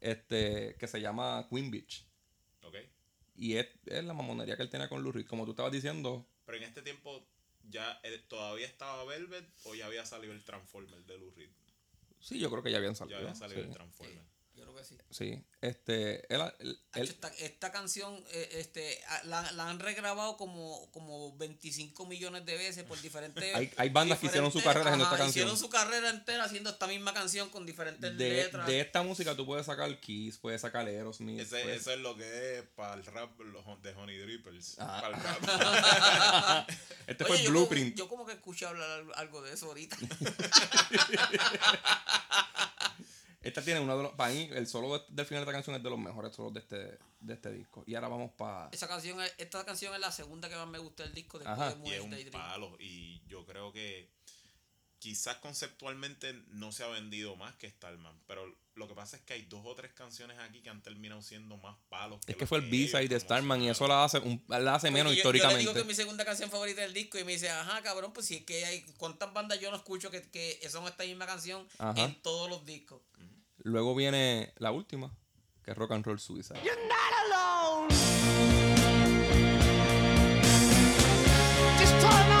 Este, 0.00 0.76
que 0.78 0.86
se 0.86 1.00
llama 1.00 1.46
Queen 1.48 1.70
Beach. 1.70 2.06
Ok. 2.62 2.76
Y 3.36 3.54
es, 3.54 3.68
es 3.86 4.04
la 4.04 4.12
mamonería 4.12 4.56
que 4.56 4.62
él 4.62 4.68
tenía 4.68 4.88
con 4.88 5.02
Lou 5.02 5.12
Reed. 5.12 5.26
Como 5.26 5.44
tú 5.44 5.52
estabas 5.52 5.72
diciendo, 5.72 6.26
Pero 6.44 6.58
en 6.58 6.64
este 6.64 6.82
tiempo, 6.82 7.26
¿ya 7.70 7.98
él 8.02 8.22
todavía 8.28 8.66
estaba 8.66 9.04
Velvet 9.04 9.48
o 9.64 9.74
ya 9.74 9.86
había 9.86 10.04
salido 10.04 10.34
el 10.34 10.44
Transformer 10.44 11.02
de 11.06 11.18
Lou 11.18 11.30
Reed? 11.30 11.50
sí, 12.20 12.38
yo 12.38 12.50
creo 12.50 12.62
que 12.62 12.70
ya 12.70 12.78
habían 12.78 12.94
salido. 12.94 13.18
Ya 13.18 13.24
había 13.24 13.34
salido 13.34 13.62
sí. 13.62 13.68
el 13.68 13.74
Transformer. 13.74 14.24
Que 14.82 14.88
sí. 14.88 14.96
Sí. 15.10 15.44
Este. 15.60 16.34
Él, 16.34 16.40
él- 16.58 16.80
Hacho, 16.92 17.02
él- 17.02 17.08
esta, 17.08 17.28
esta 17.38 17.70
canción 17.72 18.22
eh, 18.32 18.48
este, 18.54 18.98
la, 19.24 19.50
la 19.52 19.68
han 19.70 19.78
regrabado 19.78 20.36
como, 20.36 20.90
como 20.90 21.36
25 21.36 22.04
millones 22.06 22.44
de 22.44 22.56
veces 22.56 22.82
por 22.84 23.00
diferentes. 23.00 23.54
Hay- 23.54 23.70
hay 23.76 23.88
bandas 23.90 24.18
que 24.18 24.26
hicieron 24.26 24.50
su 24.50 24.60
carrera 24.62 24.86
haciendo 24.90 25.04
esta 25.04 25.16
canción. 25.18 25.30
Hicieron 25.46 25.56
su 25.56 25.68
carrera 25.70 26.10
entera 26.10 26.44
haciendo 26.44 26.70
esta 26.70 26.86
misma 26.88 27.14
canción 27.14 27.48
con 27.50 27.64
diferentes 27.64 28.16
de, 28.18 28.28
letras. 28.30 28.66
de 28.66 28.80
esta 28.80 29.02
música 29.02 29.36
tú 29.36 29.46
puedes 29.46 29.66
sacar 29.66 30.00
Kiss, 30.00 30.38
puedes 30.38 30.60
sacar 30.60 30.86
Aerosmith. 30.86 31.40
Ese, 31.40 31.62
puedes- 31.62 31.80
eso 31.82 31.92
es 31.92 32.00
lo 32.00 32.16
que 32.16 32.58
es 32.58 32.64
para 32.74 32.94
el 32.94 33.04
rap 33.06 33.30
de 33.82 33.94
Honey 33.94 34.18
Drippers. 34.18 34.76
Ah. 34.80 34.98
Para 35.00 35.16
el 35.22 35.22
rap. 35.22 36.68
Este 37.06 37.24
Oye, 37.24 37.28
fue 37.28 37.36
el 37.38 37.44
yo 37.44 37.50
Blueprint. 37.50 37.94
Como, 37.96 38.04
yo 38.04 38.08
como 38.08 38.26
que 38.26 38.32
escuché 38.32 38.66
hablar 38.66 38.90
al- 38.90 39.12
algo 39.14 39.42
de 39.42 39.52
eso 39.52 39.66
ahorita. 39.66 39.96
Esta 43.42 43.62
tiene 43.62 43.80
uno 43.80 43.96
de 43.96 44.02
los. 44.04 44.12
Para 44.12 44.32
mí, 44.32 44.48
el 44.52 44.66
solo 44.66 44.98
de- 44.98 45.04
del 45.08 45.26
final 45.26 45.40
de 45.44 45.50
esta 45.50 45.52
canción 45.52 45.76
es 45.76 45.82
de 45.82 45.90
los 45.90 45.98
mejores 45.98 46.34
solos 46.34 46.52
de 46.54 46.60
este, 46.60 46.98
de 47.20 47.34
este 47.34 47.52
disco. 47.52 47.82
Y 47.86 47.94
ahora 47.94 48.08
vamos 48.08 48.30
para. 48.32 48.68
Esa 48.72 48.86
canción, 48.88 49.20
es- 49.20 49.34
esta 49.38 49.64
canción 49.64 49.92
es 49.94 50.00
la 50.00 50.12
segunda 50.12 50.48
que 50.48 50.56
más 50.56 50.68
me 50.68 50.78
gusta 50.78 51.02
del 51.02 51.14
disco 51.14 51.38
después 51.38 51.58
Ajá. 51.58 51.74
de 51.74 51.88
y 51.88 51.92
es 51.92 52.00
un 52.00 52.10
Daydream. 52.10 52.32
palo. 52.32 52.76
Y 52.78 53.22
yo 53.26 53.44
creo 53.44 53.72
que 53.72 54.08
quizás 54.98 55.36
conceptualmente 55.38 56.32
no 56.50 56.70
se 56.70 56.84
ha 56.84 56.88
vendido 56.88 57.34
más 57.34 57.56
que 57.56 57.68
Starman. 57.68 58.16
Pero 58.28 58.54
lo 58.76 58.86
que 58.86 58.94
pasa 58.94 59.16
es 59.16 59.22
que 59.22 59.32
hay 59.34 59.42
dos 59.42 59.62
o 59.64 59.74
tres 59.74 59.92
canciones 59.92 60.38
aquí 60.38 60.60
que 60.62 60.70
han 60.70 60.80
terminado 60.80 61.20
siendo 61.22 61.56
más 61.56 61.76
palos. 61.88 62.20
Es 62.28 62.36
que 62.36 62.46
fue 62.46 62.58
el 62.58 62.70
B-side 62.70 63.08
de 63.08 63.18
Starman 63.18 63.60
y 63.62 63.68
eso 63.70 63.88
la 63.88 64.04
hace, 64.04 64.18
un, 64.20 64.42
la 64.46 64.76
hace 64.76 64.92
menos 64.92 65.12
yo- 65.12 65.16
históricamente. 65.16 65.54
Yo 65.54 65.56
le 65.56 65.62
digo 65.62 65.74
que 65.74 65.80
es 65.80 65.86
mi 65.86 65.94
segunda 65.94 66.24
canción 66.24 66.48
favorita 66.50 66.82
del 66.82 66.94
disco 66.94 67.18
y 67.18 67.24
me 67.24 67.32
dice, 67.32 67.50
ajá, 67.50 67.82
cabrón, 67.82 68.12
pues 68.12 68.26
si 68.26 68.36
es 68.36 68.44
que 68.44 68.64
hay 68.64 68.82
cuántas 68.96 69.32
bandas 69.32 69.58
yo 69.58 69.70
no 69.72 69.76
escucho 69.76 70.08
que, 70.12 70.22
que 70.30 70.60
son 70.70 70.86
esta 70.86 71.02
misma 71.02 71.26
canción 71.26 71.66
Ajá. 71.78 72.00
en 72.00 72.22
todos 72.22 72.48
los 72.48 72.64
discos. 72.64 73.02
Luego 73.64 73.94
viene 73.94 74.52
la 74.58 74.72
última, 74.72 75.12
que 75.64 75.70
es 75.70 75.76
Rock 75.76 75.92
and 75.92 76.04
Roll 76.04 76.18
Suicide. 76.18 76.58
You're 76.64 76.74
not 76.88 77.12
alone. 77.26 77.88
Just 81.78 82.31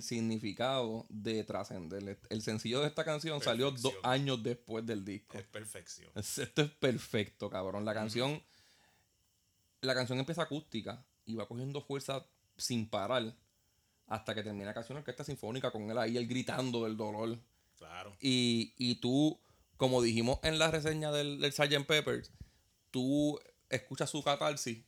el 0.00 0.02
significado 0.02 1.06
de 1.10 1.44
trascender. 1.44 2.18
El 2.30 2.42
sencillo 2.42 2.80
de 2.80 2.86
esta 2.88 3.04
canción 3.04 3.40
salió 3.42 3.70
dos 3.70 3.92
años 4.02 4.42
después 4.42 4.84
del 4.86 5.04
disco. 5.04 5.36
Es 5.38 5.44
perfección. 5.44 6.10
Es- 6.14 6.38
Esto 6.38 6.62
es 6.62 6.70
perfecto, 6.70 7.50
cabrón. 7.50 7.84
La 7.84 7.92
canción. 7.94 8.42
La 9.82 9.94
canción 9.94 10.18
empieza 10.18 10.42
acústica 10.42 11.04
y 11.26 11.34
va 11.34 11.46
cogiendo 11.46 11.80
fuerza 11.82 12.26
sin 12.56 12.88
parar. 12.88 13.34
Hasta 14.06 14.34
que 14.34 14.42
termina 14.42 14.66
la 14.66 14.74
canción 14.74 14.98
orquesta 14.98 15.22
sinfónica 15.22 15.70
con 15.70 15.88
él 15.90 15.96
ahí, 15.96 16.16
él 16.16 16.26
gritando 16.26 16.82
del 16.84 16.96
dolor. 16.96 17.38
Claro. 17.78 18.16
Y, 18.20 18.74
y 18.76 18.96
tú, 18.96 19.38
como 19.76 20.02
dijimos 20.02 20.40
en 20.42 20.58
la 20.58 20.70
reseña 20.70 21.12
del, 21.12 21.40
del 21.40 21.52
Sgt. 21.52 21.86
Peppers, 21.86 22.32
tú 22.90 23.38
escuchas 23.68 24.10
su 24.10 24.22
catarsis 24.22 24.82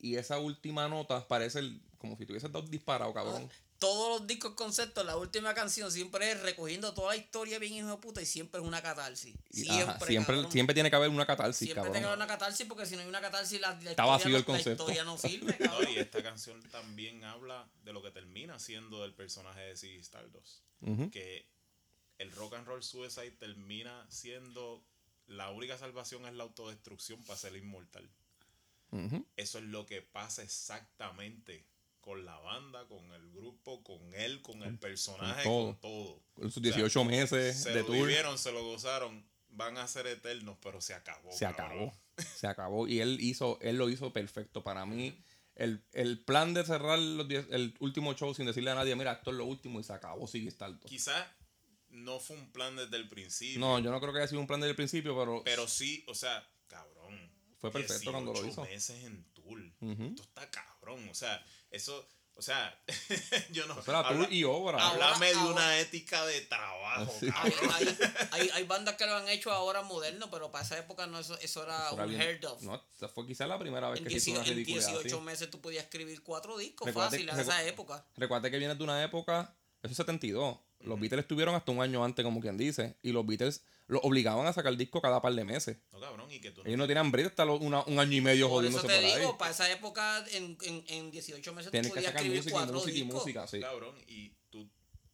y 0.00 0.14
esa 0.16 0.38
última 0.38 0.86
nota 0.88 1.26
parece 1.26 1.58
el- 1.60 1.80
como 1.96 2.16
si 2.16 2.26
tuviese 2.26 2.48
dado 2.48 2.62
disparado, 2.68 3.12
cabrón. 3.12 3.48
Todos 3.78 4.18
los 4.18 4.26
discos 4.26 4.54
conceptos, 4.54 5.06
la 5.06 5.16
última 5.16 5.54
canción 5.54 5.92
siempre 5.92 6.32
es 6.32 6.40
recogiendo 6.42 6.94
toda 6.94 7.10
la 7.10 7.16
historia 7.16 7.60
bien 7.60 7.74
hijo 7.74 7.88
de 7.90 7.96
puta 7.98 8.20
y 8.20 8.26
siempre 8.26 8.60
es 8.60 8.66
una 8.66 8.82
catarsis. 8.82 9.36
Siempre, 9.50 10.18
ajá, 10.18 10.50
siempre, 10.50 10.74
tiene 10.74 10.90
que 10.90 10.96
haber 10.96 11.10
una 11.10 11.24
catarsis, 11.26 11.58
Siempre 11.58 11.74
cabrón. 11.76 11.92
tiene 11.92 12.02
que 12.04 12.06
haber 12.08 12.18
una 12.18 12.26
catarsis 12.26 12.66
porque 12.66 12.86
si 12.86 12.96
no 12.96 13.02
hay 13.02 13.08
una 13.08 13.20
catarsis 13.20 13.60
la, 13.60 13.70
la 13.70 13.74
Está 13.76 13.90
historia 13.90 14.10
vacío 14.10 14.30
no- 14.30 14.36
el 14.38 14.44
concepto. 14.44 14.86
La 14.88 14.92
historia 14.94 15.04
no 15.04 15.16
sirve, 15.18 15.56
No, 15.64 15.90
y 15.90 15.96
esta 15.98 16.22
canción 16.24 16.60
también 16.70 17.22
habla 17.22 17.68
de 17.84 17.92
lo 17.92 18.02
que 18.02 18.10
termina 18.10 18.58
siendo 18.58 19.02
del 19.02 19.14
personaje 19.14 19.60
de 19.60 19.76
Ziggy 19.76 19.98
Stardust. 20.00 20.62
Que 21.12 21.46
el 22.18 22.32
rock 22.32 22.54
and 22.54 22.66
roll 22.66 22.82
suicide 22.82 23.30
termina 23.32 24.04
siendo 24.10 24.82
la 25.28 25.50
única 25.50 25.78
salvación 25.78 26.26
es 26.26 26.34
la 26.34 26.42
autodestrucción 26.44 27.22
para 27.24 27.38
ser 27.38 27.54
inmortal. 27.54 28.10
Eso 29.36 29.58
es 29.58 29.64
lo 29.64 29.86
que 29.86 30.02
pasa 30.02 30.42
exactamente 30.42 31.64
con 32.08 32.24
la 32.24 32.38
banda, 32.38 32.86
con 32.88 33.12
el 33.12 33.30
grupo, 33.32 33.84
con 33.84 34.14
él, 34.14 34.40
con 34.40 34.62
el 34.62 34.78
personaje, 34.78 35.42
todo. 35.44 35.66
con 35.66 35.80
todo. 35.82 36.22
Con 36.32 36.50
sus 36.50 36.62
O 36.62 36.64
sea, 36.64 36.72
18 36.76 37.04
meses 37.04 37.62
se 37.64 37.68
de 37.70 37.80
lo 37.80 37.84
tour. 37.86 37.96
vivieron, 37.98 38.38
se 38.38 38.50
lo 38.50 38.64
gozaron, 38.64 39.28
van 39.50 39.76
a 39.76 39.86
ser 39.86 40.06
eternos, 40.06 40.56
pero 40.62 40.80
se 40.80 40.94
acabó. 40.94 41.30
Se 41.32 41.44
cabrón. 41.44 41.66
acabó. 41.66 41.94
Se 42.34 42.46
acabó. 42.46 42.88
Y 42.88 43.00
él 43.00 43.18
hizo, 43.20 43.58
él 43.60 43.76
lo 43.76 43.90
hizo 43.90 44.10
perfecto. 44.14 44.64
Para 44.64 44.86
mí, 44.86 45.22
el, 45.54 45.84
el 45.92 46.18
plan 46.24 46.54
de 46.54 46.64
cerrar 46.64 46.98
los 46.98 47.28
diez- 47.28 47.46
el 47.50 47.74
último 47.80 48.14
show 48.14 48.32
sin 48.34 48.46
decirle 48.46 48.70
a 48.70 48.74
nadie, 48.74 48.96
mira, 48.96 49.12
esto 49.12 49.30
es 49.30 49.36
lo 49.36 49.44
último 49.44 49.78
y 49.78 49.84
se 49.84 49.92
acabó, 49.92 50.26
sigue 50.26 50.48
Stardust. 50.48 50.86
Quizás 50.88 51.26
no 51.90 52.20
fue 52.20 52.36
un 52.38 52.50
plan 52.52 52.74
desde 52.74 52.96
el 52.96 53.06
principio. 53.10 53.60
No, 53.60 53.78
yo 53.80 53.90
no 53.90 54.00
creo 54.00 54.14
que 54.14 54.20
haya 54.20 54.28
sido 54.28 54.40
un 54.40 54.46
plan 54.46 54.60
desde 54.60 54.70
el 54.70 54.76
principio, 54.76 55.14
pero, 55.14 55.42
Pero 55.44 55.68
sí, 55.68 56.04
o 56.08 56.14
sea, 56.14 56.42
cabrón. 56.68 57.36
Fue 57.58 57.70
perfecto 57.70 58.12
cuando 58.12 58.32
lo 58.32 58.40
18 58.42 58.62
hizo. 58.62 58.72
meses 58.72 59.04
en 59.04 59.24
tour. 59.34 59.60
Esto 59.60 60.22
está 60.22 60.48
cabrón. 60.50 60.77
O 60.94 61.14
sea, 61.14 61.44
eso, 61.70 62.06
o 62.34 62.42
sea, 62.42 62.80
yo 63.50 63.66
no. 63.66 63.78
eso 63.80 64.26
y 64.30 64.44
obra. 64.44 64.78
Ahora- 64.82 65.06
Háblame 65.08 65.26
de 65.26 65.34
ahora- 65.34 65.52
una 65.52 65.78
ética 65.78 66.24
de 66.26 66.40
trabajo, 66.42 67.12
Sí. 67.18 67.26
Hay, 67.34 67.50
cabrón. 67.52 67.74
hay, 67.74 67.98
hay, 68.32 68.50
hay 68.54 68.64
bandas 68.64 68.94
que 68.96 69.06
lo 69.06 69.16
han 69.16 69.28
hecho 69.28 69.50
ahora 69.50 69.82
moderno, 69.82 70.30
pero 70.30 70.50
para 70.50 70.64
esa 70.64 70.78
época 70.78 71.06
no, 71.06 71.18
eso, 71.18 71.38
eso 71.40 71.62
era 71.64 71.86
Eso 71.86 71.94
era 71.94 72.04
un 72.04 72.10
bien- 72.10 72.22
heard 72.22 72.44
of. 72.46 72.62
No, 72.62 72.82
esa 72.96 73.08
fue 73.08 73.26
quizás 73.26 73.48
la 73.48 73.58
primera 73.58 73.90
vez 73.90 73.98
en, 74.00 74.04
que 74.06 74.10
se 74.20 74.30
hizo 74.30 74.40
18, 74.40 74.40
una 74.40 74.48
en 74.50 74.56
ridiculez 74.56 74.86
18 74.86 75.16
así. 75.16 75.24
meses 75.24 75.50
tú 75.50 75.60
podías 75.60 75.84
escribir 75.84 76.22
cuatro 76.22 76.56
discos 76.56 76.86
Recuerda- 76.86 77.10
fácil 77.10 77.28
en 77.28 77.38
esa 77.40 77.62
época. 77.64 78.06
Recuerda 78.16 78.50
que 78.50 78.58
viene 78.58 78.74
de 78.74 78.84
una 78.84 79.02
época, 79.02 79.54
eso 79.82 79.90
es 79.92 79.96
72. 79.96 80.58
Los 80.80 80.98
Beatles 81.00 81.22
estuvieron 81.22 81.54
hasta 81.54 81.72
un 81.72 81.80
año 81.80 82.04
antes, 82.04 82.24
como 82.24 82.40
quien 82.40 82.56
dice, 82.56 82.96
y 83.02 83.12
los 83.12 83.26
Beatles 83.26 83.64
los 83.88 84.00
obligaban 84.04 84.46
a 84.46 84.52
sacar 84.52 84.76
disco 84.76 85.00
cada 85.00 85.20
par 85.20 85.32
de 85.34 85.44
meses. 85.44 85.78
No, 85.92 86.00
cabrón, 86.00 86.30
y 86.30 86.40
que 86.40 86.50
tú 86.50 86.62
no 86.62 86.66
Ellos 86.68 86.78
no 86.78 86.86
tenían 86.86 87.10
break 87.10 87.26
hasta 87.28 87.44
los- 87.44 87.60
una- 87.60 87.82
un 87.84 87.98
año 87.98 88.12
y 88.16 88.20
medio 88.20 88.48
Por 88.48 88.64
eso 88.64 88.78
jodiéndose 88.78 88.86
te 88.86 88.94
por 88.94 89.04
ahí. 89.14 89.20
digo, 89.20 89.38
para 89.38 89.50
esa 89.50 89.70
época, 89.72 90.24
en, 90.32 90.56
en, 90.62 90.84
en 90.88 91.10
18 91.10 91.52
meses 91.52 91.66
tú 91.66 91.70
Tienes 91.72 91.88
que 91.90 91.94
podías 91.94 92.10
sacar 92.12 92.22
escribir 92.22 92.38
música 92.38 92.50
y 92.50 92.52
cuatro 92.58 92.74
música 92.74 92.90
y 92.96 93.00
discos. 93.02 93.14
música, 93.22 93.46
sí. 93.46 93.60
Cabrón, 93.60 93.94
y 94.06 94.32
tú 94.50 94.70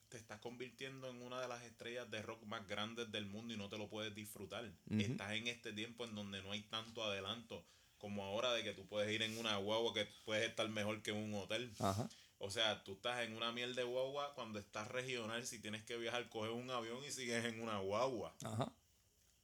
te 0.09 0.19
estás 0.19 0.39
convirtiendo 0.41 1.09
en 1.09 1.23
una 1.23 1.41
de 1.41 1.49
las 1.49 1.63
estrellas 1.65 2.11
de 2.11 2.21
rock 2.23 2.45
más 2.45 2.67
grandes 2.69 3.11
del 3.11 3.27
mundo 3.27 3.55
y 3.55 3.57
no 3.57 3.69
te 3.69 3.79
lo 3.79 3.89
puedes 3.89 4.15
disfrutar. 4.15 4.71
Estás 4.99 5.33
en 5.33 5.47
este 5.49 5.73
tiempo 5.73 6.05
en 6.05 6.15
donde 6.15 6.43
no 6.43 6.53
hay 6.53 6.63
tanto 6.63 7.03
adelanto 7.05 7.65
como 7.99 8.23
ahora 8.25 8.53
de 8.53 8.63
que 8.65 8.73
tú 8.75 8.87
puedes 8.87 9.11
ir 9.11 9.23
en 9.23 9.39
una 9.39 9.57
guagua 9.57 9.95
que 9.95 10.07
puedes 10.27 10.47
estar 10.49 10.69
mejor 10.69 11.01
que 11.03 11.13
en 11.13 11.17
un 11.17 11.35
hotel. 11.41 11.73
Ajá. 11.79 12.09
O 12.39 12.51
sea, 12.51 12.85
tú 12.85 12.95
estás 12.95 13.23
en 13.25 13.37
una 13.37 13.53
miel 13.53 13.75
de 13.75 13.85
guagua 13.85 14.35
cuando 14.35 14.59
estás 14.59 14.89
regional, 14.89 15.47
si 15.47 15.61
tienes 15.61 15.85
que 15.85 15.97
viajar, 15.97 16.29
coges 16.29 16.53
un 16.53 16.71
avión 16.71 17.03
y 17.05 17.11
sigues 17.11 17.45
en 17.45 17.61
una 17.61 17.79
guagua. 17.79 18.37
Ajá. 18.43 18.73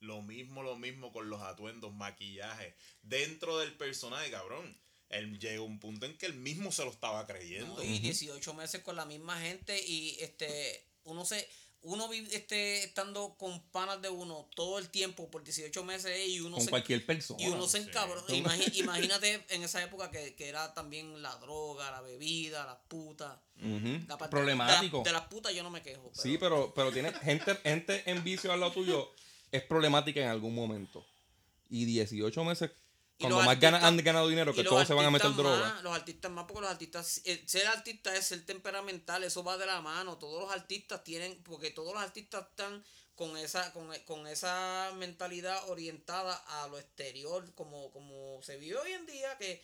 Lo 0.00 0.22
mismo, 0.22 0.62
lo 0.62 0.76
mismo 0.76 1.12
con 1.12 1.28
los 1.28 1.42
atuendos, 1.42 1.92
maquillaje. 1.92 2.74
Dentro 3.02 3.58
del 3.58 3.76
personaje, 3.76 4.30
cabrón. 4.30 4.78
Él 5.10 5.40
llegó 5.40 5.64
a 5.64 5.66
un 5.66 5.80
punto 5.80 6.06
en 6.06 6.16
que 6.16 6.26
él 6.26 6.34
mismo 6.34 6.70
se 6.70 6.84
lo 6.84 6.90
estaba 6.90 7.26
creyendo. 7.26 7.74
¿no? 7.74 7.82
Y 7.82 7.98
18 7.98 8.54
meses 8.54 8.80
con 8.82 8.94
la 8.94 9.04
misma 9.04 9.40
gente 9.40 9.82
y 9.84 10.16
este 10.20 10.86
uno 11.02 11.24
se 11.24 11.48
uno 11.82 12.09
vive 12.09 12.28
este 12.36 12.85
estando 12.85 13.36
con 13.39 13.61
panas 13.70 14.02
de 14.02 14.09
uno 14.11 14.48
todo 14.55 14.78
el 14.78 14.90
tiempo 14.90 15.31
por 15.31 15.43
18 15.43 15.82
meses 15.85 16.28
y 16.28 16.40
uno 16.40 16.57
Con 16.57 16.65
se 16.65 16.70
cualquier 16.70 17.07
persona. 17.07 17.43
y 17.43 17.48
uno 17.48 17.66
se 17.66 17.78
encabrona. 17.78 18.27
Imagínate 18.74 19.44
en 19.48 19.62
esa 19.62 19.82
época 19.82 20.11
que, 20.11 20.35
que 20.35 20.48
era 20.48 20.74
también 20.74 21.23
la 21.23 21.35
droga, 21.36 21.90
la 21.90 22.01
bebida, 22.02 22.66
las 22.66 22.77
putas. 22.89 23.39
La 24.09 24.16
parte- 24.19 24.31
Problemático. 24.36 24.98
De, 24.98 25.05
la- 25.05 25.05
de 25.05 25.12
las 25.20 25.28
putas 25.28 25.55
yo 25.55 25.62
no 25.62 25.70
me 25.70 25.82
quejo. 25.82 26.11
Sí, 26.15 26.39
pero, 26.39 26.73
pero 26.74 26.93
tiene 26.93 27.12
gente, 27.12 27.55
gente 27.57 28.02
en 28.11 28.23
vicio 28.24 28.52
al 28.52 28.61
lado 28.61 28.73
tuyo 28.73 29.12
es 29.52 29.62
problemática 29.62 30.20
en 30.20 30.28
algún 30.28 30.55
momento. 30.55 31.07
Y 31.69 31.85
18 31.85 32.44
meses, 32.44 32.70
cuando 33.20 33.36
los 33.36 33.47
más 33.47 33.55
artistas- 33.56 33.82
han 33.84 33.97
ganado 33.98 34.28
dinero, 34.28 34.52
que 34.55 34.64
todos 34.64 34.86
se 34.86 34.94
van 34.94 35.06
a 35.06 35.10
meter 35.10 35.26
artistas 35.28 35.44
droga. 35.44 35.74
más, 35.74 35.82
Los 35.82 35.94
artistas 35.94 36.30
más, 36.30 36.44
porque 36.47 36.60
los 36.62 36.70
artistas, 36.70 37.20
eh, 37.24 37.42
ser 37.47 37.66
artista 37.68 38.14
es 38.16 38.26
ser 38.26 38.44
temperamental, 38.44 39.22
eso 39.24 39.44
va 39.44 39.56
de 39.59 39.66
la 39.66 39.80
mano. 39.80 40.18
Todos 40.18 40.42
los 40.42 40.52
artistas 40.52 41.05
tienen, 41.05 41.42
porque 41.42 41.70
todos 41.70 41.92
los 41.94 42.02
artistas 42.02 42.47
están 42.51 42.84
con 43.14 43.36
esa, 43.36 43.72
con, 43.74 43.94
con 44.06 44.26
esa 44.26 44.92
mentalidad 44.97 45.68
orientada 45.68 46.34
a 46.62 46.68
lo 46.68 46.78
exterior, 46.78 47.52
como, 47.55 47.90
como 47.92 48.40
se 48.42 48.56
vive 48.56 48.76
hoy 48.78 48.92
en 48.92 49.05
día, 49.06 49.36
que 49.38 49.62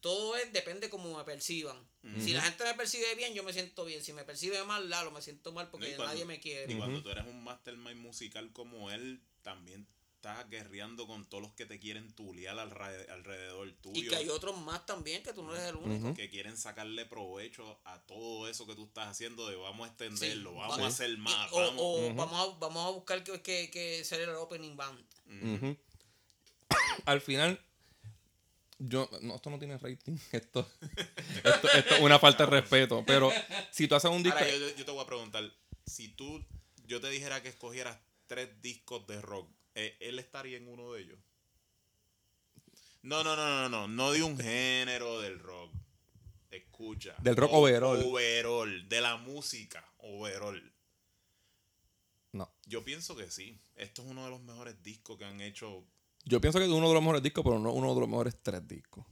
todo 0.00 0.34
es, 0.36 0.50
depende 0.54 0.88
cómo 0.88 1.16
me 1.18 1.24
perciban. 1.24 1.76
Si 2.24 2.32
la 2.32 2.40
gente 2.40 2.64
me 2.64 2.72
percibe 2.74 3.14
bien, 3.16 3.34
yo 3.34 3.42
me 3.42 3.52
siento 3.52 3.84
bien. 3.84 4.02
Si 4.02 4.12
me 4.14 4.24
percibe 4.24 4.62
mal, 4.64 4.88
Lalo, 4.88 5.10
me 5.10 5.20
siento 5.20 5.52
mal 5.52 5.68
porque 5.70 5.88
No, 5.88 5.92
y 5.92 5.96
cuando- 5.96 6.12
nadie 6.14 6.24
me 6.24 6.40
quiere. 6.40 6.72
Y 6.72 6.76
cuando 6.78 7.02
tú 7.02 7.10
eres 7.10 7.26
un 7.26 7.42
mastermind 7.44 8.00
musical 8.00 8.50
como 8.52 8.90
él, 8.90 9.20
también 9.42 9.86
estás 10.28 10.50
guerreando 10.50 11.06
con 11.06 11.24
todos 11.28 11.42
los 11.42 11.52
que 11.52 11.66
te 11.66 11.78
quieren 11.78 12.12
tuliar 12.14 12.56
alre- 12.58 13.08
alrededor 13.10 13.70
tuyo. 13.80 14.00
Y 14.00 14.08
que 14.08 14.16
hay 14.16 14.28
otros 14.28 14.58
más 14.60 14.84
también, 14.86 15.22
que 15.22 15.32
tú 15.32 15.42
no 15.42 15.54
eres 15.54 15.68
el 15.68 15.76
único. 15.76 16.14
que 16.14 16.28
quieren 16.28 16.56
sacarle 16.56 17.06
provecho 17.06 17.80
a 17.84 18.00
todo 18.06 18.48
eso 18.48 18.66
que 18.66 18.74
tú 18.74 18.84
estás 18.86 19.08
haciendo 19.08 19.48
de 19.48 19.56
vamos 19.56 19.88
a 19.88 19.92
Sí, 19.96 20.04
extenderlo, 20.04 20.54
vamos 20.54 20.80
va- 20.80 20.84
a 20.84 20.88
hacer 20.88 21.16
más, 21.18 21.52
y- 21.52 21.54
o, 21.54 21.58
vamos. 21.60 21.74
o 21.78 22.14
vamos, 22.14 22.40
a, 22.56 22.58
vamos 22.58 22.86
a 22.86 22.90
buscar 22.90 23.22
que, 23.22 23.40
que, 23.42 23.70
que 23.70 24.04
ser 24.04 24.20
el 24.20 24.30
opening 24.30 24.76
band. 24.76 25.04
Al 27.04 27.20
final, 27.20 27.60
yo. 28.78 29.08
No, 29.22 29.36
esto 29.36 29.50
no 29.50 29.58
tiene 29.58 29.78
rating. 29.78 30.18
Esto, 30.32 30.68
esto, 31.44 31.68
esto 31.72 31.94
es 31.94 32.00
una 32.00 32.18
falta 32.18 32.44
de 32.44 32.50
respeto. 32.50 33.04
Pero 33.06 33.30
si 33.70 33.86
tú 33.88 33.94
haces 33.94 34.10
un 34.10 34.22
disco. 34.22 34.38
Ahora 34.38 34.50
yo, 34.56 34.74
yo 34.76 34.84
te 34.84 34.90
voy 34.90 35.02
a 35.02 35.06
preguntar, 35.06 35.50
si 35.86 36.08
tú, 36.08 36.44
yo 36.86 37.00
te 37.00 37.08
dijera 37.10 37.42
que 37.42 37.48
escogieras 37.50 37.98
tres 38.26 38.60
discos 38.60 39.06
de 39.06 39.22
rock, 39.22 39.48
eh, 39.76 39.96
¿él 40.00 40.18
estaría 40.18 40.56
en 40.56 40.66
uno 40.68 40.92
de 40.92 41.02
ellos? 41.02 41.18
No, 43.02 43.22
no, 43.22 43.36
no, 43.36 43.46
no, 43.46 43.68
no, 43.68 43.86
no 43.88 44.10
de 44.10 44.22
un 44.24 44.36
género 44.36 45.20
del 45.20 45.38
rock. 45.38 45.72
Escucha. 46.50 47.14
Del 47.20 47.36
rock 47.36 47.52
O- 47.52 47.58
overall. 47.60 48.02
Overall, 48.04 48.88
de 48.88 49.00
la 49.00 49.16
música 49.16 49.88
overall. 49.98 50.72
No. 52.32 52.52
Yo 52.66 52.84
pienso 52.84 53.14
que 53.16 53.30
sí. 53.30 53.60
Esto 53.76 54.02
es 54.02 54.08
uno 54.08 54.24
de 54.24 54.30
los 54.30 54.40
mejores 54.42 54.82
discos 54.82 55.16
que 55.18 55.24
han 55.24 55.40
hecho. 55.40 55.84
Yo 56.24 56.40
pienso 56.40 56.58
que 56.58 56.64
es 56.64 56.70
uno 56.70 56.88
de 56.88 56.94
los 56.94 57.02
mejores 57.02 57.22
discos, 57.22 57.44
pero 57.44 57.58
no 57.58 57.72
uno 57.72 57.94
de 57.94 58.00
los 58.00 58.08
mejores 58.08 58.36
tres 58.42 58.66
discos. 58.66 59.04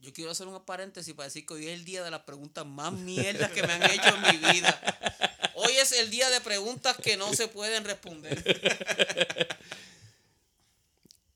Yo 0.00 0.12
quiero 0.12 0.30
hacer 0.30 0.46
un 0.48 0.64
paréntesis 0.64 1.12
para 1.14 1.26
decir 1.26 1.44
que 1.46 1.54
hoy 1.54 1.66
es 1.68 1.74
el 1.74 1.84
día 1.84 2.02
de 2.02 2.10
las 2.10 2.22
preguntas 2.22 2.66
más 2.66 2.92
mierdas 2.92 3.50
que 3.52 3.62
me 3.62 3.72
han 3.74 3.82
hecho 3.90 4.08
en 4.16 4.22
mi 4.22 4.52
vida. 4.52 5.29
Hoy 5.66 5.72
es 5.76 5.92
el 5.92 6.10
día 6.10 6.28
de 6.30 6.40
preguntas 6.40 6.96
que 6.96 7.16
no 7.16 7.32
se 7.34 7.48
pueden 7.48 7.84
responder. 7.84 8.42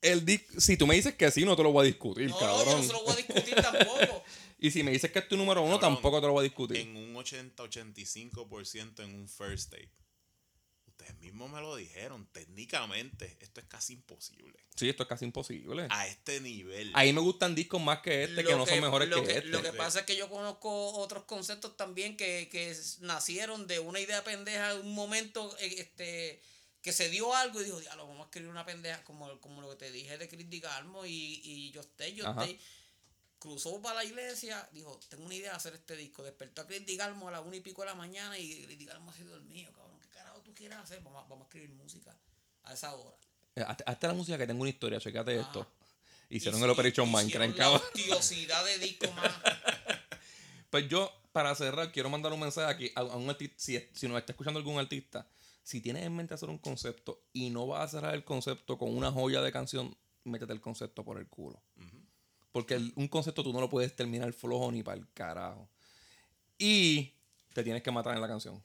El 0.00 0.22
si 0.58 0.76
tú 0.76 0.86
me 0.86 0.94
dices 0.94 1.14
que 1.14 1.30
sí, 1.30 1.44
no 1.44 1.56
te 1.56 1.62
lo 1.62 1.72
voy 1.72 1.84
a 1.84 1.86
discutir, 1.86 2.28
No, 2.28 2.38
yo 2.38 2.46
cabrón. 2.46 2.76
no 2.76 2.82
se 2.86 2.92
lo 2.92 3.02
voy 3.04 3.12
a 3.12 3.16
discutir 3.16 3.54
tampoco. 3.54 4.22
Y 4.58 4.70
si 4.70 4.82
me 4.82 4.92
dices 4.92 5.10
que 5.10 5.18
es 5.18 5.28
tu 5.28 5.36
número 5.36 5.60
uno, 5.60 5.78
Cabrón, 5.78 5.96
tampoco 5.96 6.20
te 6.22 6.26
lo 6.26 6.32
voy 6.32 6.40
a 6.40 6.44
discutir. 6.44 6.78
En 6.78 6.96
un 6.96 7.14
80-85% 7.14 9.00
en 9.04 9.14
un 9.14 9.28
first 9.28 9.70
date. 9.70 9.90
Ustedes 11.04 11.20
mismos 11.20 11.50
me 11.50 11.60
lo 11.60 11.76
dijeron. 11.76 12.26
Técnicamente, 12.32 13.36
esto 13.40 13.60
es 13.60 13.66
casi 13.66 13.92
imposible. 13.92 14.58
Sí, 14.74 14.88
esto 14.88 15.02
es 15.02 15.08
casi 15.08 15.24
imposible. 15.24 15.86
A 15.90 16.06
este 16.06 16.40
nivel. 16.40 16.90
Ahí 16.94 17.12
me 17.12 17.20
gustan 17.20 17.54
discos 17.54 17.80
más 17.80 18.00
que 18.00 18.24
este, 18.24 18.42
que 18.42 18.52
Lo 18.52 18.58
no 18.58 18.66
son 18.66 18.80
mejores 18.80 19.08
lo 19.08 19.22
que, 19.22 19.38
este. 19.38 19.48
Lo 19.48 19.62
que 19.62 19.72
pasa 19.72 20.00
es 20.00 20.06
que 20.06 20.16
yo 20.16 20.28
conozco 20.28 20.92
otros 20.92 21.24
conceptos 21.24 21.76
también 21.76 22.16
que, 22.16 22.48
que 22.50 22.74
nacieron 23.00 23.66
de 23.66 23.80
una 23.80 24.00
idea 24.00 24.24
pendeja, 24.24 24.74
de 24.74 24.80
un 24.80 24.94
momento 24.94 25.54
eh, 25.58 25.74
este 25.78 26.40
que 26.80 26.92
se 26.92 27.08
dio 27.08 27.34
algo 27.34 27.62
y 27.62 27.64
dijo, 27.64 27.80
diablo, 27.80 28.06
vamos 28.06 28.20
a 28.20 28.24
escribir 28.24 28.50
una 28.50 28.66
pendeja 28.66 29.02
como, 29.04 29.40
como 29.40 29.62
lo 29.62 29.70
que 29.70 29.76
te 29.76 29.90
dije 29.90 30.18
de 30.18 30.28
Chris 30.28 30.50
Digalmo 30.50 31.06
y, 31.06 31.40
y 31.42 31.70
yo 31.70 31.80
esté, 31.80 32.14
yo. 32.14 32.24
Cruzó 33.38 33.80
para 33.82 33.96
la 33.96 34.04
iglesia, 34.04 34.66
dijo, 34.72 34.98
tengo 35.10 35.24
una 35.24 35.34
idea 35.34 35.50
de 35.50 35.56
hacer 35.56 35.74
este 35.74 35.96
disco. 35.96 36.22
Despertó 36.22 36.62
a 36.62 36.66
Chris 36.66 36.86
Digalmo 36.86 37.28
a 37.28 37.32
las 37.32 37.42
una 37.44 37.56
y 37.56 37.60
pico 37.60 37.82
de 37.82 37.88
la 37.88 37.94
mañana 37.94 38.38
y 38.38 38.64
Chris 38.64 38.78
Digalmo 38.78 39.10
ha 39.10 39.14
sido 39.14 39.34
el 39.36 39.42
mío, 39.42 39.70
cabrón. 39.72 39.83
¿Qué 40.54 40.64
carajo 40.68 40.82
tú 40.84 40.84
quieres 40.84 40.92
hacer? 40.92 41.00
Vamos 41.02 41.24
a, 41.24 41.28
vamos 41.28 41.44
a 41.44 41.48
escribir 41.48 41.70
música 41.70 42.16
a 42.64 42.72
esa 42.74 42.94
hora. 42.94 43.14
Eh, 43.56 43.64
Hazte, 43.66 43.84
hazte 43.86 44.06
la 44.08 44.14
música 44.14 44.38
que 44.38 44.46
tengo 44.46 44.60
una 44.62 44.70
historia, 44.70 44.98
checate 45.00 45.38
Ajá. 45.38 45.46
esto. 45.46 45.66
Hicieron 46.30 46.60
Y 46.60 46.64
el 46.64 46.70
Operation 46.70 47.10
Minecraft, 47.10 47.56
la 47.58 47.70
hostiosidad 47.70 48.64
de 48.64 48.78
disco 48.78 49.10
más. 49.12 49.32
Pues 50.70 50.88
yo, 50.88 51.08
para 51.30 51.54
cerrar, 51.54 51.92
quiero 51.92 52.10
mandar 52.10 52.32
un 52.32 52.40
mensaje 52.40 52.68
aquí 52.68 52.90
a, 52.96 53.00
a 53.02 53.16
un 53.16 53.30
artista. 53.30 53.54
Si, 53.56 53.78
si 53.92 54.08
nos 54.08 54.18
está 54.18 54.32
escuchando 54.32 54.58
algún 54.58 54.76
artista, 54.76 55.24
si 55.62 55.80
tienes 55.80 56.02
en 56.02 56.16
mente 56.16 56.34
hacer 56.34 56.48
un 56.48 56.58
concepto 56.58 57.22
y 57.32 57.50
no 57.50 57.68
vas 57.68 57.84
a 57.84 57.88
cerrar 57.98 58.14
el 58.14 58.24
concepto 58.24 58.76
con 58.76 58.92
una 58.96 59.12
joya 59.12 59.40
de 59.40 59.52
canción, 59.52 59.96
métete 60.24 60.52
el 60.52 60.60
concepto 60.60 61.04
por 61.04 61.18
el 61.20 61.28
culo. 61.28 61.62
Porque 62.50 62.74
el- 62.74 62.92
un 62.96 63.06
concepto 63.06 63.44
tú 63.44 63.52
no 63.52 63.60
lo 63.60 63.68
puedes 63.68 63.94
terminar 63.94 64.32
flojo 64.32 64.72
ni 64.72 64.82
para 64.82 64.96
el 64.98 65.06
carajo. 65.12 65.68
Y 66.58 67.12
te 67.52 67.62
tienes 67.62 67.80
que 67.84 67.92
matar 67.92 68.16
en 68.16 68.20
la 68.20 68.26
canción. 68.26 68.60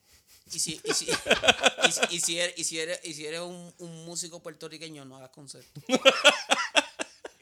Y 0.51 0.59
si, 0.59 0.81
y 0.83 0.93
si, 0.93 1.05
y 1.05 1.91
si, 1.91 2.15
y 2.15 2.19
si 2.19 2.39
eres, 2.39 2.57
y 2.57 2.63
si 2.63 2.79
eres, 2.79 2.99
y 3.03 3.13
si 3.13 3.25
eres 3.25 3.41
un, 3.41 3.73
un 3.77 4.05
músico 4.05 4.41
puertorriqueño, 4.41 5.05
no 5.05 5.17
hagas 5.17 5.29
concepto. 5.29 5.81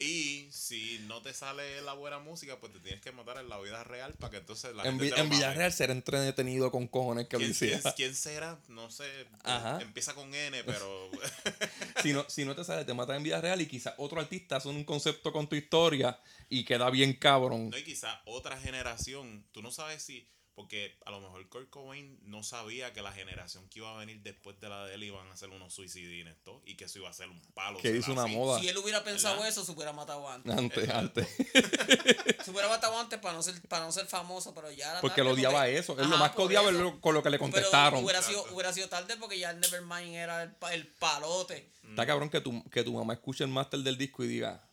Y 0.00 0.48
si 0.52 1.00
no 1.08 1.22
te 1.22 1.34
sale 1.34 1.82
la 1.82 1.92
buena 1.92 2.20
música, 2.20 2.60
pues 2.60 2.72
te 2.72 2.78
tienes 2.78 3.00
que 3.00 3.10
matar 3.10 3.38
en 3.38 3.48
la 3.48 3.58
vida 3.58 3.82
real 3.82 4.14
para 4.14 4.30
que 4.30 4.36
entonces 4.36 4.72
la 4.76 4.84
En, 4.84 4.90
gente 4.90 5.04
Vi- 5.06 5.10
te 5.10 5.16
lo 5.16 5.22
en. 5.24 5.30
Villarreal 5.30 5.72
ser 5.72 5.90
entretenido 5.90 6.70
con 6.70 6.86
cojones 6.86 7.26
que 7.26 7.36
¿Quién, 7.36 7.48
Alicia. 7.48 7.80
quién- 7.80 7.94
quién 7.96 8.14
será? 8.14 8.60
No 8.68 8.92
sé. 8.92 9.26
Ajá. 9.42 9.80
Empieza 9.82 10.14
con 10.14 10.32
N, 10.32 10.62
pero. 10.62 11.10
si, 12.02 12.12
no, 12.12 12.24
si 12.28 12.44
no 12.44 12.54
te 12.54 12.62
sale, 12.62 12.84
te 12.84 12.94
matan 12.94 13.16
en 13.16 13.22
vida 13.24 13.40
real 13.40 13.60
y 13.60 13.66
quizás 13.66 13.94
otro 13.98 14.20
artista 14.20 14.56
hace 14.58 14.68
un 14.68 14.84
concepto 14.84 15.32
con 15.32 15.48
tu 15.48 15.56
historia 15.56 16.20
y 16.48 16.64
queda 16.64 16.90
bien 16.90 17.14
cabrón. 17.14 17.70
no, 17.70 17.76
y 17.76 17.82
quizá 17.82 18.22
otra 18.26 18.56
generación. 18.56 19.48
Tú 19.50 19.62
no 19.62 19.72
sabes 19.72 20.00
si. 20.00 20.28
Porque 20.58 20.98
a 21.06 21.12
lo 21.12 21.20
mejor 21.20 21.48
Kurt 21.48 21.70
Cobain 21.70 22.18
no 22.24 22.42
sabía 22.42 22.92
que 22.92 23.00
la 23.00 23.12
generación 23.12 23.68
que 23.68 23.78
iba 23.78 23.94
a 23.94 23.98
venir 23.98 24.20
después 24.24 24.58
de 24.58 24.68
la 24.68 24.86
de 24.86 24.96
él 24.96 25.04
iban 25.04 25.24
a 25.28 25.32
hacer 25.34 25.50
unos 25.50 25.72
suicidines 25.72 26.34
esto 26.36 26.60
y 26.66 26.74
que 26.74 26.86
eso 26.86 26.98
iba 26.98 27.08
a 27.08 27.12
ser 27.12 27.28
un 27.28 27.40
palo. 27.54 27.78
Que 27.78 27.96
hizo 27.96 28.10
una 28.10 28.24
así. 28.24 28.34
moda. 28.34 28.58
Si 28.58 28.66
él 28.66 28.76
hubiera 28.76 29.04
pensado 29.04 29.36
¿Verdad? 29.36 29.50
eso, 29.50 29.64
se 29.64 29.70
hubiera 29.70 29.92
matado 29.92 30.28
antes. 30.28 30.52
Antes, 30.58 30.88
antes. 30.90 31.28
Se 32.44 32.50
hubiera 32.50 32.68
matado 32.68 32.98
antes 32.98 33.18
para 33.20 33.34
no 33.34 33.42
ser, 33.42 33.60
para 33.68 33.84
no 33.84 33.92
ser 33.92 34.06
famoso, 34.06 34.52
pero 34.54 34.70
ya 34.72 34.90
era 34.90 35.00
Porque 35.00 35.16
tarde 35.20 35.28
lo 35.28 35.34
odiaba 35.34 35.60
porque- 35.60 35.78
eso. 35.78 35.92
Es 35.92 36.00
Ajá, 36.00 36.08
lo 36.08 36.16
más 36.18 36.32
que 36.32 36.42
odiaba 36.42 36.70
eso. 36.70 37.00
con 37.00 37.14
lo 37.14 37.22
que 37.22 37.30
le 37.30 37.38
Pero 37.38 37.52
contestaron. 37.52 38.02
hubiera 38.02 38.20
sido, 38.22 38.44
hubiera 38.52 38.72
sido 38.72 38.88
tarde 38.88 39.16
porque 39.16 39.38
ya 39.38 39.50
el 39.50 39.60
Nevermind 39.60 40.14
era 40.16 40.42
el, 40.42 40.50
pa- 40.56 40.74
el 40.74 40.86
palote. 40.88 41.70
Está 41.88 42.04
cabrón 42.06 42.30
que 42.30 42.40
tu, 42.40 42.64
que 42.70 42.82
tu 42.82 42.92
mamá 42.94 43.12
escuche 43.14 43.44
el 43.44 43.50
máster 43.50 43.80
del 43.80 43.96
disco 43.96 44.24
y 44.24 44.28
diga, 44.28 44.67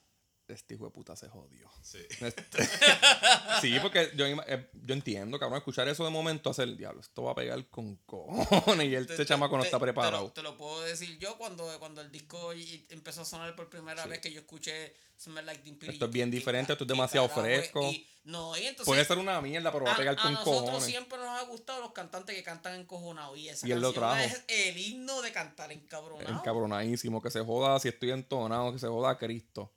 este 0.54 0.76
hijo 0.76 0.86
de 0.86 0.92
puta 0.92 1.16
se 1.16 1.28
jodió. 1.30 1.70
Sí. 1.82 2.00
Este- 2.22 2.44
sí, 3.62 3.78
porque 3.82 4.12
yo, 4.16 4.26
eh, 4.28 4.70
yo 4.74 4.94
entiendo, 4.94 5.40
cabrón, 5.40 5.58
escuchar 5.58 5.88
eso 5.88 6.04
de 6.06 6.10
momento, 6.12 6.50
hacer 6.50 6.68
el 6.70 6.78
diablo, 6.78 7.02
esto 7.02 7.24
va 7.24 7.32
a 7.32 7.36
pegar 7.36 7.66
con 7.70 7.96
cojones 8.06 8.88
y 8.88 8.96
este 8.96 9.16
te- 9.18 9.26
chamaco 9.26 9.58
no 9.58 9.64
está 9.64 9.78
te 9.78 9.80
lo- 9.80 9.86
preparado. 9.86 10.32
Te 10.32 10.42
lo, 10.42 10.58
puedo 10.58 10.82
decir 10.82 11.18
yo 11.20 11.38
cuando, 11.38 11.68
cuando 11.80 12.02
el 12.02 12.12
disco 12.12 12.52
empezó 12.90 13.22
a 13.22 13.26
sonar 13.26 13.56
por 13.56 13.70
primera 13.70 14.06
vez 14.06 14.20
que 14.20 14.32
yo 14.32 14.40
escuché 14.42 14.96
Smell 15.20 15.46
Like 15.46 15.62
Teen. 15.64 15.80
Esto 15.94 16.06
es 16.06 16.12
bien 16.12 16.30
¿Qué 16.30 16.38
diferente, 16.38 16.74
esto 16.74 16.84
es 16.84 16.88
demasiado 16.88 17.28
carajo 17.30 17.44
fresco. 17.46 17.90
Y, 17.92 18.06
no, 18.26 18.58
y 18.58 18.62
entonces. 18.62 18.86
Puede 18.86 19.06
ser 19.06 19.18
una 19.18 19.40
mierda, 19.40 19.72
pero 19.72 19.86
va 19.86 19.92
a 19.92 19.94
a, 19.94 19.98
pegar 19.98 20.16
a 20.20 20.22
con 20.22 20.34
nosotros 20.34 20.62
cojones. 20.62 20.84
siempre 20.86 21.18
nos 21.18 21.28
ha 21.30 21.44
gustado 21.44 21.80
los 21.82 21.92
cantantes 21.94 22.36
que 22.36 22.44
cantan 22.44 22.76
encojonados. 22.82 23.38
Y 23.38 23.48
esa 23.50 23.68
Y 23.68 23.72
él 23.72 23.80
lo 23.80 23.94
trajo. 23.94 24.16
es 24.20 24.44
el 24.48 24.78
himno 24.78 25.22
de 25.22 25.32
cantar 25.32 25.72
encabronado. 25.72 26.30
Encabronadísimo, 26.38 27.22
que 27.22 27.30
se 27.32 27.40
joda 27.42 27.80
si 27.80 27.88
estoy 27.88 28.12
entonado, 28.12 28.74
que 28.74 28.80
se 28.80 28.88
joda 28.88 29.12
a 29.12 29.18
Cristo. 29.18 29.72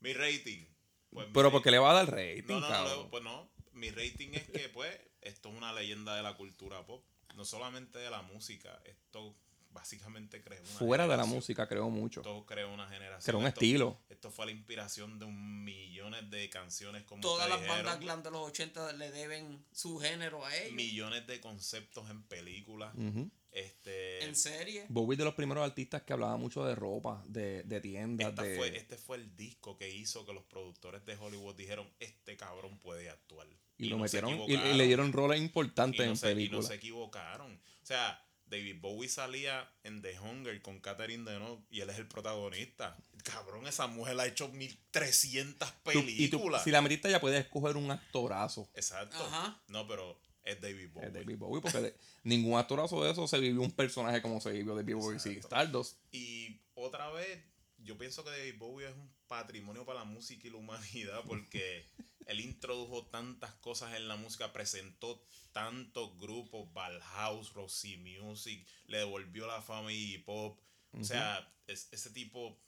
Mi 0.00 0.12
rating. 0.12 0.64
Pues 1.10 1.26
mi 1.28 1.32
Pero 1.32 1.44
rating- 1.48 1.52
porque 1.52 1.70
le 1.70 1.78
va 1.78 1.90
a 1.90 1.94
dar 1.94 2.10
rating, 2.10 2.44
No, 2.48 2.60
no, 2.60 2.68
no, 2.68 2.68
cabrón. 2.68 3.10
pues 3.10 3.22
no. 3.22 3.50
Mi 3.72 3.90
rating 3.90 4.30
es 4.32 4.48
que, 4.48 4.68
pues, 4.68 4.98
esto 5.20 5.48
es 5.50 5.54
una 5.56 5.72
leyenda 5.72 6.14
de 6.16 6.22
la 6.22 6.34
cultura 6.36 6.84
pop. 6.84 7.04
No 7.36 7.44
solamente 7.44 7.98
de 7.98 8.10
la 8.10 8.22
música. 8.22 8.80
Esto 8.84 9.34
básicamente 9.72 10.42
creó 10.42 10.60
una 10.62 10.70
Fuera 10.72 11.06
de 11.06 11.16
la 11.16 11.24
música, 11.24 11.68
creo 11.68 11.88
mucho. 11.90 12.20
Esto 12.20 12.44
creó 12.44 12.72
una 12.74 12.88
generación. 12.88 13.22
Creó 13.24 13.38
un 13.38 13.46
Esto- 13.46 13.60
estilo. 13.60 14.00
Esto 14.08 14.30
fue 14.32 14.46
la 14.46 14.52
inspiración 14.52 15.18
de 15.20 15.26
un 15.26 15.64
millones 15.64 16.28
de 16.28 16.50
canciones 16.50 17.04
como 17.04 17.20
Todas 17.22 17.48
las 17.48 17.58
ustedes 17.60 17.76
bandas 17.76 18.00
dijeron, 18.00 18.20
glam 18.20 18.22
de 18.24 18.30
los 18.32 18.48
80 18.48 18.92
le 18.94 19.10
deben 19.12 19.64
su 19.72 19.98
género 20.00 20.44
a 20.44 20.54
ellos. 20.56 20.72
millones 20.74 21.24
de 21.28 21.40
conceptos 21.40 22.10
en 22.10 22.22
películas. 22.24 22.92
Ujú. 22.96 23.30
Este, 23.52 24.24
En 24.24 24.36
serie. 24.36 24.86
Bowie 24.88 25.14
es 25.14 25.18
de 25.18 25.24
los 25.24 25.34
primeros 25.34 25.64
artistas 25.64 26.02
que 26.02 26.12
hablaba 26.12 26.36
mucho 26.36 26.64
de 26.64 26.74
ropa, 26.74 27.22
de, 27.26 27.62
de 27.64 27.80
tiendas, 27.80 28.34
de... 28.36 28.56
fue, 28.56 28.76
este 28.76 28.96
fue 28.96 29.16
el 29.16 29.34
disco 29.36 29.76
que 29.76 29.88
hizo 29.90 30.24
que 30.24 30.32
los 30.32 30.44
productores 30.44 31.04
de 31.04 31.16
Hollywood 31.16 31.56
dijeron, 31.56 31.88
este 31.98 32.36
cabrón 32.36 32.78
puede 32.78 33.10
actuar. 33.10 33.48
y, 33.76 33.88
lo 33.88 33.96
no 33.96 34.04
metieron 34.04 34.38
y, 34.48 34.54
y 34.54 34.74
le 34.74 34.86
dieron 34.86 35.12
roles 35.12 35.40
importantes 35.40 36.00
y 36.00 36.04
no, 36.04 36.10
en 36.12 36.16
se, 36.16 36.26
y 36.28 36.30
no 36.30 36.36
películas. 36.36 36.66
se 36.68 36.74
equivocaron. 36.74 37.52
O 37.82 37.86
sea, 37.86 38.24
David 38.46 38.76
Bowie 38.80 39.08
salía 39.08 39.68
en 39.84 40.00
The 40.02 40.18
Hunger 40.20 40.60
con 40.62 40.80
Catherine 40.80 41.28
Deneuve 41.28 41.62
y 41.70 41.80
él 41.80 41.90
es 41.90 41.98
el 41.98 42.06
protagonista. 42.08 42.96
Cabrón, 43.24 43.66
esa 43.66 43.86
mujer 43.86 44.18
ha 44.20 44.26
hecho 44.26 44.48
1300 44.48 45.68
Tú- 45.84 45.90
y 45.92 46.28
tú, 46.28 46.38
películas. 46.38 46.64
si 46.64 46.70
la 46.70 46.82
metiste 46.82 47.10
ya 47.10 47.20
puedes 47.20 47.40
escoger 47.44 47.76
un 47.76 47.90
actorazo. 47.90 48.68
Exacto. 48.74 49.16
Ajá. 49.24 49.60
No, 49.68 49.86
pero 49.86 50.20
es 50.44 50.60
David 50.60 50.90
Bowie. 50.92 51.08
Es 51.08 51.14
David 51.14 51.36
Bowie, 51.38 51.60
porque 51.62 51.78
de- 51.78 51.94
ningún 52.24 52.58
actorazo 52.58 53.02
de 53.04 53.10
eso 53.10 53.26
se 53.28 53.38
vivió 53.38 53.60
un 53.60 53.72
personaje 53.72 54.22
como 54.22 54.40
se 54.40 54.52
vivió 54.52 54.74
David 54.74 54.94
Bowie. 54.96 55.16
Exacto. 55.16 55.40
Stardust. 55.40 55.98
Y 56.12 56.60
otra 56.74 57.10
vez, 57.10 57.38
yo 57.78 57.96
pienso 57.98 58.24
que 58.24 58.30
David 58.30 58.58
Bowie 58.58 58.88
es 58.88 58.94
un 58.94 59.10
patrimonio 59.26 59.84
para 59.84 60.00
la 60.00 60.04
música 60.04 60.46
y 60.46 60.50
la 60.50 60.56
humanidad 60.56 61.22
porque 61.26 61.86
él 62.26 62.40
introdujo 62.40 63.06
tantas 63.06 63.52
cosas 63.56 63.94
en 63.96 64.08
la 64.08 64.16
música, 64.16 64.52
presentó 64.52 65.22
tantos 65.52 66.16
grupos, 66.18 66.72
Bauhaus, 66.72 67.52
Roxy 67.54 67.96
Music, 67.96 68.66
le 68.86 68.98
devolvió 68.98 69.46
la 69.46 69.60
fama 69.62 69.92
y 69.92 70.18
pop. 70.18 70.58
O 70.92 71.04
sea, 71.04 71.52
es- 71.66 71.88
ese 71.92 72.10
tipo 72.10 72.58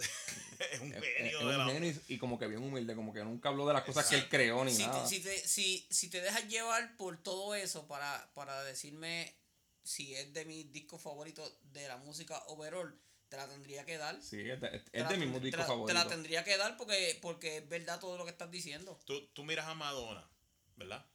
Es 0.72 0.80
un 0.80 0.92
Es- 0.92 1.02
genio 1.02 1.38
es 1.40 1.46
de 1.46 1.52
un 1.52 1.58
la 1.58 1.64
genio 1.66 1.90
y, 2.08 2.14
y 2.14 2.18
como 2.18 2.38
que 2.38 2.46
bien 2.46 2.62
humilde, 2.62 2.94
como 2.94 3.14
que 3.14 3.24
nunca 3.24 3.48
habló 3.48 3.66
de 3.66 3.72
las 3.72 3.82
cosas 3.84 4.06
que 4.06 4.16
él 4.16 4.28
creó 4.28 4.62
ni 4.64 4.72
si, 4.74 4.82
nada. 4.86 5.02
te, 5.02 5.08
si, 5.08 5.20
te, 5.22 5.38
si, 5.48 5.86
si 5.90 6.10
te 6.10 6.20
dejas 6.20 6.46
llevar 6.48 6.96
por 6.98 7.16
todo 7.22 7.54
eso 7.54 7.86
para, 7.88 8.30
para 8.34 8.62
decirme 8.64 9.34
si 9.82 10.14
es 10.14 10.32
de 10.34 10.44
mis 10.44 10.70
discos 10.70 11.00
favoritos 11.00 11.56
de 11.72 11.88
la 11.88 11.96
música 11.96 12.42
overall, 12.48 12.94
te 13.30 13.38
la 13.38 13.48
tendría 13.48 13.86
que 13.86 13.96
dar. 13.96 14.22
Sí, 14.22 14.38
es 14.50 14.60
de, 14.60 14.68
es 14.76 14.84
de 14.92 15.00
la- 15.02 15.10
mi 15.10 15.24
mismo 15.24 15.40
te 15.40 15.50
la- 15.50 15.56
Te 15.58 15.64
favorito. 15.64 15.94
la 15.94 16.06
tendría 16.08 16.44
que 16.44 16.56
dar 16.58 16.76
porque, 16.76 17.18
porque 17.22 17.56
es 17.58 17.68
verdad 17.68 17.98
todo 17.98 18.18
lo 18.18 18.24
que 18.26 18.30
estás 18.32 18.50
diciendo. 18.50 18.98
Tú, 19.06 19.28
tú 19.28 19.44
miras 19.44 19.66
a 19.66 19.74
Madonna, 19.74 20.28
¿verdad? 20.76 21.06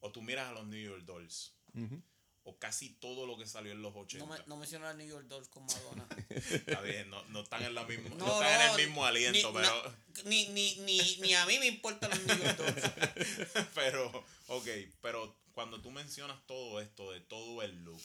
O 0.00 0.10
tú 0.10 0.22
miras 0.22 0.48
a 0.48 0.52
los 0.52 0.66
New 0.66 0.80
York 0.82 1.04
Dolls. 1.04 1.52
Ujú. 1.74 2.00
O 2.48 2.56
casi 2.58 2.90
todo 2.90 3.26
lo 3.26 3.36
que 3.36 3.44
salió 3.44 3.72
en 3.72 3.82
los 3.82 3.92
80. 3.96 4.24
No, 4.46 4.56
me, 4.56 4.66
no 4.78 4.86
a 4.86 4.94
New 4.94 5.08
York 5.08 5.26
Dolls 5.26 5.48
con 5.48 5.66
Madonna. 5.66 6.06
Está 6.30 6.80
bien, 6.80 7.10
no, 7.10 7.20
no 7.24 7.40
están 7.40 7.64
en 7.64 7.74
la 7.74 7.84
misma, 7.84 8.10
no, 8.10 8.16
No, 8.24 8.40
están 8.40 8.60
en 8.60 8.70
el 8.80 8.86
mismo 8.86 9.04
aliento, 9.04 9.48
ni, 9.48 9.54
pero, 9.58 9.94
ni, 10.26 10.46
ni, 10.48 10.76
ni, 10.76 11.16
ni 11.22 11.34
a 11.34 11.44
mí 11.44 11.58
me 11.58 11.66
importan 11.66 12.08
los 12.10 12.24
New 12.24 12.38
York 12.38 12.56
Dolls. 12.56 13.66
pero, 13.74 14.24
ok, 14.46 14.68
pero 15.00 15.36
cuando 15.54 15.82
tú 15.82 15.90
mencionas 15.90 16.38
todo 16.46 16.80
esto, 16.80 17.10
de 17.10 17.20
todo 17.20 17.62
el 17.62 17.82
look, 17.82 18.00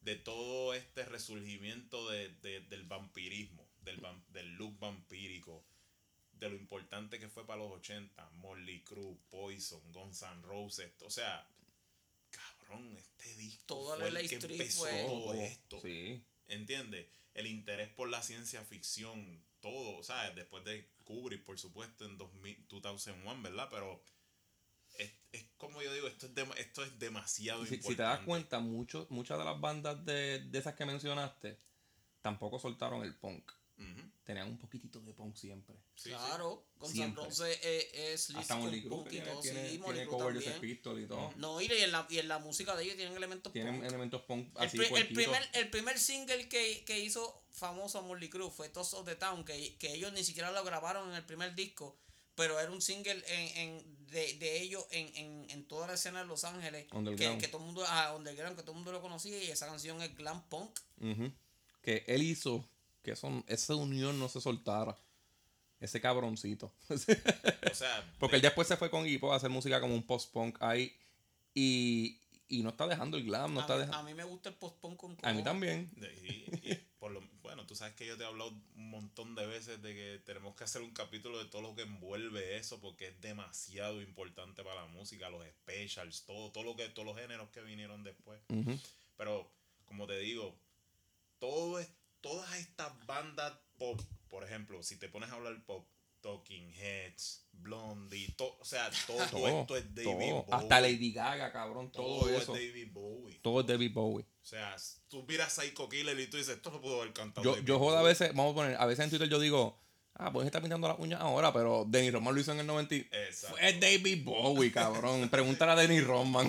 de 0.00 0.16
todo 0.16 0.72
este 0.72 1.04
resurgimiento 1.04 2.08
de, 2.08 2.30
de- 2.36 2.60
del 2.60 2.84
vampirismo, 2.84 3.68
del, 3.82 4.00
vam- 4.00 4.24
del 4.28 4.54
look 4.54 4.78
vampírico, 4.78 5.66
de 6.32 6.48
lo 6.48 6.56
importante 6.56 7.18
que 7.20 7.28
fue 7.28 7.46
para 7.46 7.60
los 7.62 7.72
80, 7.72 8.30
Molly 8.36 8.82
Crue, 8.84 9.18
Poison, 9.30 9.82
Guns 9.92 10.22
N' 10.22 10.42
Roses, 10.42 10.90
o 11.02 11.10
sea, 11.10 11.46
cabrón, 12.72 12.96
este 12.96 13.36
disco 13.36 13.62
Toda 13.66 13.96
fue 13.96 14.10
la 14.10 14.20
el 14.20 14.28
que 14.28 14.34
empezó 14.36 14.80
fue- 14.80 15.04
todo 15.06 15.34
esto. 15.34 15.80
Sí. 15.80 16.22
¿Entiendes? 16.48 17.06
El 17.34 17.46
interés 17.46 17.88
por 17.88 18.08
la 18.08 18.22
ciencia 18.22 18.62
ficción, 18.64 19.42
todo, 19.60 20.02
¿sabes? 20.02 20.34
Después 20.34 20.64
de 20.64 20.90
Kubrick, 21.04 21.44
por 21.44 21.58
supuesto, 21.58 22.04
en 22.04 22.18
2000, 22.18 22.66
2001, 22.68 23.42
¿verdad? 23.42 23.68
Pero 23.70 24.02
es, 24.98 25.10
es 25.32 25.44
como 25.56 25.80
yo 25.82 25.92
digo, 25.94 26.08
esto 26.08 26.26
es, 26.26 26.32
esto 26.58 26.84
es 26.84 26.98
demasiado 26.98 27.64
Si, 27.64 27.76
importante. 27.76 27.92
si 27.92 27.96
te 27.96 28.02
das 28.02 28.20
cuenta, 28.20 28.58
mucho, 28.60 29.06
muchas 29.08 29.38
de 29.38 29.44
las 29.44 29.58
bandas 29.60 30.04
de, 30.04 30.40
de 30.40 30.58
esas 30.58 30.74
que 30.74 30.84
mencionaste 30.84 31.58
tampoco 32.20 32.58
soltaron 32.58 33.02
el 33.02 33.14
punk. 33.16 33.50
Tenían 34.24 34.48
un 34.48 34.56
poquitito 34.56 35.00
de 35.00 35.12
punk 35.14 35.34
siempre. 35.34 35.74
sí, 35.96 36.10
claro, 36.10 36.64
con 36.78 36.94
San. 36.94 37.14
Roses 37.16 37.58
es, 37.60 37.86
es 37.92 38.28
Lizzy 38.28 38.40
Hasta 38.40 38.54
con 38.54 38.64
Molly 38.66 38.78
y 38.78 38.82
tiene, 39.10 39.30
tiene, 39.42 39.68
sí, 39.70 39.78
tiene 39.84 40.06
cover 40.06 40.38
de. 40.38 40.50
Pistols 40.60 41.02
y 41.02 41.06
todo. 41.08 41.32
No, 41.36 41.60
y 41.60 41.66
en 41.66 41.90
la, 41.90 42.06
y 42.08 42.18
en 42.18 42.28
la 42.28 42.38
música 42.38 42.76
de 42.76 42.84
ellos 42.84 42.96
tienen 42.96 43.16
elementos 43.16 43.52
Tienen 43.52 43.74
punk. 43.80 43.84
elementos 43.88 44.22
punk 44.22 44.48
El, 44.60 44.66
así 44.68 44.78
el 44.78 45.08
primer, 45.08 45.42
el 45.54 45.70
primer 45.70 45.98
single 45.98 46.48
que, 46.48 46.84
que 46.84 47.00
hizo 47.00 47.42
famoso 47.50 47.98
a 47.98 48.02
Molly 48.02 48.30
Cruz 48.30 48.52
fue 48.54 48.68
Toss 48.68 48.94
of 48.94 49.06
the 49.06 49.16
Town, 49.16 49.44
que, 49.44 49.76
que 49.78 49.92
ellos 49.92 50.12
ni 50.12 50.22
siquiera 50.22 50.52
lo 50.52 50.62
grabaron 50.62 51.08
en 51.10 51.16
el 51.16 51.24
primer 51.26 51.56
disco, 51.56 51.98
pero 52.36 52.60
era 52.60 52.70
un 52.70 52.80
single 52.80 53.22
en, 53.26 53.56
en- 53.58 54.06
de, 54.06 54.34
de 54.34 54.60
ellos 54.62 54.86
en, 54.90 55.16
en, 55.16 55.50
en 55.50 55.66
toda 55.66 55.86
la 55.88 55.94
escena 55.94 56.20
de 56.20 56.26
Los 56.26 56.44
Ángeles, 56.44 56.86
que, 57.16 57.38
que 57.38 57.48
todo 57.48 57.58
el 57.62 57.66
mundo, 57.66 57.82
ah, 57.88 58.14
underground, 58.16 58.56
que 58.56 58.62
todo 58.62 58.72
el 58.72 58.76
mundo 58.76 58.92
lo 58.92 59.00
conocía 59.00 59.42
y 59.42 59.50
esa 59.50 59.66
canción 59.66 60.00
es 60.02 60.14
glam 60.14 60.46
punk. 60.48 60.78
Que 61.82 62.04
él 62.06 62.22
hizo 62.22 62.64
que 63.02 63.12
eso, 63.12 63.42
esa 63.46 63.74
unión 63.74 64.18
no 64.18 64.28
se 64.28 64.40
soltara. 64.40 64.96
Ese 65.80 66.00
cabroncito. 66.00 66.72
O 67.72 67.74
sea, 67.74 68.04
Porque 68.18 68.32
de- 68.34 68.36
él 68.38 68.42
después 68.42 68.68
se 68.68 68.76
fue 68.76 68.90
con 68.90 69.06
Hippo 69.06 69.32
a 69.32 69.36
hacer 69.36 69.48
música 69.50 69.80
como 69.80 69.94
un 69.94 70.02
post-punk 70.02 70.58
ahí. 70.60 70.94
Y, 71.54 72.18
y 72.48 72.62
no 72.62 72.68
está 72.70 72.86
dejando 72.86 73.16
el 73.16 73.24
glam, 73.24 73.52
no 73.54 73.60
a, 73.60 73.62
está 73.62 73.74
mí, 73.74 73.80
dejando. 73.80 73.98
a 73.98 74.02
mí 74.04 74.14
me 74.14 74.24
gusta 74.24 74.50
el 74.50 74.54
post 74.56 74.76
punk 74.78 74.96
con 74.98 75.16
A 75.22 75.32
mí 75.32 75.42
también. 75.42 75.90
de- 75.96 76.14
y- 76.62 76.70
y 76.70 76.74
por 76.98 77.10
lo, 77.12 77.20
bueno, 77.42 77.66
tú 77.66 77.74
sabes 77.74 77.94
que 77.94 78.06
yo 78.06 78.16
te 78.16 78.22
he 78.22 78.26
hablado 78.26 78.50
un 78.50 78.90
montón 78.90 79.34
de 79.34 79.46
veces 79.46 79.80
de 79.82 79.94
que 79.94 80.22
tenemos 80.24 80.54
que 80.54 80.64
hacer 80.64 80.82
un 80.82 80.92
capítulo 80.92 81.38
de 81.42 81.46
todo 81.50 81.62
lo 81.62 81.74
que 81.74 81.82
envuelve 81.82 82.56
eso 82.58 82.78
porque 82.80 83.08
es 83.08 83.20
demasiado 83.20 84.00
importante 84.02 84.62
para 84.62 84.82
la 84.82 84.86
música, 84.88 85.30
los 85.30 85.44
specials, 85.48 86.24
todo, 86.26 86.52
todo 86.52 86.62
lo 86.64 86.76
que, 86.76 86.88
todos 86.90 87.06
los 87.06 87.16
géneros 87.16 87.48
que 87.50 87.60
vinieron 87.62 88.04
después. 88.04 88.40
Pero, 89.16 89.50
como 89.86 90.06
te 90.06 90.18
digo, 90.18 90.54
todo 91.38 91.78
es, 91.80 91.88
todas 92.22 92.54
estas 92.56 92.92
bandas 93.06 93.52
pop, 93.78 94.00
por 94.28 94.44
ejemplo, 94.44 94.82
si 94.82 94.96
te 94.98 95.08
pones 95.10 95.30
a 95.30 95.34
hablar 95.34 95.62
pop, 95.66 95.86
Talking 96.22 96.72
Heads, 96.72 97.48
Blondie, 97.52 98.32
to- 98.36 98.56
o 98.60 98.64
sea, 98.64 98.88
todo, 99.08 99.26
Todo, 99.26 99.48
esto 99.60 99.76
es 99.76 99.92
David 99.92 100.04
todo. 100.08 100.14
Bowie. 100.14 100.44
Hasta 100.52 100.80
Lady 100.80 101.12
Gaga, 101.12 101.50
cabrón. 101.52 101.90
Todo, 101.90 102.20
Todo 102.20 102.30
eso. 102.30 102.54
es 102.56 102.60
David 102.72 102.88
Bowie. 102.92 103.40
Todo 103.42 103.60
es 103.60 103.66
David 103.66 103.92
Bowie. 103.92 104.24
O 104.24 104.44
sea, 104.44 104.76
tú 105.08 105.24
miras 105.28 105.52
Psycho 105.52 105.88
Killer 105.88 106.18
y 106.20 106.28
tú 106.28 106.36
dices, 106.36 106.54
esto 106.56 106.70
no 106.70 106.80
pudo 106.80 107.00
haber 107.02 107.12
cantado. 107.12 107.44
Yo, 107.44 107.54
David 107.56 107.66
yo 107.66 107.78
jodo 107.80 107.96
a 107.96 108.00
Bowie". 108.02 108.08
veces, 108.12 108.28
vamos 108.34 108.52
a 108.52 108.54
poner, 108.54 108.76
a 108.76 108.86
veces 108.86 109.02
en 109.04 109.10
Twitter 109.10 109.28
yo 109.28 109.40
digo, 109.40 109.80
ah, 110.14 110.32
pues 110.32 110.46
está 110.46 110.60
pintando 110.60 110.86
las 110.86 110.98
uñas 111.00 111.20
ahora, 111.20 111.52
pero 111.52 111.84
Denny 111.88 112.12
Roman 112.12 112.32
lo 112.36 112.40
hizo 112.40 112.52
en 112.52 112.60
el 112.60 112.66
90. 112.68 112.94
y- 112.94 113.08
Exacto. 113.10 113.56
Fue 113.56 113.72
David 113.80 114.24
Bowie, 114.24 114.70
cabrón. 114.70 115.28
Pregúntale 115.30 115.72
a 115.72 115.74
Denny 115.76 116.00
Roman. 116.02 116.48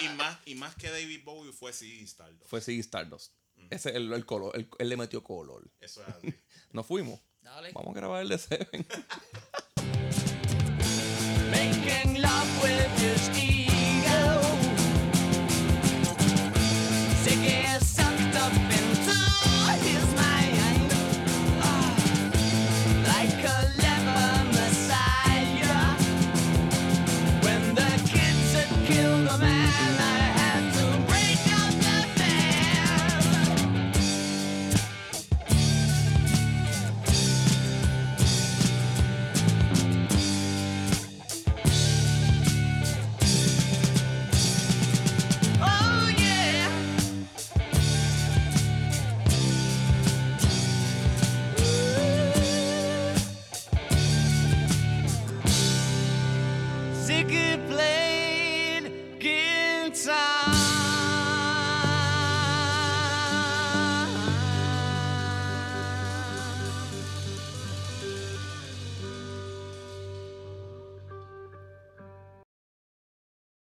y, 0.00 0.04
y 0.04 0.08
más, 0.10 0.38
y 0.46 0.54
más 0.54 0.76
que 0.76 0.90
David 0.90 1.22
Bowie 1.24 1.52
fue 1.52 1.72
Ziggy 1.72 2.04
Stardust. 2.04 2.48
Fue 2.48 2.60
sí 2.60 2.78
Stardust. 2.78 3.32
Ese 3.70 3.90
es 3.90 3.96
el, 3.96 4.12
el 4.12 4.26
color, 4.26 4.56
el- 4.56 4.68
él 4.78 4.88
le 4.88 4.96
metió 4.96 5.22
color. 5.22 5.70
Eso 5.80 6.02
es 6.02 6.08
así. 6.08 6.34
Nos 6.72 6.86
fuimos. 6.86 7.20
Dale. 7.42 7.72
Vamos 7.72 7.94
a 7.94 7.98
grabar 7.98 8.22
el 8.22 8.28
de 8.30 8.38
Seven. 8.38 8.86